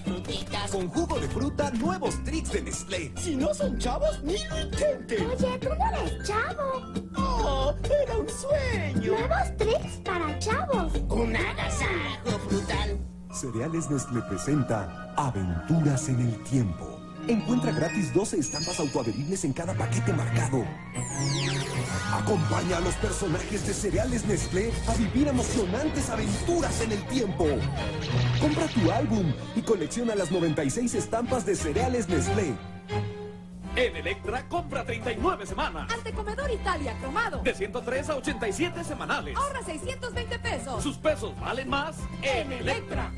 Con 0.72 0.88
jugo 0.90 1.20
de 1.20 1.28
fruta, 1.28 1.72
nuevos 1.72 2.24
tricks 2.24 2.52
de 2.52 2.62
Nestlé. 2.62 3.12
Si 3.18 3.36
no 3.36 3.52
son 3.56 3.80
chavos, 3.80 4.22
ni 4.24 4.38
lo 4.50 4.62
intenten. 4.62 5.26
Oye, 5.26 5.58
tú 5.58 5.70
no 5.70 5.98
eres 5.98 6.28
chavo. 6.28 6.94
¡Oh! 7.18 7.74
¡Era 7.84 8.18
un 8.18 8.30
sueño! 8.30 9.14
Nuevos 9.14 9.58
tricks 9.58 9.98
para 10.06 10.38
chavos. 10.38 10.94
Un 11.10 11.36
agasajo 11.36 12.40
frutal. 12.48 13.00
Cereales 13.32 13.90
Nestlé 13.90 14.22
presenta 14.30 15.12
Aventuras 15.18 16.08
en 16.10 16.20
el 16.20 16.44
Tiempo. 16.44 16.99
Encuentra 17.30 17.72
gratis 17.72 18.11
12 18.11 18.39
estampas 18.39 18.80
autoadheribles 18.80 19.45
en 19.45 19.53
cada 19.53 19.76
paquete 19.76 20.11
marcado. 20.14 20.65
Acompaña 22.11 22.77
a 22.77 22.80
los 22.80 22.95
personajes 22.95 23.68
de 23.68 23.73
Cereales 23.76 24.26
Nestlé 24.26 24.72
a 24.88 24.95
vivir 24.95 25.27
emocionantes 25.27 26.10
aventuras 26.10 26.81
en 26.81 26.91
el 26.91 27.03
tiempo. 27.03 27.45
Compra 28.41 28.65
tu 28.69 28.89
álbum 28.89 29.31
y 29.56 29.61
colecciona 29.61 30.15
las 30.15 30.31
96 30.31 30.95
estampas 30.95 31.45
de 31.45 31.56
Cereales 31.56 32.10
Nestlé. 32.10 32.56
En 33.76 33.95
Electra, 33.95 34.49
compra 34.49 34.84
39 34.84 35.45
semanas. 35.45 35.93
Antecomedor 35.93 36.49
Italia 36.49 36.97
cromado. 36.99 37.43
De 37.43 37.53
103 37.53 38.10
a 38.10 38.15
87 38.15 38.84
semanales. 38.84 39.38
Ahorra 39.38 39.61
620 39.64 40.39
pesos. 40.39 40.81
Sus 40.81 40.97
pesos 40.97 41.39
valen 41.39 41.69
más 41.69 41.95
en 42.23 42.51
Electra. 42.53 43.14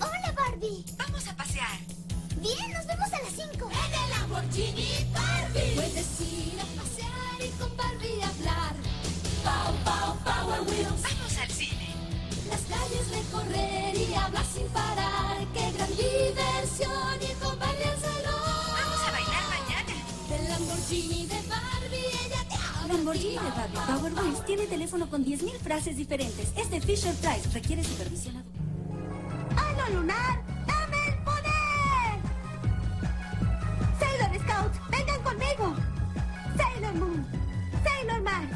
Hola, 0.00 0.34
Barbie. 0.36 0.84
Vamos 0.98 1.28
a 1.28 1.36
pasear. 1.36 1.94
Bien, 2.44 2.72
nos 2.74 2.86
vemos 2.86 3.10
a 3.10 3.22
las 3.22 3.32
5. 3.32 3.70
En 3.72 3.92
el 4.04 4.10
Lamborghini 4.10 4.90
Barbie. 5.14 5.74
Puedes 5.76 6.20
ir 6.20 6.60
a 6.60 6.66
pasear 6.76 7.38
y 7.40 7.48
con 7.56 7.74
Barbie 7.74 8.20
hablar. 8.20 8.74
Pow, 9.42 9.72
pow, 9.80 10.12
Power 10.28 10.60
Wheels. 10.68 11.00
Vamos 11.08 11.38
al 11.40 11.48
cine. 11.48 11.88
Las 12.50 12.60
calles 12.68 13.08
recorrer 13.08 13.96
y 13.96 14.12
hablar 14.12 14.44
sin 14.44 14.66
parar. 14.68 15.38
Qué 15.54 15.72
gran 15.72 15.88
diversión 15.96 17.16
ir 17.22 17.36
con 17.40 17.58
Barbie 17.58 17.88
al 17.88 17.98
salón. 17.98 18.52
Vamos 18.76 19.00
a 19.00 19.10
bailar 19.16 19.44
mañana. 19.48 19.94
El 20.36 20.48
Lamborghini 20.50 21.26
de 21.26 21.40
Barbie, 21.48 22.08
ella 22.26 22.44
te 22.46 22.56
habla. 22.56 22.92
Lamborghini 22.92 23.38
de 23.40 23.50
Barbie 23.56 23.80
Power 23.88 24.12
Wheels 24.12 24.44
tiene 24.44 24.66
teléfono 24.66 25.08
con 25.08 25.24
10.000 25.24 25.50
frases 25.60 25.96
diferentes. 25.96 26.52
Es 26.58 26.70
de 26.70 26.82
Fisher 26.82 27.14
Price. 27.14 27.48
Requiere 27.54 27.82
supervisión 27.82 28.36
adulta. 28.36 28.60
¡Halo 29.56 30.00
lunar! 30.00 30.53
Vengan 34.90 35.22
conmigo. 35.22 35.74
Sailor 36.56 36.94
Moon, 36.94 37.26
Sailor 37.84 38.22
Mars, 38.22 38.50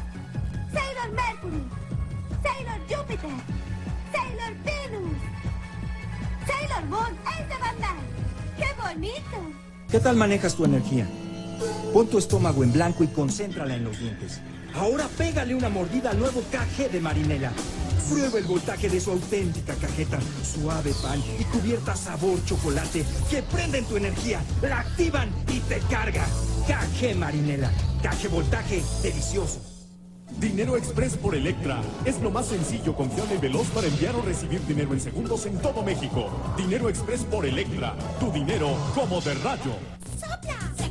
Sailor 0.73 1.13
Mercury, 1.13 1.63
Sailor 2.43 2.81
Júpiter, 2.89 3.31
Sailor 4.13 4.53
Venus, 4.65 5.19
Sailor 6.47 6.85
Moon 6.89 7.13
es 7.39 7.49
de 7.49 7.59
Bandai. 7.59 8.01
¡Qué 8.57 8.67
bonito! 8.81 9.59
¿Qué 9.91 10.01
tal 10.01 10.17
manejas 10.17 10.55
tu 10.55 10.65
energía? 10.65 11.07
Pon 11.93 12.07
tu 12.07 12.19
estómago 12.19 12.63
en 12.63 12.73
blanco 12.73 13.03
y 13.03 13.09
concéntrala 13.09 13.75
en 13.75 13.85
los 13.85 13.99
dientes. 13.99 14.41
Ahora 14.75 15.09
pégale 15.17 15.55
una 15.55 15.69
mordida 15.69 16.11
al 16.11 16.19
nuevo 16.19 16.43
KG 16.43 16.91
de 16.91 17.01
Marinela. 17.01 17.53
Prueba 18.09 18.39
el 18.39 18.45
voltaje 18.45 18.89
de 18.89 19.01
su 19.01 19.11
auténtica 19.11 19.75
cajeta. 19.75 20.19
Suave 20.43 20.93
pan 21.03 21.23
y 21.39 21.45
cubierta 21.45 21.95
sabor 21.95 22.43
chocolate 22.45 23.05
que 23.31 23.43
prenden 23.43 23.85
tu 23.85 23.97
energía, 23.97 24.41
la 24.63 24.81
activan 24.81 25.31
y 25.49 25.61
te 25.61 25.79
carga. 25.91 26.25
KG 26.67 27.17
Marinela. 27.17 27.71
KG 28.03 28.29
voltaje 28.31 28.83
delicioso. 29.03 29.61
Dinero 30.39 30.77
Express 30.77 31.17
por 31.17 31.35
Electra. 31.35 31.81
Es 32.05 32.21
lo 32.21 32.31
más 32.31 32.47
sencillo, 32.47 32.95
confiable 32.95 33.37
y 33.37 33.39
veloz 33.39 33.67
para 33.69 33.89
enviar 33.89 34.15
o 34.15 34.23
recibir 34.23 34.65
dinero 34.67 34.93
en 34.93 35.01
segundos 35.01 35.47
en 35.47 35.59
todo 35.59 35.83
México. 35.83 36.31
Dinero 36.57 36.89
Express 36.89 37.25
por 37.25 37.45
Electra. 37.45 37.97
Tu 38.21 38.31
dinero 38.31 38.77
como 38.95 39.21
de 39.21 39.35
rayo. 39.35 39.73
¡Sopla! 40.21 40.59
Se 40.77 40.91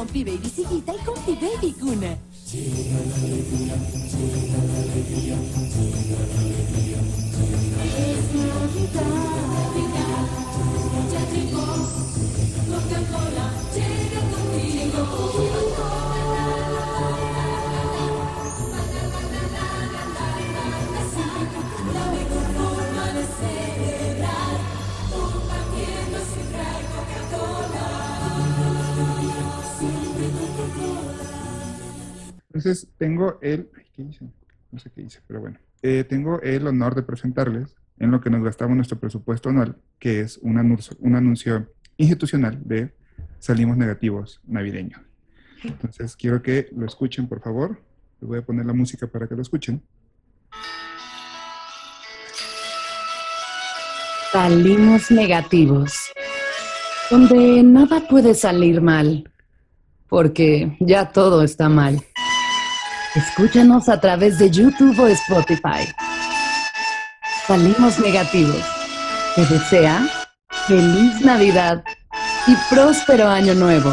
Comfy 0.00 0.24
Baby 0.24 0.48
Sillita 0.48 0.94
y 0.94 1.04
Comfy 1.04 1.34
Baby 1.34 1.74
celebrar, 1.78 2.18
Entonces, 32.52 32.88
tengo 32.98 33.38
el. 33.42 33.70
¿Qué 33.94 34.02
hice? 34.02 34.28
No 34.72 34.78
sé 34.80 34.90
qué 34.90 35.02
hice, 35.02 35.20
pero 35.26 35.40
bueno. 35.40 35.58
Eh, 35.82 36.04
tengo 36.04 36.40
el 36.42 36.66
honor 36.66 36.96
de 36.96 37.02
presentarles 37.02 37.76
en 37.98 38.10
lo 38.10 38.20
que 38.20 38.28
nos 38.28 38.42
gastamos 38.42 38.76
nuestro 38.76 38.98
presupuesto 38.98 39.50
anual, 39.50 39.76
que 40.00 40.20
es 40.20 40.38
un 40.38 40.58
anuncio, 40.58 40.96
un 40.98 41.14
anuncio 41.14 41.72
institucional 41.96 42.60
de 42.64 42.92
Salimos 43.38 43.76
Negativos 43.76 44.40
navideño. 44.44 44.98
Entonces, 45.62 46.16
quiero 46.16 46.42
que 46.42 46.68
lo 46.74 46.86
escuchen, 46.86 47.28
por 47.28 47.40
favor. 47.40 47.80
Les 48.20 48.28
voy 48.28 48.38
a 48.38 48.42
poner 48.42 48.66
la 48.66 48.72
música 48.72 49.06
para 49.06 49.28
que 49.28 49.36
lo 49.36 49.42
escuchen. 49.42 49.82
Salimos 54.32 55.10
negativos, 55.10 55.92
donde 57.10 57.62
nada 57.62 58.06
puede 58.08 58.34
salir 58.34 58.80
mal, 58.80 59.28
porque 60.08 60.76
ya 60.80 61.10
todo 61.10 61.42
está 61.42 61.68
mal. 61.68 62.00
Escúchanos 63.14 63.88
a 63.88 64.00
través 64.00 64.38
de 64.38 64.48
YouTube 64.50 64.96
o 65.00 65.08
Spotify. 65.08 65.92
Salimos 67.44 67.98
negativos. 67.98 68.62
Te 69.34 69.44
desea 69.46 70.06
feliz 70.68 71.20
Navidad 71.20 71.82
y 72.46 72.54
próspero 72.72 73.28
año 73.28 73.54
nuevo. 73.54 73.92